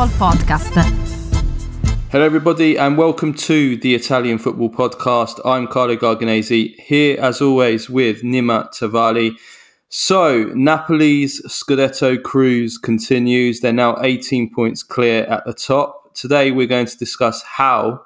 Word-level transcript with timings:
Football 0.00 0.32
Podcast. 0.32 0.72
Hello, 2.10 2.24
everybody, 2.24 2.78
and 2.78 2.96
welcome 2.96 3.34
to 3.34 3.76
the 3.76 3.94
Italian 3.94 4.38
Football 4.38 4.70
Podcast. 4.70 5.38
I'm 5.44 5.66
Carlo 5.66 5.94
Garganese, 5.94 6.74
here 6.80 7.20
as 7.20 7.42
always 7.42 7.90
with 7.90 8.22
Nima 8.22 8.72
Tavallaey. 8.72 9.36
So, 9.90 10.44
Napoli's 10.54 11.42
Scudetto 11.42 12.22
cruise 12.22 12.78
continues. 12.78 13.60
They're 13.60 13.74
now 13.74 13.98
18 14.00 14.54
points 14.54 14.82
clear 14.82 15.24
at 15.24 15.44
the 15.44 15.52
top. 15.52 16.14
Today, 16.14 16.50
we're 16.50 16.66
going 16.66 16.86
to 16.86 16.96
discuss 16.96 17.42
how 17.42 18.00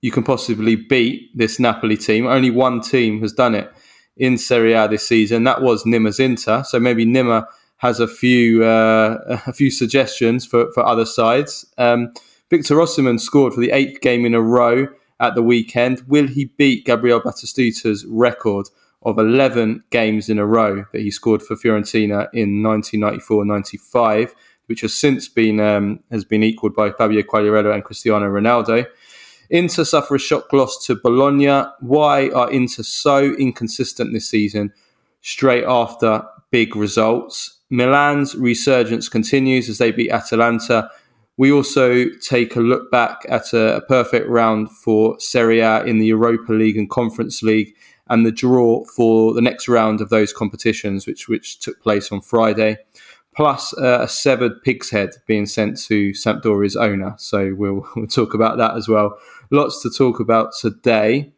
you 0.00 0.10
can 0.10 0.22
possibly 0.22 0.76
beat 0.76 1.28
this 1.36 1.60
Napoli 1.60 1.98
team. 1.98 2.26
Only 2.26 2.50
one 2.50 2.80
team 2.80 3.20
has 3.20 3.34
done 3.34 3.54
it 3.54 3.70
in 4.16 4.38
Serie 4.38 4.72
A 4.72 4.88
this 4.88 5.06
season. 5.06 5.44
That 5.44 5.60
was 5.60 5.84
Nima's 5.84 6.20
Inter. 6.20 6.62
So 6.62 6.80
maybe 6.80 7.04
Nima 7.04 7.44
has 7.84 8.00
a 8.00 8.08
few 8.08 8.64
uh, 8.64 9.38
a 9.46 9.52
few 9.52 9.70
suggestions 9.70 10.46
for, 10.46 10.72
for 10.72 10.84
other 10.84 11.04
sides. 11.04 11.66
Um, 11.76 12.12
Victor 12.50 12.76
Osimhen 12.76 13.20
scored 13.20 13.52
for 13.52 13.60
the 13.60 13.72
eighth 13.72 14.00
game 14.00 14.24
in 14.24 14.34
a 14.34 14.40
row 14.40 14.88
at 15.20 15.34
the 15.34 15.42
weekend. 15.42 16.02
Will 16.08 16.26
he 16.26 16.46
beat 16.46 16.86
Gabriel 16.86 17.20
Batistuta's 17.20 18.04
record 18.06 18.68
of 19.02 19.18
11 19.18 19.84
games 19.90 20.30
in 20.30 20.38
a 20.38 20.46
row 20.46 20.86
that 20.92 21.02
he 21.02 21.10
scored 21.10 21.42
for 21.42 21.56
Fiorentina 21.56 22.26
in 22.32 22.62
1994-95, 22.62 24.32
which 24.66 24.80
has 24.80 24.94
since 24.94 25.28
been 25.28 25.60
um, 25.60 26.00
has 26.10 26.24
been 26.24 26.42
equalled 26.42 26.74
by 26.74 26.90
Fabio 26.90 27.20
Quagliarella 27.22 27.74
and 27.74 27.84
Cristiano 27.84 28.26
Ronaldo? 28.26 28.86
Inter 29.50 29.84
suffer 29.84 30.14
a 30.14 30.18
shock 30.18 30.50
loss 30.54 30.86
to 30.86 30.94
Bologna. 30.96 31.64
Why 31.80 32.30
are 32.30 32.50
Inter 32.50 32.82
so 32.82 33.34
inconsistent 33.34 34.14
this 34.14 34.30
season? 34.30 34.72
Straight 35.20 35.64
after 35.64 36.22
big 36.50 36.76
results, 36.76 37.60
Milan's 37.74 38.34
resurgence 38.34 39.08
continues 39.08 39.68
as 39.68 39.78
they 39.78 39.90
beat 39.90 40.10
Atalanta. 40.10 40.90
We 41.36 41.50
also 41.50 42.06
take 42.20 42.54
a 42.54 42.60
look 42.60 42.90
back 42.90 43.26
at 43.28 43.52
a, 43.52 43.76
a 43.76 43.80
perfect 43.82 44.28
round 44.28 44.70
for 44.70 45.18
Serie 45.18 45.60
A 45.60 45.82
in 45.84 45.98
the 45.98 46.06
Europa 46.06 46.52
League 46.52 46.76
and 46.76 46.88
Conference 46.88 47.42
League 47.42 47.74
and 48.08 48.24
the 48.24 48.32
draw 48.32 48.84
for 48.84 49.32
the 49.34 49.40
next 49.40 49.66
round 49.66 50.00
of 50.00 50.10
those 50.10 50.32
competitions, 50.32 51.06
which 51.06 51.28
which 51.28 51.58
took 51.58 51.80
place 51.82 52.12
on 52.12 52.20
Friday 52.20 52.78
plus 53.34 53.76
uh, 53.78 54.00
a 54.02 54.08
severed 54.08 54.62
pig's 54.62 54.90
head 54.90 55.10
being 55.26 55.46
sent 55.46 55.78
to 55.82 56.14
Sampdoria's 56.14 56.76
owner. 56.76 57.14
So 57.18 57.54
we'll, 57.54 57.86
we'll 57.96 58.06
talk 58.06 58.34
about 58.34 58.58
that 58.58 58.76
as 58.76 58.88
well. 58.88 59.18
Lots 59.50 59.82
to 59.82 59.90
talk 59.90 60.20
about 60.20 60.52
today. 60.58 61.32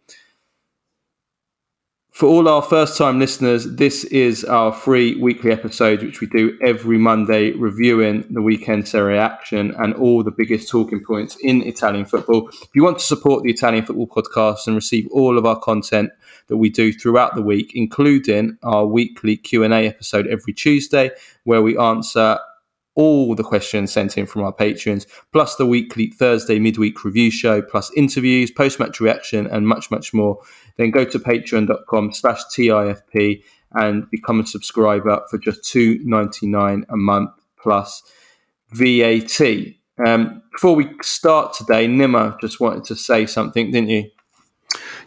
For 2.17 2.25
all 2.25 2.49
our 2.49 2.63
first 2.63 2.97
time 2.97 3.19
listeners, 3.19 3.71
this 3.77 4.05
is 4.05 4.43
our 4.43 4.73
free 4.73 5.21
weekly 5.21 5.53
episode, 5.53 6.03
which 6.03 6.23
we 6.23 6.27
do 6.27 6.57
every 6.63 6.97
Monday, 6.97 7.51
reviewing 7.51 8.25
the 8.31 8.41
weekend 8.41 8.89
Serie 8.89 9.19
action 9.19 9.75
and 9.77 9.93
all 9.93 10.23
the 10.23 10.31
biggest 10.31 10.71
talking 10.71 11.05
points 11.05 11.37
in 11.43 11.61
Italian 11.65 12.07
football. 12.07 12.49
If 12.49 12.71
you 12.73 12.83
want 12.83 13.01
to 13.01 13.05
support 13.05 13.43
the 13.43 13.51
Italian 13.51 13.85
Football 13.85 14.07
Podcast 14.07 14.67
and 14.67 14.75
receive 14.75 15.07
all 15.11 15.37
of 15.37 15.45
our 15.45 15.59
content 15.59 16.09
that 16.47 16.57
we 16.57 16.71
do 16.71 16.91
throughout 16.91 17.35
the 17.35 17.43
week, 17.43 17.73
including 17.75 18.57
our 18.63 18.87
weekly 18.87 19.37
Q&A 19.37 19.87
episode 19.87 20.27
every 20.27 20.55
Tuesday, 20.55 21.11
where 21.45 21.61
we 21.61 21.77
answer 21.77 22.39
all 22.95 23.35
the 23.35 23.45
questions 23.45 23.93
sent 23.93 24.17
in 24.17 24.25
from 24.25 24.43
our 24.43 24.55
patrons, 24.55 25.07
plus 25.33 25.57
the 25.57 25.67
weekly 25.67 26.09
Thursday 26.13 26.59
midweek 26.59 27.05
review 27.05 27.31
show, 27.31 27.61
plus 27.61 27.93
interviews, 27.95 28.51
post-match 28.51 29.01
reaction, 29.01 29.47
and 29.47 29.69
much, 29.69 29.91
much 29.91 30.15
more, 30.15 30.39
then 30.77 30.91
go 30.91 31.05
to 31.05 31.19
patreon.com 31.19 32.13
slash 32.13 32.43
TIFP 32.47 33.43
and 33.73 34.09
become 34.11 34.41
a 34.41 34.47
subscriber 34.47 35.23
for 35.31 35.39
just 35.39 35.65
two 35.65 36.01
ninety 36.05 36.47
nine 36.47 36.85
a 36.89 36.97
month 36.97 37.31
plus 37.61 38.03
VAT. 38.71 39.41
Um, 40.05 40.43
before 40.53 40.75
we 40.75 40.91
start 41.03 41.55
today, 41.55 41.87
Nima 41.87 42.39
just 42.41 42.61
wanted 42.61 42.85
to 42.85 42.97
say 42.97 43.27
something, 43.27 43.71
didn't 43.71 43.91
you? 43.91 44.11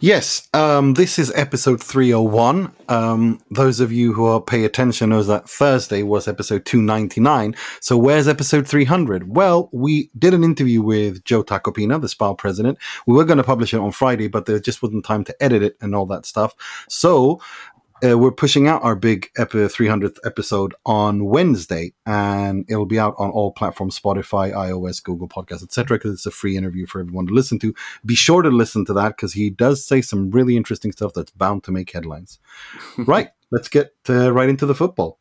Yes, 0.00 0.48
um, 0.54 0.94
this 0.94 1.18
is 1.18 1.30
episode 1.34 1.82
301. 1.82 2.72
Um, 2.88 3.40
those 3.50 3.80
of 3.80 3.92
you 3.92 4.14
who 4.14 4.24
are 4.24 4.40
pay 4.40 4.64
attention 4.64 5.10
knows 5.10 5.26
that 5.26 5.48
Thursday 5.48 6.02
was 6.02 6.26
episode 6.26 6.64
299. 6.64 7.54
So 7.80 7.98
where's 7.98 8.26
episode 8.26 8.66
300? 8.66 9.34
Well, 9.34 9.68
we 9.72 10.10
did 10.18 10.32
an 10.32 10.42
interview 10.42 10.80
with 10.80 11.22
Joe 11.24 11.44
Tacopina, 11.44 12.00
the 12.00 12.08
SPAL 12.08 12.36
president. 12.36 12.78
We 13.06 13.14
were 13.14 13.26
going 13.26 13.36
to 13.36 13.44
publish 13.44 13.74
it 13.74 13.80
on 13.80 13.92
Friday, 13.92 14.28
but 14.28 14.46
there 14.46 14.58
just 14.58 14.82
wasn't 14.82 15.04
time 15.04 15.22
to 15.24 15.42
edit 15.42 15.62
it 15.62 15.76
and 15.82 15.94
all 15.94 16.06
that 16.06 16.24
stuff. 16.24 16.54
So 16.88 17.40
uh, 18.04 18.18
we're 18.18 18.32
pushing 18.32 18.66
out 18.66 18.82
our 18.82 18.94
big 18.94 19.30
epi- 19.36 19.58
300th 19.58 20.18
episode 20.24 20.74
on 20.86 21.24
Wednesday, 21.26 21.92
and 22.06 22.64
it'll 22.68 22.86
be 22.86 22.98
out 22.98 23.14
on 23.18 23.30
all 23.30 23.52
platforms: 23.52 23.98
Spotify, 23.98 24.52
iOS, 24.52 25.02
Google 25.02 25.28
Podcasts, 25.28 25.62
etc. 25.62 25.98
Because 25.98 26.12
it's 26.12 26.26
a 26.26 26.30
free 26.30 26.56
interview 26.56 26.86
for 26.86 27.00
everyone 27.00 27.26
to 27.26 27.34
listen 27.34 27.58
to. 27.60 27.74
Be 28.04 28.14
sure 28.14 28.42
to 28.42 28.50
listen 28.50 28.84
to 28.86 28.92
that 28.94 29.16
because 29.16 29.34
he 29.34 29.50
does 29.50 29.84
say 29.84 30.00
some 30.00 30.30
really 30.30 30.56
interesting 30.56 30.92
stuff 30.92 31.12
that's 31.14 31.30
bound 31.32 31.64
to 31.64 31.72
make 31.72 31.90
headlines. 31.92 32.38
right, 32.98 33.30
let's 33.50 33.68
get 33.68 33.92
uh, 34.08 34.32
right 34.32 34.48
into 34.48 34.66
the 34.66 34.74
football. 34.74 35.18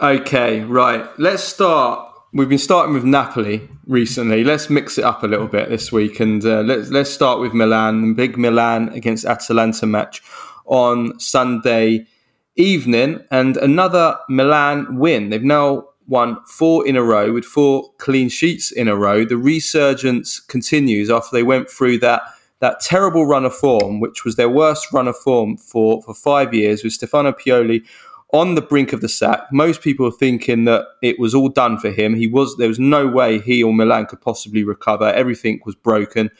Okay, 0.00 0.60
right. 0.60 1.06
Let's 1.18 1.44
start. 1.44 2.08
We've 2.34 2.48
been 2.48 2.58
starting 2.58 2.94
with 2.94 3.04
Napoli 3.04 3.68
recently. 3.86 4.42
Let's 4.42 4.70
mix 4.70 4.96
it 4.96 5.04
up 5.04 5.22
a 5.22 5.26
little 5.26 5.48
bit 5.48 5.68
this 5.68 5.92
week, 5.92 6.18
and 6.18 6.44
uh, 6.44 6.62
let's 6.62 6.90
let's 6.90 7.10
start 7.10 7.40
with 7.40 7.52
Milan. 7.52 8.14
Big 8.14 8.36
Milan 8.36 8.88
against 8.90 9.24
Atalanta 9.24 9.86
match 9.86 10.22
on 10.66 11.18
Sunday 11.18 12.06
evening 12.56 13.20
and 13.30 13.56
another 13.56 14.18
Milan 14.28 14.98
win. 14.98 15.30
They've 15.30 15.42
now 15.42 15.88
won 16.06 16.38
four 16.46 16.86
in 16.86 16.96
a 16.96 17.02
row 17.02 17.32
with 17.32 17.44
four 17.44 17.90
clean 17.98 18.28
sheets 18.28 18.70
in 18.70 18.88
a 18.88 18.96
row. 18.96 19.24
The 19.24 19.36
resurgence 19.36 20.40
continues 20.40 21.10
after 21.10 21.34
they 21.34 21.42
went 21.42 21.70
through 21.70 21.98
that 21.98 22.22
that 22.60 22.78
terrible 22.78 23.26
run 23.26 23.44
of 23.44 23.52
form, 23.52 23.98
which 23.98 24.24
was 24.24 24.36
their 24.36 24.48
worst 24.48 24.92
run 24.92 25.08
of 25.08 25.16
form 25.16 25.56
for, 25.56 26.00
for 26.02 26.14
five 26.14 26.54
years, 26.54 26.84
with 26.84 26.92
Stefano 26.92 27.32
Pioli 27.32 27.84
on 28.32 28.54
the 28.54 28.62
brink 28.62 28.92
of 28.92 29.00
the 29.00 29.08
sack. 29.08 29.40
Most 29.50 29.82
people 29.82 30.10
thinking 30.12 30.64
that 30.64 30.86
it 31.02 31.18
was 31.18 31.34
all 31.34 31.48
done 31.48 31.76
for 31.78 31.90
him. 31.90 32.14
He 32.14 32.28
was 32.28 32.56
there 32.56 32.68
was 32.68 32.78
no 32.78 33.06
way 33.06 33.40
he 33.40 33.62
or 33.62 33.74
Milan 33.74 34.06
could 34.06 34.20
possibly 34.20 34.62
recover. 34.64 35.12
Everything 35.12 35.60
was 35.66 35.74
broken. 35.74 36.30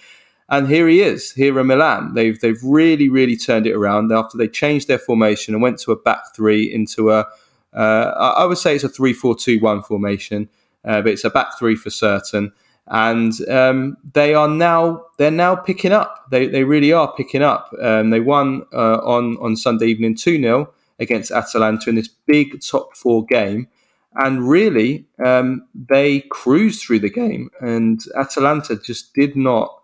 And 0.53 0.69
here 0.69 0.87
he 0.87 1.01
is, 1.01 1.33
here 1.33 1.59
in 1.59 1.67
Milan. 1.67 2.13
They've 2.13 2.39
they've 2.39 2.63
really 2.63 3.09
really 3.09 3.39
turned 3.39 3.67
it 3.67 3.73
around 3.73 4.13
after 4.13 4.37
they 4.37 4.49
changed 4.49 4.87
their 4.87 4.99
formation 4.99 5.55
and 5.55 5.63
went 5.63 5.79
to 5.81 5.93
a 5.93 5.97
back 5.97 6.37
three 6.37 6.71
into 6.71 7.11
a 7.11 7.27
uh, 7.73 8.35
I 8.37 8.45
would 8.45 8.59
say 8.59 8.75
it's 8.75 8.85
a 8.85 8.91
three 8.91 9.15
four 9.15 9.35
two 9.35 9.59
one 9.61 9.83
formation, 9.83 10.51
uh, 10.85 11.01
but 11.01 11.13
it's 11.13 11.25
a 11.25 11.31
back 11.31 11.59
three 11.59 11.75
for 11.75 11.89
certain. 11.89 12.53
And 12.89 13.33
um, 13.49 13.97
they 14.13 14.35
are 14.35 14.47
now 14.47 15.07
they're 15.17 15.31
now 15.31 15.57
picking 15.57 15.93
up. 15.93 16.27
They, 16.31 16.49
they 16.49 16.65
really 16.65 16.93
are 16.93 17.11
picking 17.15 17.43
up. 17.43 17.73
Um, 17.81 18.11
they 18.11 18.21
won 18.21 18.65
uh, 18.75 18.99
on 18.99 19.39
on 19.39 19.57
Sunday 19.57 19.87
evening 19.87 20.17
two 20.17 20.39
0 20.39 20.71
against 20.99 21.31
Atalanta 21.31 21.89
in 21.89 21.97
this 21.97 22.09
big 22.27 22.61
top 22.61 22.95
four 22.95 23.25
game 23.25 23.69
and 24.17 24.47
really 24.47 25.07
um, 25.25 25.67
they 25.75 26.21
cruised 26.31 26.83
through 26.83 26.99
the 26.99 27.09
game 27.09 27.51
and 27.61 28.05
atalanta 28.15 28.77
just 28.77 29.15
did 29.15 29.35
not 29.35 29.82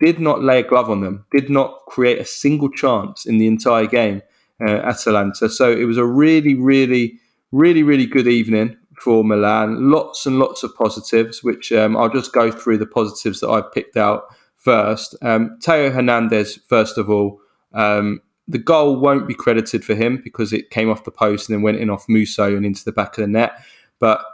did 0.00 0.18
not 0.18 0.42
lay 0.42 0.60
a 0.60 0.66
glove 0.66 0.90
on 0.90 1.02
them, 1.02 1.24
did 1.30 1.50
not 1.50 1.80
create 1.86 2.18
a 2.18 2.24
single 2.24 2.70
chance 2.70 3.26
in 3.26 3.38
the 3.38 3.46
entire 3.46 3.86
game, 3.86 4.22
uh, 4.60 4.70
Atalanta. 4.70 5.48
So 5.48 5.70
it 5.70 5.84
was 5.84 5.98
a 5.98 6.04
really, 6.04 6.54
really, 6.54 7.20
really, 7.52 7.82
really 7.82 8.06
good 8.06 8.26
evening 8.26 8.76
for 8.98 9.22
Milan. 9.22 9.90
Lots 9.90 10.26
and 10.26 10.38
lots 10.38 10.62
of 10.62 10.74
positives, 10.74 11.44
which 11.44 11.70
um, 11.72 11.96
I'll 11.96 12.08
just 12.08 12.32
go 12.32 12.50
through 12.50 12.78
the 12.78 12.86
positives 12.86 13.40
that 13.40 13.50
I've 13.50 13.70
picked 13.72 13.96
out 13.96 14.24
first. 14.56 15.14
Um, 15.22 15.58
Theo 15.62 15.90
Hernandez, 15.90 16.58
first 16.68 16.98
of 16.98 17.08
all, 17.10 17.40
um, 17.72 18.20
the 18.48 18.58
goal 18.58 18.96
won't 18.96 19.28
be 19.28 19.34
credited 19.34 19.84
for 19.84 19.94
him 19.94 20.20
because 20.22 20.52
it 20.52 20.70
came 20.70 20.90
off 20.90 21.04
the 21.04 21.10
post 21.10 21.48
and 21.48 21.56
then 21.56 21.62
went 21.62 21.78
in 21.78 21.88
off 21.88 22.08
Musso 22.08 22.56
and 22.56 22.66
into 22.66 22.84
the 22.84 22.92
back 22.92 23.16
of 23.16 23.22
the 23.22 23.28
net. 23.28 23.52
But 24.00 24.24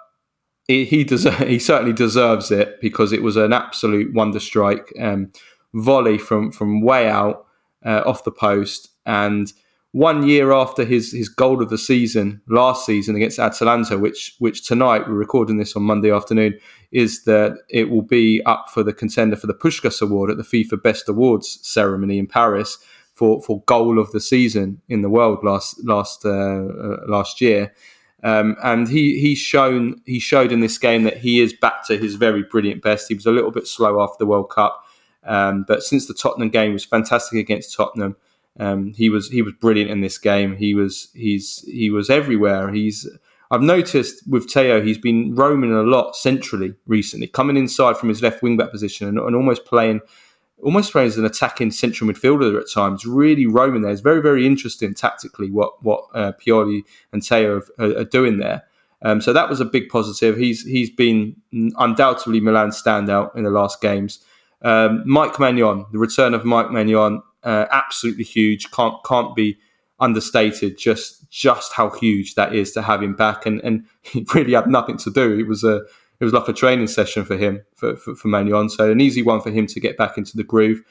he 0.67 0.85
he, 0.85 1.05
he 1.05 1.59
certainly 1.59 1.93
deserves 1.93 2.51
it 2.51 2.81
because 2.81 3.13
it 3.13 3.23
was 3.23 3.37
an 3.37 3.53
absolute 3.53 4.13
wonder 4.15 4.41
strike. 4.41 4.93
Um, 4.99 5.33
volley 5.77 6.19
from 6.19 6.51
from 6.51 6.81
way 6.81 7.09
out 7.09 7.47
uh, 7.85 8.03
off 8.05 8.25
the 8.25 8.33
post. 8.33 8.89
And 9.05 9.53
one 9.93 10.27
year 10.27 10.53
after 10.53 10.85
his 10.85 11.13
his 11.13 11.29
goal 11.29 11.63
of 11.63 11.71
the 11.71 11.79
season 11.79 12.43
last 12.49 12.85
season 12.85 13.17
against 13.17 13.39
Atalanta, 13.39 13.99
which 13.99 14.35
which 14.39 14.67
tonight 14.67 15.07
we're 15.07 15.15
recording 15.15 15.59
this 15.59 15.77
on 15.77 15.83
Monday 15.83 16.11
afternoon, 16.11 16.59
is 16.93 17.25
that 17.25 17.59
it 17.69 17.91
will 17.91 18.03
be 18.03 18.43
up 18.45 18.67
for 18.73 18.83
the 18.83 18.93
contender 18.93 19.37
for 19.37 19.47
the 19.47 19.55
Puskas 19.55 20.03
Award 20.03 20.31
at 20.31 20.37
the 20.37 20.43
FIFA 20.43 20.83
Best 20.83 21.09
Awards 21.09 21.59
ceremony 21.63 22.19
in 22.19 22.27
Paris 22.27 22.79
for 23.13 23.43
for 23.43 23.63
goal 23.63 23.99
of 23.99 24.13
the 24.13 24.21
season 24.21 24.81
in 24.89 25.03
the 25.03 25.11
world 25.11 25.39
last 25.43 25.83
last 25.85 26.25
uh, 26.25 26.31
uh, 26.31 26.97
last 27.07 27.41
year. 27.41 27.73
Um, 28.23 28.57
and 28.63 28.89
he 28.89 29.21
he's 29.21 29.39
shown 29.39 30.01
he 30.05 30.19
showed 30.21 30.53
in 30.53 30.61
this 30.61 30.79
game 30.79 31.05
that 31.05 31.19
he 31.19 31.41
is 31.41 31.53
back 31.53 31.87
to 31.87 31.97
his 31.97 32.15
very 32.17 32.43
brilliant 32.43 32.83
best. 32.83 33.09
He 33.09 33.15
was 33.15 33.27
a 33.27 33.31
little 33.31 33.51
bit 33.51 33.67
slow 33.67 34.03
after 34.03 34.17
the 34.19 34.27
World 34.27 34.51
Cup, 34.51 34.85
um, 35.27 35.65
but 35.67 35.83
since 35.83 36.07
the 36.07 36.15
Tottenham 36.15 36.51
game 36.51 36.73
was 36.73 36.85
fantastic 36.85 37.39
against 37.39 37.77
Tottenham, 37.77 38.17
um, 38.59 38.95
he 38.95 39.11
was 39.11 39.29
he 39.31 39.43
was 39.43 39.55
brilliant 39.61 39.91
in 39.91 40.01
this 40.01 40.19
game. 40.19 40.57
He 40.57 40.75
was 40.75 41.09
he's 41.15 41.65
he 41.67 41.91
was 41.91 42.09
everywhere. 42.09 42.73
He's 42.73 43.09
I've 43.51 43.63
noticed 43.63 44.27
with 44.29 44.51
Theo, 44.51 44.83
he's 44.83 44.99
been 44.99 45.35
roaming 45.35 45.73
a 45.73 45.83
lot 45.83 46.17
centrally 46.17 46.75
recently, 46.87 47.29
coming 47.29 47.57
inside 47.57 47.97
from 47.97 48.09
his 48.09 48.23
left 48.23 48.43
wing 48.43 48.57
back 48.57 48.71
position 48.71 49.07
and, 49.07 49.19
and 49.19 49.37
almost 49.37 49.65
playing 49.65 50.01
almost 50.63 50.93
playing 50.93 51.09
as 51.09 51.19
an 51.19 51.25
attacking 51.25 51.71
central 51.71 52.11
midfielder 52.11 52.59
at 52.59 52.71
times, 52.73 53.05
really 53.05 53.47
roaming 53.47 53.83
there. 53.83 53.93
It's 53.93 54.01
very, 54.01 54.23
very 54.23 54.47
interesting 54.47 54.95
tactically 54.95 55.51
what 55.51 55.83
what 55.83 56.05
uh, 56.15 56.33
Pioli 56.33 56.83
and 57.13 57.25
Theo 57.25 57.63
are, 57.79 57.99
are 57.99 58.05
doing 58.05 58.39
there. 58.39 58.65
Um, 59.03 59.21
so 59.21 59.33
that 59.33 59.49
was 59.49 59.61
a 59.61 59.65
big 59.65 59.89
positive. 59.89 60.37
He's 60.37 60.65
he's 60.65 60.91
been 60.91 61.37
undoubtedly 61.53 62.41
Milan's 62.41 62.83
standout 62.83 63.37
in 63.37 63.45
the 63.45 63.51
last 63.51 63.81
games. 63.81 64.21
Um, 64.63 65.03
Mike 65.07 65.35
Maignan, 65.35 65.91
the 65.93 65.99
return 65.99 66.35
of 66.35 66.45
Mike 66.45 66.69
Maignan, 66.69 67.23
uh, 67.43 67.67
absolutely 67.71 68.25
huge. 68.25 68.71
Can't 68.71 68.97
can't 69.05 69.35
be 69.35 69.59
understated. 70.01 70.79
Just 70.79 71.31
just 71.31 71.73
how 71.73 71.91
huge 71.91 72.35
that 72.35 72.55
is 72.55 72.73
to 72.73 72.83
have 72.83 73.03
him 73.03 73.15
back, 73.15 73.47
and 73.47 73.61
and 73.63 73.87
he 74.03 74.27
really 74.35 74.55
had 74.55 74.69
nothing 74.69 74.97
to 74.99 75.11
do. 75.11 75.39
It 75.39 75.47
was 75.47 75.65
a 75.65 75.83
it 76.21 76.25
was 76.25 76.33
like 76.33 76.49
a 76.49 76.53
training 76.53 76.87
session 76.87 77.25
for 77.25 77.37
him 77.37 77.63
for, 77.75 77.97
for, 77.97 78.15
for. 78.15 78.69
So 78.69 78.91
an 78.91 79.01
easy 79.01 79.23
one 79.23 79.41
for 79.41 79.51
him 79.51 79.67
to 79.67 79.81
get 79.81 79.97
back 79.97 80.17
into 80.17 80.37
the 80.37 80.45
groove. 80.45 80.83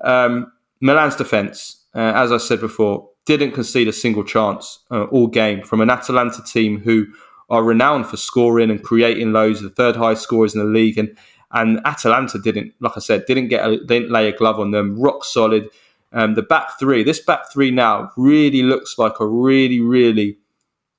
Um, 0.00 0.52
Milan's 0.80 1.16
defence, 1.16 1.84
uh, 1.94 2.12
as 2.14 2.30
I 2.30 2.36
said 2.36 2.60
before, 2.60 3.08
didn't 3.26 3.52
concede 3.52 3.88
a 3.88 3.92
single 3.92 4.24
chance 4.24 4.78
uh, 4.90 5.04
all 5.04 5.26
game 5.26 5.62
from 5.62 5.80
an 5.80 5.90
Atalanta 5.90 6.42
team 6.44 6.80
who 6.80 7.06
are 7.50 7.62
renowned 7.64 8.06
for 8.06 8.16
scoring 8.16 8.70
and 8.70 8.82
creating 8.82 9.32
loads, 9.32 9.60
the 9.60 9.70
third 9.70 9.96
highest 9.96 10.22
scorers 10.22 10.54
in 10.54 10.60
the 10.60 10.66
league. 10.66 10.98
And 10.98 11.16
and 11.52 11.80
Atalanta 11.84 12.38
didn't, 12.38 12.74
like 12.80 12.92
I 12.96 13.00
said, 13.00 13.24
didn't 13.26 13.48
get 13.48 13.66
a, 13.66 13.78
didn't 13.84 14.10
lay 14.10 14.28
a 14.28 14.36
glove 14.36 14.60
on 14.60 14.70
them. 14.70 15.00
Rock 15.00 15.24
solid. 15.24 15.68
Um, 16.12 16.34
the 16.34 16.42
back 16.42 16.78
three, 16.78 17.02
this 17.02 17.20
back 17.20 17.52
three 17.52 17.70
now 17.70 18.10
really 18.16 18.62
looks 18.62 18.98
like 18.98 19.20
a 19.20 19.26
really 19.26 19.80
really 19.80 20.38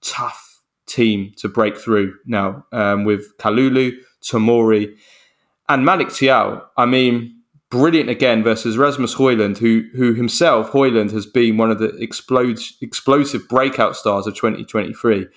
tough 0.01 0.61
team 0.85 1.31
to 1.37 1.47
break 1.47 1.77
through 1.77 2.15
now 2.25 2.65
um, 2.71 3.05
with 3.05 3.37
Kalulu, 3.37 3.93
Tomori, 4.23 4.95
and 5.67 5.87
Malick 5.87 6.07
Thiaw. 6.07 6.63
I 6.77 6.85
mean, 6.85 7.39
brilliant 7.69 8.09
again 8.09 8.43
versus 8.43 8.77
Rasmus 8.77 9.15
Højlund, 9.15 9.57
who 9.57 9.83
who 9.95 10.13
himself 10.13 10.71
Højlund 10.71 11.11
has 11.11 11.25
been 11.25 11.57
one 11.57 11.71
of 11.71 11.79
the 11.79 11.89
explode, 11.97 12.59
explosive 12.81 13.47
breakout 13.47 13.95
stars 13.95 14.27
of 14.27 14.35
2023. 14.35 15.27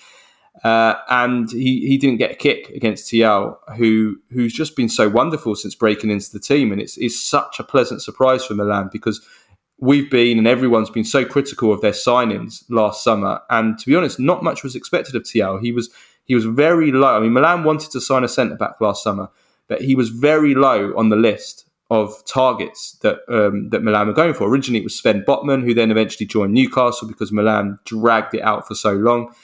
Uh, 0.65 0.95
and 1.09 1.51
he, 1.51 1.87
he 1.87 1.99
didn't 1.99 2.19
get 2.19 2.33
a 2.33 2.35
kick 2.35 2.69
against 2.71 3.11
Thiaw, 3.11 3.57
who 3.77 4.17
who's 4.31 4.53
just 4.53 4.77
been 4.77 4.89
so 4.89 5.09
wonderful 5.09 5.57
since 5.57 5.75
breaking 5.75 6.11
into 6.11 6.31
the 6.31 6.39
team, 6.39 6.71
and 6.71 6.81
it's, 6.81 6.97
it's 6.99 7.21
such 7.21 7.59
a 7.59 7.65
pleasant 7.65 8.03
surprise 8.03 8.45
for 8.45 8.55
Milan 8.55 8.91
because 8.93 9.27
we've 9.79 10.11
been 10.11 10.39
and 10.39 10.47
everyone's 10.47 10.91
been 10.91 11.05
so 11.05 11.25
critical 11.25 11.73
of 11.73 11.81
their 11.81 11.93
signings 11.93 12.63
last 12.69 13.03
summer. 13.03 13.41
And 13.51 13.79
to 13.79 13.87
be 13.87 13.97
honest, 13.97 14.21
not 14.21 14.45
much 14.45 14.63
was 14.63 14.77
expected 14.77 15.17
of 15.17 15.25
Thiaw. 15.25 15.61
He 15.61 15.73
was 15.73 15.91
he 16.25 16.35
was 16.35 16.45
very 16.45 16.93
low. 16.93 17.17
I 17.17 17.21
mean, 17.21 17.33
Milan 17.33 17.65
wanted 17.65 17.91
to 17.93 18.01
sign 18.01 18.23
a 18.23 18.29
centre 18.29 18.55
back 18.55 18.81
last 18.81 19.03
summer, 19.03 19.29
but 19.69 19.81
he 19.81 19.95
was 19.95 20.11
very 20.11 20.55
low 20.55 20.93
on 20.97 21.09
the 21.09 21.17
list 21.17 21.69
of 21.91 22.25
targets 22.27 22.93
that 23.03 23.19
um, 23.29 23.71
that 23.71 23.83
Milan 23.83 24.07
were 24.07 24.13
going 24.13 24.35
for. 24.35 24.49
Originally, 24.49 24.81
it 24.81 24.85
was 24.85 24.97
Sven 24.97 25.25
Botman, 25.27 25.65
who 25.65 25.75
then 25.75 25.91
eventually 25.91 26.27
joined 26.27 26.55
Newcastle 26.55 27.09
because 27.09 27.33
Milan 27.33 27.79
dragged 27.85 28.35
it 28.35 28.43
out 28.43 28.69
for 28.69 28.75
so 28.75 28.93
long. 28.93 29.35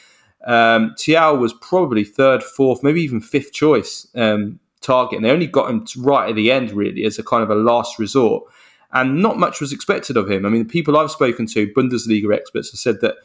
Um, 0.46 0.94
Thiaw 0.96 1.38
was 1.38 1.52
probably 1.54 2.04
third, 2.04 2.42
fourth, 2.42 2.82
maybe 2.82 3.02
even 3.02 3.20
fifth 3.20 3.52
choice 3.52 4.06
um, 4.14 4.60
target, 4.80 5.16
and 5.16 5.24
they 5.24 5.30
only 5.30 5.46
got 5.46 5.70
him 5.70 5.84
right 5.98 6.30
at 6.30 6.36
the 6.36 6.50
end, 6.50 6.70
really, 6.72 7.04
as 7.04 7.18
a 7.18 7.24
kind 7.24 7.42
of 7.42 7.50
a 7.50 7.54
last 7.54 7.98
resort 7.98 8.44
and 8.92 9.22
not 9.22 9.38
much 9.38 9.60
was 9.60 9.72
expected 9.72 10.16
of 10.16 10.30
him. 10.30 10.46
I 10.46 10.48
mean, 10.48 10.62
the 10.62 10.68
people 10.68 10.96
I've 10.96 11.10
spoken 11.10 11.46
to, 11.48 11.72
Bundesliga 11.72 12.34
experts, 12.34 12.70
have 12.70 12.80
said 12.80 13.00
that 13.00 13.16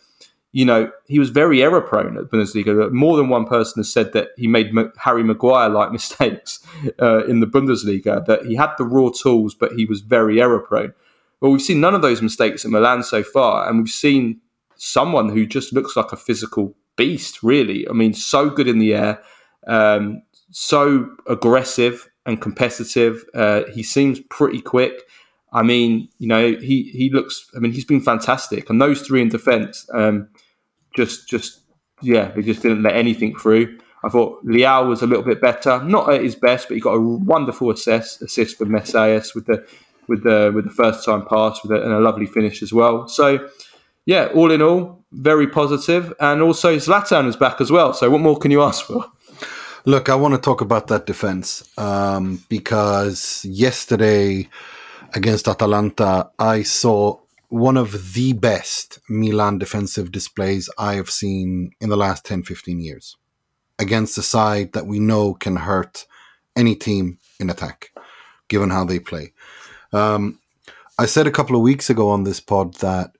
you 0.51 0.65
know 0.65 0.91
he 1.07 1.17
was 1.17 1.29
very 1.29 1.63
error 1.63 1.81
prone 1.81 2.17
at 2.17 2.25
Bundesliga. 2.25 2.91
More 2.91 3.17
than 3.17 3.29
one 3.29 3.45
person 3.45 3.79
has 3.79 3.91
said 3.91 4.13
that 4.13 4.29
he 4.37 4.47
made 4.47 4.73
Harry 4.97 5.23
Maguire 5.23 5.69
like 5.69 5.91
mistakes 5.99 6.59
uh, 7.01 7.25
in 7.25 7.39
the 7.39 7.47
Bundesliga. 7.47 8.25
That 8.25 8.45
he 8.45 8.55
had 8.55 8.71
the 8.77 8.85
raw 8.85 9.09
tools, 9.09 9.55
but 9.55 9.73
he 9.73 9.85
was 9.85 10.01
very 10.01 10.41
error 10.41 10.59
prone. 10.59 10.93
Well, 11.39 11.51
we've 11.51 11.61
seen 11.61 11.81
none 11.81 11.95
of 11.95 12.01
those 12.01 12.21
mistakes 12.21 12.63
at 12.63 12.71
Milan 12.71 13.03
so 13.03 13.23
far, 13.23 13.67
and 13.67 13.79
we've 13.79 13.89
seen 13.89 14.41
someone 14.75 15.29
who 15.29 15.45
just 15.45 15.73
looks 15.73 15.95
like 15.95 16.11
a 16.11 16.17
physical 16.17 16.75
beast. 16.95 17.43
Really, 17.43 17.87
I 17.87 17.93
mean, 17.93 18.13
so 18.13 18.49
good 18.49 18.67
in 18.67 18.79
the 18.79 18.93
air, 18.93 19.21
um, 19.67 20.21
so 20.51 21.09
aggressive 21.27 22.09
and 22.25 22.41
competitive. 22.41 23.25
Uh, 23.33 23.63
he 23.73 23.83
seems 23.83 24.19
pretty 24.29 24.61
quick. 24.61 25.01
I 25.51 25.61
mean, 25.61 26.09
you 26.17 26.27
know, 26.27 26.55
he 26.55 26.83
he 26.93 27.09
looks. 27.11 27.49
I 27.55 27.59
mean, 27.59 27.71
he's 27.71 27.85
been 27.85 28.01
fantastic, 28.01 28.69
and 28.69 28.81
those 28.81 29.01
three 29.01 29.21
in 29.21 29.29
defence, 29.29 29.87
um, 29.93 30.29
just 30.95 31.27
just 31.27 31.61
yeah, 32.01 32.31
they 32.31 32.41
just 32.41 32.61
didn't 32.61 32.83
let 32.83 32.95
anything 32.95 33.37
through. 33.37 33.77
I 34.03 34.09
thought 34.09 34.45
Leao 34.45 34.87
was 34.87 35.01
a 35.01 35.07
little 35.07 35.23
bit 35.23 35.39
better, 35.39 35.81
not 35.83 36.11
at 36.11 36.21
his 36.21 36.35
best, 36.35 36.67
but 36.67 36.75
he 36.75 36.81
got 36.81 36.95
a 36.95 36.99
wonderful 36.99 37.71
assist 37.71 38.21
assist 38.21 38.57
for 38.57 38.65
Messias 38.65 39.33
with 39.33 39.45
the 39.45 39.65
with 40.07 40.23
the 40.23 40.51
with 40.53 40.65
the 40.65 40.71
first 40.71 41.05
time 41.05 41.25
pass 41.25 41.61
with 41.63 41.71
a, 41.71 41.81
and 41.81 41.93
a 41.93 41.99
lovely 41.99 42.25
finish 42.25 42.61
as 42.61 42.73
well. 42.73 43.07
So 43.07 43.47
yeah, 44.05 44.29
all 44.33 44.51
in 44.51 44.61
all, 44.61 45.03
very 45.11 45.47
positive, 45.47 46.13
and 46.19 46.41
also 46.41 46.75
Zlatan 46.77 47.27
is 47.27 47.35
back 47.35 47.61
as 47.61 47.71
well. 47.71 47.93
So 47.93 48.09
what 48.09 48.21
more 48.21 48.37
can 48.37 48.51
you 48.51 48.61
ask 48.61 48.85
for? 48.85 49.05
Look, 49.85 50.09
I 50.09 50.15
want 50.15 50.33
to 50.33 50.39
talk 50.39 50.61
about 50.61 50.87
that 50.87 51.05
defense 51.05 51.69
um, 51.77 52.43
because 52.49 53.43
yesterday 53.45 54.47
against 55.13 55.47
Atalanta, 55.47 56.29
I 56.39 56.63
saw 56.63 57.19
one 57.49 57.77
of 57.77 58.13
the 58.13 58.33
best 58.33 58.99
Milan 59.09 59.57
defensive 59.57 60.11
displays 60.11 60.69
I 60.77 60.95
have 60.95 61.09
seen 61.09 61.71
in 61.79 61.89
the 61.89 61.97
last 61.97 62.25
10, 62.25 62.43
15 62.43 62.79
years 62.79 63.15
against 63.77 64.17
a 64.17 64.23
side 64.23 64.71
that 64.73 64.87
we 64.87 64.99
know 64.99 65.33
can 65.33 65.57
hurt 65.57 66.05
any 66.55 66.75
team 66.75 67.19
in 67.39 67.49
attack, 67.49 67.91
given 68.47 68.69
how 68.69 68.85
they 68.85 68.99
play. 68.99 69.33
Um, 69.91 70.39
I 70.97 71.05
said 71.05 71.27
a 71.27 71.31
couple 71.31 71.55
of 71.55 71.61
weeks 71.61 71.89
ago 71.89 72.09
on 72.09 72.23
this 72.23 72.39
pod 72.39 72.75
that 72.75 73.11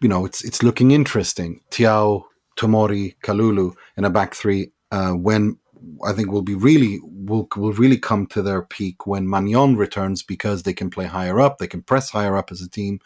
you 0.00 0.08
know 0.08 0.24
it's 0.24 0.44
it's 0.44 0.62
looking 0.62 0.90
interesting. 0.90 1.60
Thiaw, 1.70 2.24
Tomori, 2.56 3.16
Kalulu 3.22 3.74
in 3.96 4.04
a 4.04 4.10
back 4.10 4.34
three 4.34 4.72
uh, 4.90 5.12
when 5.12 5.58
I 6.04 6.12
think 6.12 6.30
will 6.30 6.42
be 6.42 6.54
really 6.54 7.00
will 7.02 7.48
will 7.56 7.72
really 7.72 7.98
come 7.98 8.26
to 8.28 8.42
their 8.42 8.62
peak 8.62 9.06
when 9.06 9.26
Maignan 9.26 9.76
returns 9.76 10.22
because 10.22 10.62
they 10.62 10.72
can 10.72 10.90
play 10.90 11.06
higher 11.06 11.40
up, 11.40 11.58
they 11.58 11.66
can 11.66 11.82
press 11.82 12.10
higher 12.10 12.36
up 12.36 12.50
as 12.50 12.62
a 12.62 12.68
team. 12.68 13.00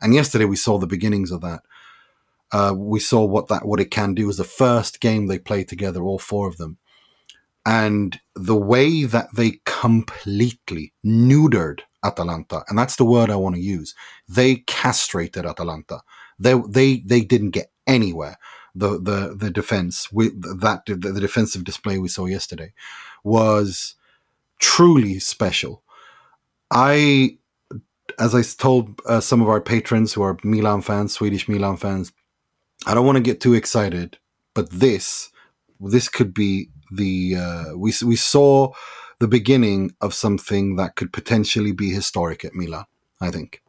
And 0.00 0.14
yesterday 0.14 0.44
we 0.44 0.56
saw 0.56 0.78
the 0.78 0.86
beginnings 0.86 1.30
of 1.30 1.40
that. 1.42 1.62
Uh, 2.50 2.74
we 2.76 3.00
saw 3.00 3.24
what 3.24 3.48
that 3.48 3.66
what 3.66 3.80
it 3.80 3.90
can 3.90 4.14
do. 4.14 4.22
It 4.24 4.26
was 4.26 4.38
the 4.38 4.44
first 4.44 5.00
game 5.00 5.26
they 5.26 5.38
played 5.38 5.68
together, 5.68 6.02
all 6.02 6.18
four 6.18 6.48
of 6.48 6.56
them, 6.56 6.78
and 7.66 8.20
the 8.34 8.56
way 8.56 9.04
that 9.04 9.28
they 9.34 9.60
completely 9.66 10.92
neutered 11.04 11.80
Atalanta, 12.04 12.64
and 12.68 12.78
that's 12.78 12.96
the 12.96 13.04
word 13.04 13.28
I 13.30 13.36
want 13.36 13.56
to 13.56 13.60
use. 13.60 13.94
They 14.28 14.56
castrated 14.66 15.44
Atalanta. 15.44 16.00
They 16.38 16.54
they 16.68 16.98
they 16.98 17.20
didn't 17.22 17.50
get 17.50 17.70
anywhere 17.86 18.38
the 18.74 18.90
the 19.00 19.34
the 19.36 19.50
defense 19.50 20.12
with 20.12 20.60
that 20.60 20.86
the, 20.86 20.94
the 20.96 21.20
defensive 21.20 21.64
display 21.64 21.98
we 21.98 22.08
saw 22.08 22.26
yesterday 22.26 22.72
was 23.24 23.96
truly 24.58 25.18
special. 25.18 25.82
I, 26.70 27.38
as 28.18 28.34
I 28.34 28.42
told 28.42 29.00
uh, 29.06 29.20
some 29.20 29.40
of 29.40 29.48
our 29.48 29.60
patrons 29.60 30.12
who 30.12 30.22
are 30.22 30.38
Milan 30.44 30.82
fans, 30.82 31.14
Swedish 31.14 31.48
Milan 31.48 31.76
fans, 31.76 32.12
I 32.86 32.94
don't 32.94 33.06
want 33.06 33.16
to 33.16 33.22
get 33.22 33.40
too 33.40 33.54
excited, 33.54 34.18
but 34.54 34.70
this 34.70 35.30
this 35.80 36.08
could 36.08 36.34
be 36.34 36.70
the 36.92 37.36
uh, 37.36 37.64
we 37.76 37.92
we 38.04 38.16
saw 38.16 38.72
the 39.20 39.28
beginning 39.28 39.92
of 40.00 40.14
something 40.14 40.76
that 40.76 40.96
could 40.96 41.12
potentially 41.12 41.72
be 41.72 41.90
historic 41.90 42.44
at 42.44 42.54
Milan. 42.54 42.84
I 43.20 43.30
think 43.30 43.62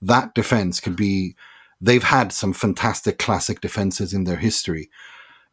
that 0.00 0.34
defense 0.34 0.80
could 0.80 0.96
be 0.96 1.36
they've 1.80 2.04
had 2.04 2.32
some 2.32 2.52
fantastic 2.52 3.18
classic 3.18 3.60
defenses 3.60 4.12
in 4.12 4.24
their 4.24 4.36
history. 4.36 4.90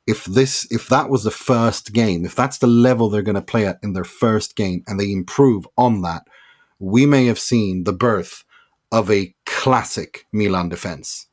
If 0.06 0.26
this, 0.26 0.68
if 0.72 0.88
that 0.90 1.10
was 1.10 1.24
the 1.24 1.32
first 1.32 1.94
game, 1.94 2.26
if 2.26 2.36
that's 2.36 2.58
the 2.58 2.68
level 2.68 3.10
they're 3.10 3.22
going 3.22 3.36
to 3.36 3.42
play 3.42 3.66
at 3.66 3.80
in 3.82 3.94
their 3.94 4.04
first 4.04 4.56
game, 4.56 4.84
and 4.88 5.00
they 5.00 5.12
improve 5.12 5.68
on 5.78 6.02
that, 6.02 6.24
we 6.80 7.06
may 7.06 7.26
have 7.28 7.40
seen 7.40 7.84
the 7.86 7.94
birth 7.94 8.44
of 8.92 9.10
a 9.10 9.34
classic 9.46 10.28
Milan 10.32 10.70
defense. 10.70 11.28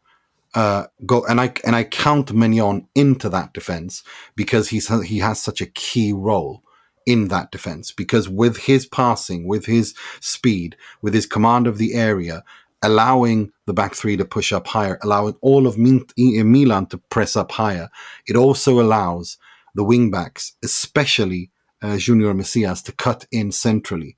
Uh, 0.54 0.86
go 1.06 1.24
and 1.26 1.40
I 1.40 1.52
and 1.64 1.76
I 1.76 1.84
count 1.84 2.34
Maignan 2.34 2.86
into 2.96 3.28
that 3.28 3.52
defense 3.52 4.02
because 4.34 4.70
he's 4.70 4.88
he 5.04 5.18
has 5.18 5.40
such 5.40 5.60
a 5.60 5.66
key 5.66 6.12
role 6.12 6.62
in 7.06 7.28
that 7.28 7.50
defense 7.52 7.92
because 7.92 8.28
with 8.28 8.56
his 8.56 8.86
passing, 8.86 9.46
with 9.46 9.66
his 9.66 9.94
speed, 10.20 10.76
with 11.02 11.14
his 11.14 11.26
command 11.26 11.66
of 11.66 11.78
the 11.78 11.94
area, 11.94 12.44
allowing 12.82 13.52
the 13.66 13.74
back 13.74 13.94
three 13.94 14.16
to 14.16 14.24
push 14.24 14.52
up 14.52 14.66
higher, 14.66 14.98
allowing 15.02 15.36
all 15.40 15.66
of 15.66 15.76
Milan 15.78 16.86
to 16.86 16.98
press 17.10 17.36
up 17.36 17.52
higher. 17.52 17.88
It 18.26 18.36
also 18.36 18.80
allows 18.80 19.38
the 19.74 19.84
wing 19.84 20.10
backs, 20.10 20.54
especially 20.62 21.50
uh, 21.82 21.96
Junior 21.96 22.34
Messias, 22.34 22.82
to 22.82 22.92
cut 22.92 23.26
in 23.30 23.52
centrally. 23.52 24.16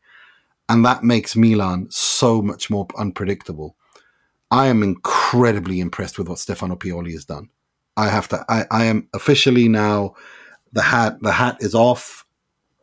And 0.69 0.85
that 0.85 1.02
makes 1.02 1.37
Milan 1.37 1.88
so 1.90 2.40
much 2.40 2.71
more 2.71 2.87
unpredictable. 2.97 3.76
I 4.50 4.66
am 4.66 4.83
incredibly 4.83 5.81
impressed 5.81 6.19
with 6.19 6.28
what 6.28 6.38
Stefano 6.38 6.76
Pioli 6.76 7.12
has 7.12 7.25
done. 7.25 7.49
I 7.97 8.09
have 8.09 8.28
to. 8.28 8.45
I, 8.49 8.64
I 8.71 8.85
am 8.85 9.09
officially 9.12 9.69
now. 9.69 10.14
The 10.73 10.83
hat. 10.83 11.19
The 11.21 11.33
hat 11.33 11.59
is 11.61 11.75
off. 11.75 12.26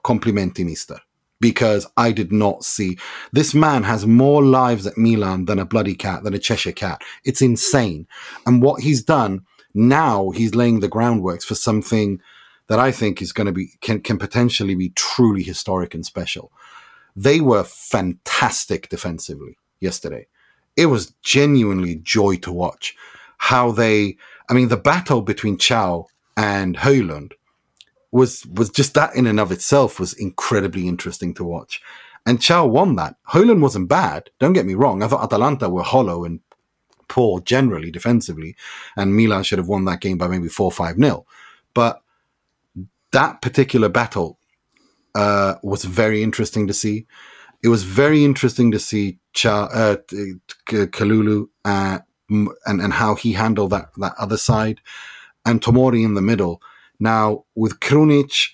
Complimenti, 0.04 0.66
Mister. 0.66 1.00
Because 1.41 1.88
I 1.96 2.12
did 2.12 2.31
not 2.34 2.65
see 2.65 2.98
this 3.31 3.53
man 3.53 3.84
has 3.84 4.05
more 4.05 4.43
lives 4.43 4.86
at 4.86 4.98
Milan 4.98 5.46
than 5.46 5.58
a 5.58 5.65
bloody 5.65 5.96
cat, 5.96 6.24
than 6.24 6.34
a 6.34 6.39
Cheshire 6.39 6.74
cat. 6.74 7.01
It's 7.24 7.41
insane. 7.41 8.08
And 8.46 8.62
what 8.62 8.81
he's 8.81 9.01
done 9.01 9.46
now, 9.74 10.31
he's 10.31 10.55
laying 10.55 10.79
the 10.81 10.89
groundwork 10.89 11.41
for 11.41 11.55
something 11.55 12.19
that 12.67 12.79
I 12.79 12.91
think 12.91 13.22
is 13.22 13.34
going 13.34 13.48
to 13.48 13.53
be 13.53 13.72
can 13.81 14.00
can 14.01 14.17
potentially 14.17 14.75
be 14.75 14.89
truly 14.89 15.43
historic 15.43 15.93
and 15.93 16.05
special. 16.05 16.51
They 17.15 17.41
were 17.41 17.63
fantastic 17.63 18.89
defensively 18.89 19.58
yesterday. 19.79 20.27
It 20.77 20.86
was 20.86 21.13
genuinely 21.22 21.96
joy 21.96 22.38
to 22.38 22.51
watch 22.51 22.96
how 23.38 23.72
they. 23.72 24.17
I 24.50 24.53
mean, 24.53 24.69
the 24.69 24.77
battle 24.77 25.22
between 25.22 25.58
Thiaw 25.58 26.05
and 26.38 26.77
Højlund 26.77 27.34
was 28.12 28.46
was 28.48 28.70
just 28.70 28.94
that 28.96 29.16
in 29.16 29.28
and 29.28 29.39
of 29.39 29.51
itself 29.51 30.00
was 30.00 30.13
incredibly 30.13 30.88
interesting 30.88 31.34
to 31.36 31.44
watch. 31.44 31.82
And 32.25 32.39
Thiaw 32.39 32.70
won 32.70 32.96
that. 32.96 33.16
Højlund 33.30 33.62
wasn't 33.62 33.89
bad. 33.89 34.30
Don't 34.39 34.54
get 34.54 34.66
me 34.66 34.74
wrong. 34.74 35.01
I 35.01 35.08
thought 35.08 35.24
Atalanta 35.24 35.70
were 35.70 35.84
hollow 35.84 36.25
and 36.25 36.42
poor 37.08 37.39
generally 37.42 37.92
defensively, 37.92 38.56
and 38.96 39.16
Milan 39.16 39.44
should 39.44 39.58
have 39.58 39.68
won 39.68 39.86
that 39.86 40.01
game 40.01 40.18
by 40.18 40.28
maybe 40.28 40.48
four 40.48 40.72
five 40.72 40.98
nil. 40.98 41.25
But 41.74 42.01
that 43.12 43.42
particular 43.42 43.89
battle 43.89 44.38
uh, 45.16 45.56
was 45.63 45.86
very 45.86 46.24
interesting 46.24 46.68
to 46.68 46.74
see. 46.74 47.08
It 47.63 47.68
was 47.70 47.84
very 47.84 48.24
interesting 48.24 48.72
to 48.72 48.80
see 48.80 49.18
Cha, 49.34 49.66
uh, 49.66 49.98
Kalulu 50.68 51.50
uh, 51.66 52.00
and 52.30 52.50
and 52.66 52.94
how 52.94 53.16
he 53.16 53.34
handled 53.34 53.72
that 53.72 53.89
that 53.98 54.13
other 54.18 54.38
side, 54.38 54.82
and 55.46 55.62
Tomori 55.62 56.04
in 56.04 56.13
the 56.13 56.22
middle. 56.22 56.62
Now 57.00 57.46
with 57.56 57.79
Krunic 57.79 58.50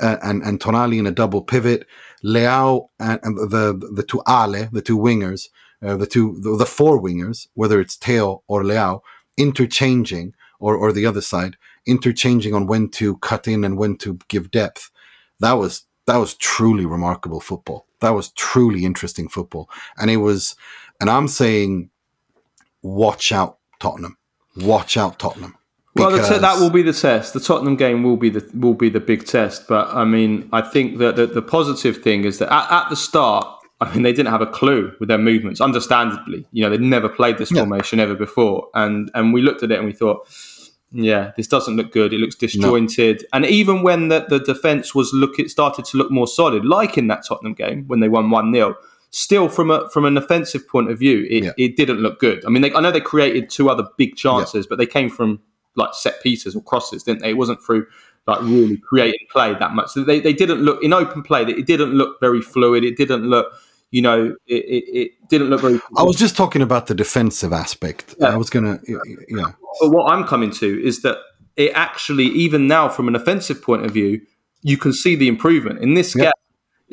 uh, 0.00 0.16
and 0.22 0.42
and 0.42 0.60
Tonali 0.60 0.98
in 0.98 1.06
a 1.06 1.10
double 1.10 1.42
pivot, 1.42 1.86
Leao 2.24 2.88
and, 2.98 3.20
and 3.22 3.50
the 3.50 3.90
the 3.94 4.02
two 4.02 4.22
Ale, 4.28 4.68
the 4.72 4.82
two 4.82 4.98
wingers, 4.98 5.48
uh, 5.82 5.96
the 5.96 6.06
two 6.06 6.38
the, 6.40 6.56
the, 6.56 6.66
four 6.66 7.00
wingers, 7.00 7.48
whether 7.54 7.80
it's 7.80 7.96
Theo 7.96 8.42
or 8.46 8.62
Leao, 8.62 9.00
interchanging 9.36 10.34
or 10.60 10.76
or 10.76 10.92
the 10.92 11.06
other 11.06 11.20
side, 11.20 11.56
interchanging 11.86 12.54
on 12.54 12.66
when 12.66 12.88
to 12.90 13.16
cut 13.18 13.48
in 13.48 13.64
and 13.64 13.76
when 13.76 13.96
to 13.98 14.18
give 14.28 14.50
depth. 14.50 14.90
That 15.40 15.54
was 15.54 15.84
that 16.06 16.16
was 16.16 16.34
truly 16.34 16.86
remarkable 16.86 17.40
football. 17.40 17.86
That 18.00 18.10
was 18.10 18.30
truly 18.32 18.84
interesting 18.84 19.28
football, 19.28 19.68
and 19.96 20.10
it 20.10 20.18
was. 20.18 20.54
And 21.00 21.08
I'm 21.08 21.28
saying, 21.28 21.90
watch 22.82 23.30
out, 23.30 23.58
Tottenham. 23.78 24.18
Watch 24.56 24.96
out, 24.96 25.20
Tottenham. 25.20 25.57
Well, 25.98 26.10
t- 26.10 26.38
that 26.38 26.60
will 26.60 26.70
be 26.70 26.82
the 26.82 26.92
test. 26.92 27.34
The 27.34 27.40
Tottenham 27.40 27.76
game 27.76 28.02
will 28.02 28.16
be 28.16 28.30
the 28.30 28.48
will 28.54 28.74
be 28.74 28.88
the 28.88 29.00
big 29.00 29.26
test. 29.26 29.68
But 29.68 29.88
I 29.88 30.04
mean, 30.04 30.48
I 30.52 30.62
think 30.62 30.98
that 30.98 31.16
the, 31.16 31.26
the 31.26 31.42
positive 31.42 31.98
thing 31.98 32.24
is 32.24 32.38
that 32.38 32.52
at, 32.52 32.70
at, 32.70 32.90
the 32.90 32.96
start, 32.96 33.46
I 33.80 33.92
mean, 33.92 34.02
they 34.02 34.12
didn't 34.12 34.30
have 34.30 34.40
a 34.40 34.46
clue 34.46 34.92
with 35.00 35.08
their 35.08 35.18
movements. 35.18 35.60
Understandably, 35.60 36.46
you 36.52 36.62
know, 36.62 36.70
they'd 36.70 36.80
never 36.80 37.08
played 37.08 37.38
this 37.38 37.50
formation 37.50 38.00
ever 38.00 38.14
before, 38.14 38.68
and 38.74 39.10
and 39.14 39.32
we 39.32 39.42
looked 39.42 39.62
at 39.62 39.70
it 39.70 39.78
and 39.78 39.86
we 39.86 39.92
thought, 39.92 40.26
yeah, 40.92 41.32
this 41.36 41.46
doesn't 41.46 41.76
look 41.76 41.92
good. 41.92 42.12
It 42.12 42.18
looks 42.18 42.34
disjointed. 42.34 43.20
No. 43.20 43.28
And 43.32 43.46
even 43.46 43.82
when 43.82 44.08
the, 44.08 44.26
the 44.28 44.38
defence 44.38 44.94
was 44.94 45.12
look, 45.12 45.38
it 45.38 45.50
started 45.50 45.84
to 45.86 45.96
look 45.96 46.10
more 46.10 46.26
solid, 46.26 46.64
like 46.64 46.96
in 46.96 47.08
that 47.08 47.24
Tottenham 47.26 47.54
game 47.54 47.84
when 47.86 48.00
they 48.00 48.08
won 48.08 48.30
one 48.30 48.52
0 48.52 48.76
Still, 49.10 49.48
from 49.48 49.70
a 49.70 49.88
from 49.88 50.04
an 50.04 50.18
offensive 50.18 50.68
point 50.68 50.90
of 50.90 50.98
view, 50.98 51.26
it, 51.30 51.44
yeah. 51.44 51.52
it 51.56 51.76
didn't 51.76 52.00
look 52.00 52.20
good. 52.20 52.44
I 52.44 52.50
mean, 52.50 52.60
they, 52.60 52.72
I 52.74 52.80
know 52.80 52.90
they 52.90 53.00
created 53.00 53.48
two 53.48 53.70
other 53.70 53.88
big 53.96 54.16
chances, 54.16 54.66
yeah. 54.66 54.68
but 54.68 54.76
they 54.76 54.86
came 54.86 55.08
from 55.08 55.40
like 55.76 55.94
set 55.94 56.22
pieces 56.22 56.56
or 56.56 56.62
crosses, 56.62 57.02
didn't 57.02 57.22
they? 57.22 57.30
It 57.30 57.36
wasn't 57.36 57.62
through 57.62 57.86
like 58.26 58.40
really 58.42 58.76
creating 58.76 59.26
play 59.30 59.54
that 59.54 59.72
much. 59.72 59.90
So 59.90 60.04
they, 60.04 60.20
they 60.20 60.32
didn't 60.32 60.60
look 60.60 60.82
in 60.82 60.92
open 60.92 61.22
play. 61.22 61.42
It 61.42 61.66
didn't 61.66 61.92
look 61.92 62.20
very 62.20 62.42
fluid. 62.42 62.84
It 62.84 62.96
didn't 62.96 63.24
look 63.24 63.52
you 63.90 64.02
know, 64.02 64.34
it, 64.46 64.54
it, 64.54 64.84
it 64.98 65.28
didn't 65.28 65.48
look 65.48 65.62
very. 65.62 65.80
I 65.96 66.02
was 66.02 66.16
just 66.16 66.36
talking 66.36 66.60
about 66.60 66.88
the 66.88 66.94
defensive 66.94 67.52
aspect. 67.52 68.14
Yeah. 68.18 68.28
I 68.28 68.36
was 68.36 68.50
to, 68.50 68.78
yeah. 69.28 69.52
But 69.80 69.90
what 69.90 70.12
I'm 70.12 70.24
coming 70.24 70.50
to 70.52 70.84
is 70.84 71.02
that 71.02 71.16
it 71.56 71.72
actually, 71.74 72.26
even 72.26 72.66
now, 72.66 72.88
from 72.88 73.08
an 73.08 73.16
offensive 73.16 73.62
point 73.62 73.86
of 73.86 73.92
view, 73.92 74.20
you 74.62 74.76
can 74.76 74.92
see 74.92 75.16
the 75.16 75.28
improvement 75.28 75.80
in 75.80 75.94
this 75.94 76.14
gap, 76.14 76.34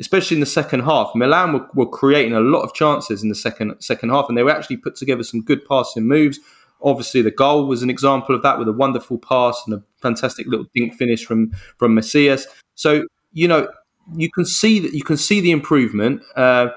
especially 0.00 0.36
in 0.36 0.40
the 0.40 0.46
second 0.46 0.80
half. 0.80 1.12
Milan 1.14 1.52
were, 1.52 1.66
were, 1.74 1.86
creating 1.86 2.32
a 2.32 2.40
lot 2.40 2.62
of 2.62 2.72
chances 2.72 3.22
in 3.22 3.28
the 3.28 3.34
second 3.34 3.74
second 3.80 4.08
half, 4.08 4.26
and 4.28 4.38
they 4.38 4.42
were 4.42 4.50
actually 4.50 4.78
put 4.78 4.96
together 4.96 5.22
some 5.22 5.42
good 5.42 5.64
passing 5.66 6.04
moves. 6.04 6.40
Obviously, 6.82 7.22
the 7.22 7.30
goal 7.30 7.66
was 7.66 7.82
an 7.82 7.90
example 7.90 8.34
of 8.34 8.42
that 8.42 8.58
with 8.58 8.68
a 8.68 8.72
wonderful 8.72 9.18
pass 9.18 9.62
and 9.66 9.74
a 9.74 9.82
fantastic 10.00 10.46
little 10.46 10.66
dink 10.74 10.94
finish 10.94 11.24
from 11.24 11.52
from 11.78 11.94
Messias. 11.94 12.46
So 12.74 13.04
you 13.32 13.48
know 13.48 13.68
you 14.14 14.30
can 14.30 14.44
see 14.44 14.78
that 14.80 14.92
you 14.92 15.02
can 15.02 15.16
see 15.16 15.40
the 15.40 15.50
improvement. 15.50 16.22
Uh, 16.36 16.68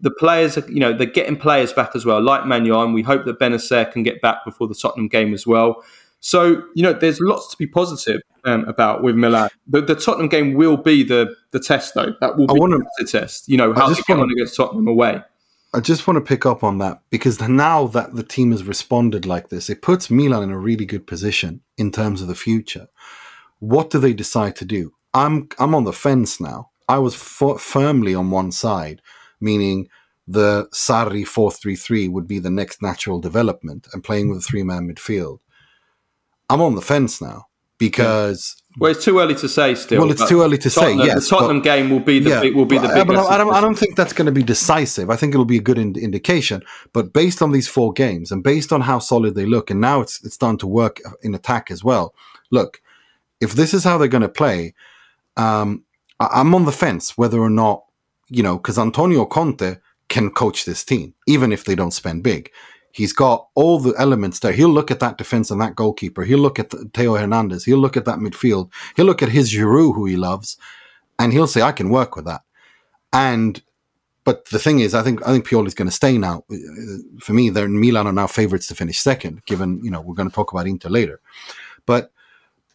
the 0.00 0.10
players, 0.10 0.58
are, 0.58 0.68
you 0.70 0.80
know, 0.80 0.92
they're 0.92 1.06
getting 1.06 1.36
players 1.36 1.72
back 1.72 1.94
as 1.94 2.04
well, 2.04 2.20
like 2.20 2.42
Maignan. 2.42 2.92
We 2.92 3.02
hope 3.02 3.24
that 3.26 3.38
Bennacer 3.38 3.90
can 3.90 4.02
get 4.02 4.20
back 4.20 4.44
before 4.44 4.66
the 4.66 4.74
Tottenham 4.74 5.08
game 5.08 5.32
as 5.32 5.46
well. 5.46 5.84
So, 6.20 6.62
you 6.74 6.82
know, 6.82 6.92
there's 6.92 7.20
lots 7.20 7.50
to 7.50 7.56
be 7.56 7.66
positive 7.66 8.20
um, 8.44 8.64
about 8.64 9.02
with 9.02 9.14
Milan. 9.14 9.50
The, 9.66 9.82
the, 9.82 9.94
Tottenham 9.94 10.28
game 10.28 10.54
will 10.54 10.76
be 10.76 11.02
the 11.02 11.34
the 11.50 11.60
test, 11.60 11.94
though. 11.94 12.14
That 12.20 12.36
will 12.36 12.46
be 12.46 12.58
wanna, 12.58 12.78
the 12.98 13.04
test. 13.04 13.48
You 13.48 13.56
know, 13.56 13.72
how 13.74 13.88
they 13.88 14.00
get 14.06 14.18
on 14.18 14.30
against 14.30 14.56
Tottenham 14.56 14.88
away. 14.88 15.20
I 15.74 15.80
just 15.80 16.06
want 16.06 16.16
to 16.16 16.20
pick 16.20 16.46
up 16.46 16.62
on 16.62 16.78
that 16.78 17.02
because 17.10 17.40
now 17.40 17.86
that 17.88 18.14
the 18.14 18.22
team 18.22 18.52
has 18.52 18.64
responded 18.64 19.26
like 19.26 19.48
this, 19.48 19.68
it 19.68 19.82
puts 19.82 20.10
Milan 20.10 20.44
in 20.44 20.50
a 20.50 20.58
really 20.58 20.86
good 20.86 21.06
position 21.06 21.62
in 21.76 21.90
terms 21.90 22.22
of 22.22 22.28
the 22.28 22.34
future. 22.34 22.86
What 23.58 23.90
do 23.90 23.98
they 23.98 24.12
decide 24.12 24.56
to 24.56 24.64
do? 24.64 24.94
I'm 25.12 25.48
I'm 25.58 25.74
on 25.74 25.84
the 25.84 25.92
fence 25.92 26.40
now. 26.40 26.70
I 26.88 26.98
was 26.98 27.14
f- 27.14 27.60
firmly 27.60 28.14
on 28.14 28.30
one 28.30 28.52
side 28.52 29.00
meaning 29.44 29.88
the 30.26 30.66
Sarri 30.72 31.24
4-3-3 31.24 32.10
would 32.10 32.26
be 32.26 32.38
the 32.38 32.50
next 32.50 32.82
natural 32.82 33.20
development 33.20 33.86
and 33.92 34.02
playing 34.02 34.28
with 34.28 34.38
a 34.38 34.40
three-man 34.42 34.88
midfield. 34.88 35.38
I'm 36.48 36.62
on 36.62 36.74
the 36.74 36.82
fence 36.82 37.20
now 37.20 37.46
because 37.78 38.62
well, 38.78 38.90
it's 38.90 39.04
too 39.04 39.18
early 39.20 39.34
to 39.36 39.48
say 39.48 39.74
still. 39.74 40.00
Well, 40.00 40.10
it's 40.10 40.28
too 40.28 40.42
early 40.42 40.58
to 40.58 40.70
Tottenham, 40.70 41.00
say. 41.00 41.06
Yes, 41.06 41.28
the 41.28 41.36
Tottenham 41.36 41.58
but, 41.58 41.64
game 41.64 41.90
will 41.90 42.00
be 42.00 42.18
the 42.18 42.30
yeah, 42.30 42.50
will 42.50 42.64
be 42.64 42.78
the 42.78 42.88
big. 42.88 43.06
But 43.06 43.16
I, 43.16 43.38
don't, 43.38 43.54
I 43.54 43.60
don't 43.60 43.76
think 43.76 43.96
that's 43.96 44.12
going 44.12 44.26
to 44.26 44.32
be 44.32 44.42
decisive. 44.42 45.10
I 45.10 45.16
think 45.16 45.32
it'll 45.34 45.44
be 45.44 45.58
a 45.58 45.62
good 45.62 45.78
ind- 45.78 45.96
indication. 45.96 46.62
But 46.92 47.12
based 47.12 47.40
on 47.40 47.52
these 47.52 47.68
four 47.68 47.92
games 47.92 48.32
and 48.32 48.42
based 48.42 48.72
on 48.72 48.80
how 48.82 48.98
solid 48.98 49.34
they 49.34 49.46
look, 49.46 49.70
and 49.70 49.80
now 49.80 50.00
it's 50.00 50.24
it's 50.24 50.34
starting 50.34 50.58
to 50.58 50.66
work 50.66 51.00
in 51.22 51.34
attack 51.34 51.70
as 51.70 51.84
well. 51.84 52.14
Look, 52.50 52.80
if 53.40 53.52
this 53.52 53.74
is 53.74 53.84
how 53.84 53.98
they're 53.98 54.08
going 54.08 54.22
to 54.22 54.28
play, 54.28 54.74
um, 55.36 55.84
I'm 56.18 56.54
on 56.54 56.64
the 56.64 56.72
fence 56.72 57.16
whether 57.16 57.38
or 57.38 57.50
not 57.50 57.84
you 58.28 58.42
know, 58.42 58.56
because 58.56 58.78
Antonio 58.78 59.24
Conte 59.24 59.76
can 60.08 60.30
coach 60.30 60.64
this 60.64 60.84
team, 60.84 61.14
even 61.26 61.52
if 61.52 61.64
they 61.64 61.74
don't 61.74 61.92
spend 61.92 62.22
big. 62.22 62.50
He's 62.94 63.12
got 63.12 63.48
all 63.56 63.80
the 63.80 63.92
elements 63.98 64.38
there. 64.38 64.52
He'll 64.52 64.68
look 64.68 64.88
at 64.88 65.00
that 65.00 65.18
defense 65.18 65.50
and 65.50 65.60
that 65.60 65.74
goalkeeper. 65.74 66.22
He'll 66.22 66.38
look 66.38 66.60
at 66.60 66.70
the, 66.70 66.88
Theo 66.94 67.16
Hernandez. 67.16 67.64
He'll 67.64 67.78
look 67.78 67.96
at 67.96 68.04
that 68.04 68.20
midfield. 68.20 68.70
He'll 68.94 69.04
look 69.04 69.20
at 69.20 69.30
his 69.30 69.52
Giroud, 69.52 69.96
who 69.96 70.06
he 70.06 70.16
loves, 70.16 70.56
and 71.18 71.32
he'll 71.32 71.48
say, 71.48 71.60
"I 71.60 71.72
can 71.72 71.88
work 71.88 72.14
with 72.14 72.24
that." 72.26 72.42
And 73.12 73.60
but 74.22 74.44
the 74.50 74.60
thing 74.60 74.78
is, 74.78 74.94
I 74.94 75.02
think 75.02 75.26
I 75.26 75.32
think 75.32 75.44
Pioli's 75.44 75.74
going 75.74 75.88
to 75.88 75.94
stay 75.94 76.16
now. 76.18 76.44
For 77.18 77.32
me, 77.32 77.50
they're 77.50 77.68
Milan 77.68 78.06
are 78.06 78.12
now 78.12 78.28
favourites 78.28 78.68
to 78.68 78.76
finish 78.76 79.00
second. 79.00 79.44
Given 79.44 79.80
you 79.82 79.90
know 79.90 80.00
we're 80.00 80.14
going 80.14 80.28
to 80.28 80.34
talk 80.34 80.52
about 80.52 80.68
Inter 80.68 80.88
later, 80.88 81.20
but 81.86 82.12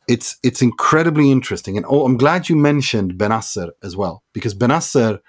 it's 0.10 0.38
it's 0.44 0.62
incredibly 0.62 1.32
interesting. 1.32 1.78
And 1.78 1.86
oh, 1.88 2.04
I'm 2.04 2.18
glad 2.18 2.50
you 2.50 2.58
mentioned 2.58 3.14
Bennacer 3.14 3.70
as 3.82 3.96
well 3.96 4.24
because 4.34 4.54
Bennacer 4.54 5.22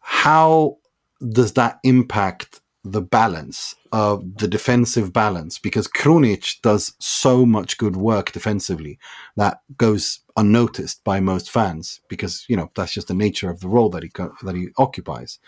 how 0.00 0.78
does 1.20 1.52
that 1.52 1.80
impact 1.82 2.62
the 2.92 3.02
balance 3.02 3.74
of 3.92 4.38
the 4.38 4.48
defensive 4.48 5.12
balance? 5.12 5.58
Because 5.58 5.88
Krunic 5.88 6.60
does 6.62 6.94
so 6.98 7.46
much 7.46 7.78
good 7.78 7.96
work 7.96 8.32
defensively 8.32 8.98
that 9.36 9.60
goes 9.76 10.20
unnoticed 10.36 11.02
by 11.04 11.20
most 11.20 11.50
fans 11.50 12.00
because 12.08 12.44
you 12.48 12.56
know 12.56 12.70
that's 12.74 12.92
just 12.92 13.08
the 13.08 13.14
nature 13.14 13.50
of 13.50 13.60
the 13.60 13.68
role 13.68 13.90
that 13.90 14.02
he 14.02 14.10
that 14.42 14.54
he 14.54 14.68
occupies. 14.76 15.38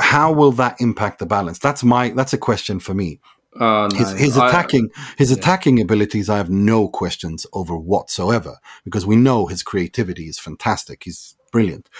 How 0.00 0.32
will 0.32 0.52
that 0.52 0.80
impact 0.80 1.18
the 1.18 1.26
balance? 1.26 1.58
That's 1.58 1.82
my 1.82 2.10
that's 2.10 2.32
a 2.32 2.38
question 2.38 2.78
for 2.78 2.94
me. 2.94 3.20
Uh, 3.60 3.86
no, 3.92 3.98
his, 3.98 4.12
his 4.18 4.36
attacking 4.36 4.88
I, 4.96 5.14
his 5.18 5.30
yeah. 5.30 5.36
attacking 5.36 5.80
abilities, 5.80 6.30
I 6.30 6.38
have 6.38 6.50
no 6.50 6.88
questions 6.88 7.46
over 7.52 7.76
whatsoever 7.76 8.56
because 8.84 9.04
we 9.04 9.16
know 9.16 9.46
his 9.46 9.62
creativity 9.62 10.24
is 10.24 10.38
fantastic. 10.38 11.02
He's 11.04 11.36
brilliant 11.50 11.90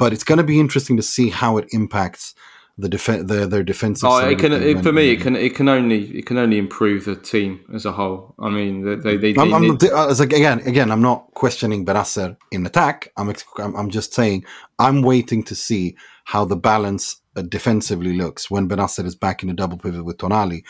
but 0.00 0.14
it's 0.14 0.24
going 0.24 0.38
to 0.38 0.44
be 0.44 0.58
interesting 0.58 0.96
to 0.96 1.02
see 1.02 1.28
how 1.28 1.58
it 1.58 1.68
impacts 1.72 2.34
the 2.80 2.88
def- 2.88 3.26
the, 3.26 3.46
their 3.46 3.62
defensive. 3.62 4.08
Oh, 4.08 4.18
it 4.18 4.38
can 4.38 4.52
it, 4.52 4.82
for 4.82 4.92
me. 4.92 5.10
It 5.10 5.20
can 5.20 5.36
it 5.36 5.54
can 5.54 5.68
only 5.68 6.18
it 6.18 6.26
can 6.26 6.38
only 6.38 6.58
improve 6.58 7.04
the 7.04 7.16
team 7.16 7.60
as 7.72 7.84
a 7.84 7.92
whole. 7.92 8.34
I 8.38 8.48
mean, 8.48 8.84
they 8.84 9.16
they. 9.16 9.32
they, 9.32 9.40
I'm, 9.40 9.52
I'm, 9.52 9.78
as 9.94 10.20
again 10.20 10.60
again. 10.60 10.90
I'm 10.90 11.02
not 11.02 11.32
questioning 11.34 11.84
Bennacer 11.84 12.36
in 12.50 12.66
attack. 12.66 13.12
I'm, 13.16 13.32
I'm 13.58 13.90
just 13.90 14.14
saying 14.14 14.44
I'm 14.78 15.02
waiting 15.02 15.42
to 15.44 15.54
see 15.54 15.96
how 16.24 16.44
the 16.44 16.56
balance 16.56 17.20
uh, 17.36 17.42
defensively 17.42 18.14
looks 18.14 18.50
when 18.50 18.68
Bennacer 18.68 19.04
is 19.04 19.14
back 19.14 19.42
in 19.42 19.50
a 19.50 19.54
double 19.54 19.78
pivot 19.78 20.04
with 20.04 20.18
Tonali. 20.18 20.64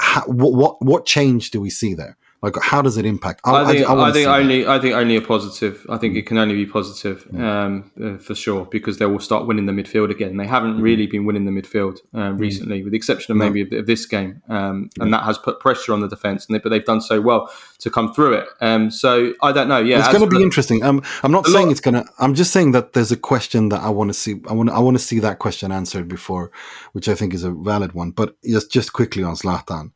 How, 0.00 0.22
what 0.26 0.52
what 0.54 0.82
what 0.82 1.06
change 1.06 1.50
do 1.50 1.60
we 1.60 1.70
see 1.70 1.94
there? 1.94 2.16
Like, 2.44 2.56
how 2.60 2.82
does 2.82 2.98
it 2.98 3.06
impact? 3.06 3.40
I, 3.46 3.64
think, 3.64 3.88
I, 3.88 3.94
I 3.94 4.12
think 4.12 4.28
only, 4.28 4.64
that. 4.64 4.70
I 4.70 4.78
think 4.78 4.94
only 4.94 5.16
a 5.16 5.22
positive. 5.22 5.86
I 5.88 5.96
think 5.96 6.14
it 6.14 6.26
can 6.26 6.36
only 6.36 6.54
be 6.54 6.66
positive 6.66 7.26
um, 7.34 7.90
uh, 7.98 8.18
for 8.18 8.34
sure 8.34 8.66
because 8.66 8.98
they 8.98 9.06
will 9.06 9.18
start 9.18 9.46
winning 9.46 9.64
the 9.64 9.72
midfield 9.72 10.10
again. 10.10 10.36
They 10.36 10.46
haven't 10.46 10.76
mm. 10.76 10.82
really 10.82 11.06
been 11.06 11.24
winning 11.24 11.46
the 11.46 11.50
midfield 11.50 12.00
uh, 12.12 12.18
mm. 12.18 12.38
recently, 12.38 12.82
with 12.82 12.90
the 12.90 12.98
exception 12.98 13.32
of 13.32 13.38
maybe 13.38 13.64
no. 13.64 13.78
of, 13.78 13.86
this 13.86 14.04
game, 14.04 14.42
um, 14.50 14.90
and 15.00 15.10
that 15.14 15.22
has 15.22 15.38
put 15.38 15.58
pressure 15.58 15.94
on 15.94 16.02
the 16.02 16.06
defense. 16.06 16.44
They, 16.44 16.58
but 16.58 16.68
they've 16.68 16.84
done 16.84 17.00
so 17.00 17.18
well 17.18 17.50
to 17.78 17.88
come 17.88 18.12
through 18.12 18.34
it. 18.34 18.48
Um, 18.60 18.90
so 18.90 19.32
I 19.40 19.50
don't 19.50 19.68
know. 19.68 19.78
Yeah, 19.78 20.00
it's 20.00 20.08
going 20.08 20.28
to 20.28 20.36
be 20.36 20.42
interesting. 20.42 20.82
Um, 20.82 21.02
I'm 21.22 21.32
not 21.32 21.46
saying 21.46 21.68
lot, 21.68 21.72
it's 21.72 21.80
going 21.80 21.94
to. 21.94 22.04
I'm 22.18 22.34
just 22.34 22.52
saying 22.52 22.72
that 22.72 22.92
there's 22.92 23.10
a 23.10 23.16
question 23.16 23.70
that 23.70 23.80
I 23.80 23.88
want 23.88 24.10
to 24.10 24.14
see. 24.14 24.34
I 24.50 24.52
want. 24.52 24.68
I 24.68 24.80
want 24.80 24.98
to 24.98 25.02
see 25.02 25.18
that 25.20 25.38
question 25.38 25.72
answered 25.72 26.08
before, 26.08 26.52
which 26.92 27.08
I 27.08 27.14
think 27.14 27.32
is 27.32 27.42
a 27.42 27.52
valid 27.52 27.94
one. 27.94 28.10
But 28.10 28.36
just 28.42 28.70
just 28.70 28.92
quickly 28.92 29.22
on 29.22 29.34
Zlatan. 29.34 29.92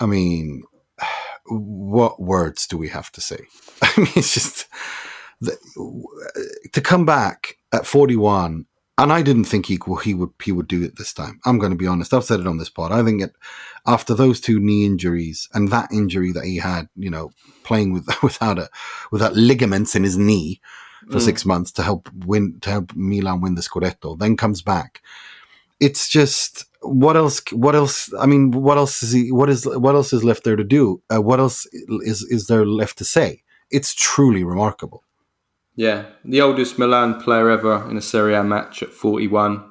I 0.00 0.06
mean 0.06 0.64
what 1.48 2.20
words 2.20 2.66
do 2.66 2.76
we 2.76 2.88
have 2.88 3.10
to 3.12 3.20
say? 3.20 3.38
I 3.82 3.92
mean, 3.96 4.12
it's 4.16 4.34
just 4.34 4.66
the, 5.40 5.56
to 6.72 6.80
come 6.80 7.04
back 7.04 7.56
at 7.72 7.86
41, 7.86 8.66
and 8.98 9.12
I 9.12 9.22
didn't 9.22 9.44
think 9.44 9.66
he, 9.66 9.78
he 10.02 10.14
would 10.14 10.30
he 10.42 10.52
would 10.52 10.68
do 10.68 10.82
it 10.82 10.96
this 10.96 11.12
time. 11.12 11.40
I'm 11.44 11.58
going 11.58 11.72
to 11.72 11.76
be 11.76 11.86
honest. 11.86 12.14
I've 12.14 12.24
said 12.24 12.40
it 12.40 12.46
on 12.46 12.58
this 12.58 12.70
pod. 12.70 12.92
I 12.92 13.02
think 13.02 13.22
it 13.22 13.32
after 13.86 14.14
those 14.14 14.40
two 14.40 14.58
knee 14.58 14.86
injuries 14.86 15.48
and 15.52 15.68
that 15.68 15.92
injury 15.92 16.32
that 16.32 16.44
he 16.44 16.56
had, 16.56 16.88
you 16.96 17.10
know, 17.10 17.30
playing 17.62 17.92
with 17.92 18.08
without 18.22 18.58
a 18.58 18.70
without 19.10 19.34
ligaments 19.36 19.94
in 19.94 20.02
his 20.02 20.16
knee 20.16 20.60
for 21.10 21.18
mm. 21.18 21.22
six 21.22 21.44
months 21.44 21.70
to 21.72 21.82
help 21.82 22.08
win 22.24 22.58
to 22.62 22.70
help 22.70 22.94
Milan 22.96 23.40
win 23.40 23.54
the 23.54 23.60
Scudetto, 23.60 24.18
then 24.18 24.36
comes 24.36 24.62
back. 24.62 25.02
It's 25.78 26.08
just 26.08 26.64
what 26.80 27.16
else? 27.16 27.42
What 27.52 27.74
else? 27.74 28.12
I 28.18 28.26
mean, 28.26 28.50
what 28.50 28.78
else 28.78 29.02
is 29.02 29.12
he? 29.12 29.32
What 29.32 29.50
is 29.50 29.66
what 29.66 29.94
else 29.94 30.12
is 30.12 30.24
left 30.24 30.44
there 30.44 30.56
to 30.56 30.64
do? 30.64 31.02
Uh, 31.12 31.20
what 31.20 31.38
else 31.38 31.66
is 31.72 32.22
is 32.22 32.46
there 32.46 32.64
left 32.64 32.98
to 32.98 33.04
say? 33.04 33.42
It's 33.70 33.94
truly 33.94 34.44
remarkable. 34.44 35.02
Yeah, 35.74 36.06
the 36.24 36.40
oldest 36.40 36.78
Milan 36.78 37.20
player 37.20 37.50
ever 37.50 37.86
in 37.90 37.96
a 37.98 38.00
Serie 38.00 38.34
A 38.34 38.42
match 38.42 38.82
at 38.82 38.90
forty-one, 38.90 39.62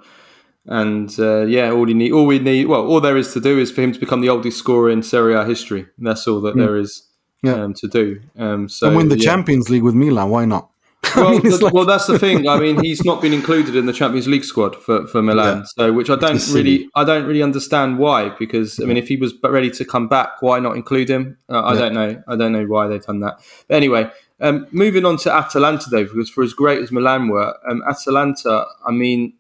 and 0.68 1.10
uh, 1.18 1.46
yeah, 1.46 1.72
all 1.72 1.88
he 1.88 1.96
need, 1.96 2.12
all 2.12 2.28
we 2.28 2.38
need, 2.38 2.68
well, 2.68 2.86
all 2.86 3.02
there 3.02 3.18
is 3.18 3.34
to 3.34 3.40
do 3.40 3.58
is 3.58 3.72
for 3.72 3.82
him 3.82 3.92
to 3.92 4.00
become 4.00 4.22
the 4.22 4.30
oldest 4.30 4.60
scorer 4.60 4.92
in 4.92 5.02
Serie 5.02 5.34
A 5.34 5.44
history. 5.44 5.88
That's 5.98 6.28
all 6.28 6.42
that 6.42 6.56
mm. 6.56 6.60
there 6.60 6.78
is 6.78 7.08
yeah. 7.42 7.54
um, 7.54 7.74
to 7.74 7.88
do. 7.88 8.22
Um, 8.38 8.70
so 8.70 8.88
and 8.88 8.98
win 8.98 9.10
the 9.10 9.18
yeah. 9.18 9.26
Champions 9.26 9.70
League 9.72 9.82
with 9.82 9.96
Milan. 9.96 10.30
Why 10.30 10.46
not? 10.46 10.70
Well, 11.16 11.28
I 11.28 11.40
mean, 11.40 11.60
like... 11.60 11.74
well, 11.74 11.86
that's 11.86 12.08
the 12.08 12.20
thing. 12.20 12.48
I 12.48 12.60
mean, 12.60 12.80
he's 12.84 13.04
not 13.06 13.22
been 13.22 13.34
included 13.34 13.76
in 13.76 13.86
the 13.86 13.94
Champions 13.94 14.28
League 14.28 14.44
squad 14.44 14.76
for, 14.76 15.08
for 15.08 15.22
Milan, 15.22 15.60
yeah. 15.60 15.64
so 15.66 15.94
which 15.94 16.10
I 16.10 16.16
don't 16.16 16.46
really, 16.50 16.90
I 16.96 17.04
don't 17.04 17.26
really 17.26 17.42
understand 17.42 18.00
why. 18.00 18.30
Because 18.38 18.80
I 18.80 18.86
mean, 18.86 18.98
if 18.98 19.08
he 19.08 19.16
was 19.16 19.34
ready 19.44 19.70
to 19.72 19.86
come 19.86 20.08
back, 20.08 20.42
why 20.42 20.60
not 20.60 20.76
include 20.76 21.10
him? 21.10 21.38
Uh, 21.50 21.62
I 21.62 21.74
yeah. 21.74 21.80
don't 21.80 21.94
know. 21.94 22.24
I 22.28 22.36
don't 22.36 22.52
know 22.52 22.66
why 22.66 22.88
they've 22.88 23.06
done 23.06 23.22
that. 23.22 23.40
But 23.68 23.76
anyway, 23.76 24.10
um, 24.42 24.68
moving 24.72 25.06
on 25.06 25.18
to 25.20 25.34
Atalanta, 25.34 25.90
though, 25.90 26.04
because 26.04 26.30
for 26.30 26.44
as 26.44 26.54
great 26.54 26.82
as 26.82 26.92
Milan 26.92 27.30
were, 27.30 27.56
um, 27.70 27.82
Atalanta, 27.88 28.66
I 28.86 28.92
mean, 28.92 29.34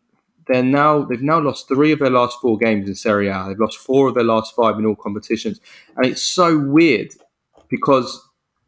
they're 0.47 0.63
now 0.63 1.03
they've 1.03 1.21
now 1.21 1.39
lost 1.39 1.67
three 1.67 1.91
of 1.91 1.99
their 1.99 2.09
last 2.09 2.39
four 2.39 2.57
games 2.57 2.87
in 2.87 2.95
Serie 2.95 3.27
A. 3.27 3.45
They've 3.47 3.59
lost 3.59 3.77
four 3.77 4.07
of 4.07 4.15
their 4.15 4.23
last 4.23 4.55
five 4.55 4.77
in 4.77 4.85
all 4.85 4.95
competitions, 4.95 5.59
and 5.97 6.05
it's 6.05 6.21
so 6.21 6.57
weird 6.57 7.11
because 7.69 8.21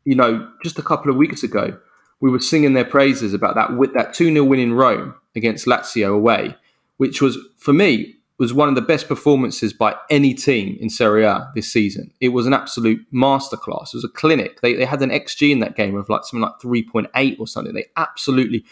you 0.05 0.15
know 0.15 0.49
just 0.63 0.79
a 0.79 0.83
couple 0.83 1.11
of 1.11 1.17
weeks 1.17 1.43
ago 1.43 1.77
we 2.19 2.31
were 2.31 2.39
singing 2.39 2.73
their 2.73 2.85
praises 2.85 3.33
about 3.33 3.55
that 3.55 3.75
with 3.75 3.93
that 3.93 4.13
2 4.13 4.31
0 4.31 4.43
win 4.45 4.59
in 4.59 4.73
Rome 4.73 5.15
against 5.35 5.65
Lazio 5.65 6.13
away, 6.13 6.55
which 6.97 7.21
was, 7.21 7.37
for 7.57 7.73
me, 7.73 8.15
was 8.39 8.53
one 8.53 8.69
of 8.69 8.75
the 8.75 8.81
best 8.81 9.07
performances 9.07 9.73
by 9.73 9.95
any 10.09 10.33
team 10.33 10.77
in 10.79 10.89
Serie 10.89 11.23
A 11.23 11.49
this 11.55 11.71
season. 11.71 12.11
It 12.21 12.29
was 12.29 12.45
an 12.45 12.53
absolute 12.53 13.05
masterclass. 13.11 13.87
It 13.87 13.95
was 13.95 14.03
a 14.03 14.09
clinic. 14.09 14.61
They, 14.61 14.75
they 14.75 14.85
had 14.85 15.01
an 15.01 15.09
XG 15.09 15.51
in 15.51 15.59
that 15.59 15.75
game 15.75 15.95
of 15.95 16.07
like 16.07 16.23
something 16.23 16.41
like 16.41 16.59
3.8 16.59 17.39
or 17.39 17.47
something. 17.47 17.73
They 17.73 17.87
absolutely 17.95 18.63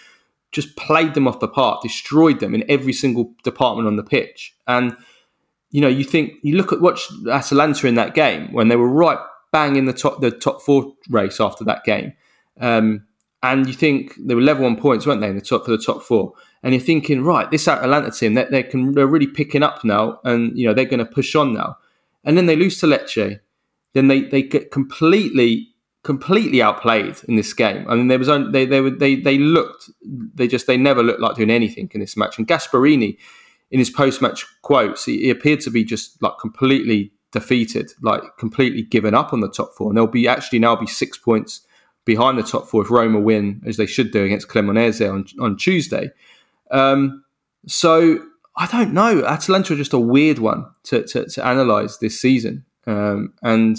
just 0.52 0.76
played 0.76 1.16
them 1.16 1.28
off 1.28 1.40
the 1.40 1.48
park, 1.48 1.82
destroyed 1.82 2.40
them 2.40 2.54
in 2.54 2.64
every 2.70 2.94
single 2.94 3.34
department 3.44 3.88
on 3.88 3.96
the 3.96 4.04
pitch. 4.04 4.56
And, 4.68 4.96
you 5.72 5.82
know, 5.82 5.88
you 5.88 6.04
think, 6.04 6.34
you 6.44 6.56
look 6.56 6.72
at 6.72 6.80
watch 6.80 7.10
Atalanta 7.30 7.88
in 7.88 7.96
that 7.96 8.14
game 8.14 8.54
when 8.54 8.68
they 8.68 8.76
were 8.76 8.90
right 8.90 9.20
bang 9.52 9.76
in 9.76 9.86
the 9.86 9.94
top, 9.94 10.22
the 10.22 10.32
top 10.32 10.62
four 10.62 10.94
race 11.10 11.40
after 11.40 11.64
that 11.64 11.84
game. 11.84 12.14
Um, 12.60 13.08
and 13.44 13.68
you 13.68 13.74
think 13.74 14.16
they 14.18 14.36
were 14.36 14.42
level 14.42 14.66
on 14.66 14.76
points, 14.76 15.06
weren't 15.06 15.22
they, 15.22 15.30
in 15.30 15.36
the 15.36 15.42
top 15.42 15.66
for 15.66 15.72
the 15.72 15.78
top 15.78 16.02
four? 16.02 16.34
And 16.64 16.74
you're 16.74 16.82
thinking, 16.82 17.24
right, 17.24 17.50
this 17.52 17.68
Atalanta 17.68 18.12
team, 18.12 18.34
they, 18.34 18.46
they 18.46 18.64
can 18.64 18.94
they're 18.94 19.08
really 19.08 19.28
picking 19.28 19.64
up 19.64 19.84
now, 19.84 20.20
and 20.24 20.58
you 20.58 20.68
know 20.68 20.74
they're 20.74 20.86
going 20.86 21.00
to 21.00 21.06
push 21.06 21.36
on 21.36 21.54
now. 21.54 21.78
And 22.24 22.36
then 22.38 22.48
they 22.48 22.56
lose 22.56 22.80
to 22.80 22.88
Lecce, 22.88 23.40
then 23.94 24.08
they 24.08 24.22
they 24.22 24.42
get 24.42 24.72
completely 24.72 25.70
completely 26.04 26.62
outplayed 26.62 27.18
in 27.28 27.36
this 27.36 27.52
game. 27.54 27.86
I 27.90 27.96
mean, 27.96 28.08
there 28.08 28.20
was 28.20 28.30
only, 28.30 28.52
they 28.52 28.66
they 28.66 28.82
were 28.82 28.92
they 28.92 29.16
they 29.16 29.38
looked 29.38 29.90
they 30.36 30.48
just 30.48 30.68
they 30.68 30.78
never 30.78 31.04
looked 31.04 31.22
like 31.22 31.36
doing 31.36 31.50
anything 31.50 31.90
in 31.94 32.00
this 32.00 32.18
match. 32.18 32.38
And 32.38 32.48
Gasperini, 32.48 33.18
in 33.72 33.80
his 33.80 33.90
post 33.90 34.22
match 34.22 34.46
quotes, 34.62 35.06
he, 35.06 35.20
he 35.20 35.30
appeared 35.30 35.62
to 35.62 35.72
be 35.72 35.84
just 35.84 36.22
like 36.22 36.34
completely 36.40 37.12
defeated, 37.32 37.92
like 38.02 38.24
completely 38.38 38.84
given 38.84 39.14
up 39.14 39.34
on 39.34 39.42
the 39.42 39.50
top 39.50 39.74
four. 39.76 39.90
And 39.90 39.98
there'll 39.98 40.08
be 40.08 40.28
actually 40.28 40.60
now 40.60 40.76
be 40.76 40.88
six 40.88 41.18
points 41.18 41.62
behind 42.06 42.38
the 42.38 42.44
top 42.44 42.68
four 42.68 42.84
if 42.84 42.92
Roma 42.92 43.20
win, 43.20 43.62
as 43.66 43.78
they 43.78 43.86
should 43.86 44.12
do 44.12 44.24
against 44.24 44.48
Cremonese 44.48 45.12
on, 45.12 45.26
on 45.40 45.58
Tuesday. 45.58 46.12
Um, 46.72 47.24
so 47.68 48.20
I 48.56 48.68
don't 48.68 48.94
know. 48.94 49.26
Atalanta 49.26 49.74
are 49.74 49.78
just 49.78 49.94
a 49.94 50.00
weird 50.00 50.40
one 50.40 50.66
to, 50.84 51.04
to, 51.04 51.26
to 51.28 51.52
analyse 51.52 51.98
this 51.98 52.20
season. 52.20 52.64
Um, 52.88 53.34
and 53.42 53.78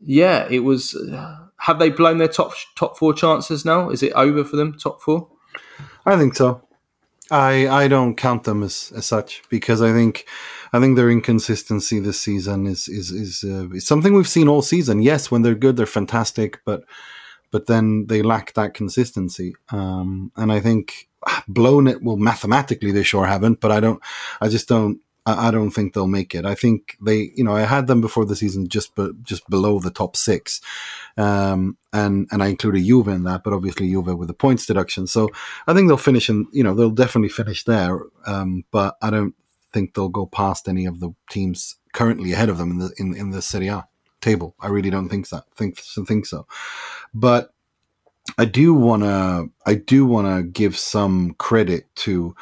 yeah, 0.00 0.48
it 0.50 0.60
was. 0.60 0.96
Have 1.58 1.78
they 1.78 1.90
blown 1.90 2.16
their 2.16 2.28
top 2.28 2.54
top 2.74 2.96
four 2.96 3.12
chances 3.12 3.66
now? 3.66 3.90
Is 3.90 4.02
it 4.02 4.12
over 4.14 4.44
for 4.44 4.56
them? 4.56 4.78
Top 4.78 5.02
four? 5.02 5.28
I 6.06 6.16
think 6.16 6.34
so. 6.34 6.66
I 7.30 7.68
I 7.68 7.88
don't 7.88 8.16
count 8.16 8.44
them 8.44 8.62
as, 8.62 8.92
as 8.96 9.04
such 9.04 9.42
because 9.50 9.82
I 9.82 9.92
think 9.92 10.26
I 10.72 10.80
think 10.80 10.96
their 10.96 11.10
inconsistency 11.10 11.98
this 12.00 12.20
season 12.20 12.66
is 12.66 12.88
is 12.88 13.10
is, 13.10 13.44
uh, 13.44 13.68
is 13.70 13.86
something 13.86 14.14
we've 14.14 14.28
seen 14.28 14.48
all 14.48 14.62
season. 14.62 15.02
Yes, 15.02 15.30
when 15.30 15.42
they're 15.42 15.54
good, 15.54 15.76
they're 15.76 15.86
fantastic, 15.86 16.60
but 16.64 16.84
but 17.50 17.66
then 17.66 18.06
they 18.06 18.22
lack 18.22 18.54
that 18.54 18.74
consistency. 18.74 19.54
Um, 19.70 20.32
and 20.36 20.52
I 20.52 20.60
think 20.60 21.08
blown 21.48 21.86
it 21.86 22.02
well 22.02 22.16
mathematically 22.16 22.92
they 22.92 23.02
sure 23.02 23.26
haven't, 23.26 23.60
but 23.60 23.72
I 23.72 23.80
don't. 23.80 24.02
I 24.40 24.48
just 24.48 24.68
don't. 24.68 25.00
I 25.26 25.50
don't 25.50 25.70
think 25.70 25.92
they'll 25.92 26.06
make 26.06 26.34
it. 26.34 26.46
I 26.46 26.54
think 26.54 26.96
they, 27.00 27.30
you 27.36 27.44
know, 27.44 27.54
I 27.54 27.60
had 27.60 27.86
them 27.86 28.00
before 28.00 28.24
the 28.24 28.34
season 28.34 28.68
just 28.68 28.94
be, 28.94 29.10
just 29.22 29.48
below 29.50 29.78
the 29.78 29.90
top 29.90 30.16
six, 30.16 30.62
um, 31.18 31.76
and 31.92 32.26
and 32.32 32.42
I 32.42 32.48
included 32.48 32.84
Juve 32.84 33.08
in 33.08 33.24
that, 33.24 33.44
but 33.44 33.52
obviously 33.52 33.90
Juve 33.90 34.16
with 34.16 34.28
the 34.28 34.34
points 34.34 34.64
deduction. 34.64 35.06
So 35.06 35.28
I 35.66 35.74
think 35.74 35.88
they'll 35.88 35.98
finish 35.98 36.30
in, 36.30 36.46
you 36.52 36.64
know, 36.64 36.74
they'll 36.74 36.90
definitely 36.90 37.28
finish 37.28 37.64
there. 37.64 38.00
Um, 38.26 38.64
but 38.70 38.96
I 39.02 39.10
don't 39.10 39.34
think 39.72 39.94
they'll 39.94 40.08
go 40.08 40.26
past 40.26 40.68
any 40.68 40.86
of 40.86 41.00
the 41.00 41.10
teams 41.30 41.76
currently 41.92 42.32
ahead 42.32 42.48
of 42.48 42.58
them 42.58 42.70
in 42.72 42.78
the 42.78 42.92
in, 42.98 43.14
in 43.14 43.30
the 43.30 43.42
Serie 43.42 43.68
A 43.68 43.86
table. 44.20 44.54
I 44.60 44.68
really 44.68 44.90
don't 44.90 45.08
think 45.08 45.26
so. 45.26 45.40
Think 45.56 45.78
think 45.78 46.26
so. 46.26 46.46
But 47.14 47.52
I 48.38 48.44
do 48.44 48.74
wanna 48.74 49.46
I 49.66 49.74
do 49.74 50.06
wanna 50.06 50.42
give 50.42 50.76
some 50.76 51.34
credit 51.38 51.94
to 51.96 52.34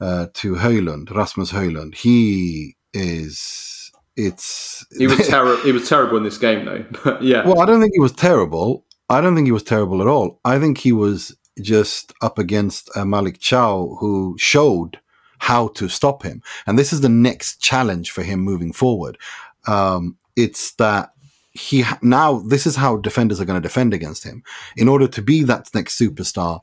uh, 0.00 0.26
to 0.34 0.54
Højlund, 0.54 1.14
Rasmus 1.14 1.52
Højlund. 1.52 1.94
He 1.94 2.76
is 2.92 3.92
it's 4.16 4.86
he 4.98 5.06
was 5.06 5.26
terrible. 5.28 5.62
he 5.62 5.72
was 5.72 5.88
terrible 5.88 6.16
in 6.16 6.24
this 6.24 6.38
game 6.38 6.64
though. 6.64 7.18
yeah. 7.20 7.46
Well, 7.46 7.60
I 7.60 7.66
don't 7.66 7.80
think 7.80 7.92
he 7.94 8.00
was 8.00 8.12
terrible. 8.12 8.84
I 9.08 9.20
don't 9.20 9.34
think 9.34 9.46
he 9.46 9.52
was 9.52 9.64
terrible 9.64 10.00
at 10.00 10.08
all. 10.08 10.40
I 10.44 10.58
think 10.58 10.78
he 10.78 10.92
was 10.92 11.36
just 11.60 12.12
up 12.22 12.38
against 12.38 12.90
uh, 12.96 13.02
Malick 13.02 13.38
Thiaw, 13.38 13.98
who 13.98 14.36
showed 14.38 15.00
how 15.40 15.68
to 15.68 15.88
stop 15.88 16.22
him. 16.22 16.42
And 16.66 16.78
this 16.78 16.92
is 16.92 17.00
the 17.00 17.08
next 17.08 17.60
challenge 17.60 18.10
for 18.10 18.22
him 18.22 18.40
moving 18.40 18.72
forward. 18.72 19.18
Um, 19.66 20.16
it's 20.36 20.72
that 20.74 21.10
he 21.52 21.84
now 22.02 22.38
this 22.38 22.66
is 22.66 22.76
how 22.76 22.96
defenders 22.98 23.40
are 23.40 23.44
going 23.44 23.60
to 23.60 23.68
defend 23.68 23.92
against 23.92 24.24
him. 24.24 24.42
In 24.76 24.88
order 24.88 25.08
to 25.08 25.22
be 25.22 25.42
that 25.44 25.68
next 25.74 25.98
superstar, 25.98 26.60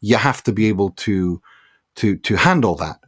you 0.00 0.16
have 0.16 0.42
to 0.44 0.52
be 0.52 0.66
able 0.66 0.90
to 0.90 1.40
to 1.96 2.16
to 2.16 2.36
handle 2.36 2.74
that. 2.76 2.98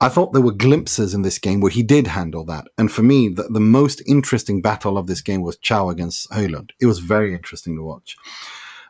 I 0.00 0.08
thought 0.08 0.32
there 0.32 0.42
were 0.42 0.52
glimpses 0.52 1.12
in 1.12 1.22
this 1.22 1.38
game 1.38 1.60
where 1.60 1.72
he 1.72 1.82
did 1.82 2.06
handle 2.06 2.44
that. 2.44 2.68
And 2.78 2.90
for 2.90 3.02
me, 3.02 3.28
the, 3.28 3.42
the 3.44 3.60
most 3.60 4.00
interesting 4.06 4.62
battle 4.62 4.96
of 4.96 5.08
this 5.08 5.20
game 5.20 5.42
was 5.42 5.56
Thiaw 5.56 5.90
against 5.90 6.30
Højlund. 6.30 6.70
It 6.80 6.86
was 6.86 7.00
very 7.00 7.34
interesting 7.34 7.74
to 7.76 7.82
watch. 7.82 8.16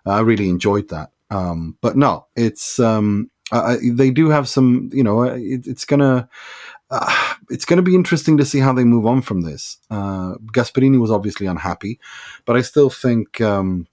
I 0.04 0.20
really 0.20 0.50
enjoyed 0.50 0.88
that. 0.90 1.10
Um, 1.30 1.78
but 1.80 1.96
no, 1.96 2.26
it's 2.36 2.78
um, 2.78 3.30
they 3.50 4.10
do 4.10 4.30
have 4.30 4.48
some. 4.48 4.90
You 4.92 5.04
know, 5.04 5.22
it, 5.22 5.66
it's 5.66 5.84
gonna 5.84 6.28
uh, 6.90 7.34
it's 7.50 7.64
going 7.64 7.76
to 7.76 7.82
be 7.82 7.94
interesting 7.94 8.36
to 8.38 8.44
see 8.44 8.60
how 8.60 8.72
they 8.72 8.84
move 8.84 9.06
on 9.06 9.22
from 9.22 9.42
this. 9.42 9.78
Uh, 9.90 10.34
Gasperini 10.52 11.00
was 11.00 11.10
obviously 11.10 11.46
unhappy, 11.46 11.98
but 12.44 12.56
I 12.56 12.62
still 12.62 12.90
think 12.90 13.40
um, 13.40 13.86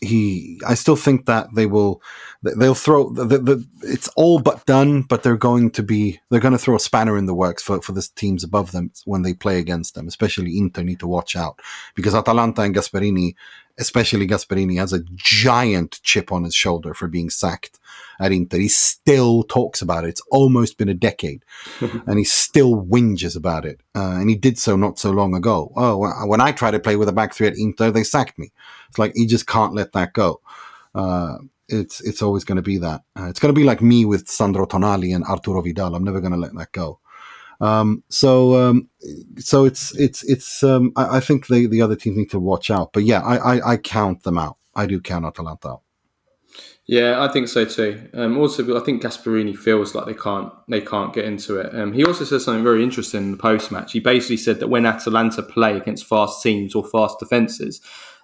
he, 0.00 0.60
I 0.66 0.74
still 0.74 0.96
think 0.96 1.26
that 1.26 1.48
they 1.54 1.66
will, 1.66 2.00
they'll 2.42 2.74
throw 2.74 3.10
the, 3.10 3.24
the, 3.38 3.66
it's 3.82 4.08
all 4.16 4.38
but 4.38 4.64
done, 4.64 5.02
but 5.02 5.22
they're 5.22 5.36
going 5.36 5.70
to 5.72 5.82
be, 5.82 6.20
they're 6.30 6.40
going 6.40 6.52
to 6.52 6.58
throw 6.58 6.76
a 6.76 6.80
spanner 6.80 7.18
in 7.18 7.26
the 7.26 7.34
works 7.34 7.62
for, 7.62 7.82
for 7.82 7.92
the 7.92 8.06
teams 8.14 8.42
above 8.42 8.72
them 8.72 8.92
when 9.04 9.22
they 9.22 9.34
play 9.34 9.58
against 9.58 9.94
them, 9.94 10.08
especially 10.08 10.58
Inter 10.58 10.82
need 10.82 11.00
to 11.00 11.06
watch 11.06 11.36
out 11.36 11.60
because 11.94 12.14
Atalanta 12.14 12.62
and 12.62 12.74
Gasperini, 12.74 13.34
especially 13.78 14.26
Gasperini 14.26 14.78
has 14.78 14.92
a 14.92 15.04
giant 15.16 16.00
chip 16.02 16.32
on 16.32 16.44
his 16.44 16.54
shoulder 16.54 16.94
for 16.94 17.08
being 17.08 17.28
sacked 17.28 17.78
at 18.20 18.32
Inter. 18.32 18.58
He 18.58 18.68
still 18.68 19.42
talks 19.42 19.82
about 19.82 20.04
it. 20.04 20.08
It's 20.08 20.22
almost 20.30 20.78
been 20.78 20.88
a 20.88 20.94
decade 20.94 21.44
and 21.80 22.18
he 22.18 22.24
still 22.24 22.84
whinges 22.84 23.36
about 23.36 23.64
it. 23.64 23.80
Uh, 23.94 24.18
and 24.18 24.30
he 24.30 24.36
did 24.36 24.58
so 24.58 24.76
not 24.76 24.98
so 24.98 25.10
long 25.10 25.34
ago. 25.34 25.72
Oh, 25.76 26.26
when 26.26 26.40
I 26.40 26.52
tried 26.52 26.72
to 26.72 26.80
play 26.80 26.96
with 26.96 27.08
a 27.08 27.12
back 27.12 27.34
three 27.34 27.48
at 27.48 27.58
Inter, 27.58 27.90
they 27.90 28.04
sacked 28.04 28.38
me. 28.38 28.52
It's 28.90 28.98
like 28.98 29.12
he 29.14 29.26
just 29.26 29.46
can't 29.46 29.74
let 29.74 29.92
that 29.92 30.12
go. 30.12 30.40
Uh, 30.94 31.36
it's 31.68 32.00
it's 32.00 32.22
always 32.22 32.44
going 32.44 32.56
to 32.56 32.62
be 32.62 32.78
that. 32.78 33.02
Uh, 33.18 33.28
it's 33.28 33.38
going 33.38 33.54
to 33.54 33.58
be 33.58 33.64
like 33.64 33.80
me 33.80 34.04
with 34.04 34.28
Sandro 34.28 34.66
Tonali 34.66 35.14
and 35.14 35.24
Arturo 35.24 35.62
Vidal. 35.62 35.94
I'm 35.94 36.04
never 36.04 36.20
going 36.20 36.32
to 36.32 36.38
let 36.38 36.54
that 36.54 36.72
go. 36.72 36.98
Um, 37.60 38.02
so 38.08 38.60
um, 38.60 38.88
so 39.38 39.64
it's 39.64 39.94
it's 39.96 40.24
it's. 40.24 40.62
Um, 40.62 40.92
I, 40.96 41.18
I, 41.18 41.20
think 41.20 41.46
the 41.46 41.66
the 41.66 41.82
other 41.82 41.94
teams 41.94 42.16
need 42.16 42.30
to 42.30 42.40
watch 42.40 42.70
out. 42.70 42.92
But 42.92 43.04
yeah, 43.04 43.20
I, 43.20 43.56
I, 43.56 43.72
I 43.72 43.76
count 43.76 44.24
them 44.24 44.38
out. 44.38 44.56
I 44.74 44.86
do 44.86 45.00
count 45.00 45.26
Atalanta 45.26 45.68
out. 45.68 45.82
Yeah, 46.86 47.22
I 47.22 47.28
think 47.28 47.46
so 47.46 47.64
too. 47.64 48.08
Um, 48.14 48.36
also, 48.36 48.76
I 48.76 48.82
think 48.82 49.02
Gasperini 49.02 49.56
feels 49.56 49.94
like 49.94 50.06
they 50.06 50.14
can't 50.14 50.52
they 50.68 50.80
can't 50.80 51.12
get 51.12 51.24
into 51.24 51.60
it. 51.60 51.72
Um, 51.72 51.92
he 51.92 52.04
also 52.04 52.24
said 52.24 52.40
something 52.40 52.64
very 52.64 52.82
interesting 52.82 53.22
in 53.22 53.30
the 53.32 53.36
post 53.36 53.70
match. 53.70 53.92
He 53.92 54.00
basically 54.00 54.38
said 54.38 54.58
that 54.58 54.68
when 54.68 54.86
Atalanta 54.86 55.42
play 55.42 55.76
against 55.76 56.06
fast 56.06 56.42
teams 56.42 56.74
or 56.74 56.84
fast 56.84 57.20
defences, 57.20 57.80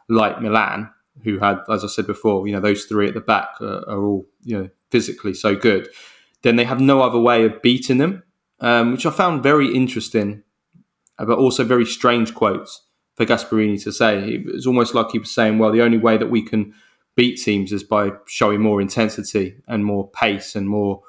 like 0.09 0.41
Milan, 0.41 0.91
who 1.25 1.39
had, 1.39 1.61
as 1.71 1.85
I 1.85 1.89
said 1.89 2.07
before, 2.07 2.47
you 2.47 2.55
know 2.55 2.61
those 2.61 2.85
three 2.85 3.09
at 3.09 3.15
the 3.15 3.21
back 3.21 3.61
are, 3.61 3.89
are 3.89 4.05
all 4.05 4.27
you 4.43 4.59
know 4.59 4.69
physically 4.91 5.35
so 5.35 5.55
good, 5.55 5.89
then 6.43 6.57
they 6.57 6.65
have 6.65 6.81
no 6.81 7.03
other 7.03 7.19
way 7.19 7.45
of 7.45 7.63
beating 7.63 7.99
them, 7.99 8.23
um, 8.61 8.93
which 8.93 9.07
I 9.07 9.11
found 9.11 9.43
very 9.43 9.75
interesting, 9.75 10.43
but 11.19 11.39
also 11.39 11.65
very 11.65 11.87
strange 11.87 12.35
quotes 12.35 12.83
for 13.15 13.25
Gasperini 13.25 13.83
to 13.85 13.93
say. 13.93 14.35
It 14.35 14.47
was 14.47 14.67
almost 14.67 14.95
like 14.95 15.11
he 15.11 15.19
was 15.19 15.33
saying, 15.33 15.59
"Well, 15.59 15.73
the 15.73 15.83
only 15.83 15.99
way 15.99 16.17
that 16.17 16.31
we 16.31 16.43
can." 16.43 16.75
beat 17.17 17.37
teams 17.37 17.73
is 17.73 17.83
by 17.83 18.11
showing 18.27 18.61
more 18.61 18.81
intensity 18.81 19.57
and 19.67 19.85
more 19.85 20.09
pace 20.11 20.55
and 20.55 20.69
more, 20.69 21.03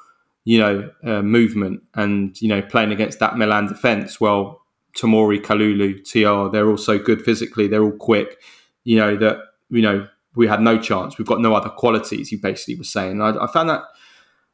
you 0.46 0.58
know, 0.58 0.90
uh, 1.04 1.22
movement 1.22 1.84
and, 1.94 2.42
you 2.42 2.48
know, 2.48 2.62
playing 2.62 2.92
against 2.92 3.20
that 3.20 3.38
Milan 3.38 3.68
defence. 3.68 4.20
Well, 4.20 4.62
Tomori, 4.98 5.40
Kalulu, 5.40 6.02
Thiaw, 6.02 6.52
they're 6.52 6.70
all 6.70 6.78
so 6.78 6.98
good 6.98 7.22
physically. 7.22 7.68
They're 7.68 7.84
all 7.84 7.92
quick, 7.92 8.42
you 8.88 8.97
know, 8.97 9.17
that, 9.17 9.39
you 9.69 9.82
know, 9.82 10.08
we 10.36 10.47
had 10.47 10.62
no 10.62 10.80
chance. 10.80 11.17
We've 11.17 11.28
got 11.28 11.41
no 11.41 11.54
other 11.54 11.69
qualities, 11.69 12.30
he 12.30 12.38
basically 12.38 12.76
was 12.76 12.89
saying. 12.89 13.21
I, 13.21 13.32
I 13.32 13.47
found 13.52 13.69
that, 13.69 13.84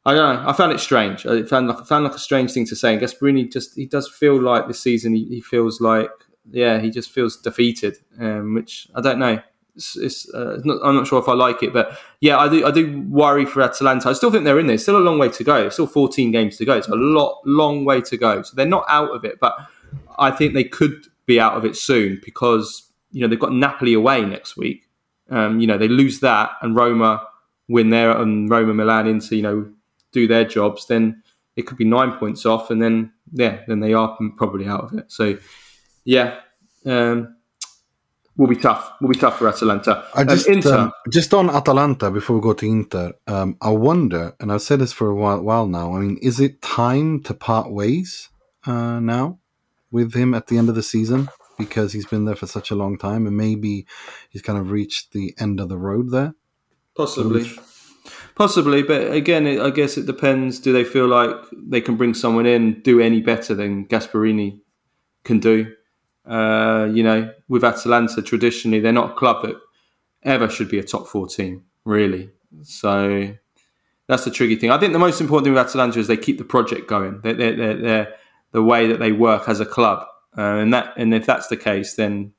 I 0.04 0.14
don't 0.14 0.42
know, 0.42 0.48
I 0.48 0.52
found 0.52 0.72
it 0.72 0.80
strange. 0.80 1.24
I 1.24 1.44
found 1.44 1.68
like, 1.68 1.86
found 1.86 2.02
like 2.02 2.14
a 2.14 2.18
strange 2.18 2.50
thing 2.50 2.66
to 2.66 2.74
say. 2.74 2.94
And 2.94 3.00
Gasperini 3.00 3.52
just, 3.52 3.76
he 3.76 3.86
does 3.86 4.08
feel 4.08 4.40
like 4.42 4.66
this 4.66 4.80
season, 4.80 5.14
he, 5.14 5.24
he 5.26 5.40
feels 5.40 5.80
like, 5.80 6.10
yeah, 6.50 6.80
he 6.80 6.90
just 6.90 7.10
feels 7.10 7.36
defeated, 7.36 7.98
um, 8.18 8.54
which 8.54 8.88
I 8.96 9.00
don't 9.00 9.20
know 9.20 9.40
it's, 9.76 9.96
it's, 9.96 10.34
uh, 10.34 10.60
not, 10.64 10.78
I'm 10.84 10.96
not 10.96 11.06
sure 11.06 11.20
if 11.20 11.28
I 11.28 11.34
like 11.34 11.62
it, 11.62 11.72
but 11.72 11.96
yeah, 12.20 12.38
I 12.38 12.48
do. 12.48 12.66
I 12.66 12.70
do 12.70 13.02
worry 13.08 13.44
for 13.44 13.60
Atalanta. 13.60 14.08
I 14.08 14.12
still 14.12 14.30
think 14.30 14.44
they're 14.44 14.58
in 14.60 14.68
there. 14.68 14.78
Still 14.78 14.96
a 14.96 14.98
long 14.98 15.18
way 15.18 15.28
to 15.30 15.44
go. 15.44 15.68
Still 15.68 15.86
14 15.86 16.30
games 16.30 16.56
to 16.58 16.64
go. 16.64 16.76
It's 16.76 16.88
a 16.88 16.94
lot, 16.94 17.40
long 17.44 17.84
way 17.84 18.00
to 18.02 18.16
go. 18.16 18.42
So 18.42 18.54
they're 18.54 18.66
not 18.66 18.84
out 18.88 19.10
of 19.10 19.24
it, 19.24 19.40
but 19.40 19.56
I 20.16 20.30
think 20.30 20.54
they 20.54 20.64
could 20.64 21.06
be 21.26 21.40
out 21.40 21.56
of 21.56 21.64
it 21.64 21.76
soon 21.76 22.20
because 22.24 22.84
you 23.14 23.20
know 23.20 23.28
they've 23.28 23.40
got 23.40 23.52
Napoli 23.52 23.94
away 23.94 24.24
next 24.24 24.56
week. 24.56 24.88
Um, 25.30 25.60
you 25.60 25.66
know 25.66 25.78
they 25.78 25.88
lose 25.88 26.20
that 26.20 26.50
and 26.60 26.76
Roma 26.76 27.26
win 27.68 27.88
there 27.88 28.10
and 28.10 28.50
Roma 28.50 28.74
Milan 28.74 29.06
Inter 29.06 29.36
you 29.36 29.42
know 29.42 29.72
do 30.12 30.26
their 30.26 30.44
jobs. 30.44 30.86
Then 30.86 31.22
it 31.56 31.62
could 31.62 31.78
be 31.78 31.84
nine 31.84 32.12
points 32.18 32.44
off, 32.44 32.70
and 32.70 32.82
then 32.82 33.12
yeah, 33.32 33.60
then 33.66 33.80
they 33.80 33.94
are 33.94 34.18
probably 34.36 34.66
out 34.66 34.84
of 34.84 34.98
it. 34.98 35.10
So 35.10 35.38
yeah. 36.04 36.40
Um, 36.84 37.36
will 38.36 38.46
be 38.46 38.56
tough. 38.56 38.92
Will 39.00 39.08
be 39.08 39.18
tough 39.18 39.38
for 39.38 39.48
Atalanta. 39.48 40.04
I 40.14 40.24
just, 40.24 40.48
um, 40.48 40.54
Inter. 40.54 40.78
Um, 40.78 40.92
just 41.10 41.34
on 41.34 41.50
Atalanta 41.50 42.10
before 42.10 42.36
we 42.36 42.42
go 42.42 42.52
to 42.52 42.66
Inter, 42.66 43.12
um, 43.26 43.56
I 43.60 43.70
wonder, 43.70 44.34
and 44.40 44.52
I've 44.52 44.62
said 44.62 44.80
this 44.80 44.92
for 44.92 45.08
a 45.08 45.14
while, 45.14 45.40
while, 45.40 45.66
now. 45.66 45.94
I 45.94 46.00
mean, 46.00 46.18
is 46.20 46.40
it 46.40 46.60
time 46.62 47.22
to 47.24 47.34
part 47.34 47.70
ways 47.70 48.28
uh, 48.66 49.00
now 49.00 49.38
with 49.90 50.14
him 50.14 50.34
at 50.34 50.48
the 50.48 50.58
end 50.58 50.68
of 50.68 50.74
the 50.74 50.82
season 50.82 51.28
because 51.58 51.92
he's 51.92 52.06
been 52.06 52.24
there 52.24 52.36
for 52.36 52.46
such 52.46 52.70
a 52.70 52.74
long 52.74 52.98
time, 52.98 53.26
and 53.26 53.36
maybe 53.36 53.86
he's 54.30 54.42
kind 54.42 54.58
of 54.58 54.70
reached 54.70 55.12
the 55.12 55.34
end 55.38 55.60
of 55.60 55.68
the 55.68 55.78
road 55.78 56.10
there? 56.10 56.34
Possibly. 56.96 57.50
Possibly, 58.34 58.82
but 58.82 59.12
again, 59.12 59.46
I 59.46 59.70
guess 59.70 59.96
it 59.96 60.06
depends. 60.06 60.58
Do 60.58 60.72
they 60.72 60.84
feel 60.84 61.06
like 61.06 61.36
they 61.52 61.80
can 61.80 61.96
bring 61.96 62.14
someone 62.14 62.46
in, 62.46 62.80
do 62.80 63.00
any 63.00 63.20
better 63.20 63.54
than 63.54 63.86
Gasperini 63.86 64.60
can 65.22 65.38
do? 65.38 65.72
Uh, 66.26 66.88
you 66.92 67.02
know, 67.02 67.32
with 67.48 67.62
Atalanta, 67.62 68.22
traditionally, 68.22 68.80
they're 68.80 68.92
not 68.92 69.12
a 69.12 69.14
club 69.14 69.42
that 69.42 69.56
ever 70.24 70.48
should 70.48 70.68
be 70.68 70.78
a 70.78 70.82
top 70.82 71.06
four 71.06 71.28
team, 71.28 71.64
really. 71.84 72.30
So 72.62 73.34
that's 74.08 74.24
the 74.24 74.30
tricky 74.30 74.56
thing. 74.56 74.70
I 74.70 74.78
think 74.78 74.92
the 74.92 74.98
most 74.98 75.20
important 75.20 75.46
thing 75.46 75.54
with 75.54 75.66
Atalanta 75.66 76.00
is 76.00 76.08
they 76.08 76.16
keep 76.16 76.38
the 76.38 76.44
project 76.44 76.88
going. 76.88 77.20
They're, 77.22 77.34
they're, 77.34 77.76
they're 77.76 78.14
the 78.52 78.62
way 78.62 78.86
that 78.88 78.98
they 78.98 79.12
work 79.12 79.48
as 79.48 79.60
a 79.60 79.66
club, 79.66 80.06
uh, 80.36 80.58
and 80.58 80.72
that 80.72 80.94
and 80.96 81.14
if 81.14 81.26
that's 81.26 81.48
the 81.48 81.56
case, 81.56 81.94
then 81.94 82.32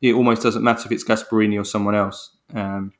it 0.00 0.14
almost 0.14 0.42
doesn't 0.42 0.62
matter 0.62 0.82
if 0.86 0.92
it's 0.92 1.04
Gasperini 1.04 1.60
or 1.60 1.64
someone 1.64 1.94
else. 1.94 2.36
Um, 2.54 2.92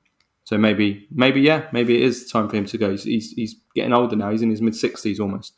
so 0.44 0.57
maybe, 0.57 1.09
maybe 1.11 1.40
yeah, 1.40 1.66
maybe 1.72 1.96
it 1.96 2.03
is 2.03 2.31
time 2.31 2.49
for 2.49 2.57
him 2.57 2.66
to 2.66 2.79
go. 2.79 2.90
He's, 2.92 3.03
he's, 3.03 3.33
he's 3.33 3.57
getting 3.75 3.92
older 3.92 4.14
now. 4.14 4.31
He's 4.31 4.42
in 4.42 4.51
his 4.51 4.62
mid 4.62 4.77
sixties 4.77 5.18
almost. 5.18 5.55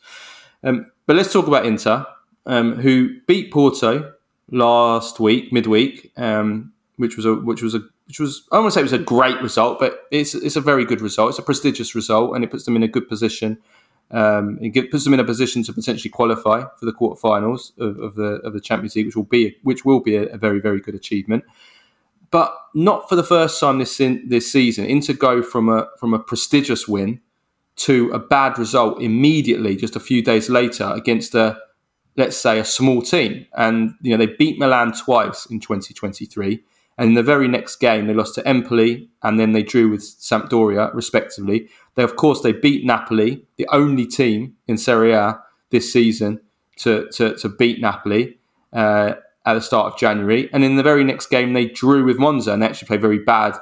Um, 0.65 0.91
but 1.07 1.17
let's 1.17 1.33
talk 1.33 1.47
about 1.47 1.67
Inter, 1.67 2.07
um, 2.47 2.77
who 2.77 3.21
beat 3.27 3.53
Porto 3.53 4.15
last 4.51 5.21
week, 5.21 5.53
midweek, 5.53 6.11
um, 6.17 6.73
which 6.97 7.17
was 7.17 7.27
a 7.27 7.35
which 7.35 7.63
was 7.63 7.75
a 7.75 7.83
which 8.07 8.19
was 8.19 8.49
I 8.51 8.59
want 8.59 8.69
to 8.69 8.71
say 8.73 8.81
it 8.81 8.85
was 8.85 8.93
a 8.95 8.99
great 8.99 9.41
result, 9.43 9.79
but 9.79 10.07
it's 10.11 10.35
it's 10.35 10.57
a 10.57 10.61
very 10.61 10.85
good 10.85 11.01
result. 11.01 11.31
It's 11.31 11.39
a 11.39 11.43
prestigious 11.43 11.95
result, 11.95 12.35
and 12.35 12.43
it 12.43 12.51
puts 12.51 12.65
them 12.65 12.75
in 12.75 12.83
a 12.83 12.89
good 12.89 13.09
position. 13.09 13.59
Um, 14.11 14.59
it 14.63 14.91
puts 14.91 15.05
them 15.05 15.15
in 15.15 15.21
a 15.21 15.25
position 15.25 15.63
to 15.65 15.73
potentially 15.73 16.11
qualify 16.11 16.65
for 16.79 16.87
the 16.87 16.93
quarterfinals 16.93 17.79
of, 17.79 17.99
of 17.99 18.15
the 18.15 18.41
of 18.45 18.53
the 18.55 18.61
Champions 18.61 18.97
League, 18.97 19.07
which 19.07 19.17
will 19.17 19.25
be 19.25 19.57
which 19.63 19.85
will 19.85 20.01
be 20.01 20.17
a, 20.17 20.25
a 20.29 20.39
very 20.39 20.61
very 20.61 20.81
good 20.81 20.95
achievement. 20.95 21.45
But 22.31 22.55
not 22.75 23.09
for 23.09 23.17
the 23.17 23.25
first 23.25 23.59
time 23.59 23.79
this 23.79 24.01
in, 24.01 24.29
this 24.29 24.51
season. 24.51 24.85
Inter 24.87 25.15
go 25.15 25.43
from 25.43 25.69
a 25.69 25.89
from 25.99 26.15
a 26.15 26.19
prestigious 26.19 26.89
win 26.89 27.21
to 27.77 28.11
a 28.11 28.19
bad 28.19 28.59
result 28.59 29.01
immediately, 29.01 29.77
just 29.77 29.95
a 29.95 30.01
few 30.01 30.23
days 30.23 30.49
later 30.49 30.93
against 30.95 31.35
a 31.35 31.59
let's 32.19 32.37
say, 32.37 32.59
a 32.59 32.65
small 32.65 33.01
team. 33.01 33.47
And, 33.57 33.95
you 34.03 34.11
know, 34.11 34.17
they 34.19 34.35
beat 34.35 34.59
Milan 34.59 34.93
twice 34.93 35.47
in 35.47 35.61
2023. 35.61 36.61
And 36.99 37.11
in 37.11 37.15
the 37.15 37.23
very 37.23 37.47
next 37.47 37.77
game, 37.77 38.07
they 38.07 38.15
lost 38.15 38.35
to 38.35 38.47
Empoli 38.47 39.09
and 39.23 39.39
then 39.39 39.53
they 39.53 39.63
drew 39.63 39.89
with 39.89 40.03
Sampdoria, 40.03 40.93
respectively. 40.93 41.69
They, 41.95 42.03
of 42.03 42.17
course, 42.17 42.43
they 42.43 42.53
beat 42.53 42.85
Napoli, 42.85 43.45
the 43.57 43.69
only 43.73 44.05
team 44.05 44.57
in 44.67 44.77
Serie 44.77 45.13
A 45.13 45.41
this 45.71 45.93
season 45.93 46.41
to, 46.79 47.09
to, 47.13 47.37
to 47.37 47.49
beat 47.49 47.81
Napoli 47.81 48.39
uh, 48.73 49.15
at 49.47 49.55
the 49.55 49.61
start 49.61 49.93
of 49.93 49.99
January. 49.99 50.51
And 50.53 50.65
in 50.65 50.77
the 50.77 50.83
very 50.83 51.05
next 51.05 51.31
game, 51.31 51.53
they 51.53 51.67
drew 51.67 52.05
with 52.05 52.19
Monza 52.19 52.53
and 52.53 52.63
they 52.63 52.67
actually 52.67 52.89
played 52.89 53.01
very 53.01 53.21
bad 53.21 53.55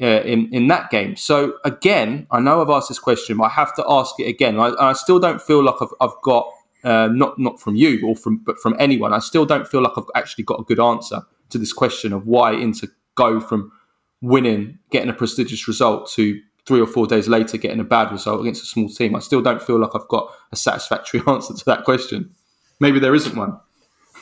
uh, 0.00 0.20
in, 0.22 0.52
in 0.52 0.68
that 0.68 0.90
game. 0.90 1.16
So, 1.16 1.54
again, 1.64 2.26
I 2.30 2.40
know 2.40 2.60
I've 2.60 2.70
asked 2.70 2.88
this 2.88 2.98
question, 2.98 3.38
but 3.38 3.44
I 3.44 3.50
have 3.50 3.74
to 3.76 3.84
ask 3.88 4.14
it 4.18 4.28
again. 4.28 4.60
I, 4.60 4.74
I 4.78 4.92
still 4.92 5.18
don't 5.18 5.40
feel 5.40 5.64
like 5.64 5.76
I've, 5.80 5.94
I've 6.00 6.20
got 6.22 6.50
uh, 6.84 7.08
not 7.10 7.38
not 7.38 7.60
from 7.60 7.74
you 7.76 8.06
or 8.06 8.14
from 8.14 8.38
but 8.44 8.58
from 8.58 8.76
anyone. 8.78 9.12
I 9.12 9.18
still 9.18 9.46
don't 9.46 9.66
feel 9.66 9.82
like 9.82 9.92
I've 9.96 10.04
actually 10.14 10.44
got 10.44 10.60
a 10.60 10.64
good 10.64 10.80
answer 10.80 11.22
to 11.50 11.58
this 11.58 11.72
question 11.72 12.12
of 12.12 12.26
why 12.26 12.52
Inter 12.52 12.88
go 13.14 13.40
from 13.40 13.72
winning, 14.20 14.78
getting 14.90 15.10
a 15.10 15.14
prestigious 15.14 15.66
result 15.68 16.10
to 16.12 16.40
three 16.66 16.80
or 16.80 16.86
four 16.86 17.06
days 17.06 17.28
later 17.28 17.58
getting 17.58 17.80
a 17.80 17.84
bad 17.84 18.10
result 18.10 18.40
against 18.40 18.62
a 18.62 18.66
small 18.66 18.88
team. 18.88 19.14
I 19.14 19.18
still 19.18 19.42
don't 19.42 19.62
feel 19.62 19.78
like 19.78 19.90
I've 19.94 20.08
got 20.08 20.32
a 20.52 20.56
satisfactory 20.56 21.22
answer 21.28 21.54
to 21.54 21.64
that 21.66 21.84
question. 21.84 22.34
Maybe 22.80 22.98
there 22.98 23.14
isn't 23.14 23.36
one. 23.36 23.58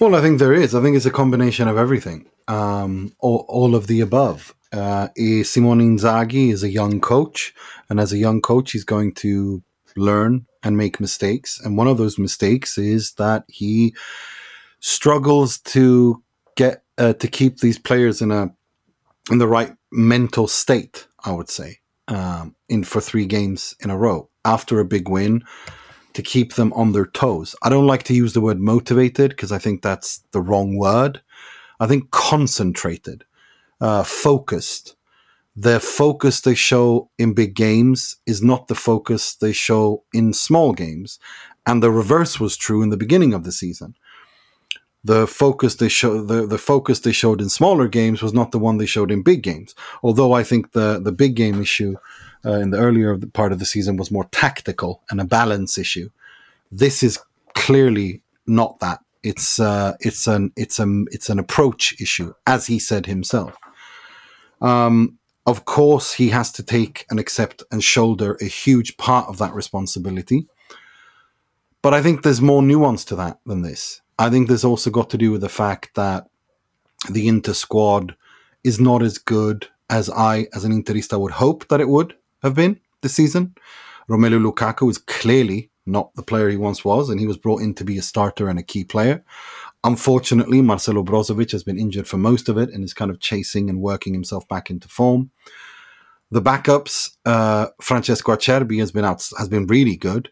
Well, 0.00 0.14
I 0.14 0.20
think 0.20 0.38
there 0.38 0.52
is. 0.52 0.74
I 0.74 0.82
think 0.82 0.96
it's 0.96 1.06
a 1.06 1.10
combination 1.10 1.68
of 1.68 1.76
everything, 1.76 2.26
um, 2.48 3.14
all, 3.20 3.44
all 3.48 3.74
of 3.74 3.86
the 3.86 4.00
above. 4.00 4.54
Uh, 4.72 5.08
Simone 5.44 5.80
Inzaghi 5.80 6.50
is 6.50 6.62
a 6.62 6.70
young 6.70 7.00
coach, 7.00 7.54
and 7.88 8.00
as 8.00 8.12
a 8.12 8.18
young 8.18 8.40
coach, 8.40 8.72
he's 8.72 8.84
going 8.84 9.12
to 9.16 9.62
learn 9.96 10.46
and 10.62 10.76
make 10.76 11.00
mistakes. 11.00 11.60
And 11.60 11.76
one 11.76 11.88
of 11.88 11.98
those 11.98 12.18
mistakes 12.18 12.78
is 12.78 13.14
that 13.14 13.44
he 13.48 13.94
struggles 14.80 15.58
to 15.58 16.22
get 16.56 16.82
uh, 16.98 17.14
to 17.14 17.28
keep 17.28 17.58
these 17.58 17.78
players 17.78 18.20
in 18.22 18.30
a 18.30 18.52
in 19.30 19.38
the 19.38 19.48
right 19.48 19.74
mental 19.90 20.48
state. 20.48 21.06
I 21.24 21.32
would 21.32 21.48
say 21.48 21.78
um, 22.08 22.56
in 22.68 22.84
for 22.84 23.00
three 23.00 23.26
games 23.26 23.74
in 23.80 23.90
a 23.90 23.96
row 23.96 24.28
after 24.44 24.80
a 24.80 24.84
big 24.84 25.08
win 25.08 25.44
to 26.14 26.22
keep 26.22 26.54
them 26.54 26.72
on 26.74 26.92
their 26.92 27.06
toes. 27.06 27.54
I 27.62 27.68
don't 27.68 27.86
like 27.86 28.02
to 28.04 28.14
use 28.14 28.32
the 28.32 28.40
word 28.40 28.60
motivated 28.60 29.30
because 29.30 29.52
I 29.52 29.58
think 29.58 29.82
that's 29.82 30.22
the 30.32 30.40
wrong 30.40 30.76
word. 30.76 31.22
I 31.80 31.86
think 31.86 32.10
concentrated, 32.10 33.24
uh, 33.80 34.02
focused, 34.02 34.94
the 35.54 35.80
focus 35.80 36.40
they 36.40 36.54
show 36.54 37.10
in 37.18 37.34
big 37.34 37.54
games 37.54 38.16
is 38.26 38.42
not 38.42 38.68
the 38.68 38.74
focus 38.74 39.34
they 39.34 39.52
show 39.52 40.02
in 40.12 40.32
small 40.32 40.72
games. 40.72 41.18
And 41.66 41.82
the 41.82 41.90
reverse 41.90 42.40
was 42.40 42.56
true 42.56 42.82
in 42.82 42.90
the 42.90 42.96
beginning 42.96 43.34
of 43.34 43.44
the 43.44 43.52
season. 43.52 43.94
The 45.04 45.26
focus 45.26 45.76
they 45.76 45.88
show 45.88 46.22
the, 46.22 46.46
the 46.46 46.58
focus 46.58 47.00
they 47.00 47.12
showed 47.12 47.40
in 47.40 47.48
smaller 47.48 47.88
games 47.88 48.22
was 48.22 48.32
not 48.32 48.52
the 48.52 48.58
one 48.58 48.78
they 48.78 48.86
showed 48.86 49.10
in 49.10 49.22
big 49.22 49.42
games. 49.42 49.74
Although 50.02 50.32
I 50.32 50.42
think 50.42 50.72
the, 50.72 51.00
the 51.00 51.12
big 51.12 51.34
game 51.34 51.60
issue 51.60 51.96
uh, 52.44 52.52
in 52.52 52.70
the 52.70 52.78
earlier 52.78 53.18
part 53.18 53.52
of 53.52 53.58
the 53.58 53.66
season 53.66 53.96
was 53.96 54.10
more 54.10 54.28
tactical 54.30 55.02
and 55.10 55.20
a 55.20 55.24
balance 55.24 55.76
issue. 55.76 56.08
This 56.70 57.02
is 57.02 57.18
clearly 57.54 58.22
not 58.46 58.78
that. 58.80 59.00
It's 59.22 59.60
uh, 59.60 59.94
it's 60.00 60.26
an 60.26 60.52
it's 60.56 60.78
an 60.78 61.06
it's 61.12 61.28
an 61.28 61.38
approach 61.38 61.94
issue, 62.00 62.34
as 62.44 62.66
he 62.66 62.80
said 62.80 63.06
himself. 63.06 63.56
Um, 64.60 65.18
of 65.46 65.64
course, 65.64 66.14
he 66.14 66.28
has 66.28 66.52
to 66.52 66.62
take 66.62 67.04
and 67.10 67.18
accept 67.18 67.62
and 67.70 67.82
shoulder 67.82 68.36
a 68.40 68.44
huge 68.44 68.96
part 68.96 69.28
of 69.28 69.38
that 69.38 69.54
responsibility. 69.54 70.46
But 71.82 71.94
I 71.94 72.02
think 72.02 72.22
there's 72.22 72.40
more 72.40 72.62
nuance 72.62 73.04
to 73.06 73.16
that 73.16 73.40
than 73.44 73.62
this. 73.62 74.02
I 74.18 74.30
think 74.30 74.46
there's 74.46 74.64
also 74.64 74.90
got 74.90 75.10
to 75.10 75.18
do 75.18 75.32
with 75.32 75.40
the 75.40 75.48
fact 75.48 75.94
that 75.96 76.28
the 77.10 77.26
Inter 77.26 77.54
squad 77.54 78.14
is 78.62 78.78
not 78.78 79.02
as 79.02 79.18
good 79.18 79.66
as 79.90 80.08
I, 80.08 80.46
as 80.54 80.64
an 80.64 80.72
Interista, 80.72 81.18
would 81.18 81.32
hope 81.32 81.66
that 81.68 81.80
it 81.80 81.88
would 81.88 82.14
have 82.42 82.54
been 82.54 82.78
this 83.00 83.14
season. 83.14 83.56
Romelu 84.08 84.52
Lukaku 84.52 84.88
is 84.90 84.98
clearly 84.98 85.70
not 85.86 86.14
the 86.14 86.22
player 86.22 86.48
he 86.48 86.56
once 86.56 86.84
was, 86.84 87.10
and 87.10 87.18
he 87.18 87.26
was 87.26 87.36
brought 87.36 87.62
in 87.62 87.74
to 87.74 87.84
be 87.84 87.98
a 87.98 88.02
starter 88.02 88.48
and 88.48 88.58
a 88.58 88.62
key 88.62 88.84
player. 88.84 89.24
Unfortunately, 89.84 90.62
Marcelo 90.62 91.02
Brozovic 91.02 91.50
has 91.52 91.64
been 91.64 91.78
injured 91.78 92.06
for 92.06 92.16
most 92.16 92.48
of 92.48 92.56
it 92.56 92.70
and 92.70 92.84
is 92.84 92.94
kind 92.94 93.10
of 93.10 93.18
chasing 93.18 93.68
and 93.68 93.80
working 93.80 94.12
himself 94.12 94.46
back 94.48 94.70
into 94.70 94.88
form. 94.88 95.30
The 96.30 96.42
backups, 96.42 97.16
uh, 97.26 97.66
Francesco 97.80 98.34
Acerbi 98.34 98.78
has 98.78 98.92
been 98.92 99.04
out, 99.04 99.28
has 99.36 99.48
been 99.48 99.66
really 99.66 99.96
good, 99.96 100.30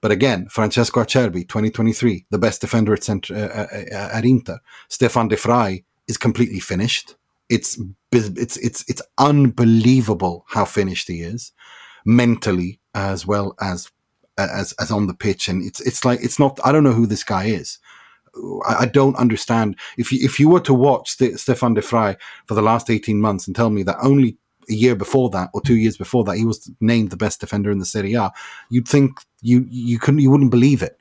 but 0.00 0.10
again, 0.10 0.46
Francesco 0.48 1.02
Acerbi, 1.02 1.46
2023, 1.48 2.26
the 2.30 2.38
best 2.38 2.60
defender 2.60 2.92
at, 2.92 3.04
center, 3.04 3.34
uh, 3.34 3.66
uh, 3.94 4.10
at 4.12 4.24
Inter. 4.24 4.60
Stefan 4.88 5.28
De 5.28 5.36
Vrij 5.36 5.84
is 6.06 6.16
completely 6.16 6.60
finished. 6.60 7.16
It's 7.48 7.80
it's 8.12 8.56
it's 8.58 8.84
it's 8.88 9.02
unbelievable 9.18 10.44
how 10.50 10.64
finished 10.64 11.08
he 11.08 11.20
is, 11.20 11.52
mentally 12.04 12.78
as 12.94 13.26
well 13.26 13.56
as 13.60 13.90
as 14.38 14.72
as 14.74 14.92
on 14.92 15.08
the 15.08 15.14
pitch, 15.14 15.48
and 15.48 15.64
it's 15.64 15.80
it's 15.80 16.04
like 16.04 16.22
it's 16.22 16.38
not. 16.38 16.60
I 16.64 16.70
don't 16.70 16.84
know 16.84 16.92
who 16.92 17.06
this 17.06 17.24
guy 17.24 17.46
is. 17.46 17.79
I, 18.68 18.86
don't 18.86 19.16
understand. 19.16 19.76
If 19.98 20.12
you 20.12 20.18
if 20.22 20.38
you 20.38 20.48
were 20.48 20.60
to 20.60 20.74
watch 20.74 21.10
St- 21.10 21.38
Stefan 21.38 21.74
De 21.74 21.80
Vrij 21.80 22.16
for 22.46 22.54
the 22.54 22.62
last 22.62 22.90
eighteen 22.90 23.20
months 23.20 23.46
and 23.46 23.56
tell 23.56 23.70
me 23.70 23.82
that 23.84 23.96
only 24.02 24.36
a 24.68 24.74
year 24.74 24.94
before 24.94 25.30
that 25.30 25.50
or 25.52 25.60
two 25.60 25.76
years 25.76 25.96
before 25.96 26.24
that 26.24 26.36
he 26.36 26.44
was 26.44 26.70
named 26.80 27.10
the 27.10 27.16
best 27.16 27.40
defender 27.40 27.70
in 27.70 27.78
the 27.78 27.84
Serie 27.84 28.14
A, 28.14 28.30
you'd 28.68 28.88
think 28.88 29.20
you 29.42 29.66
you 29.68 29.98
couldn't 29.98 30.20
you 30.20 30.30
wouldn't 30.30 30.50
believe 30.50 30.82
it. 30.82 30.98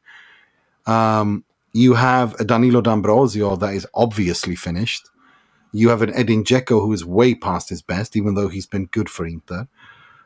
Um, 0.85 1.43
you 1.73 1.93
have 1.93 2.39
a 2.39 2.45
Danilo 2.45 2.81
D'Ambrosio 2.81 3.55
that 3.57 3.75
is 3.75 3.87
obviously 3.93 4.55
finished. 4.55 5.07
You 5.71 5.89
have 5.89 6.01
an 6.01 6.13
Edin 6.15 6.43
Dzeko 6.43 6.81
who 6.81 6.93
is 6.93 7.05
way 7.05 7.35
past 7.35 7.69
his 7.69 7.83
best, 7.83 8.15
even 8.15 8.33
though 8.33 8.47
he's 8.47 8.65
been 8.65 8.87
good 8.87 9.09
for 9.09 9.25
Inter. 9.25 9.67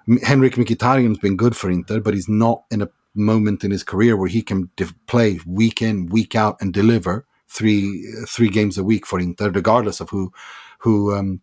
Henrikh 0.08 0.56
Mkhitaryan's 0.56 1.20
been 1.20 1.36
good 1.36 1.56
for 1.56 1.70
Inter, 1.70 2.00
but 2.00 2.14
he's 2.14 2.30
not 2.30 2.64
in 2.72 2.82
a 2.82 2.90
moment 3.16 3.64
in 3.64 3.72
his 3.72 3.84
career 3.84 4.18
where 4.18 4.30
he 4.30 4.42
can 4.42 4.70
play 5.08 5.40
week 5.46 5.82
in, 5.82 6.08
week 6.08 6.36
out, 6.36 6.58
and 6.60 6.74
deliver 6.74 7.26
three 7.48 8.06
three 8.28 8.50
games 8.50 8.78
a 8.78 8.84
week 8.84 9.06
for 9.06 9.20
Inter, 9.20 9.50
regardless 9.50 10.00
of 10.00 10.10
who 10.10 10.32
who 10.80 11.14
um, 11.14 11.42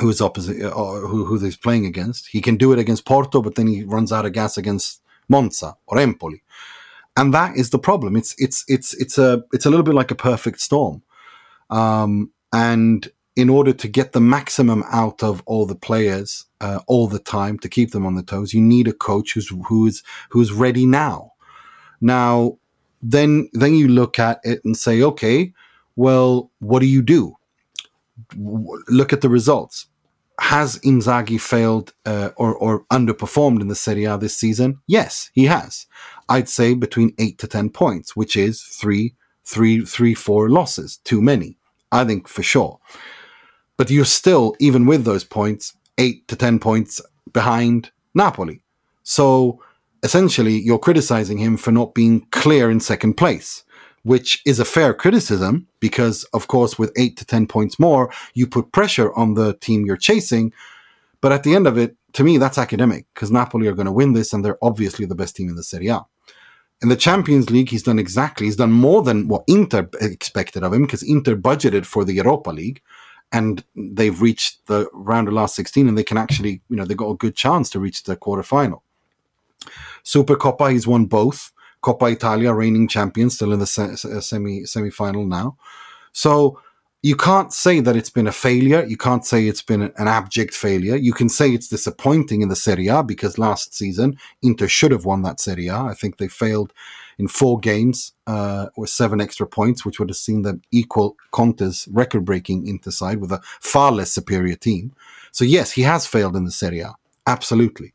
who 0.00 0.08
is 0.08 0.20
opposite 0.20 0.62
uh, 0.62 0.72
who 0.72 1.24
who 1.24 1.38
he's 1.38 1.56
playing 1.56 1.86
against. 1.86 2.28
He 2.28 2.40
can 2.40 2.56
do 2.56 2.72
it 2.72 2.78
against 2.78 3.04
Porto, 3.04 3.42
but 3.42 3.54
then 3.54 3.66
he 3.66 3.84
runs 3.84 4.12
out 4.12 4.26
of 4.26 4.32
gas 4.32 4.56
against 4.56 5.02
Monza 5.28 5.76
or 5.86 5.98
Empoli, 5.98 6.42
and 7.16 7.32
that 7.34 7.56
is 7.56 7.70
the 7.70 7.78
problem. 7.78 8.16
It's 8.16 8.34
it's 8.38 8.64
it's 8.68 8.94
it's 8.94 9.18
a 9.18 9.44
it's 9.52 9.66
a 9.66 9.70
little 9.70 9.84
bit 9.84 9.94
like 9.94 10.10
a 10.10 10.16
perfect 10.16 10.60
storm, 10.60 11.02
um, 11.70 12.32
and 12.52 13.10
in 13.36 13.50
order 13.50 13.72
to 13.72 13.88
get 13.88 14.12
the 14.12 14.20
maximum 14.20 14.84
out 14.90 15.22
of 15.22 15.42
all 15.46 15.66
the 15.66 15.74
players 15.74 16.46
uh, 16.60 16.80
all 16.86 17.08
the 17.08 17.18
time 17.18 17.58
to 17.58 17.68
keep 17.68 17.90
them 17.90 18.06
on 18.06 18.14
the 18.14 18.22
toes, 18.22 18.54
you 18.54 18.60
need 18.60 18.88
a 18.88 18.92
coach 18.92 19.34
who's 19.34 19.52
who's 19.66 20.02
who's 20.30 20.52
ready 20.52 20.86
now. 20.86 21.32
Now, 22.00 22.58
then 23.02 23.48
then 23.52 23.74
you 23.74 23.88
look 23.88 24.18
at 24.18 24.40
it 24.44 24.64
and 24.64 24.76
say, 24.76 25.02
okay, 25.02 25.52
well, 25.96 26.50
what 26.60 26.80
do 26.80 26.86
you 26.86 27.02
do? 27.02 27.36
Look 28.36 29.12
at 29.12 29.20
the 29.20 29.28
results. 29.28 29.86
Has 30.40 30.78
Inzaghi 30.80 31.40
failed 31.40 31.92
uh, 32.04 32.30
or, 32.36 32.56
or 32.56 32.84
underperformed 32.86 33.60
in 33.60 33.68
the 33.68 33.76
Serie 33.76 34.04
A 34.04 34.18
this 34.18 34.36
season? 34.36 34.80
Yes, 34.86 35.30
he 35.32 35.44
has. 35.44 35.86
I'd 36.28 36.48
say 36.48 36.74
between 36.74 37.14
eight 37.18 37.38
to 37.38 37.46
ten 37.46 37.70
points, 37.70 38.16
which 38.16 38.36
is 38.36 38.60
three, 38.60 39.14
three, 39.44 39.84
three, 39.84 40.12
four 40.12 40.50
losses, 40.50 40.96
too 40.98 41.22
many. 41.22 41.56
I 41.92 42.04
think 42.04 42.26
for 42.26 42.42
sure 42.42 42.80
but 43.76 43.90
you're 43.90 44.04
still, 44.04 44.54
even 44.60 44.86
with 44.86 45.04
those 45.04 45.24
points, 45.24 45.74
eight 45.98 46.26
to 46.28 46.36
10 46.36 46.58
points 46.58 47.00
behind 47.32 47.90
Napoli. 48.14 48.62
So 49.02 49.60
essentially, 50.02 50.60
you're 50.60 50.78
criticizing 50.78 51.38
him 51.38 51.56
for 51.56 51.72
not 51.72 51.94
being 51.94 52.26
clear 52.30 52.70
in 52.70 52.80
second 52.80 53.14
place, 53.14 53.64
which 54.02 54.42
is 54.46 54.60
a 54.60 54.64
fair 54.64 54.94
criticism 54.94 55.66
because, 55.80 56.24
of 56.32 56.46
course, 56.46 56.78
with 56.78 56.92
eight 56.96 57.16
to 57.16 57.24
10 57.24 57.46
points 57.46 57.78
more, 57.78 58.12
you 58.34 58.46
put 58.46 58.72
pressure 58.72 59.12
on 59.14 59.34
the 59.34 59.54
team 59.54 59.84
you're 59.84 59.96
chasing. 59.96 60.52
But 61.20 61.32
at 61.32 61.42
the 61.42 61.54
end 61.54 61.66
of 61.66 61.78
it, 61.78 61.96
to 62.12 62.22
me, 62.22 62.38
that's 62.38 62.58
academic 62.58 63.06
because 63.14 63.30
Napoli 63.30 63.66
are 63.66 63.74
going 63.74 63.86
to 63.86 63.92
win 63.92 64.12
this 64.12 64.32
and 64.32 64.44
they're 64.44 64.58
obviously 64.62 65.04
the 65.04 65.16
best 65.16 65.34
team 65.34 65.48
in 65.48 65.56
the 65.56 65.64
Serie 65.64 65.88
A. 65.88 66.06
In 66.82 66.88
the 66.88 66.96
Champions 66.96 67.50
League, 67.50 67.70
he's 67.70 67.82
done 67.82 67.98
exactly, 67.98 68.46
he's 68.46 68.56
done 68.56 68.72
more 68.72 69.02
than 69.02 69.26
what 69.26 69.44
Inter 69.48 69.88
expected 70.00 70.62
of 70.62 70.72
him 70.72 70.82
because 70.82 71.02
Inter 71.02 71.34
budgeted 71.34 71.86
for 71.86 72.04
the 72.04 72.12
Europa 72.12 72.50
League 72.50 72.82
and 73.34 73.64
they've 73.74 74.22
reached 74.22 74.64
the 74.68 74.88
round 74.92 75.26
of 75.26 75.34
last 75.34 75.56
16 75.56 75.88
and 75.88 75.98
they 75.98 76.04
can 76.04 76.16
actually, 76.16 76.62
you 76.68 76.76
know, 76.76 76.84
they've 76.84 76.96
got 76.96 77.10
a 77.10 77.16
good 77.16 77.34
chance 77.34 77.68
to 77.70 77.80
reach 77.80 78.04
the 78.04 78.16
quarterfinal. 78.16 78.80
Super 80.04 80.36
Coppa, 80.36 80.70
he's 80.70 80.86
won 80.86 81.06
both. 81.06 81.50
Coppa 81.82 82.12
Italia, 82.12 82.54
reigning 82.54 82.86
champion, 82.86 83.30
still 83.30 83.52
in 83.52 83.58
the 83.58 83.66
se- 83.66 83.96
semi 84.20 84.64
semi 84.64 84.90
final 84.90 85.26
now. 85.26 85.56
So 86.12 86.60
you 87.02 87.16
can't 87.16 87.52
say 87.52 87.80
that 87.80 87.96
it's 87.96 88.08
been 88.08 88.28
a 88.28 88.32
failure. 88.32 88.84
You 88.84 88.96
can't 88.96 89.26
say 89.26 89.48
it's 89.48 89.62
been 89.62 89.82
an 89.82 90.08
abject 90.08 90.54
failure. 90.54 90.94
You 90.94 91.12
can 91.12 91.28
say 91.28 91.50
it's 91.50 91.68
disappointing 91.68 92.40
in 92.40 92.48
the 92.48 92.56
Serie 92.56 92.86
A 92.86 93.02
because 93.02 93.36
last 93.36 93.74
season 93.74 94.16
Inter 94.42 94.68
should 94.68 94.92
have 94.92 95.04
won 95.04 95.22
that 95.22 95.40
Serie 95.40 95.66
A. 95.66 95.76
I 95.76 95.94
think 95.94 96.18
they 96.18 96.28
failed 96.28 96.72
in 97.18 97.28
four 97.28 97.58
games 97.58 98.12
uh, 98.26 98.66
with 98.76 98.90
seven 98.90 99.20
extra 99.20 99.46
points, 99.46 99.84
which 99.84 99.98
would 99.98 100.08
have 100.08 100.16
seen 100.16 100.42
them 100.42 100.62
equal 100.70 101.16
Conte's 101.32 101.88
record-breaking 101.90 102.66
Inter 102.66 102.90
side 102.90 103.20
with 103.20 103.32
a 103.32 103.40
far 103.60 103.92
less 103.92 104.12
superior 104.12 104.56
team. 104.56 104.92
So 105.32 105.44
yes, 105.44 105.72
he 105.72 105.82
has 105.82 106.06
failed 106.06 106.36
in 106.36 106.44
the 106.44 106.50
Serie 106.50 106.80
A, 106.80 106.94
absolutely. 107.26 107.92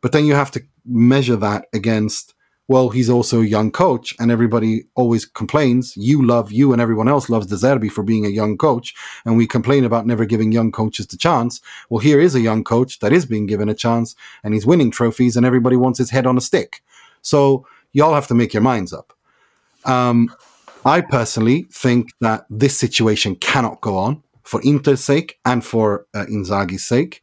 But 0.00 0.12
then 0.12 0.26
you 0.26 0.34
have 0.34 0.50
to 0.52 0.62
measure 0.84 1.36
that 1.36 1.66
against 1.72 2.34
well, 2.68 2.90
he's 2.90 3.08
also 3.08 3.40
a 3.40 3.46
young 3.46 3.70
coach, 3.70 4.14
and 4.20 4.30
everybody 4.30 4.84
always 4.94 5.24
complains. 5.24 5.96
You 5.96 6.24
love 6.24 6.52
you, 6.52 6.70
and 6.70 6.82
everyone 6.82 7.08
else 7.08 7.30
loves 7.30 7.46
De 7.46 7.54
Zerbi 7.54 7.90
for 7.90 8.02
being 8.02 8.26
a 8.26 8.28
young 8.28 8.58
coach, 8.58 8.94
and 9.24 9.38
we 9.38 9.46
complain 9.46 9.84
about 9.84 10.06
never 10.06 10.26
giving 10.26 10.52
young 10.52 10.70
coaches 10.70 11.06
the 11.06 11.16
chance. 11.16 11.62
Well, 11.88 12.00
here 12.00 12.20
is 12.20 12.34
a 12.34 12.40
young 12.40 12.62
coach 12.62 12.98
that 12.98 13.10
is 13.10 13.24
being 13.24 13.46
given 13.46 13.70
a 13.70 13.74
chance, 13.74 14.14
and 14.44 14.52
he's 14.52 14.66
winning 14.66 14.90
trophies, 14.90 15.34
and 15.34 15.46
everybody 15.46 15.76
wants 15.76 15.98
his 15.98 16.10
head 16.10 16.26
on 16.26 16.36
a 16.36 16.42
stick. 16.42 16.82
So 17.22 17.66
y'all 17.92 18.14
have 18.14 18.26
to 18.28 18.34
make 18.34 18.52
your 18.52 18.62
minds 18.62 18.92
up. 18.92 19.12
Um, 19.84 20.34
I 20.84 21.00
personally 21.00 21.68
think 21.72 22.10
that 22.20 22.46
this 22.48 22.78
situation 22.78 23.36
cannot 23.36 23.80
go 23.80 23.96
on 23.96 24.22
for 24.42 24.60
Inter's 24.62 25.04
sake 25.04 25.38
and 25.44 25.64
for 25.64 26.06
uh, 26.14 26.24
Inzaghi's 26.26 26.84
sake. 26.84 27.22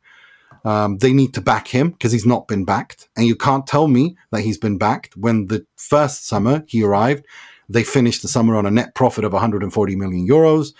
Um, 0.64 0.98
they 0.98 1.14
need 1.14 1.34
to 1.36 1.42
back 1.42 1.68
him 1.68 1.92
because 1.92 2.12
he's 2.12 2.26
not 2.26 2.48
been 2.48 2.66
backed. 2.66 3.08
And 3.16 3.28
you 3.28 3.36
can't 3.36 3.68
tell 3.68 3.88
me 3.88 4.18
that 4.32 4.42
he's 4.42 4.58
been 4.58 4.78
backed 4.78 5.16
when 5.16 5.48
the 5.48 5.66
first 5.76 6.28
summer 6.28 6.64
he 6.68 6.84
arrived, 6.84 7.26
they 7.70 7.84
finished 7.84 8.22
the 8.22 8.28
summer 8.28 8.56
on 8.56 8.66
a 8.66 8.72
net 8.72 8.96
profit 8.96 9.24
of 9.24 9.34
140 9.34 9.96
million 9.96 10.28
euros. 10.28 10.74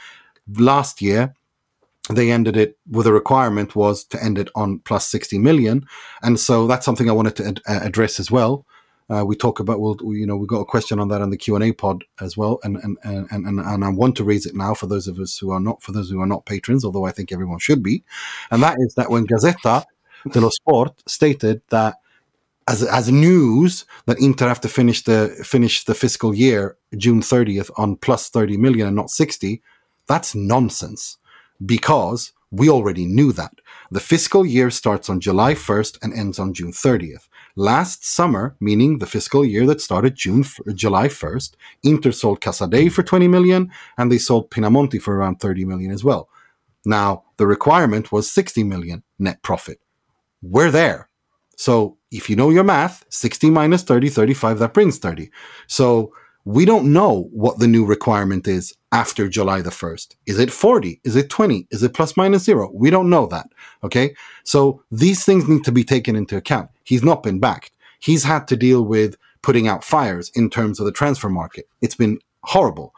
Last 0.58 1.02
year, 1.02 1.34
they 2.10 2.32
ended 2.32 2.58
it 2.58 2.78
with 2.90 3.08
a 3.08 3.14
requirement 3.14 3.76
was 3.76 4.04
to 4.06 4.24
end 4.24 4.38
it 4.38 4.50
on 4.56 4.80
plus 4.80 5.08
60 5.08 5.40
million. 5.40 5.86
And 6.22 6.40
so 6.40 6.68
that's 6.68 6.86
something 6.86 7.10
I 7.10 7.14
wanted 7.14 7.36
to 7.38 7.48
ad- 7.48 7.62
uh, 7.68 7.80
address 7.82 8.20
as 8.20 8.30
well. 8.30 8.66
Uh, 9.08 9.24
we 9.24 9.36
talk 9.36 9.60
about 9.60 9.80
we'll 9.80 9.98
you 10.16 10.26
know 10.26 10.36
we 10.36 10.48
got 10.48 10.62
a 10.62 10.66
question 10.66 11.00
on 11.00 11.10
that 11.10 11.22
on 11.22 11.30
the 11.30 11.38
Q 11.38 11.56
and 11.56 11.64
A 11.64 11.72
pod 11.72 12.04
as 12.20 12.36
well, 12.36 12.60
and 12.64 12.78
and, 12.78 12.98
and 13.04 13.28
and 13.30 13.60
and 13.60 13.84
I 13.86 13.90
want 13.90 14.18
to 14.18 14.24
raise 14.24 14.46
it 14.46 14.56
now 14.56 14.74
for 14.74 14.88
those 14.88 15.08
of 15.08 15.20
us 15.20 15.38
who 15.38 15.52
are 15.52 15.60
not 15.60 15.84
for 15.84 15.92
those 15.92 16.10
who 16.10 16.20
are 16.22 16.28
not 16.28 16.46
patrons, 16.46 16.84
although 16.84 17.06
I 17.06 17.12
think 17.12 17.32
everyone 17.32 17.60
should 17.60 17.84
be, 17.84 18.04
and 18.50 18.64
that 18.64 18.78
is 18.80 18.96
that 18.96 19.12
when 19.12 19.28
Gazzetta 19.28 19.86
dello 20.32 20.50
Sport 20.50 21.04
stated 21.08 21.62
that 21.70 22.00
as 22.68 22.84
as 22.84 23.12
news 23.12 23.86
that 24.06 24.20
Inter 24.20 24.48
have 24.48 24.62
to 24.62 24.70
finish 24.70 25.04
the 25.04 25.36
finish 25.44 25.86
the 25.86 25.94
fiscal 25.94 26.34
year 26.34 26.78
June 26.98 27.22
30th 27.22 27.70
on 27.78 27.96
plus 27.98 28.30
30 28.30 28.58
million 28.58 28.88
and 28.88 28.96
not 28.96 29.10
60, 29.10 29.62
that's 30.08 30.34
nonsense. 30.36 31.18
Because 31.66 32.34
we 32.52 32.70
already 32.70 33.06
knew 33.06 33.32
that. 33.34 33.54
The 33.92 34.00
fiscal 34.00 34.46
year 34.46 34.72
starts 34.72 35.10
on 35.10 35.20
July 35.20 35.54
1st 35.54 36.00
and 36.02 36.14
ends 36.14 36.40
on 36.40 36.54
June 36.54 36.72
30th. 36.72 37.28
Last 37.56 38.06
summer, 38.06 38.56
meaning 38.60 38.98
the 38.98 39.06
fiscal 39.06 39.46
year 39.46 39.66
that 39.68 39.82
started 39.82 40.16
June 40.16 40.44
July 40.74 41.08
1st, 41.08 41.54
Inter 41.84 42.12
sold 42.12 42.42
Casadei 42.42 42.92
for 42.92 43.04
20 43.04 43.28
million 43.28 43.72
and 43.98 44.12
they 44.12 44.18
sold 44.18 44.50
Pinamonti 44.50 45.02
for 45.02 45.16
around 45.16 45.40
30 45.40 45.66
million 45.66 45.92
as 45.92 46.04
well. 46.04 46.30
Now, 46.86 47.24
the 47.38 47.48
requirement 47.48 48.12
was 48.12 48.30
60 48.30 48.64
million 48.64 49.04
net 49.18 49.42
profit. 49.42 49.80
We're 50.42 50.72
there. 50.72 51.10
So, 51.58 51.98
if 52.12 52.30
you 52.30 52.36
know 52.36 52.50
your 52.50 52.64
math, 52.64 53.06
60 53.10 53.50
minus 53.50 53.84
30, 53.84 54.10
35, 54.10 54.60
that 54.60 54.74
brings 54.74 54.98
30. 54.98 55.32
So, 55.68 56.14
we 56.46 56.64
don't 56.64 56.94
know 56.94 57.28
what 57.32 57.58
the 57.58 57.68
new 57.68 57.84
requirement 57.86 58.48
is 58.48 58.74
after 58.92 59.28
July 59.28 59.62
the 59.62 59.72
1st. 59.72 60.16
Is 60.28 60.38
it 60.40 60.52
40? 60.52 61.02
Is 61.04 61.16
it 61.16 61.30
20? 61.30 61.68
Is 61.72 61.82
it 61.82 61.94
plus 61.94 62.16
minus 62.16 62.44
zero? 62.44 62.72
We 62.74 62.92
don't 62.92 63.10
know 63.10 63.26
that. 63.28 63.48
Okay. 63.84 64.16
So 64.44 64.84
these 64.92 65.26
things 65.26 65.50
need 65.50 65.64
to 65.66 65.72
be 65.72 65.84
taken 65.84 66.16
into 66.16 66.38
account. 66.38 66.70
He's 66.84 67.04
not 67.04 67.24
been 67.24 67.40
backed. 67.40 67.72
He's 68.00 68.24
had 68.24 68.48
to 68.50 68.56
deal 68.56 68.84
with 68.84 69.18
putting 69.42 69.68
out 69.68 69.84
fires 69.84 70.32
in 70.36 70.52
terms 70.52 70.80
of 70.80 70.86
the 70.86 70.92
transfer 70.92 71.30
market. 71.30 71.68
It's 71.82 71.96
been 71.96 72.20
horrible. 72.44 72.94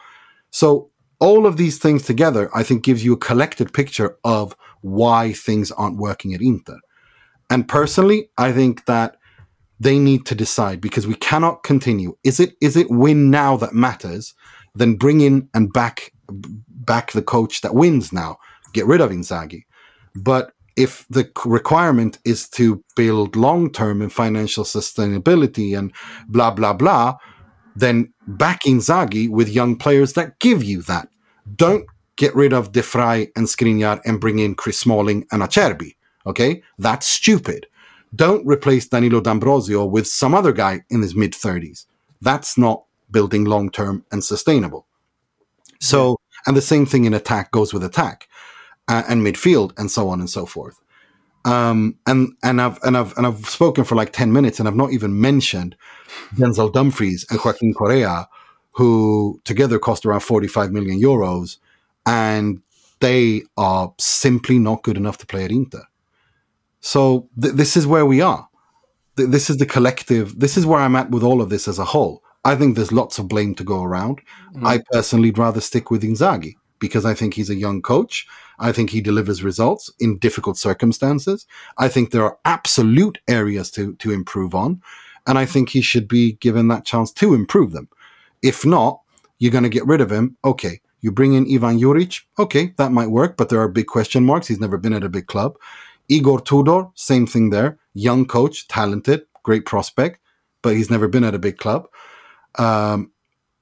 So 0.52 0.90
all 1.20 1.46
of 1.46 1.56
these 1.56 1.78
things 1.80 2.04
together, 2.04 2.50
I 2.54 2.64
think 2.64 2.84
gives 2.84 3.04
you 3.04 3.14
a 3.14 3.18
collected 3.18 3.74
picture 3.74 4.18
of 4.26 4.56
why 4.82 5.32
things 5.32 5.72
aren't 5.72 5.98
working 5.98 6.34
at 6.34 6.42
Inter. 6.42 6.80
And 7.50 7.68
personally, 7.68 8.30
I 8.38 8.52
think 8.52 8.86
that 8.86 9.17
they 9.80 10.00
need 10.00 10.26
to 10.26 10.36
decide 10.36 10.82
because 10.82 11.08
we 11.08 11.16
cannot 11.16 11.64
continue. 11.64 12.16
Is 12.24 12.40
it 12.40 12.56
is 12.62 12.76
it 12.76 12.90
win 12.90 13.30
now 13.30 13.58
that 13.58 13.74
matters? 13.74 14.34
Then 14.76 14.96
bring 14.96 15.22
in 15.22 15.50
and 15.54 15.72
back 15.72 16.12
back 16.70 17.12
the 17.12 17.22
coach 17.22 17.62
that 17.62 17.76
wins 17.76 18.12
now. 18.12 18.38
Get 18.74 18.88
rid 18.88 19.02
of 19.02 19.12
Inzaghi. 19.12 19.64
But 20.16 20.52
if 20.76 21.06
the 21.10 21.30
requirement 21.46 22.20
is 22.24 22.48
to 22.50 22.84
build 22.96 23.36
long 23.36 23.72
term 23.72 24.02
and 24.02 24.12
financial 24.12 24.64
sustainability 24.64 25.78
and 25.78 25.92
blah 26.28 26.52
blah 26.52 26.74
blah, 26.74 27.18
then 27.76 28.14
back 28.28 28.64
Inzaghi 28.64 29.30
with 29.30 29.50
young 29.50 29.78
players 29.78 30.14
that 30.14 30.40
give 30.40 30.64
you 30.64 30.82
that. 30.84 31.08
Don't 31.56 31.86
get 32.18 32.36
rid 32.36 32.52
of 32.52 32.72
De 32.72 32.82
Vrij 32.82 33.30
and 33.36 33.48
Skriniar 33.48 34.02
and 34.06 34.20
bring 34.20 34.40
in 34.40 34.56
Chris 34.56 34.80
Smalling 34.80 35.26
and 35.32 35.42
Acerbi. 35.44 35.96
Okay, 36.26 36.62
that's 36.78 37.08
stupid. 37.08 37.68
Don't 38.16 38.46
replace 38.46 38.88
Danilo 38.88 39.22
D'Ambrosio 39.22 39.86
with 39.86 40.08
some 40.08 40.34
other 40.34 40.54
guy 40.54 40.82
in 40.90 41.02
his 41.02 41.16
mid 41.16 41.34
30s. 41.34 41.86
That's 42.22 42.58
not 42.58 42.84
building 43.12 43.46
long 43.46 43.70
term 43.70 44.06
and 44.12 44.24
sustainable. 44.24 44.86
So, 45.80 46.18
and 46.46 46.56
the 46.56 46.62
same 46.62 46.86
thing 46.86 47.06
in 47.06 47.14
attack 47.14 47.52
goes 47.52 47.74
with 47.74 47.84
attack 47.84 48.28
uh, 48.88 49.04
and 49.08 49.26
midfield 49.26 49.78
and 49.78 49.92
so 49.92 50.10
on 50.10 50.20
and 50.20 50.30
so 50.30 50.46
forth. 50.46 50.80
Um, 51.46 51.98
and 52.06 52.34
and 52.44 52.62
I've 52.62 52.78
and 52.84 52.98
I've 52.98 53.16
and 53.18 53.26
I've 53.26 53.48
spoken 53.48 53.84
for 53.84 53.96
like 53.96 54.12
ten 54.12 54.34
minutes, 54.34 54.60
and 54.60 54.68
I've 54.68 54.76
not 54.76 54.92
even 54.92 55.22
mentioned 55.22 55.76
Denzel 56.36 56.74
Dumfries 56.74 57.26
and 57.30 57.40
Joaquin 57.44 57.74
Correa, 57.74 58.28
who 58.72 59.40
together 59.46 59.80
cost 59.80 60.06
around 60.06 60.22
forty 60.22 60.48
five 60.48 60.72
million 60.72 61.00
euros, 61.00 61.58
and 62.06 62.62
they 63.00 63.44
are 63.56 63.94
simply 63.98 64.60
not 64.60 64.84
good 64.84 64.98
enough 64.98 65.18
to 65.20 65.26
play 65.26 65.46
at 65.46 65.52
Inter. 65.52 65.84
So 66.80 67.30
th- 67.42 67.56
this 67.56 67.76
is 67.78 67.88
where 67.88 68.06
we 68.06 68.22
are. 68.22 68.48
Th- 69.18 69.30
this 69.30 69.50
is 69.50 69.58
the 69.58 69.66
collective. 69.66 70.40
This 70.40 70.58
is 70.58 70.66
where 70.66 70.80
I'm 70.80 70.96
at 70.96 71.12
with 71.12 71.24
all 71.24 71.42
of 71.42 71.50
this 71.50 71.68
as 71.68 71.80
a 71.80 71.86
whole. 71.86 72.24
I 72.46 72.56
think 72.56 72.76
there's 72.76 72.92
lots 72.92 73.20
of 73.20 73.28
blame 73.28 73.56
to 73.56 73.64
go 73.64 73.84
around. 73.84 74.22
Mm. 74.56 74.66
I 74.66 74.80
personally'd 74.92 75.38
rather 75.38 75.62
stick 75.62 75.92
with 75.92 76.04
Inzaghi 76.04 76.56
because 76.80 77.06
I 77.06 77.14
think 77.14 77.34
he's 77.34 77.50
a 77.50 77.56
young 77.56 77.82
coach. 77.82 78.28
I 78.60 78.72
think 78.72 78.90
he 78.90 79.02
delivers 79.02 79.44
results 79.44 79.92
in 80.00 80.18
difficult 80.20 80.58
circumstances. 80.58 81.46
I 81.78 81.88
think 81.88 82.12
there 82.12 82.24
are 82.24 82.38
absolute 82.46 83.18
areas 83.28 83.72
to 83.72 83.96
to 83.96 84.12
improve 84.12 84.56
on, 84.56 84.82
and 85.26 85.38
I 85.38 85.46
think 85.46 85.70
he 85.70 85.82
should 85.82 86.08
be 86.08 86.34
given 86.34 86.68
that 86.70 86.86
chance 86.86 87.12
to 87.14 87.34
improve 87.34 87.72
them. 87.72 87.90
If 88.42 88.66
not, 88.66 89.02
you're 89.40 89.52
going 89.52 89.64
to 89.64 89.70
get 89.70 89.86
rid 89.86 90.02
of 90.02 90.12
him. 90.12 90.38
Okay, 90.44 90.82
you 91.02 91.12
bring 91.12 91.34
in 91.34 91.54
Ivan 91.54 91.80
Juric. 91.80 92.22
Okay, 92.40 92.74
that 92.78 92.92
might 92.92 93.10
work, 93.10 93.38
but 93.38 93.50
there 93.50 93.62
are 93.62 93.68
big 93.68 93.88
question 93.88 94.26
marks. 94.26 94.48
He's 94.48 94.60
never 94.60 94.78
been 94.78 94.94
at 94.94 95.04
a 95.04 95.10
big 95.10 95.28
club. 95.28 95.58
Igor 96.10 96.42
Tudor, 96.42 96.88
same 96.96 97.28
thing 97.28 97.50
there. 97.50 97.78
Young 97.94 98.26
coach, 98.26 98.68
talented, 98.68 99.26
great 99.44 99.66
prospect, 99.66 100.20
but 100.62 100.76
he's 100.76 100.90
never 100.90 101.08
been 101.08 101.24
at 101.24 101.36
a 101.36 101.40
big 101.40 101.58
club. 101.58 101.88
Um, 102.58 103.12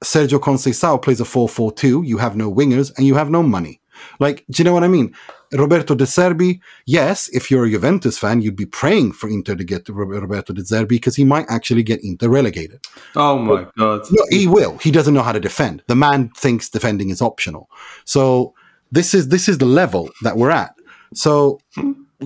Sergio 0.03 0.39
Conceição 0.39 1.01
plays 1.01 1.19
a 1.19 1.25
4 1.25 1.49
4 1.49 1.71
2. 1.71 2.03
You 2.03 2.17
have 2.17 2.36
no 2.36 2.53
wingers 2.53 2.91
and 2.97 3.08
you 3.08 3.15
have 3.15 3.29
no 3.29 3.41
money. 3.41 3.81
Like, 4.19 4.45
do 4.49 4.62
you 4.62 4.65
know 4.65 4.73
what 4.73 4.84
I 4.84 4.88
mean? 4.88 5.15
Roberto 5.53 5.95
De 5.95 6.03
Zerbi, 6.03 6.60
yes, 6.86 7.29
if 7.29 7.49
you're 7.49 7.65
a 7.65 7.69
Juventus 7.69 8.17
fan, 8.17 8.41
you'd 8.41 8.55
be 8.55 8.65
praying 8.65 9.13
for 9.13 9.29
Inter 9.29 9.55
to 9.55 9.63
get 9.63 9.88
Roberto 9.88 10.53
De 10.53 10.62
Zerbi 10.62 10.89
because 10.89 11.15
he 11.15 11.23
might 11.23 11.45
actually 11.47 11.84
get 11.84 12.03
Inter 12.03 12.27
relegated. 12.27 12.81
Oh 13.15 13.38
my 13.38 13.63
but, 13.63 13.75
God. 13.75 14.01
No, 14.12 14.25
he 14.29 14.47
will. 14.47 14.77
He 14.79 14.91
doesn't 14.91 15.13
know 15.13 15.21
how 15.21 15.31
to 15.31 15.39
defend. 15.39 15.84
The 15.88 15.95
man 15.95 16.29
thinks 16.36 16.69
defending 16.69 17.10
is 17.10 17.21
optional. 17.21 17.69
So 18.03 18.53
this 18.91 19.13
is 19.13 19.29
this 19.29 19.47
is 19.47 19.60
the 19.60 19.65
level 19.65 20.10
that 20.23 20.36
we're 20.36 20.51
at. 20.51 20.75
So 21.13 21.60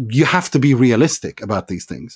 you 0.10 0.26
have 0.26 0.50
to 0.52 0.60
be 0.60 0.74
realistic 0.74 1.42
about 1.42 1.68
these 1.68 1.86
things. 1.86 2.16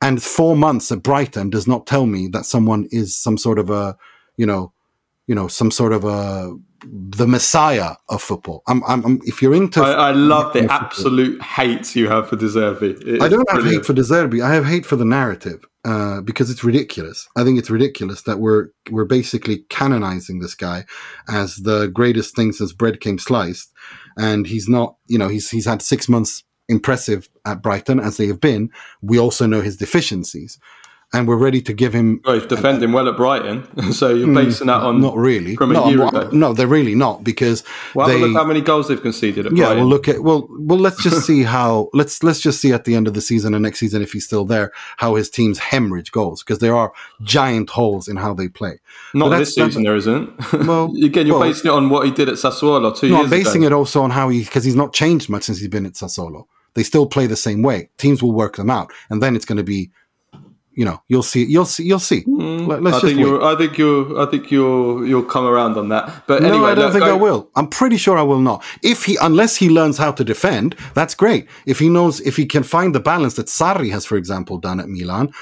And 0.00 0.22
four 0.22 0.56
months 0.56 0.90
at 0.90 1.02
Brighton 1.02 1.50
does 1.50 1.68
not 1.68 1.86
tell 1.86 2.06
me 2.06 2.28
that 2.28 2.44
someone 2.44 2.88
is 2.90 3.16
some 3.16 3.38
sort 3.38 3.58
of 3.58 3.70
a, 3.70 3.96
you 4.36 4.46
know, 4.46 4.72
you 5.26 5.34
know, 5.34 5.46
some 5.46 5.70
sort 5.70 5.92
of 5.92 6.04
a 6.04 6.56
the 6.84 7.26
messiah 7.26 7.92
of 8.08 8.20
football. 8.20 8.62
I'm, 8.66 8.82
I'm, 8.84 9.04
I'm 9.04 9.20
if 9.24 9.40
you're 9.40 9.54
into, 9.54 9.80
I, 9.80 10.08
I 10.08 10.10
love 10.10 10.52
the 10.52 10.66
absolute 10.70 11.40
hate 11.40 11.94
you 11.94 12.08
have 12.08 12.28
for 12.28 12.36
De 12.36 12.46
Zerbi. 12.46 13.20
I 13.22 13.28
don't 13.28 13.48
have 13.50 13.64
hate 13.64 13.86
for 13.86 13.92
De 13.92 14.02
Zerbi. 14.02 14.42
I 14.42 14.52
have 14.52 14.66
hate 14.66 14.84
for 14.84 14.96
the 14.96 15.04
narrative 15.04 15.64
uh, 15.84 16.20
because 16.22 16.50
it's 16.50 16.64
ridiculous. 16.64 17.28
I 17.36 17.44
think 17.44 17.58
it's 17.58 17.70
ridiculous 17.70 18.22
that 18.22 18.38
we're 18.40 18.68
we're 18.90 19.04
basically 19.04 19.64
canonizing 19.68 20.40
this 20.40 20.54
guy 20.54 20.84
as 21.28 21.56
the 21.56 21.86
greatest 21.86 22.34
thing 22.34 22.52
since 22.52 22.72
bread 22.72 23.00
came 23.00 23.18
sliced, 23.18 23.72
and 24.16 24.46
he's 24.46 24.68
not. 24.68 24.96
You 25.06 25.18
know, 25.18 25.28
he's 25.28 25.50
he's 25.50 25.66
had 25.66 25.82
six 25.82 26.08
months 26.08 26.42
impressive 26.72 27.28
at 27.44 27.62
Brighton 27.62 28.00
as 28.00 28.16
they 28.16 28.26
have 28.26 28.40
been, 28.40 28.70
we 29.00 29.18
also 29.18 29.46
know 29.46 29.60
his 29.60 29.76
deficiencies. 29.76 30.58
And 31.14 31.28
we're 31.28 31.36
ready 31.36 31.60
to 31.60 31.74
give 31.74 31.92
him. 31.92 32.22
Well, 32.24 32.36
he's 32.36 32.46
defending 32.46 32.92
well 32.92 33.06
at 33.06 33.18
Brighton, 33.18 33.92
so 33.92 34.14
you're 34.14 34.28
hmm, 34.28 34.34
basing 34.34 34.68
that 34.68 34.80
on 34.80 35.02
not 35.02 35.14
really 35.14 35.56
from 35.56 35.72
a 35.72 35.74
no, 35.74 35.88
year 35.90 36.08
ago. 36.08 36.30
No, 36.32 36.54
they're 36.54 36.66
really 36.66 36.94
not 36.94 37.22
because 37.22 37.62
well, 37.94 38.08
they, 38.08 38.18
look 38.18 38.32
how 38.32 38.46
many 38.46 38.62
goals 38.62 38.88
they've 38.88 39.02
conceded 39.02 39.44
at 39.44 39.50
Brighton. 39.50 39.56
yeah, 39.58 39.64
Brighton. 39.66 39.80
we'll 39.82 39.90
look 39.90 40.08
at 40.08 40.22
well, 40.22 40.48
well. 40.50 40.78
Let's 40.78 41.02
just 41.02 41.26
see 41.26 41.42
how 41.42 41.90
let's 41.92 42.22
let's 42.22 42.40
just 42.40 42.62
see 42.62 42.72
at 42.72 42.86
the 42.86 42.94
end 42.94 43.08
of 43.08 43.12
the 43.12 43.20
season 43.20 43.52
and 43.52 43.62
next 43.62 43.80
season 43.80 44.00
if 44.00 44.12
he's 44.12 44.24
still 44.24 44.46
there 44.46 44.72
how 44.96 45.16
his 45.16 45.28
teams 45.28 45.58
hemorrhage 45.58 46.12
goals 46.12 46.42
because 46.42 46.60
there 46.60 46.74
are 46.74 46.94
giant 47.20 47.68
holes 47.68 48.08
in 48.08 48.16
how 48.16 48.32
they 48.32 48.48
play. 48.48 48.78
Not 49.12 49.36
this 49.36 49.54
season, 49.54 49.82
there 49.82 49.96
isn't. 49.96 50.32
Well, 50.66 50.94
again, 51.04 51.26
you're 51.26 51.38
well, 51.38 51.46
basing 51.46 51.70
it 51.70 51.74
on 51.74 51.90
what 51.90 52.06
he 52.06 52.10
did 52.10 52.30
at 52.30 52.36
Sassuolo 52.36 52.96
two 52.96 53.10
no, 53.10 53.16
years 53.16 53.24
I'm 53.24 53.30
basing 53.30 53.66
ago. 53.66 53.76
it 53.76 53.78
also 53.78 54.00
on 54.00 54.12
how 54.12 54.30
he 54.30 54.44
because 54.44 54.64
he's 54.64 54.76
not 54.76 54.94
changed 54.94 55.28
much 55.28 55.42
since 55.42 55.58
he's 55.58 55.68
been 55.68 55.84
at 55.84 55.92
Sassuolo. 55.92 56.46
They 56.74 56.82
still 56.82 57.06
play 57.06 57.26
the 57.26 57.36
same 57.36 57.62
way. 57.62 57.90
Teams 57.98 58.22
will 58.22 58.32
work 58.32 58.56
them 58.56 58.70
out, 58.70 58.92
and 59.10 59.22
then 59.22 59.36
it's 59.36 59.44
going 59.44 59.58
to 59.58 59.64
be, 59.64 59.90
you 60.72 60.84
know, 60.84 61.02
you'll 61.08 61.22
see, 61.22 61.44
you'll 61.44 61.66
see, 61.66 61.84
you'll 61.84 61.98
see. 61.98 62.24
Mm, 62.24 62.82
Let's 62.82 62.96
I 62.96 63.00
think 63.00 63.18
you 63.18 63.42
I 63.42 63.56
think 63.56 63.78
you 63.78 64.20
I 64.20 64.26
think 64.26 64.50
you'll 64.50 65.06
you'll 65.06 65.24
come 65.24 65.46
around 65.46 65.76
on 65.76 65.90
that. 65.90 66.24
But 66.26 66.42
anyway, 66.42 66.58
no, 66.58 66.64
I 66.66 66.74
don't 66.74 66.84
look, 66.84 66.92
think 66.94 67.04
I, 67.04 67.10
I 67.10 67.12
will. 67.14 67.50
I'm 67.56 67.68
pretty 67.68 67.98
sure 67.98 68.16
I 68.16 68.22
will 68.22 68.40
not. 68.40 68.64
If 68.82 69.04
he, 69.04 69.18
unless 69.20 69.56
he 69.56 69.68
learns 69.68 69.98
how 69.98 70.12
to 70.12 70.24
defend, 70.24 70.76
that's 70.94 71.14
great. 71.14 71.46
If 71.66 71.78
he 71.78 71.88
knows, 71.88 72.20
if 72.20 72.36
he 72.36 72.46
can 72.46 72.62
find 72.62 72.94
the 72.94 73.00
balance 73.00 73.34
that 73.34 73.46
Sarri 73.46 73.90
has, 73.90 74.06
for 74.06 74.16
example, 74.16 74.58
done 74.58 74.80
at 74.80 74.88
Milan. 74.88 75.32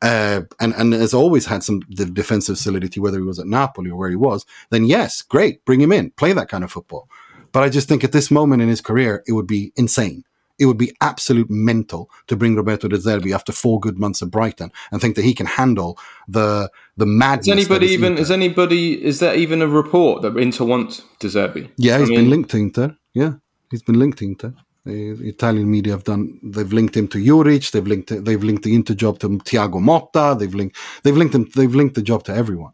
Uh, 0.00 0.42
and 0.60 0.72
and 0.76 0.92
has 0.92 1.12
always 1.12 1.46
had 1.46 1.64
some 1.64 1.80
defensive 1.80 2.56
solidity, 2.56 3.00
whether 3.00 3.18
he 3.18 3.24
was 3.24 3.40
at 3.40 3.48
Napoli 3.48 3.90
or 3.90 3.96
where 3.96 4.08
he 4.08 4.14
was, 4.14 4.46
then 4.70 4.84
yes, 4.84 5.22
great, 5.22 5.64
bring 5.64 5.80
him 5.80 5.90
in, 5.90 6.12
play 6.12 6.32
that 6.32 6.48
kind 6.48 6.62
of 6.62 6.70
football. 6.70 7.08
But 7.50 7.64
I 7.64 7.68
just 7.68 7.88
think 7.88 8.04
at 8.04 8.12
this 8.12 8.30
moment 8.30 8.62
in 8.62 8.68
his 8.68 8.80
career, 8.80 9.24
it 9.26 9.32
would 9.32 9.48
be 9.48 9.72
insane 9.74 10.22
it 10.58 10.66
would 10.66 10.78
be 10.78 10.92
absolute 11.00 11.48
mental 11.48 12.10
to 12.26 12.36
bring 12.36 12.56
Roberto 12.56 12.88
De 12.88 12.98
Zerbi 12.98 13.34
after 13.34 13.52
four 13.52 13.78
good 13.80 13.98
months 13.98 14.22
at 14.22 14.30
Brighton 14.30 14.72
and 14.90 15.00
think 15.00 15.16
that 15.16 15.24
he 15.24 15.34
can 15.34 15.46
handle 15.46 15.98
the 16.26 16.70
the 16.96 17.06
madness. 17.06 17.46
Is 17.46 17.52
anybody 17.52 17.86
even? 17.88 18.12
Inter. 18.12 18.22
Is 18.22 18.30
anybody? 18.30 19.04
Is 19.04 19.20
there 19.20 19.34
even 19.34 19.62
a 19.62 19.68
report 19.68 20.22
that 20.22 20.36
Inter 20.36 20.64
wants 20.64 21.02
De 21.20 21.28
Zerbi? 21.28 21.70
Yeah, 21.76 21.98
he's 21.98 22.08
I 22.08 22.10
mean, 22.10 22.20
been 22.20 22.30
linked 22.30 22.50
to 22.50 22.56
Inter. 22.56 22.96
Yeah, 23.14 23.32
he's 23.70 23.82
been 23.82 23.98
linked 23.98 24.18
to 24.18 24.24
Inter. 24.24 24.54
The 24.84 25.28
Italian 25.28 25.70
media 25.70 25.92
have 25.92 26.04
done. 26.04 26.40
They've 26.42 26.72
linked 26.72 26.96
him 26.96 27.08
to 27.08 27.18
Juric. 27.18 27.70
They've 27.70 27.86
linked. 27.86 28.24
They've 28.24 28.42
linked 28.42 28.64
the 28.64 28.74
Inter 28.74 28.94
job 28.94 29.18
to 29.20 29.28
Thiago 29.28 29.80
Motta. 29.80 30.38
They've 30.38 30.54
linked. 30.54 30.76
They've 31.02 31.16
linked 31.16 31.34
him. 31.34 31.48
They've 31.54 31.74
linked 31.74 31.94
the 31.94 32.02
job 32.02 32.24
to 32.24 32.34
everyone. 32.34 32.72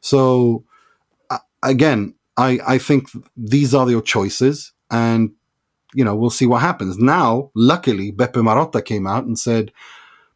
So 0.00 0.64
uh, 1.30 1.38
again, 1.62 2.14
I 2.36 2.60
I 2.66 2.78
think 2.78 3.08
these 3.36 3.74
are 3.74 3.90
your 3.90 4.02
choices, 4.02 4.72
and 4.90 5.32
you 5.94 6.04
know, 6.04 6.14
we'll 6.14 6.30
see 6.30 6.46
what 6.46 6.60
happens. 6.60 6.98
Now, 6.98 7.50
luckily, 7.54 8.12
Beppe 8.12 8.42
Marotta 8.42 8.84
came 8.84 9.06
out 9.06 9.24
and 9.24 9.38
said, 9.38 9.72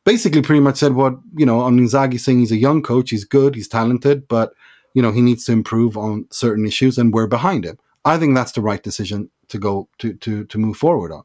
basically 0.04 0.42
pretty 0.42 0.61
much 0.61 0.76
said 0.76 0.94
what, 0.94 1.14
you 1.36 1.44
know, 1.44 1.61
on 1.61 1.78
Inzaghi 1.78 2.18
saying 2.18 2.38
he's 2.40 2.52
a 2.52 2.56
young 2.56 2.82
coach, 2.82 3.11
he's 3.11 3.24
good, 3.24 3.54
he's 3.54 3.68
talented, 3.68 4.26
but, 4.28 4.54
you 4.94 5.02
know, 5.02 5.12
he 5.12 5.20
needs 5.20 5.44
to 5.44 5.52
improve 5.52 5.98
on 5.98 6.26
certain 6.30 6.66
issues 6.66 6.96
and 6.96 7.12
we're 7.12 7.26
behind 7.26 7.64
him. 7.64 7.78
I 8.04 8.16
think 8.16 8.34
that's 8.34 8.52
the 8.52 8.62
right 8.62 8.82
decision 8.82 9.30
to 9.48 9.59
go 9.59 9.88
to, 9.98 10.14
to, 10.14 10.44
to 10.46 10.59
move 10.59 10.76
forward 10.76 11.12
on. 11.12 11.24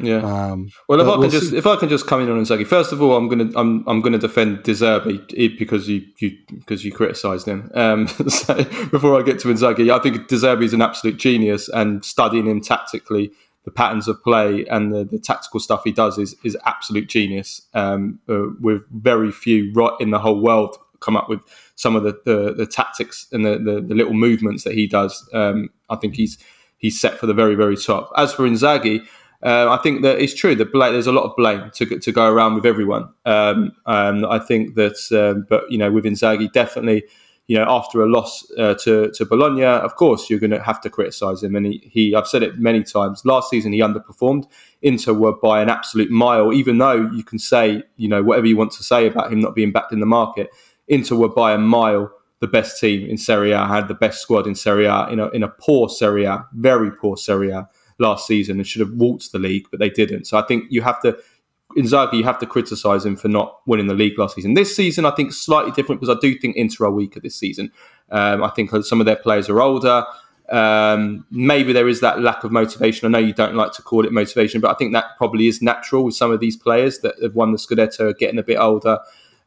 Yeah. 0.00 0.16
Um, 0.16 0.72
Well, 0.88 1.00
if 1.00 1.06
I 1.06 1.10
can 1.12 1.20
we'll 1.20 1.30
just 1.30 1.50
see. 1.50 1.56
if 1.56 1.66
I 1.66 1.76
can 1.76 1.88
just 1.88 2.06
come 2.06 2.20
in 2.20 2.30
on 2.30 2.40
Inzaghi, 2.42 2.66
first 2.66 2.92
of 2.92 3.00
all, 3.00 3.16
I'm 3.16 3.28
gonna 3.28 3.50
I'm 3.54 3.84
I'm 3.86 4.00
gonna 4.00 4.18
defend 4.18 4.64
De 4.64 4.72
Zerbi 4.72 5.56
because 5.56 5.88
you 5.88 6.02
you 6.18 6.36
because 6.48 6.84
you 6.84 6.90
criticised 6.90 7.46
him. 7.46 7.70
Um, 7.74 8.08
so 8.28 8.56
before 8.90 9.18
I 9.18 9.22
get 9.22 9.38
to 9.40 9.48
Inzaghi, 9.48 9.92
I 9.92 10.00
think 10.00 10.26
De 10.26 10.34
Zerbi 10.34 10.64
is 10.64 10.74
an 10.74 10.82
absolute 10.82 11.16
genius, 11.16 11.68
and 11.68 12.04
studying 12.04 12.46
him 12.46 12.60
tactically, 12.60 13.30
the 13.64 13.70
patterns 13.70 14.08
of 14.08 14.22
play 14.22 14.66
and 14.66 14.92
the, 14.92 15.04
the 15.04 15.18
tactical 15.18 15.60
stuff 15.60 15.82
he 15.84 15.92
does 15.92 16.18
is 16.18 16.36
is 16.44 16.56
absolute 16.64 17.08
genius. 17.08 17.62
Um, 17.74 18.20
uh, 18.28 18.48
with 18.60 18.82
very 18.90 19.32
few 19.32 19.72
right 19.72 19.94
in 20.00 20.10
the 20.10 20.18
whole 20.18 20.40
world 20.40 20.76
come 21.00 21.16
up 21.16 21.28
with 21.28 21.40
some 21.76 21.96
of 21.96 22.02
the 22.02 22.18
the, 22.24 22.54
the 22.54 22.66
tactics 22.66 23.26
and 23.32 23.44
the, 23.44 23.58
the 23.58 23.80
the 23.80 23.94
little 23.94 24.14
movements 24.14 24.64
that 24.64 24.74
he 24.74 24.86
does. 24.86 25.28
Um, 25.32 25.70
I 25.90 25.96
think 25.96 26.14
he's 26.14 26.38
he's 26.78 27.00
set 27.00 27.18
for 27.18 27.26
the 27.26 27.34
very 27.34 27.54
very 27.54 27.76
top. 27.76 28.10
As 28.16 28.32
for 28.32 28.44
Inzaghi. 28.48 29.06
Uh, 29.42 29.68
I 29.70 29.82
think 29.82 30.00
that 30.00 30.18
it's 30.20 30.32
true 30.32 30.54
that 30.54 30.72
bla 30.72 30.90
there's 30.90 31.06
a 31.06 31.12
lot 31.12 31.24
of 31.24 31.36
blame 31.36 31.70
to 31.74 31.98
to 31.98 32.12
go 32.12 32.26
around 32.32 32.54
with 32.54 32.64
everyone. 32.64 33.10
Um, 33.26 33.72
um, 33.84 34.24
I 34.24 34.38
think 34.38 34.74
that, 34.76 34.96
um, 35.12 35.44
but 35.50 35.70
you 35.70 35.76
know, 35.76 35.92
with 35.92 36.04
Inzaghi, 36.04 36.50
definitely, 36.50 37.04
you 37.46 37.58
know, 37.58 37.66
after 37.68 38.02
a 38.02 38.08
loss 38.08 38.46
uh, 38.58 38.74
to 38.84 39.10
to 39.12 39.26
Bologna, 39.26 39.64
of 39.64 39.96
course, 39.96 40.30
you're 40.30 40.38
going 40.38 40.50
to 40.50 40.62
have 40.62 40.80
to 40.80 40.90
criticise 40.90 41.42
him. 41.42 41.54
And 41.54 41.66
he, 41.66 41.82
he, 41.84 42.14
I've 42.14 42.26
said 42.26 42.42
it 42.42 42.58
many 42.58 42.82
times. 42.82 43.24
Last 43.24 43.50
season, 43.50 43.72
he 43.72 43.80
underperformed. 43.80 44.44
Inter 44.80 45.12
were 45.12 45.34
by 45.34 45.60
an 45.60 45.68
absolute 45.68 46.10
mile. 46.10 46.52
Even 46.52 46.78
though 46.78 47.10
you 47.12 47.22
can 47.22 47.38
say, 47.38 47.82
you 47.96 48.08
know, 48.08 48.22
whatever 48.22 48.46
you 48.46 48.56
want 48.56 48.72
to 48.72 48.82
say 48.82 49.06
about 49.06 49.32
him 49.32 49.40
not 49.40 49.54
being 49.54 49.72
backed 49.72 49.92
in 49.92 50.00
the 50.00 50.06
market, 50.06 50.48
Inter 50.88 51.16
were 51.16 51.28
by 51.28 51.52
a 51.52 51.58
mile 51.58 52.10
the 52.40 52.48
best 52.48 52.80
team 52.80 53.08
in 53.08 53.16
Serie 53.16 53.52
A, 53.52 53.66
had 53.66 53.88
the 53.88 53.94
best 53.94 54.20
squad 54.20 54.46
in 54.46 54.54
Serie 54.54 54.86
A, 54.86 55.08
in 55.08 55.20
a, 55.20 55.28
in 55.30 55.42
a 55.42 55.48
poor 55.48 55.88
Serie 55.88 56.24
A, 56.24 56.46
very 56.54 56.90
poor 56.90 57.16
Serie 57.16 57.50
A 57.50 57.68
last 57.98 58.26
season 58.26 58.58
and 58.58 58.66
should 58.66 58.80
have 58.80 58.92
waltzed 58.92 59.32
the 59.32 59.38
league, 59.38 59.66
but 59.70 59.80
they 59.80 59.88
didn't. 59.88 60.26
So 60.26 60.36
I 60.36 60.42
think 60.42 60.64
you 60.68 60.82
have 60.82 61.00
to, 61.02 61.16
Inzaghi, 61.76 62.14
you 62.14 62.24
have 62.24 62.38
to 62.38 62.46
criticise 62.46 63.04
him 63.04 63.16
for 63.16 63.28
not 63.28 63.60
winning 63.66 63.86
the 63.86 63.94
league 63.94 64.18
last 64.18 64.36
season. 64.36 64.54
This 64.54 64.74
season, 64.74 65.04
I 65.04 65.10
think, 65.10 65.32
slightly 65.32 65.72
different 65.72 66.00
because 66.00 66.16
I 66.16 66.20
do 66.20 66.38
think 66.38 66.56
Inter 66.56 66.86
are 66.86 66.90
weaker 66.90 67.20
this 67.20 67.36
season. 67.36 67.72
Um, 68.10 68.44
I 68.44 68.50
think 68.50 68.70
some 68.84 69.00
of 69.00 69.06
their 69.06 69.16
players 69.16 69.48
are 69.48 69.60
older. 69.60 70.04
Um, 70.50 71.26
maybe 71.30 71.72
there 71.72 71.88
is 71.88 72.00
that 72.00 72.20
lack 72.20 72.44
of 72.44 72.52
motivation. 72.52 73.06
I 73.06 73.10
know 73.10 73.24
you 73.24 73.32
don't 73.32 73.54
like 73.54 73.72
to 73.72 73.82
call 73.82 74.04
it 74.04 74.12
motivation, 74.12 74.60
but 74.60 74.70
I 74.70 74.74
think 74.74 74.92
that 74.92 75.16
probably 75.16 75.48
is 75.48 75.62
natural 75.62 76.04
with 76.04 76.14
some 76.14 76.30
of 76.30 76.40
these 76.40 76.56
players 76.56 77.00
that 77.00 77.14
have 77.22 77.34
won 77.34 77.52
the 77.52 77.58
Scudetto, 77.58 78.00
are 78.00 78.12
getting 78.12 78.38
a 78.38 78.42
bit 78.42 78.58
older. 78.58 78.98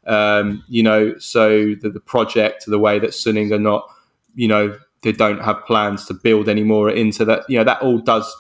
Um, 0.06 0.64
you 0.68 0.84
know, 0.84 1.18
so 1.18 1.76
the, 1.76 1.90
the 1.90 2.00
project, 2.00 2.66
the 2.66 2.80
way 2.80 2.98
that 3.00 3.12
Suning 3.12 3.52
are 3.52 3.60
not, 3.60 3.88
you 4.36 4.48
know, 4.48 4.78
they 5.04 5.12
don't 5.12 5.44
have 5.44 5.64
plans 5.66 6.06
to 6.06 6.14
build 6.14 6.50
anymore 6.50 6.90
into 6.90 7.26
that. 7.26 7.48
You 7.48 7.60
know, 7.60 7.64
that 7.64 7.82
all 7.82 8.00
does 8.00 8.36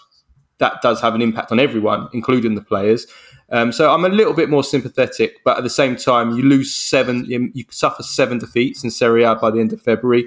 that 0.59 0.81
does 0.81 0.99
have 1.01 1.13
an 1.13 1.21
impact 1.21 1.51
on 1.51 1.59
everyone, 1.59 2.09
including 2.13 2.55
the 2.55 2.61
players. 2.61 3.05
Um, 3.49 3.71
so 3.71 3.91
I'm 3.93 4.03
a 4.03 4.09
little 4.09 4.33
bit 4.33 4.49
more 4.49 4.63
sympathetic, 4.63 5.37
but 5.45 5.57
at 5.57 5.63
the 5.63 5.69
same 5.69 5.95
time, 5.95 6.31
you 6.35 6.43
lose 6.43 6.75
seven, 6.75 7.25
you, 7.25 7.49
you 7.53 7.63
suffer 7.69 8.03
seven 8.03 8.39
defeats 8.39 8.83
in 8.83 8.91
Serie 8.91 9.23
A 9.23 9.35
by 9.35 9.51
the 9.51 9.59
end 9.59 9.71
of 9.73 9.81
February. 9.81 10.25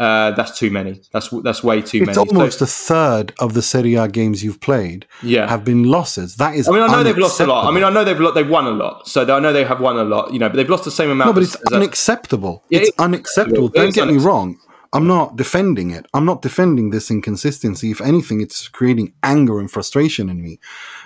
Uh, 0.00 0.32
that's 0.32 0.58
too 0.58 0.72
many. 0.72 1.00
That's 1.12 1.28
that's 1.44 1.62
way 1.62 1.80
too 1.80 1.98
It's 1.98 2.06
many. 2.06 2.10
It's 2.10 2.18
almost 2.18 2.58
So- 2.58 2.64
a 2.64 2.66
third 2.66 3.32
of 3.38 3.54
the 3.54 3.62
Serie 3.62 3.94
A 3.94 4.08
games 4.08 4.42
you've 4.42 4.60
played 4.60 5.06
yeah. 5.22 5.48
have 5.48 5.64
been 5.64 5.84
losses. 5.84 6.34
That 6.36 6.56
is. 6.56 6.66
I 6.68 6.72
mean, 6.72 6.82
I 6.82 6.88
know 6.88 7.04
they've 7.04 7.16
lost 7.16 7.38
a 7.38 7.46
lot. 7.46 7.68
I 7.68 7.70
mean, 7.70 7.84
I 7.84 7.90
know 7.90 8.02
they've 8.02 8.18
lo- 8.18 8.32
they've 8.32 8.48
won 8.48 8.66
a 8.66 8.70
lot. 8.72 9.06
So 9.06 9.22
I 9.22 9.38
know 9.38 9.52
they 9.52 9.62
have 9.64 9.80
won 9.80 9.96
a 9.98 10.02
lot. 10.04 10.32
You 10.32 10.40
know, 10.40 10.48
but 10.48 10.56
they've 10.56 10.68
lost 10.68 10.84
the 10.84 10.90
same 10.90 11.10
amount. 11.10 11.28
no, 11.28 11.32
but 11.32 11.44
it's 11.44 11.54
unacceptable. 11.72 12.64
It's 12.70 12.88
it's 12.88 12.98
unacceptable. 12.98 13.66
unacceptable. 13.66 13.68
Don't 13.68 13.88
It's 13.88 13.94
get 13.96 14.08
me 14.08 14.16
wrong. 14.16 14.58
I'm 14.92 15.06
not 15.06 15.36
defending 15.36 15.90
it. 15.90 16.06
I'm 16.14 16.24
not 16.24 16.42
defending 16.42 16.90
this 16.90 17.08
inconsistency. 17.10 17.90
If 17.92 18.00
anything, 18.00 18.40
it's 18.40 18.66
creating 18.68 19.12
anger 19.22 19.60
and 19.60 19.70
frustration 19.70 20.28
in 20.28 20.40
me 20.42 20.58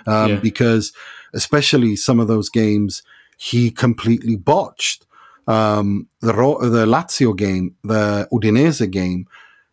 um, 0.07 0.29
Yeah. 0.31 0.35
because, 0.37 0.93
especially 1.33 1.95
some 1.95 2.19
of 2.19 2.27
those 2.27 2.49
games, 2.49 3.03
he 3.37 3.71
completely 3.71 4.35
botched. 4.35 5.05
Um, 5.47 6.07
the 6.21 6.33
Ro- 6.33 6.61
the 6.61 6.85
Lazio 6.85 7.35
game, 7.35 7.75
the 7.83 8.27
Udinese 8.31 8.89
game, 8.91 9.27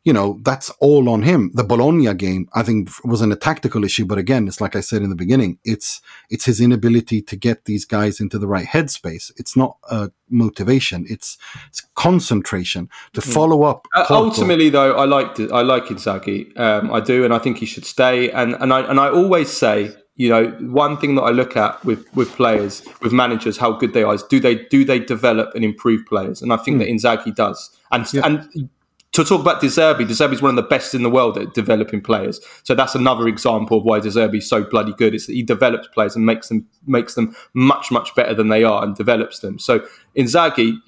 you 0.06 0.12
know, 0.12 0.38
that's 0.44 0.70
all 0.78 1.08
on 1.08 1.22
him. 1.22 1.50
The 1.54 1.64
Bologna 1.64 2.14
game, 2.14 2.48
I 2.54 2.62
think, 2.62 2.90
wasn't 3.04 3.32
a 3.32 3.36
tactical 3.36 3.82
issue, 3.82 4.04
but 4.04 4.18
again, 4.18 4.46
it's 4.46 4.60
like 4.60 4.76
I 4.76 4.80
said 4.80 5.02
in 5.02 5.10
the 5.10 5.16
beginning, 5.16 5.58
it's 5.64 6.00
it's 6.30 6.44
his 6.44 6.60
inability 6.60 7.20
to 7.22 7.34
get 7.34 7.64
these 7.64 7.84
guys 7.84 8.20
into 8.20 8.38
the 8.38 8.46
right 8.46 8.66
headspace. 8.66 9.32
It's 9.36 9.56
not 9.56 9.78
a 9.90 10.12
motivation; 10.30 11.06
it's 11.10 11.36
it's 11.66 11.80
concentration 11.96 12.88
to 13.14 13.20
follow 13.20 13.64
up. 13.64 13.88
Uh, 13.96 14.06
ultimately, 14.08 14.70
though, 14.70 14.94
I 14.96 15.06
liked 15.06 15.40
it. 15.40 15.50
I 15.50 15.62
like 15.62 15.86
Inzaghi. 15.86 16.56
Um, 16.56 16.92
I 16.92 17.00
do, 17.00 17.24
and 17.24 17.34
I 17.34 17.40
think 17.40 17.58
he 17.58 17.66
should 17.66 17.84
stay. 17.84 18.30
And 18.30 18.54
and 18.60 18.72
I 18.72 18.82
and 18.82 19.00
I 19.00 19.10
always 19.10 19.50
say, 19.50 19.92
you 20.16 20.30
know, 20.30 20.48
one 20.60 20.96
thing 20.96 21.14
that 21.16 21.22
I 21.22 21.30
look 21.30 21.56
at 21.56 21.82
with 21.84 22.06
with 22.14 22.30
players, 22.32 22.82
with 23.02 23.12
managers, 23.12 23.58
how 23.58 23.72
good 23.72 23.92
they 23.92 24.02
are 24.02 24.14
is 24.14 24.22
do 24.22 24.40
they 24.40 24.54
do 24.54 24.84
they 24.84 24.98
develop 24.98 25.54
and 25.54 25.64
improve 25.64 26.06
players? 26.06 26.40
And 26.42 26.52
I 26.52 26.56
think 26.56 26.78
that 26.78 26.88
Inzaghi 26.88 27.34
does. 27.34 27.70
And 27.92 28.06
and 28.24 28.70
to 29.12 29.24
talk 29.24 29.40
about 29.40 29.60
De 29.60 29.66
Zerbi, 29.68 30.06
Deserbi 30.06 30.34
is 30.34 30.42
one 30.42 30.50
of 30.50 30.56
the 30.56 30.68
best 30.68 30.94
in 30.94 31.02
the 31.02 31.10
world 31.10 31.38
at 31.38 31.54
developing 31.54 32.00
players. 32.02 32.40
So 32.64 32.74
that's 32.74 32.94
another 32.94 33.28
example 33.28 33.78
of 33.78 33.84
why 33.84 34.00
De 34.00 34.08
Zerbi 34.08 34.38
is 34.38 34.48
so 34.48 34.64
bloody 34.64 34.92
good. 34.94 35.14
Is 35.14 35.26
that 35.26 35.34
he 35.34 35.42
develops 35.42 35.88
players 35.88 36.16
and 36.16 36.24
makes 36.24 36.48
them 36.48 36.66
makes 36.86 37.14
them 37.14 37.36
much 37.52 37.90
much 37.90 38.14
better 38.14 38.34
than 38.34 38.48
they 38.48 38.64
are 38.64 38.82
and 38.82 38.96
develops 38.96 39.40
them. 39.40 39.58
So 39.58 39.86
Inzaghi 40.16 40.78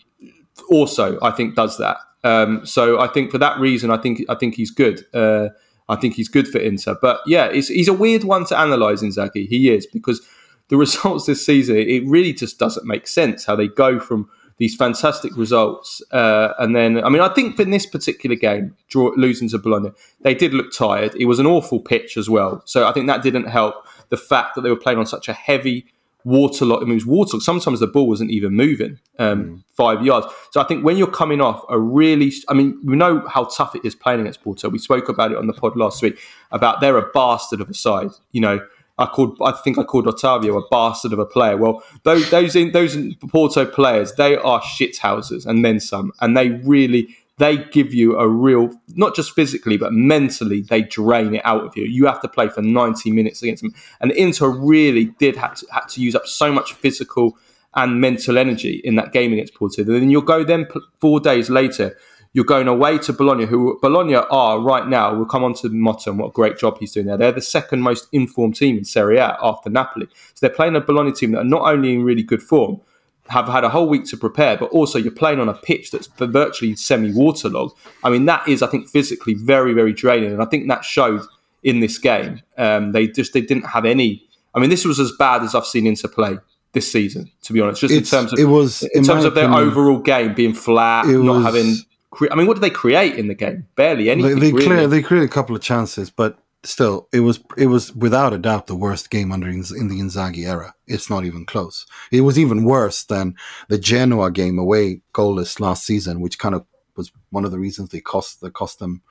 also, 0.70 1.18
I 1.20 1.30
think, 1.32 1.54
does 1.54 1.76
that. 1.78 1.98
Um, 2.24 2.64
so 2.66 2.98
I 2.98 3.08
think 3.08 3.30
for 3.30 3.38
that 3.38 3.58
reason, 3.60 3.90
I 3.90 3.98
think 3.98 4.22
I 4.28 4.34
think 4.34 4.54
he's 4.54 4.70
good. 4.70 5.04
Uh, 5.14 5.48
I 5.88 5.96
think 5.96 6.14
he's 6.14 6.28
good 6.28 6.48
for 6.48 6.58
Inter. 6.58 6.96
But 7.00 7.20
yeah, 7.26 7.52
he's 7.52 7.88
a 7.88 7.92
weird 7.92 8.24
one 8.24 8.44
to 8.46 8.62
analyse. 8.62 9.02
Inzaghi, 9.02 9.48
he 9.48 9.70
is 9.70 9.86
because 9.86 10.20
the 10.68 10.76
results 10.84 11.26
this 11.26 11.44
season, 11.44 11.76
it 11.76 12.06
really 12.06 12.32
just 12.32 12.58
doesn't 12.58 12.86
make 12.86 13.06
sense 13.06 13.44
how 13.44 13.56
they 13.56 13.68
go 13.68 13.98
from 13.98 14.28
these 14.58 14.74
fantastic 14.74 15.36
results, 15.36 16.02
uh, 16.10 16.52
and 16.58 16.74
then 16.74 17.02
I 17.02 17.08
mean, 17.08 17.22
I 17.22 17.32
think 17.32 17.58
in 17.60 17.70
this 17.70 17.86
particular 17.86 18.34
game, 18.34 18.76
draw, 18.88 19.12
losing 19.16 19.48
to 19.50 19.58
Bologna, 19.58 19.92
they 20.22 20.34
did 20.34 20.52
look 20.52 20.72
tired. 20.72 21.14
It 21.14 21.26
was 21.26 21.38
an 21.38 21.46
awful 21.46 21.78
pitch 21.78 22.16
as 22.16 22.28
well, 22.28 22.62
so 22.64 22.86
I 22.86 22.92
think 22.92 23.06
that 23.06 23.22
didn't 23.22 23.46
help. 23.46 23.76
The 24.08 24.16
fact 24.16 24.56
that 24.56 24.62
they 24.62 24.70
were 24.70 24.76
playing 24.76 24.98
on 24.98 25.06
such 25.06 25.28
a 25.28 25.32
heavy 25.32 25.86
waterlogged. 26.24 26.82
I 26.82 26.84
mean, 26.84 26.92
it 26.92 27.04
was 27.04 27.06
waterlogged. 27.06 27.44
Sometimes 27.44 27.80
the 27.80 27.86
ball 27.86 28.08
wasn't 28.08 28.30
even 28.30 28.52
moving 28.52 28.98
um, 29.18 29.64
five 29.74 30.04
yards. 30.04 30.26
So 30.50 30.60
I 30.60 30.64
think 30.64 30.84
when 30.84 30.96
you're 30.96 31.10
coming 31.10 31.40
off 31.40 31.64
a 31.68 31.78
really, 31.78 32.32
I 32.48 32.54
mean, 32.54 32.80
we 32.84 32.96
know 32.96 33.26
how 33.28 33.44
tough 33.44 33.74
it 33.74 33.84
is 33.84 33.94
playing 33.94 34.20
against 34.20 34.42
Porto. 34.42 34.68
We 34.68 34.78
spoke 34.78 35.08
about 35.08 35.32
it 35.32 35.38
on 35.38 35.46
the 35.46 35.52
pod 35.52 35.76
last 35.76 36.02
week 36.02 36.18
about 36.50 36.80
they're 36.80 36.98
a 36.98 37.10
bastard 37.12 37.60
of 37.60 37.70
a 37.70 37.74
side. 37.74 38.10
You 38.32 38.40
know, 38.40 38.66
I 38.98 39.06
called, 39.06 39.38
I 39.40 39.52
think 39.52 39.78
I 39.78 39.84
called 39.84 40.06
Otavio 40.06 40.58
a 40.58 40.68
bastard 40.70 41.12
of 41.12 41.18
a 41.18 41.26
player. 41.26 41.56
Well, 41.56 41.82
those 42.02 42.30
those 42.30 42.56
in, 42.56 42.72
those 42.72 42.96
Porto 43.30 43.64
players, 43.64 44.12
they 44.14 44.36
are 44.36 44.60
shithouses 44.60 45.46
and 45.46 45.64
then 45.64 45.78
some, 45.80 46.12
and 46.20 46.36
they 46.36 46.50
really 46.50 47.16
they 47.38 47.56
give 47.56 47.94
you 47.94 48.18
a 48.18 48.28
real, 48.28 48.70
not 48.88 49.14
just 49.14 49.32
physically, 49.32 49.76
but 49.76 49.92
mentally, 49.92 50.62
they 50.62 50.82
drain 50.82 51.34
it 51.34 51.42
out 51.44 51.64
of 51.64 51.76
you. 51.76 51.84
You 51.84 52.06
have 52.06 52.20
to 52.22 52.28
play 52.28 52.48
for 52.48 52.62
90 52.62 53.10
minutes 53.12 53.42
against 53.42 53.62
them. 53.62 53.74
And 54.00 54.10
Inter 54.12 54.48
really 54.48 55.06
did 55.18 55.36
have 55.36 55.54
to, 55.56 55.66
had 55.72 55.88
to 55.90 56.00
use 56.00 56.14
up 56.14 56.26
so 56.26 56.52
much 56.52 56.72
physical 56.74 57.38
and 57.74 58.00
mental 58.00 58.38
energy 58.38 58.80
in 58.84 58.96
that 58.96 59.12
game 59.12 59.32
against 59.32 59.54
Porto. 59.54 59.84
Then 59.84 60.10
you'll 60.10 60.22
go 60.22 60.42
then 60.42 60.66
four 61.00 61.20
days 61.20 61.48
later, 61.48 61.96
you're 62.32 62.44
going 62.44 62.68
away 62.68 62.98
to 62.98 63.12
Bologna, 63.12 63.46
who 63.46 63.78
Bologna 63.80 64.16
are 64.16 64.60
right 64.60 64.86
now. 64.86 65.14
We'll 65.14 65.26
come 65.26 65.44
on 65.44 65.54
to 65.54 65.68
Motta 65.68 66.08
and 66.08 66.18
what 66.18 66.28
a 66.28 66.32
great 66.32 66.58
job 66.58 66.78
he's 66.78 66.92
doing 66.92 67.06
there. 67.06 67.16
They're 67.16 67.32
the 67.32 67.40
second 67.40 67.82
most 67.82 68.08
informed 68.12 68.56
team 68.56 68.78
in 68.78 68.84
Serie 68.84 69.18
A 69.18 69.38
after 69.42 69.70
Napoli. 69.70 70.08
So 70.34 70.46
they're 70.46 70.54
playing 70.54 70.76
a 70.76 70.80
Bologna 70.80 71.12
team 71.12 71.32
that 71.32 71.38
are 71.38 71.44
not 71.44 71.62
only 71.62 71.94
in 71.94 72.02
really 72.02 72.22
good 72.22 72.42
form, 72.42 72.80
have 73.28 73.46
had 73.48 73.64
a 73.64 73.68
whole 73.68 73.88
week 73.88 74.04
to 74.06 74.16
prepare, 74.16 74.56
but 74.56 74.70
also 74.70 74.98
you're 74.98 75.12
playing 75.12 75.38
on 75.40 75.48
a 75.48 75.54
pitch 75.54 75.90
that's 75.90 76.06
virtually 76.18 76.74
semi-waterlogged. 76.76 77.76
I 78.04 78.10
mean, 78.10 78.24
that 78.26 78.46
is, 78.48 78.62
I 78.62 78.66
think, 78.68 78.88
physically 78.88 79.34
very, 79.34 79.72
very 79.74 79.92
draining, 79.92 80.32
and 80.32 80.42
I 80.42 80.46
think 80.46 80.68
that 80.68 80.84
showed 80.84 81.22
in 81.62 81.80
this 81.80 81.98
game. 81.98 82.40
Um, 82.56 82.92
they 82.92 83.06
just 83.08 83.32
they 83.32 83.40
didn't 83.40 83.64
have 83.66 83.84
any. 83.84 84.24
I 84.54 84.60
mean, 84.60 84.70
this 84.70 84.84
was 84.84 84.98
as 84.98 85.12
bad 85.18 85.42
as 85.42 85.54
I've 85.54 85.66
seen 85.66 85.86
Inter 85.86 86.08
play 86.08 86.38
this 86.72 86.90
season, 86.90 87.30
to 87.42 87.52
be 87.52 87.60
honest. 87.60 87.80
Just 87.80 87.94
It's- 87.94 88.12
in 88.12 88.18
terms 88.18 88.32
of 88.32 88.38
it 88.38 88.44
was, 88.44 88.82
in 88.82 88.90
in 89.00 89.04
terms 89.04 89.24
of 89.24 89.34
their 89.34 89.46
opinion- 89.46 89.68
overall 89.70 89.98
game 89.98 90.34
being 90.34 90.54
flat, 90.54 91.06
not 91.06 91.36
was- 91.36 91.44
having. 91.44 91.74
Cre- 92.10 92.26
I 92.30 92.36
mean, 92.36 92.46
what 92.46 92.54
did 92.54 92.62
they 92.62 92.70
create 92.70 93.16
in 93.16 93.28
the 93.28 93.34
game? 93.34 93.66
Barely 93.76 94.04
They, 94.04 94.10
anything. 94.10 94.38
they 94.40 94.52
really. 94.52 94.64
clear 94.66 94.86
they 94.86 95.02
created 95.02 95.28
a 95.28 95.32
couple 95.32 95.54
of 95.54 95.60
chances, 95.60 96.08
but 96.10 96.38
still, 96.64 97.08
it 97.12 97.20
was 97.20 97.40
it 97.56 97.66
was 97.66 97.94
without 97.94 98.32
a 98.32 98.38
doubt 98.38 98.66
the 98.66 98.74
worst 98.74 99.10
game 99.10 99.32
under 99.32 99.48
in 99.48 99.60
the 99.60 100.00
Inzaghi 100.00 100.46
era. 100.46 100.74
It's 100.86 101.10
not 101.10 101.24
even 101.24 101.46
close. 101.46 101.86
It 102.10 102.22
was 102.22 102.38
even 102.38 102.64
worse 102.64 103.04
than 103.04 103.36
the 103.68 103.78
Genoa 103.78 104.30
game 104.30 104.58
away 104.58 105.02
goalless 105.14 105.60
last 105.60 105.84
season, 105.84 106.20
which 106.20 106.38
kind 106.38 106.54
of 106.54 106.64
was 106.96 107.12
one 107.30 107.44
of 107.44 107.50
the 107.50 107.58
reasons 107.58 107.90
they 107.90 108.00
cost 108.00 108.40
they 108.40 108.50
cost 108.50 108.78
them 108.78 109.02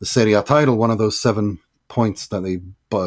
the 0.00 0.06
Serie 0.06 0.32
A 0.32 0.42
title. 0.42 0.76
One 0.76 0.90
of 0.90 0.98
those 0.98 1.20
seven 1.20 1.60
points 1.88 2.26
that 2.28 2.42
they 2.42 2.60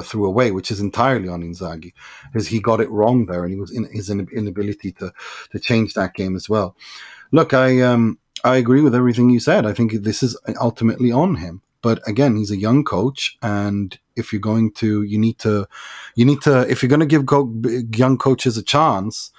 threw 0.04 0.26
away, 0.26 0.52
which 0.52 0.70
is 0.72 0.80
entirely 0.80 1.28
on 1.28 1.42
Inzaghi, 1.42 1.94
because 2.32 2.48
he 2.48 2.60
got 2.60 2.82
it 2.82 2.90
wrong 2.90 3.26
there, 3.26 3.44
and 3.44 3.54
he 3.54 3.60
was 3.60 3.72
in 3.72 3.86
his 3.92 4.10
inability 4.10 4.92
to 4.94 5.12
to 5.52 5.60
change 5.60 5.94
that 5.94 6.14
game 6.14 6.36
as 6.36 6.48
well. 6.48 6.76
Look, 7.32 7.54
I 7.54 7.82
um 7.82 8.20
I 8.44 8.58
agree 8.58 8.82
with 8.82 8.96
everything 8.96 9.30
you 9.30 9.40
said. 9.40 9.66
I 9.66 9.74
think 9.74 9.92
this 9.92 10.22
is 10.22 10.38
ultimately 10.62 11.12
on 11.12 11.36
him. 11.36 11.62
But 11.88 12.06
again, 12.06 12.36
he's 12.36 12.52
a 12.52 12.58
young 12.58 12.84
coach, 12.84 13.38
and 13.42 13.98
if 14.18 14.34
you're 14.34 14.42
going 14.42 14.74
to, 14.74 15.04
you 15.04 15.18
need 15.18 15.40
to, 15.40 15.68
you 16.16 16.26
need 16.26 16.42
to, 16.42 16.70
if 16.70 16.84
you're 16.84 16.90
going 16.90 17.00
to 17.00 17.06
give 17.06 17.26
go- 17.26 17.50
young 17.96 18.18
coaches 18.18 18.58
a 18.58 18.62
chance, 18.62 19.32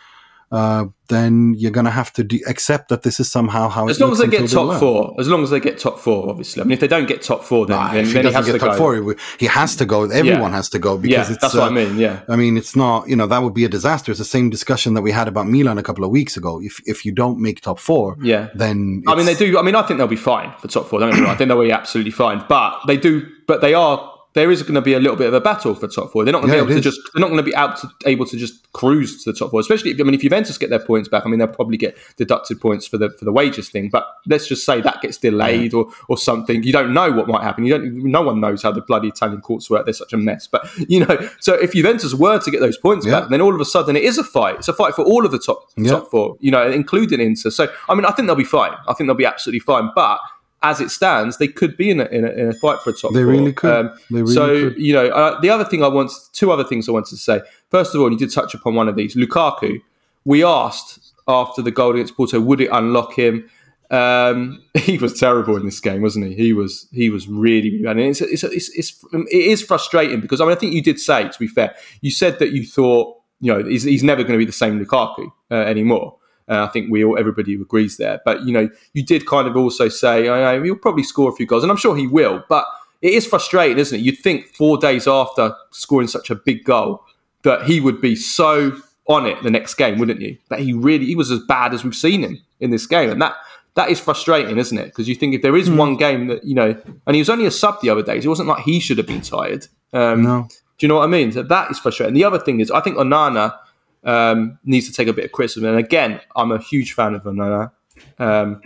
uh, 0.51 0.87
then 1.09 1.55
you're 1.59 1.71
going 1.71 1.85
to 1.85 1.91
have 1.91 2.13
to 2.13 2.25
de- 2.25 2.43
accept 2.47 2.89
that 2.89 3.03
this 3.03 3.21
is 3.21 3.31
somehow 3.31 3.69
how. 3.69 3.89
As 3.89 4.01
long 4.01 4.13
as 4.13 4.19
they 4.19 4.27
get 4.27 4.49
top 4.49 4.73
they 4.73 4.79
four, 4.79 5.15
as 5.19 5.29
long 5.29 5.43
as 5.43 5.51
they 5.51 5.61
get 5.61 5.79
top 5.79 5.99
four, 5.99 6.29
obviously. 6.29 6.63
I 6.63 6.65
mean, 6.65 6.73
if 6.73 6.81
they 6.81 6.89
don't 6.89 7.07
get 7.07 7.21
top 7.23 7.45
four, 7.45 7.67
then, 7.67 7.77
nah, 7.77 7.93
then, 7.93 8.05
if 8.05 8.13
then 8.13 8.25
he, 8.25 8.31
he 8.31 8.35
has 8.35 8.47
get 8.47 8.53
to 8.53 8.59
top 8.59 8.73
go. 8.73 8.79
Four, 8.79 9.17
he 9.39 9.47
has 9.47 9.77
to 9.77 9.85
go. 9.85 10.05
Everyone 10.05 10.51
yeah. 10.51 10.57
has 10.57 10.71
to 10.71 10.79
go 10.79 10.97
because 10.97 11.29
yeah, 11.29 11.35
it's. 11.35 11.43
That's 11.43 11.55
uh, 11.55 11.61
what 11.61 11.73
I 11.73 11.75
mean. 11.75 11.99
Yeah. 11.99 12.21
I 12.29 12.37
mean, 12.37 12.57
it's 12.57 12.75
not. 12.75 13.09
You 13.09 13.17
know, 13.17 13.27
that 13.27 13.43
would 13.43 13.55
be 13.55 13.65
a 13.65 13.69
disaster. 13.69 14.11
It's 14.11 14.19
the 14.19 14.25
same 14.25 14.49
discussion 14.49 14.95
that 14.95 15.03
we 15.03 15.13
had 15.13 15.29
about 15.29 15.47
Milan 15.47 15.77
a 15.77 15.83
couple 15.83 16.05
of 16.05 16.11
weeks 16.11 16.37
ago. 16.37 16.61
If 16.63 16.81
if 16.87 17.05
you 17.05 17.13
don't 17.13 17.41
make 17.41 17.61
top 17.61 17.79
four, 17.79 18.17
yeah, 18.23 18.49
then 18.55 19.03
I 19.07 19.15
mean 19.15 19.27
they 19.27 19.35
do. 19.35 19.59
I 19.59 19.63
mean, 19.63 19.75
I 19.75 19.83
think 19.83 19.99
they'll 19.99 20.07
be 20.07 20.17
fine 20.17 20.53
for 20.59 20.69
top 20.69 20.87
four. 20.89 21.01
Don't. 21.01 21.13
I 21.27 21.35
think 21.35 21.49
they'll 21.49 21.61
be 21.61 21.73
absolutely 21.73 22.13
fine. 22.13 22.45
But 22.49 22.81
they 22.87 22.97
do. 22.97 23.27
But 23.47 23.61
they 23.61 23.75
are 23.75 24.18
there 24.39 24.53
is 24.53 24.63
going 24.63 24.75
to 24.75 24.81
be 24.81 24.95
a 24.95 25.01
little 25.01 25.17
bit 25.17 25.27
of 25.27 25.35
a 25.35 25.41
battle 25.41 25.75
for 25.75 25.89
top 25.89 26.13
four. 26.13 26.25
They're 26.25 26.33
not 26.33 26.43
going 26.43 26.53
to 26.53 26.59
be 26.59 26.63
able 26.63 26.75
to 26.75 26.81
just 26.81 27.01
they're 27.13 27.21
not 27.21 27.27
going 27.27 27.39
to 27.39 27.43
be 27.43 27.57
out 27.57 27.77
to, 27.79 27.91
able 28.07 28.25
to 28.27 28.37
just 28.37 28.73
cruise 28.73 29.25
to 29.25 29.33
the 29.33 29.37
top 29.37 29.51
four. 29.51 29.59
Especially 29.59 29.91
if, 29.91 30.01
I 30.01 30.05
mean 30.05 30.15
if 30.15 30.21
Juventus 30.21 30.57
get 30.57 30.71
their 30.71 30.79
points 30.79 31.09
back, 31.09 31.27
I 31.27 31.29
mean 31.29 31.41
they'll 31.41 31.49
probably 31.49 31.77
get 31.77 31.99
deducted 32.17 32.61
points 32.61 32.87
for 32.87 32.99
the 32.99 33.11
for 33.11 33.25
the 33.25 33.33
wages 33.33 33.69
thing. 33.69 33.89
But 33.91 34.07
let's 34.27 34.47
just 34.47 34.65
say 34.65 34.81
that 34.81 35.03
gets 35.03 35.19
delayed 35.19 35.73
yeah. 35.73 35.81
or 35.81 35.93
or 36.09 36.17
something. 36.17 36.63
You 36.63 36.73
don't 36.73 36.95
know 36.95 37.11
what 37.11 37.27
might 37.27 37.43
happen. 37.43 37.65
You 37.65 37.77
don't. 37.77 38.05
No 38.05 38.23
one 38.23 38.41
knows 38.41 38.63
how 38.63 38.71
the 38.71 38.81
bloody 38.81 39.09
Italian 39.09 39.41
courts 39.41 39.69
work. 39.69 39.87
They're 39.87 39.93
such 39.93 40.13
a 40.13 40.17
mess. 40.17 40.47
But 40.47 40.71
you 40.89 41.05
know, 41.05 41.29
so 41.41 41.55
if 41.55 41.73
Juventus 41.73 42.15
were 42.15 42.39
to 42.39 42.51
get 42.51 42.61
those 42.61 42.79
points 42.79 43.07
yeah. 43.07 43.21
back, 43.21 43.31
then 43.31 43.41
all 43.41 43.55
of 43.55 43.61
a 43.61 43.65
sudden 43.65 43.97
it 43.97 44.05
is 44.05 44.19
a 44.19 44.25
fight. 44.25 44.57
It's 44.57 44.69
a 44.69 44.73
fight 44.73 44.95
for 44.95 45.03
all 45.03 45.27
of 45.27 45.33
the 45.33 45.41
top 45.41 45.69
top 45.85 46.11
four. 46.11 46.37
You 46.39 46.53
know, 46.53 46.71
including 46.71 47.21
Inter. 47.21 47.51
So 47.51 47.67
I 47.89 47.95
mean, 47.97 48.05
I 48.05 48.13
think 48.13 48.29
they'll 48.29 48.37
be 48.37 48.45
fine. 48.45 48.73
I 48.87 48.95
think 48.95 49.09
they'll 49.09 49.17
be 49.17 49.27
absolutely 49.27 49.61
fine. 49.61 49.91
But 49.97 50.21
as 50.63 50.81
it 50.81 50.91
stands, 50.91 51.39
they 51.39 51.49
could 51.49 51.77
be 51.77 51.91
in 51.91 52.01
a, 52.01 52.05
in 52.07 52.25
a, 52.25 52.29
in 52.31 52.49
a 52.49 52.53
fight 52.53 52.81
for 52.81 52.91
a 52.91 52.93
top. 52.93 53.13
They 53.13 53.21
four. 53.21 53.31
really 53.31 53.53
could. 53.53 53.71
Um, 53.71 53.99
they 54.11 54.23
really 54.23 54.35
so 54.35 54.71
could. 54.71 54.79
you 54.79 54.93
know, 54.93 55.07
uh, 55.07 55.41
the 55.41 55.51
other 55.51 55.65
thing 55.65 55.85
I 55.85 55.89
want, 55.89 56.11
two 56.33 56.51
other 56.51 56.65
things 56.65 56.89
I 56.89 56.93
wanted 56.93 57.11
to 57.11 57.17
say. 57.17 57.43
First 57.71 57.95
of 57.95 58.01
all, 58.01 58.11
you 58.11 58.19
did 58.19 58.33
touch 58.33 58.55
upon 58.55 58.75
one 58.75 58.89
of 58.89 58.97
these, 58.97 59.15
Lukaku. 59.15 59.81
We 60.25 60.43
asked 60.45 61.15
after 61.29 61.63
the 61.63 61.71
goal 61.71 61.95
against 61.95 62.17
Porto, 62.17 62.41
would 62.41 62.61
it 62.61 62.71
unlock 62.73 63.15
him? 63.15 63.49
Um, 63.91 64.63
he 64.75 64.99
was 64.99 65.19
terrible 65.19 65.57
in 65.57 65.65
this 65.65 65.81
game, 65.81 66.03
wasn't 66.03 66.27
he? 66.27 66.35
He 66.35 66.53
was 66.53 66.89
he 66.93 67.09
was 67.11 67.29
really 67.29 67.83
bad. 67.83 67.97
And 67.97 68.07
it's, 68.07 68.21
it's, 68.21 68.43
it's, 68.43 68.69
it's, 68.77 69.05
it 69.13 69.29
is 69.33 69.63
frustrating 69.63 70.21
because 70.21 70.41
I 70.41 70.45
mean 70.45 70.53
I 70.53 70.57
think 70.57 70.75
you 70.75 70.83
did 70.83 70.99
say 70.99 71.29
to 71.29 71.39
be 71.39 71.47
fair, 71.47 71.75
you 72.01 72.11
said 72.11 72.39
that 72.41 72.51
you 72.51 72.67
thought 72.67 73.17
you 73.41 73.53
know 73.53 73.65
he's, 73.65 73.85
he's 73.85 74.03
never 74.03 74.23
going 74.23 74.35
to 74.35 74.39
be 74.39 74.45
the 74.45 74.53
same 74.53 74.85
Lukaku 74.85 75.31
uh, 75.51 75.55
anymore. 75.55 76.18
I 76.49 76.67
think 76.69 76.91
we 76.91 77.05
all 77.05 77.19
everybody 77.19 77.55
agrees 77.55 77.97
there. 77.97 78.21
But 78.25 78.45
you 78.45 78.53
know, 78.53 78.69
you 78.95 79.05
did 79.05 79.27
kind 79.27 79.47
of 79.47 79.57
also 79.57 79.89
say, 79.89 80.29
I 80.29 80.57
know 80.57 80.63
he'll 80.63 80.77
probably 80.77 81.03
score 81.03 81.31
a 81.31 81.35
few 81.35 81.47
goals, 81.47 81.63
and 81.63 81.71
I'm 81.71 81.79
sure 81.79 81.97
he 81.97 82.07
will. 82.07 82.45
But 82.49 82.67
it 83.03 83.13
is 83.13 83.27
frustrating, 83.27 83.79
isn't 83.79 83.99
it? 83.99 84.03
You'd 84.03 84.19
think 84.19 84.55
four 84.55 84.79
days 84.79 85.07
after 85.07 85.55
scoring 85.71 86.09
such 86.09 86.31
a 86.31 86.35
big 86.35 86.65
goal 86.65 87.05
that 87.43 87.65
he 87.65 87.81
would 87.81 88.01
be 88.01 88.17
so 88.17 88.77
on 89.09 89.27
it 89.27 89.43
the 89.43 89.51
next 89.51 89.75
game, 89.75 89.99
wouldn't 89.99 90.21
you? 90.21 90.37
But 90.49 90.61
he 90.61 90.73
really 90.73 91.07
he 91.07 91.15
was 91.15 91.31
as 91.31 91.41
bad 91.41 91.75
as 91.75 91.85
we've 91.85 91.95
seen 91.95 92.23
him 92.23 92.43
in 92.61 92.71
this 92.71 92.87
game, 92.87 93.11
and 93.11 93.21
that 93.23 93.35
that 93.75 93.91
is 93.91 94.01
frustrating, 94.01 94.59
isn't 94.59 94.77
it? 94.77 94.87
Because 94.87 95.09
you 95.09 95.15
think 95.15 95.35
if 95.35 95.43
there 95.43 95.57
is 95.57 95.69
mm. 95.69 95.77
one 95.77 95.97
game 95.97 96.27
that 96.27 96.45
you 96.45 96.55
know, 96.55 96.77
and 97.07 97.15
he 97.15 97.21
was 97.21 97.31
only 97.31 97.47
a 97.47 97.51
sub 97.51 97.81
the 97.81 97.91
other 97.91 98.03
days, 98.03 98.25
it 98.25 98.29
wasn't 98.29 98.49
like 98.49 98.65
he 98.65 98.81
should 98.81 98.99
have 98.99 99.07
been 99.07 99.23
tired. 99.23 99.67
Um, 99.93 100.23
no. 100.23 100.49
Do 100.79 100.87
you 100.87 100.89
know 100.89 100.97
what 100.97 101.05
I 101.05 101.09
mean? 101.09 101.33
So 101.33 101.43
that 101.43 101.71
is 101.71 101.79
frustrating. 101.79 102.15
The 102.15 102.25
other 102.25 102.39
thing 102.39 102.61
is, 102.61 102.71
I 102.71 102.81
think 102.81 102.97
Onana 102.97 103.57
um, 104.05 104.59
needs 104.65 104.87
to 104.87 104.93
take 104.93 105.09
a 105.09 105.13
bit 105.13 105.25
of 105.25 105.33
criticism. 105.33 105.69
And 105.69 105.79
again, 105.79 106.21
I'm 106.37 106.53
a 106.53 106.59
huge 106.59 106.93
fan 106.93 107.15
of 107.15 107.23
Onana. 107.25 107.73
Um, 108.19 108.63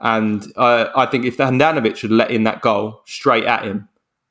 and 0.00 0.52
I 0.56 1.06
think 1.06 1.24
if 1.24 1.38
Handanovic 1.38 2.02
had 2.02 2.10
let 2.10 2.30
in 2.30 2.44
that 2.44 2.60
goal 2.60 3.02
straight 3.06 3.44
at 3.44 3.64
him, 3.64 3.88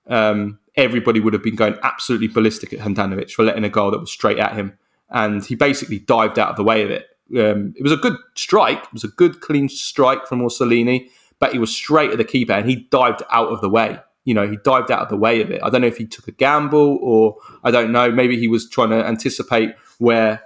um, 0.07 0.59
everybody 0.75 1.19
would 1.19 1.34
have 1.34 1.43
been 1.43 1.55
going 1.55 1.77
absolutely 1.84 2.27
ballistic 2.27 2.73
at 2.73 2.79
Handanovic 2.79 3.31
for 3.31 3.43
letting 3.43 3.63
a 3.63 3.69
goal 3.69 3.91
that 3.91 3.99
was 3.99 4.11
straight 4.11 4.39
at 4.39 4.53
him. 4.53 4.77
And 5.09 5.43
he 5.45 5.55
basically 5.55 5.99
dived 5.99 6.38
out 6.39 6.49
of 6.49 6.55
the 6.55 6.63
way 6.63 6.84
of 6.84 6.91
it. 6.91 7.07
Um, 7.38 7.73
it 7.75 7.84
was 7.84 7.91
a 7.91 7.97
good 7.97 8.17
strike. 8.36 8.84
It 8.84 8.93
was 8.93 9.03
a 9.03 9.09
good, 9.09 9.41
clean 9.41 9.69
strike 9.69 10.27
from 10.27 10.41
Orsolini, 10.41 11.09
but 11.39 11.53
he 11.53 11.59
was 11.59 11.73
straight 11.73 12.11
at 12.11 12.17
the 12.17 12.23
keeper 12.23 12.53
and 12.53 12.69
he 12.69 12.75
dived 12.75 13.23
out 13.31 13.49
of 13.49 13.61
the 13.61 13.69
way. 13.69 13.99
You 14.25 14.34
know, 14.34 14.47
he 14.47 14.57
dived 14.63 14.91
out 14.91 15.01
of 15.01 15.09
the 15.09 15.17
way 15.17 15.41
of 15.41 15.51
it. 15.51 15.61
I 15.63 15.69
don't 15.69 15.81
know 15.81 15.88
if 15.88 15.97
he 15.97 16.05
took 16.05 16.27
a 16.27 16.31
gamble 16.31 16.99
or 17.01 17.38
I 17.63 17.71
don't 17.71 17.91
know. 17.91 18.11
Maybe 18.11 18.38
he 18.39 18.47
was 18.47 18.69
trying 18.69 18.89
to 18.89 19.05
anticipate 19.05 19.73
where 19.99 20.41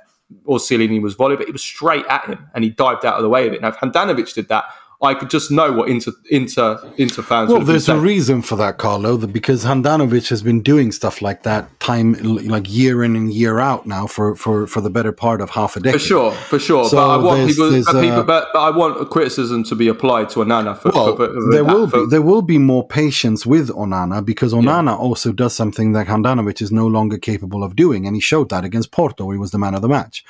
Orsolini 0.46 1.02
was 1.02 1.16
volleyed, 1.16 1.38
but 1.38 1.48
it 1.48 1.54
was 1.54 1.64
straight 1.64 2.06
at 2.08 2.26
him 2.26 2.50
and 2.54 2.64
he 2.64 2.70
dived 2.70 3.06
out 3.06 3.16
of 3.16 3.24
the 3.24 3.30
way 3.30 3.48
of 3.48 3.54
it. 3.54 3.62
Now, 3.62 3.70
if 3.70 3.78
Handanovic 3.78 4.34
did 4.34 4.50
that, 4.50 4.66
I 5.00 5.14
could 5.14 5.30
just 5.30 5.52
know 5.52 5.72
what 5.74 5.90
Inter 5.90 6.12
Inter 6.32 6.80
Inter 6.98 7.22
fans. 7.22 7.52
Well, 7.52 7.62
there's 7.62 7.88
a 7.88 8.00
reason 8.00 8.42
for 8.42 8.56
that, 8.56 8.80
Carlo, 8.80 9.16
because 9.28 9.64
Handanovic 9.64 10.30
has 10.30 10.42
been 10.42 10.62
doing 10.62 10.92
stuff 10.92 11.22
like 11.22 11.44
that 11.44 11.80
time, 11.80 12.14
like 12.14 12.68
year 12.68 13.04
in 13.04 13.16
and 13.16 13.32
year 13.32 13.60
out 13.60 13.86
now 13.86 14.08
for 14.08 14.36
for 14.36 14.66
for 14.66 14.82
the 14.82 14.90
better 14.90 15.12
part 15.12 15.40
of 15.40 15.52
half 15.52 15.76
a 15.76 15.82
decade. 15.82 16.02
For 16.02 16.08
sure, 16.08 16.32
for 16.32 16.58
sure. 16.58 16.86
So 16.86 16.98
but 16.98 17.10
I 17.10 17.18
want 17.18 17.48
people, 17.48 17.70
but, 17.70 17.86
people 17.86 18.08
uh, 18.08 18.24
but, 18.24 18.48
but, 18.52 18.60
I 18.60 18.76
want 18.76 19.10
criticism 19.12 19.64
to 19.66 19.76
be 19.76 19.88
applied 19.88 20.30
to 20.30 20.40
Onana. 20.40 20.76
For, 20.76 20.90
well, 20.90 21.16
for, 21.16 21.28
for, 21.28 21.52
there 21.52 21.64
will 21.64 21.86
be 21.86 22.06
there 22.10 22.24
will 22.24 22.42
be 22.42 22.58
more 22.58 22.88
patience 22.88 23.46
with 23.46 23.70
Onana 23.70 24.26
because 24.26 24.52
Onana 24.52 24.88
yeah. 24.88 24.96
also 24.96 25.32
does 25.32 25.54
something 25.54 25.92
that 25.92 26.08
Handanovic 26.08 26.60
is 26.60 26.72
no 26.72 26.88
longer 26.88 27.20
capable 27.20 27.64
of 27.64 27.76
doing, 27.76 28.08
and 28.08 28.16
he 28.16 28.22
showed 28.22 28.50
that 28.50 28.66
against 28.66 28.92
Porto. 28.92 29.26
Where 29.26 29.36
he 29.36 29.40
was 29.40 29.52
the 29.52 29.60
man 29.60 29.76
of 29.76 29.84
the 29.84 29.90
match. 29.90 30.26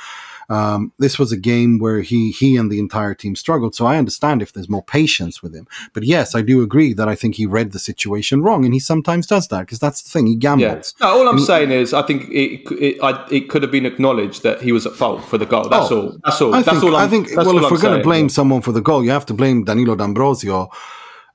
Um, 0.50 0.94
this 0.98 1.20
was 1.20 1.32
a 1.32 1.38
game 1.38 1.78
where 1.78 2.02
he 2.02 2.32
he 2.32 2.56
and 2.56 2.72
the 2.72 2.80
entire 2.80 3.14
team 3.14 3.36
struggled. 3.36 3.76
So 3.76 3.86
I 3.86 3.98
understand 3.98 4.42
if 4.42 4.54
there's 4.54 4.70
more 4.70 4.84
patience 4.84 5.44
with 5.44 5.54
him. 5.54 5.68
But 5.94 6.04
yes, 6.04 6.36
I 6.36 6.42
do 6.42 6.62
agree 6.62 6.94
that 6.94 7.10
I 7.10 7.16
think 7.16 7.36
he 7.36 7.46
read 7.46 7.74
the 7.74 7.80
situation 7.80 8.42
wrong, 8.42 8.64
and 8.64 8.74
he 8.74 8.80
sometimes 8.80 9.28
does 9.28 9.50
that 9.50 9.62
because 9.62 9.80
that's 9.80 10.02
the 10.02 10.10
thing. 10.10 10.28
He 10.28 10.36
gambles. 10.36 10.96
Yeah. 11.00 11.08
No, 11.08 11.20
all 11.20 11.28
I'm 11.28 11.40
saying 11.40 11.72
is, 11.72 11.94
I 11.94 12.02
think 12.02 12.30
it 12.30 12.62
it, 12.72 13.04
I, 13.04 13.28
it, 13.30 13.50
could 13.50 13.62
have 13.62 13.72
been 13.72 13.86
acknowledged 13.86 14.44
that 14.44 14.62
he 14.62 14.72
was 14.72 14.86
at 14.86 14.94
fault 14.94 15.24
for 15.26 15.38
the 15.38 15.46
goal. 15.46 15.68
That's 15.68 15.92
oh, 15.92 16.02
all. 16.02 16.18
That's 16.24 16.42
all. 16.42 16.56
I 16.56 16.62
that's 16.62 16.80
think, 16.80 16.92
all. 16.92 16.96
I'm, 16.96 17.08
i 17.08 17.10
think. 17.10 17.36
Well, 17.36 17.66
if 17.66 17.72
we're 17.72 17.82
going 17.82 17.98
to 17.98 18.04
blame 18.04 18.26
yeah. 18.26 18.30
someone 18.30 18.62
for 18.62 18.72
the 18.72 18.82
goal, 18.82 19.04
you 19.04 19.12
have 19.12 19.26
to 19.28 19.34
blame 19.34 19.66
Danilo 19.66 19.96
D'Ambrosio. 19.96 20.70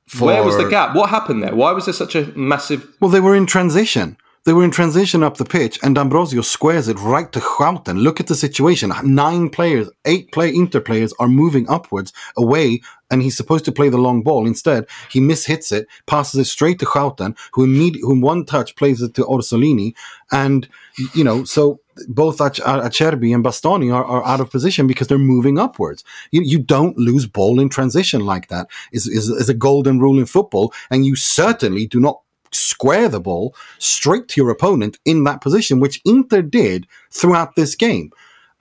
For... 0.07 0.27
Where 0.27 0.43
was 0.43 0.57
the 0.57 0.69
gap? 0.69 0.95
What 0.95 1.11
happened 1.11 1.43
there? 1.43 1.55
Why 1.55 1.73
was 1.73 1.85
there 1.85 1.95
such 1.95 2.15
a 2.15 2.27
massive? 2.37 2.87
Well, 3.01 3.11
they 3.11 3.21
were 3.21 3.37
in 3.37 3.47
transition. 3.47 4.17
They 4.45 4.53
were 4.53 4.65
in 4.65 4.73
transition 4.73 5.23
up 5.23 5.37
the 5.37 5.45
pitch, 5.45 5.79
and 5.85 5.95
D'Ambrosio 5.95 6.41
squares 6.43 6.89
it 6.89 6.99
right 6.99 7.31
to 7.31 7.39
Schouten. 7.39 8.03
Look 8.03 8.19
at 8.19 8.27
the 8.27 8.35
situation. 8.35 8.93
Nine 9.05 9.49
players, 9.49 9.89
eight 10.05 10.33
play 10.33 10.53
Inter 10.53 10.81
players 10.81 11.15
are 11.21 11.29
moving 11.29 11.69
upwards 11.71 12.13
away, 12.37 12.81
and 13.09 13.23
he's 13.23 13.37
supposed 13.37 13.65
to 13.67 13.73
play 13.73 13.89
the 13.89 13.99
long 13.99 14.23
ball. 14.23 14.45
Instead, 14.49 14.87
he 15.11 15.21
mishits 15.21 15.71
it, 15.71 15.87
passes 16.07 16.41
it 16.41 16.51
straight 16.51 16.81
to 16.81 16.87
Schouten, 16.87 17.39
who 17.53 17.63
immediately, 17.63 18.01
who 18.01 18.15
in 18.15 18.21
one 18.21 18.45
touch 18.45 18.75
plays 18.75 19.01
it 19.01 19.15
to 19.15 19.23
Orsolini, 19.23 19.95
and 20.33 20.69
you 21.15 21.23
know, 21.23 21.45
so 21.45 21.79
both 22.09 22.39
Acerbi 22.39 23.35
and 23.35 23.45
Bastoni 23.45 23.95
are, 23.95 24.05
are, 24.05 24.25
out 24.25 24.41
of 24.41 24.51
position 24.51 24.87
because 24.89 25.07
they're 25.07 25.19
moving 25.19 25.59
upwards. 25.59 26.03
You, 26.33 26.43
you 26.43 26.59
don't 26.59 26.97
lose 26.97 27.27
ball 27.27 27.61
in 27.61 27.69
transition 27.69 28.23
like 28.23 28.49
that. 28.49 28.69
Is 28.91 29.07
is 29.07 29.29
is 29.29 29.49
a 29.49 29.55
golden 29.55 30.01
rule 30.01 30.19
in 30.19 30.27
football, 30.27 30.75
and 30.91 31.07
you 31.07 31.15
certainly 31.15 31.87
do 31.87 32.01
not 32.01 32.23
square 32.55 33.09
the 33.09 33.21
ball 33.21 33.55
straight 33.79 34.29
to 34.29 34.41
your 34.41 34.51
opponent 34.51 34.99
in 35.05 35.25
that 35.25 35.41
position, 35.41 35.81
which 35.81 36.01
Inter 36.05 36.43
did 36.43 36.87
throughout 37.11 37.57
this 37.57 37.75
game. 37.75 38.13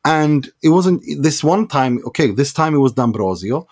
And 0.04 0.52
it 0.64 0.70
wasn't 0.70 1.04
this 1.20 1.44
one 1.44 1.68
time, 1.68 2.02
okay, 2.08 2.32
this 2.32 2.54
time 2.54 2.74
it 2.74 2.80
was 2.80 2.94
D'Ambrosio. 2.94 3.68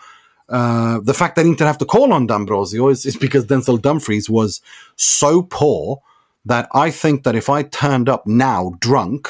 Uh, 0.47 0.99
the 1.01 1.13
fact 1.13 1.35
that 1.35 1.45
Inter 1.45 1.65
have 1.65 1.77
to 1.77 1.85
call 1.85 2.13
on 2.13 2.27
D'Ambrosio 2.27 2.89
is, 2.89 3.05
is 3.05 3.15
because 3.15 3.45
Denzel 3.45 3.81
Dumfries 3.81 4.29
was 4.29 4.61
so 4.95 5.43
poor 5.43 6.01
that 6.45 6.67
I 6.73 6.91
think 6.91 7.23
that 7.23 7.35
if 7.35 7.49
I 7.49 7.63
turned 7.63 8.09
up 8.09 8.25
now 8.25 8.73
drunk, 8.79 9.27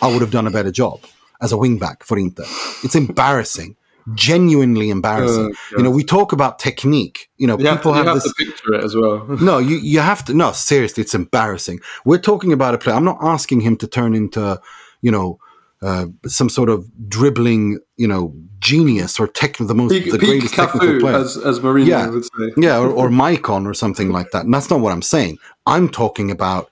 I 0.00 0.10
would 0.10 0.22
have 0.22 0.30
done 0.30 0.46
a 0.46 0.50
better 0.50 0.70
job 0.70 1.00
as 1.40 1.52
a 1.52 1.56
wingback 1.56 2.02
for 2.02 2.18
Inter. 2.18 2.44
It's 2.82 2.94
embarrassing 2.94 3.76
genuinely 4.14 4.90
embarrassing. 4.90 5.46
Uh, 5.46 5.76
You 5.78 5.84
know, 5.84 5.90
we 5.90 6.04
talk 6.04 6.32
about 6.32 6.58
technique. 6.58 7.30
You 7.36 7.46
know, 7.46 7.58
you 7.58 7.64
people 7.64 7.92
have, 7.92 8.04
to, 8.04 8.12
have, 8.12 8.22
this. 8.22 8.32
picture 8.34 8.74
it 8.74 8.84
as 8.84 8.94
well. 8.94 9.26
no, 9.40 9.58
you 9.58 9.76
you 9.76 10.00
have 10.00 10.24
to. 10.26 10.34
No, 10.34 10.52
seriously, 10.52 11.02
it's 11.02 11.14
embarrassing. 11.14 11.80
We're 12.04 12.18
talking 12.18 12.52
about 12.52 12.74
a 12.74 12.78
player. 12.78 12.96
I'm 12.96 13.04
not 13.04 13.18
asking 13.20 13.60
him 13.60 13.76
to 13.78 13.86
turn 13.86 14.14
into, 14.14 14.60
you 15.00 15.10
know. 15.10 15.38
Uh, 15.84 16.06
some 16.28 16.48
sort 16.48 16.68
of 16.68 16.88
dribbling, 17.08 17.76
you 17.96 18.06
know, 18.06 18.32
genius 18.60 19.18
or 19.18 19.26
tech, 19.26 19.56
the 19.56 19.74
most, 19.74 19.90
peak, 19.90 20.12
the 20.12 20.16
greatest 20.16 20.54
technical 20.54 21.00
player, 21.00 21.16
as, 21.16 21.36
as 21.36 21.58
Mourinho 21.58 21.86
yeah. 21.86 22.06
would 22.06 22.24
say, 22.24 22.52
yeah, 22.56 22.78
or, 22.78 22.88
or 22.88 23.08
Maicon 23.22 23.66
or 23.66 23.74
something 23.74 24.12
like 24.12 24.30
that. 24.30 24.44
And 24.44 24.54
that's 24.54 24.70
not 24.70 24.78
what 24.78 24.92
I'm 24.92 25.02
saying. 25.02 25.38
I'm 25.66 25.88
talking 25.88 26.30
about. 26.30 26.70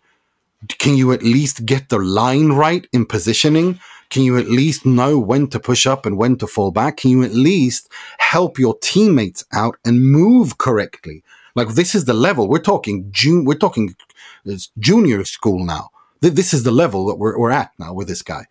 Can 0.79 0.95
you 0.95 1.11
at 1.11 1.25
least 1.25 1.67
get 1.67 1.89
the 1.89 1.99
line 1.99 2.53
right 2.53 2.87
in 2.93 3.05
positioning? 3.05 3.81
Can 4.11 4.23
you 4.23 4.37
at 4.37 4.49
least 4.49 4.85
know 4.85 5.19
when 5.19 5.49
to 5.49 5.61
push 5.61 5.87
up 5.87 6.05
and 6.05 6.19
when 6.19 6.37
to 6.39 6.47
fall 6.47 6.73
back? 6.73 6.99
Can 6.99 7.11
you 7.11 7.23
at 7.23 7.33
least 7.33 7.89
help 8.19 8.59
your 8.59 8.77
teammates 8.81 9.45
out 9.53 9.77
and 9.85 10.03
move 10.03 10.59
correctly? 10.59 11.23
Like 11.55 11.69
this 11.69 11.95
is 11.95 12.05
the 12.05 12.15
level 12.15 12.49
we're 12.49 12.59
talking. 12.59 13.07
June, 13.11 13.45
we're 13.45 13.55
talking 13.55 13.95
uh, 14.49 14.57
junior 14.79 15.25
school 15.25 15.65
now. 15.65 15.91
This 16.21 16.53
is 16.53 16.65
the 16.65 16.71
level 16.71 17.07
that 17.07 17.15
we're, 17.15 17.39
we're 17.39 17.51
at 17.51 17.73
now 17.79 17.95
with 17.95 18.09
this 18.09 18.23
guy. 18.23 18.47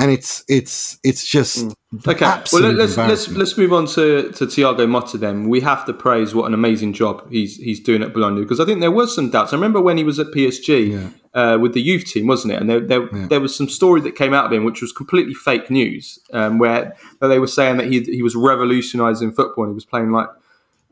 And 0.00 0.10
it's 0.10 0.42
it's 0.48 0.98
it's 1.04 1.26
just 1.26 1.66
mm. 1.66 2.08
okay. 2.08 2.42
Well, 2.52 2.72
let's 2.72 2.96
let's 2.96 3.28
let's 3.28 3.56
move 3.58 3.72
on 3.74 3.86
to 3.88 4.32
to 4.32 4.46
Thiago 4.46 4.86
Motta. 4.88 5.20
Then 5.20 5.50
we 5.50 5.60
have 5.60 5.84
to 5.84 5.92
praise 5.92 6.34
what 6.34 6.46
an 6.46 6.54
amazing 6.54 6.94
job 6.94 7.30
he's 7.30 7.58
he's 7.58 7.80
doing 7.80 8.02
at 8.02 8.14
Bologna 8.14 8.40
because 8.40 8.60
I 8.60 8.64
think 8.64 8.80
there 8.80 8.90
was 8.90 9.14
some 9.14 9.28
doubts. 9.28 9.52
I 9.52 9.56
remember 9.56 9.80
when 9.80 9.98
he 9.98 10.04
was 10.04 10.18
at 10.18 10.28
PSG 10.28 10.90
yeah. 10.90 11.10
uh, 11.40 11.58
with 11.58 11.74
the 11.74 11.82
youth 11.82 12.06
team, 12.06 12.26
wasn't 12.26 12.54
it? 12.54 12.60
And 12.62 12.70
there 12.70 12.80
there, 12.80 13.14
yeah. 13.14 13.26
there, 13.26 13.40
was 13.40 13.54
some 13.54 13.68
story 13.68 14.00
that 14.00 14.16
came 14.16 14.32
out 14.32 14.46
of 14.46 14.52
him 14.52 14.64
which 14.64 14.80
was 14.80 14.90
completely 14.90 15.34
fake 15.34 15.70
news, 15.70 16.18
um, 16.32 16.58
where 16.58 16.96
they 17.20 17.38
were 17.38 17.46
saying 17.46 17.76
that 17.76 17.88
he 17.88 18.00
he 18.00 18.22
was 18.22 18.34
revolutionising 18.34 19.32
football 19.32 19.64
and 19.64 19.72
he 19.72 19.74
was 19.74 19.84
playing 19.84 20.12
like 20.12 20.28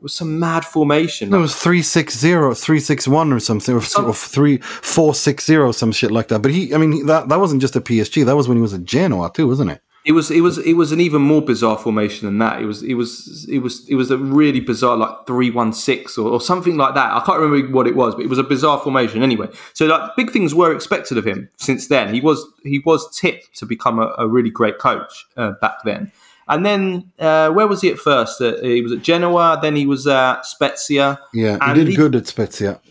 was 0.01 0.13
some 0.13 0.39
mad 0.39 0.65
formation. 0.65 1.29
No, 1.29 1.39
it 1.39 1.41
was 1.41 1.55
360, 1.55 2.19
361 2.29 3.33
or 3.33 3.39
something, 3.39 3.75
or, 3.75 3.81
some, 3.81 4.05
or 4.05 4.13
3460, 4.13 5.73
some 5.73 5.91
shit 5.91 6.11
like 6.11 6.27
that. 6.29 6.41
But 6.41 6.51
he, 6.51 6.73
I 6.73 6.77
mean, 6.77 7.05
that, 7.07 7.29
that 7.29 7.39
wasn't 7.39 7.61
just 7.61 7.75
a 7.75 7.81
PSG. 7.81 8.25
That 8.25 8.35
was 8.35 8.47
when 8.47 8.57
he 8.57 8.61
was 8.61 8.73
at 8.73 8.83
Genoa 8.83 9.31
too, 9.33 9.47
wasn't 9.47 9.71
it? 9.71 9.81
It 10.05 10.13
was 10.13 10.31
it 10.31 10.39
was 10.39 10.57
it 10.59 10.73
was 10.73 10.93
an 10.93 11.01
even 11.01 11.21
more 11.21 11.41
bizarre 11.41 11.77
formation 11.77 12.25
than 12.25 12.37
that. 12.37 12.61
It 12.61 12.65
was 12.65 12.81
it 12.83 12.93
was 12.93 13.45
it 13.49 13.59
was 13.59 13.87
it 13.89 13.95
was 13.95 14.09
a 14.09 14.17
really 14.17 14.61
bizarre 14.61 14.95
like 14.95 15.27
three 15.27 15.51
one 15.51 15.73
six 15.73 16.17
or, 16.17 16.31
or 16.31 16.39
something 16.39 16.77
like 16.77 16.95
that. 16.95 17.11
I 17.11 17.19
can't 17.25 17.39
remember 17.39 17.75
what 17.75 17.85
it 17.85 17.97
was, 17.97 18.15
but 18.15 18.23
it 18.23 18.29
was 18.29 18.39
a 18.39 18.43
bizarre 18.43 18.79
formation 18.79 19.21
anyway. 19.21 19.49
So 19.73 19.87
like 19.87 20.15
big 20.15 20.31
things 20.31 20.55
were 20.55 20.73
expected 20.73 21.17
of 21.17 21.27
him 21.27 21.49
since 21.57 21.89
then. 21.89 22.13
He 22.13 22.21
was 22.21 22.45
he 22.63 22.79
was 22.79 23.13
tipped 23.15 23.57
to 23.59 23.65
become 23.65 23.99
a, 23.99 24.15
a 24.17 24.27
really 24.27 24.49
great 24.49 24.79
coach 24.79 25.25
uh, 25.35 25.51
back 25.59 25.83
then. 25.83 26.13
And 26.49 26.65
then 26.65 27.11
uh, 27.19 27.51
where 27.51 27.67
was 27.67 27.81
he 27.81 27.91
at 27.91 27.99
first? 27.99 28.41
Uh, 28.41 28.57
he 28.61 28.81
was 28.81 28.91
at 28.91 29.03
Genoa. 29.03 29.59
Then 29.61 29.75
he 29.75 29.85
was 29.85 30.07
at 30.07 30.45
Spezia. 30.45 31.19
Yeah, 31.31 31.73
he 31.73 31.85
did 31.85 31.95
good 31.95 32.15
at 32.15 32.27
Spezia. 32.27 32.81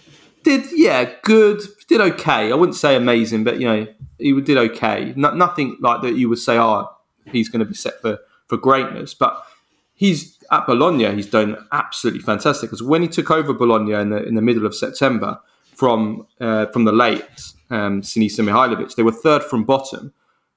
Did 0.45 0.67
yeah, 0.73 1.11
good. 1.23 1.61
Did 1.89 2.01
okay. 2.01 2.53
I 2.53 2.55
wouldn't 2.55 2.77
say 2.77 2.95
amazing, 2.95 3.43
but 3.43 3.59
you 3.59 3.67
know 3.67 3.87
he 4.19 4.41
did 4.41 4.57
okay. 4.57 5.13
No, 5.17 5.35
nothing 5.35 5.77
like 5.81 6.03
that. 6.03 6.15
You 6.15 6.29
would 6.29 6.39
say, 6.39 6.57
oh, 6.57 6.89
he's 7.27 7.49
going 7.49 7.61
to 7.61 7.67
be 7.67 7.75
set 7.75 8.01
for 8.01 8.21
for 8.47 8.57
greatness. 8.57 9.13
But 9.13 9.45
he's 9.93 10.39
at 10.53 10.65
Bologna. 10.67 11.13
He's 11.17 11.27
done 11.27 11.57
absolutely 11.73 12.21
fantastic. 12.21 12.71
Because 12.71 12.83
when 12.83 13.03
he 13.03 13.09
took 13.09 13.31
over 13.31 13.53
Bologna 13.53 13.93
in 13.95 14.11
the 14.11 14.23
in 14.23 14.37
the 14.37 14.43
middle 14.43 14.67
of 14.67 14.75
September 14.75 15.41
from 15.75 16.29
uh, 16.41 16.67
from 16.67 16.85
the 16.85 16.93
late 16.93 17.25
um, 17.71 18.03
Sinisa 18.03 18.45
Mihajlovic, 18.45 18.95
they 18.95 19.03
were 19.03 19.11
third 19.11 19.43
from 19.43 19.65
bottom 19.65 20.13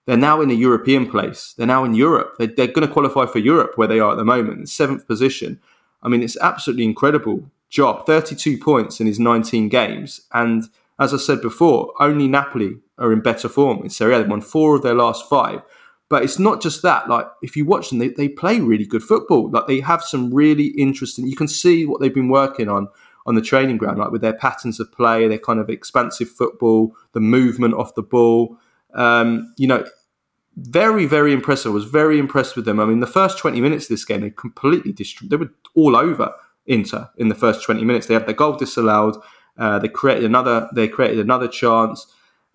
they're 0.05 0.17
now 0.17 0.41
in 0.41 0.49
a 0.49 0.55
European 0.55 1.09
place. 1.09 1.53
They're 1.57 1.67
now 1.67 1.83
in 1.83 1.93
Europe. 1.93 2.35
They, 2.37 2.45
are 2.45 2.67
going 2.67 2.87
to 2.87 2.93
qualify 2.93 3.25
for 3.25 3.39
Europe 3.39 3.73
where 3.75 3.87
they 3.87 3.99
are 3.99 4.11
at 4.11 4.17
the 4.17 4.25
moment, 4.25 4.69
seventh 4.69 5.07
position. 5.07 5.59
I 6.01 6.09
mean, 6.09 6.23
it's 6.23 6.37
absolutely 6.37 6.85
incredible 6.85 7.51
job. 7.69 8.05
32 8.05 8.57
points 8.57 8.99
in 8.99 9.07
his 9.07 9.19
19 9.19 9.69
games. 9.69 10.21
And 10.33 10.65
as 10.99 11.13
I 11.13 11.17
said 11.17 11.41
before, 11.41 11.93
only 11.99 12.27
Napoli 12.27 12.77
are 12.97 13.13
in 13.13 13.21
better 13.21 13.49
form 13.49 13.83
in 13.83 13.89
Serie 13.89 14.15
A. 14.15 14.19
They've 14.19 14.29
won 14.29 14.41
four 14.41 14.75
of 14.75 14.81
their 14.81 14.95
last 14.95 15.27
five. 15.29 15.61
But 16.09 16.23
it's 16.23 16.37
not 16.37 16.61
just 16.61 16.81
that. 16.81 17.07
Like, 17.07 17.27
if 17.41 17.55
you 17.55 17.65
watch 17.65 17.89
them, 17.89 17.99
they, 17.99 18.09
they 18.09 18.27
play 18.27 18.59
really 18.59 18.85
good 18.85 19.01
football. 19.01 19.49
Like, 19.49 19.67
they 19.67 19.79
have 19.79 20.03
some 20.03 20.33
really 20.33 20.67
interesting, 20.77 21.25
you 21.25 21.37
can 21.37 21.47
see 21.47 21.85
what 21.85 22.01
they've 22.01 22.13
been 22.13 22.27
working 22.27 22.67
on 22.67 22.89
on 23.25 23.35
the 23.35 23.41
training 23.41 23.77
ground, 23.77 23.99
like 23.99 24.11
with 24.11 24.21
their 24.21 24.33
patterns 24.33 24.79
of 24.79 24.91
play, 24.91 25.27
their 25.27 25.37
kind 25.37 25.59
of 25.59 25.69
expansive 25.69 26.29
football, 26.29 26.95
the 27.13 27.19
movement 27.19 27.73
off 27.75 27.95
the 27.95 28.01
ball. 28.01 28.57
Um, 28.93 29.53
you 29.57 29.67
know, 29.67 29.85
very, 30.57 31.05
very 31.05 31.33
impressive. 31.33 31.71
I 31.71 31.73
was 31.73 31.85
very 31.85 32.19
impressed 32.19 32.55
with 32.55 32.65
them. 32.65 32.79
I 32.79 32.85
mean, 32.85 32.99
the 32.99 33.07
first 33.07 33.37
20 33.37 33.61
minutes 33.61 33.85
of 33.85 33.89
this 33.89 34.05
game, 34.05 34.21
they 34.21 34.29
completely 34.29 34.91
destroyed. 34.91 35.29
They 35.29 35.37
were 35.37 35.51
all 35.75 35.95
over 35.95 36.33
Inter 36.65 37.09
in 37.17 37.29
the 37.29 37.35
first 37.35 37.63
20 37.63 37.83
minutes. 37.83 38.07
They 38.07 38.13
had 38.13 38.25
their 38.25 38.35
goal 38.35 38.53
disallowed. 38.53 39.15
Uh, 39.57 39.79
they 39.79 39.87
created 39.87 40.25
another. 40.25 40.69
They 40.73 40.87
created 40.87 41.19
another 41.19 41.47
chance. 41.47 42.07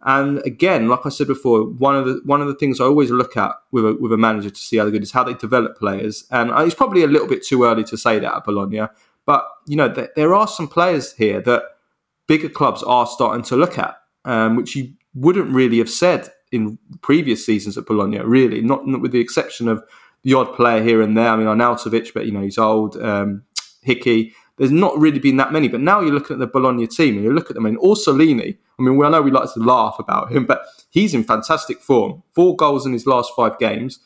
And 0.02 0.38
again, 0.46 0.88
like 0.88 1.04
I 1.04 1.08
said 1.08 1.26
before, 1.26 1.64
one 1.64 1.96
of 1.96 2.06
the 2.06 2.20
one 2.24 2.40
of 2.40 2.48
the 2.48 2.54
things 2.54 2.80
I 2.80 2.84
always 2.84 3.10
look 3.10 3.36
at 3.36 3.52
with 3.72 3.84
a, 3.84 3.94
with 3.94 4.12
a 4.12 4.16
manager 4.16 4.50
to 4.50 4.60
see 4.60 4.76
how 4.76 4.84
they're 4.84 4.92
good 4.92 5.02
is 5.02 5.12
how 5.12 5.24
they 5.24 5.34
develop 5.34 5.78
players. 5.78 6.26
And 6.30 6.50
it's 6.66 6.74
probably 6.74 7.02
a 7.02 7.08
little 7.08 7.26
bit 7.26 7.44
too 7.44 7.64
early 7.64 7.82
to 7.84 7.96
say 7.96 8.18
that 8.18 8.34
at 8.34 8.44
Bologna, 8.44 8.86
but 9.24 9.46
you 9.66 9.76
know 9.76 9.88
there, 9.88 10.10
there 10.14 10.34
are 10.34 10.46
some 10.46 10.68
players 10.68 11.14
here 11.14 11.40
that 11.40 11.62
bigger 12.26 12.48
clubs 12.48 12.82
are 12.82 13.06
starting 13.06 13.42
to 13.44 13.56
look 13.56 13.78
at, 13.78 13.96
um, 14.24 14.54
which 14.56 14.76
you 14.76 14.92
wouldn't 15.16 15.50
really 15.50 15.78
have 15.78 15.90
said 15.90 16.30
in 16.52 16.78
previous 17.02 17.44
seasons 17.44 17.76
at 17.76 17.86
Bologna, 17.86 18.20
really, 18.20 18.60
not, 18.60 18.86
not, 18.86 19.00
with 19.00 19.10
the 19.10 19.20
exception 19.20 19.66
of 19.66 19.82
the 20.22 20.34
odd 20.34 20.54
player 20.54 20.82
here 20.82 21.02
and 21.02 21.16
there. 21.16 21.30
I 21.30 21.36
mean, 21.36 21.46
Arnautovic, 21.46 22.12
but 22.14 22.26
you 22.26 22.32
know, 22.32 22.42
he's 22.42 22.58
old. 22.58 22.96
Um, 22.96 23.42
Hickey. 23.82 24.34
There's 24.58 24.72
not 24.72 24.98
really 24.98 25.18
been 25.18 25.36
that 25.36 25.52
many, 25.52 25.68
but 25.68 25.80
now 25.80 26.00
you're 26.00 26.14
looking 26.14 26.34
at 26.34 26.40
the 26.40 26.46
Bologna 26.46 26.86
team 26.86 27.16
and 27.16 27.24
you 27.24 27.32
look 27.32 27.50
at 27.50 27.54
them, 27.54 27.66
and 27.66 27.78
Orsolini. 27.78 28.56
I 28.78 28.82
mean, 28.82 28.96
we, 28.96 29.06
I 29.06 29.10
know 29.10 29.22
we 29.22 29.30
like 29.30 29.52
to 29.52 29.60
laugh 29.60 29.96
about 29.98 30.32
him, 30.32 30.46
but 30.46 30.62
he's 30.90 31.14
in 31.14 31.24
fantastic 31.24 31.80
form. 31.80 32.22
Four 32.34 32.56
goals 32.56 32.86
in 32.86 32.92
his 32.92 33.06
last 33.06 33.32
five 33.36 33.58
games. 33.58 34.00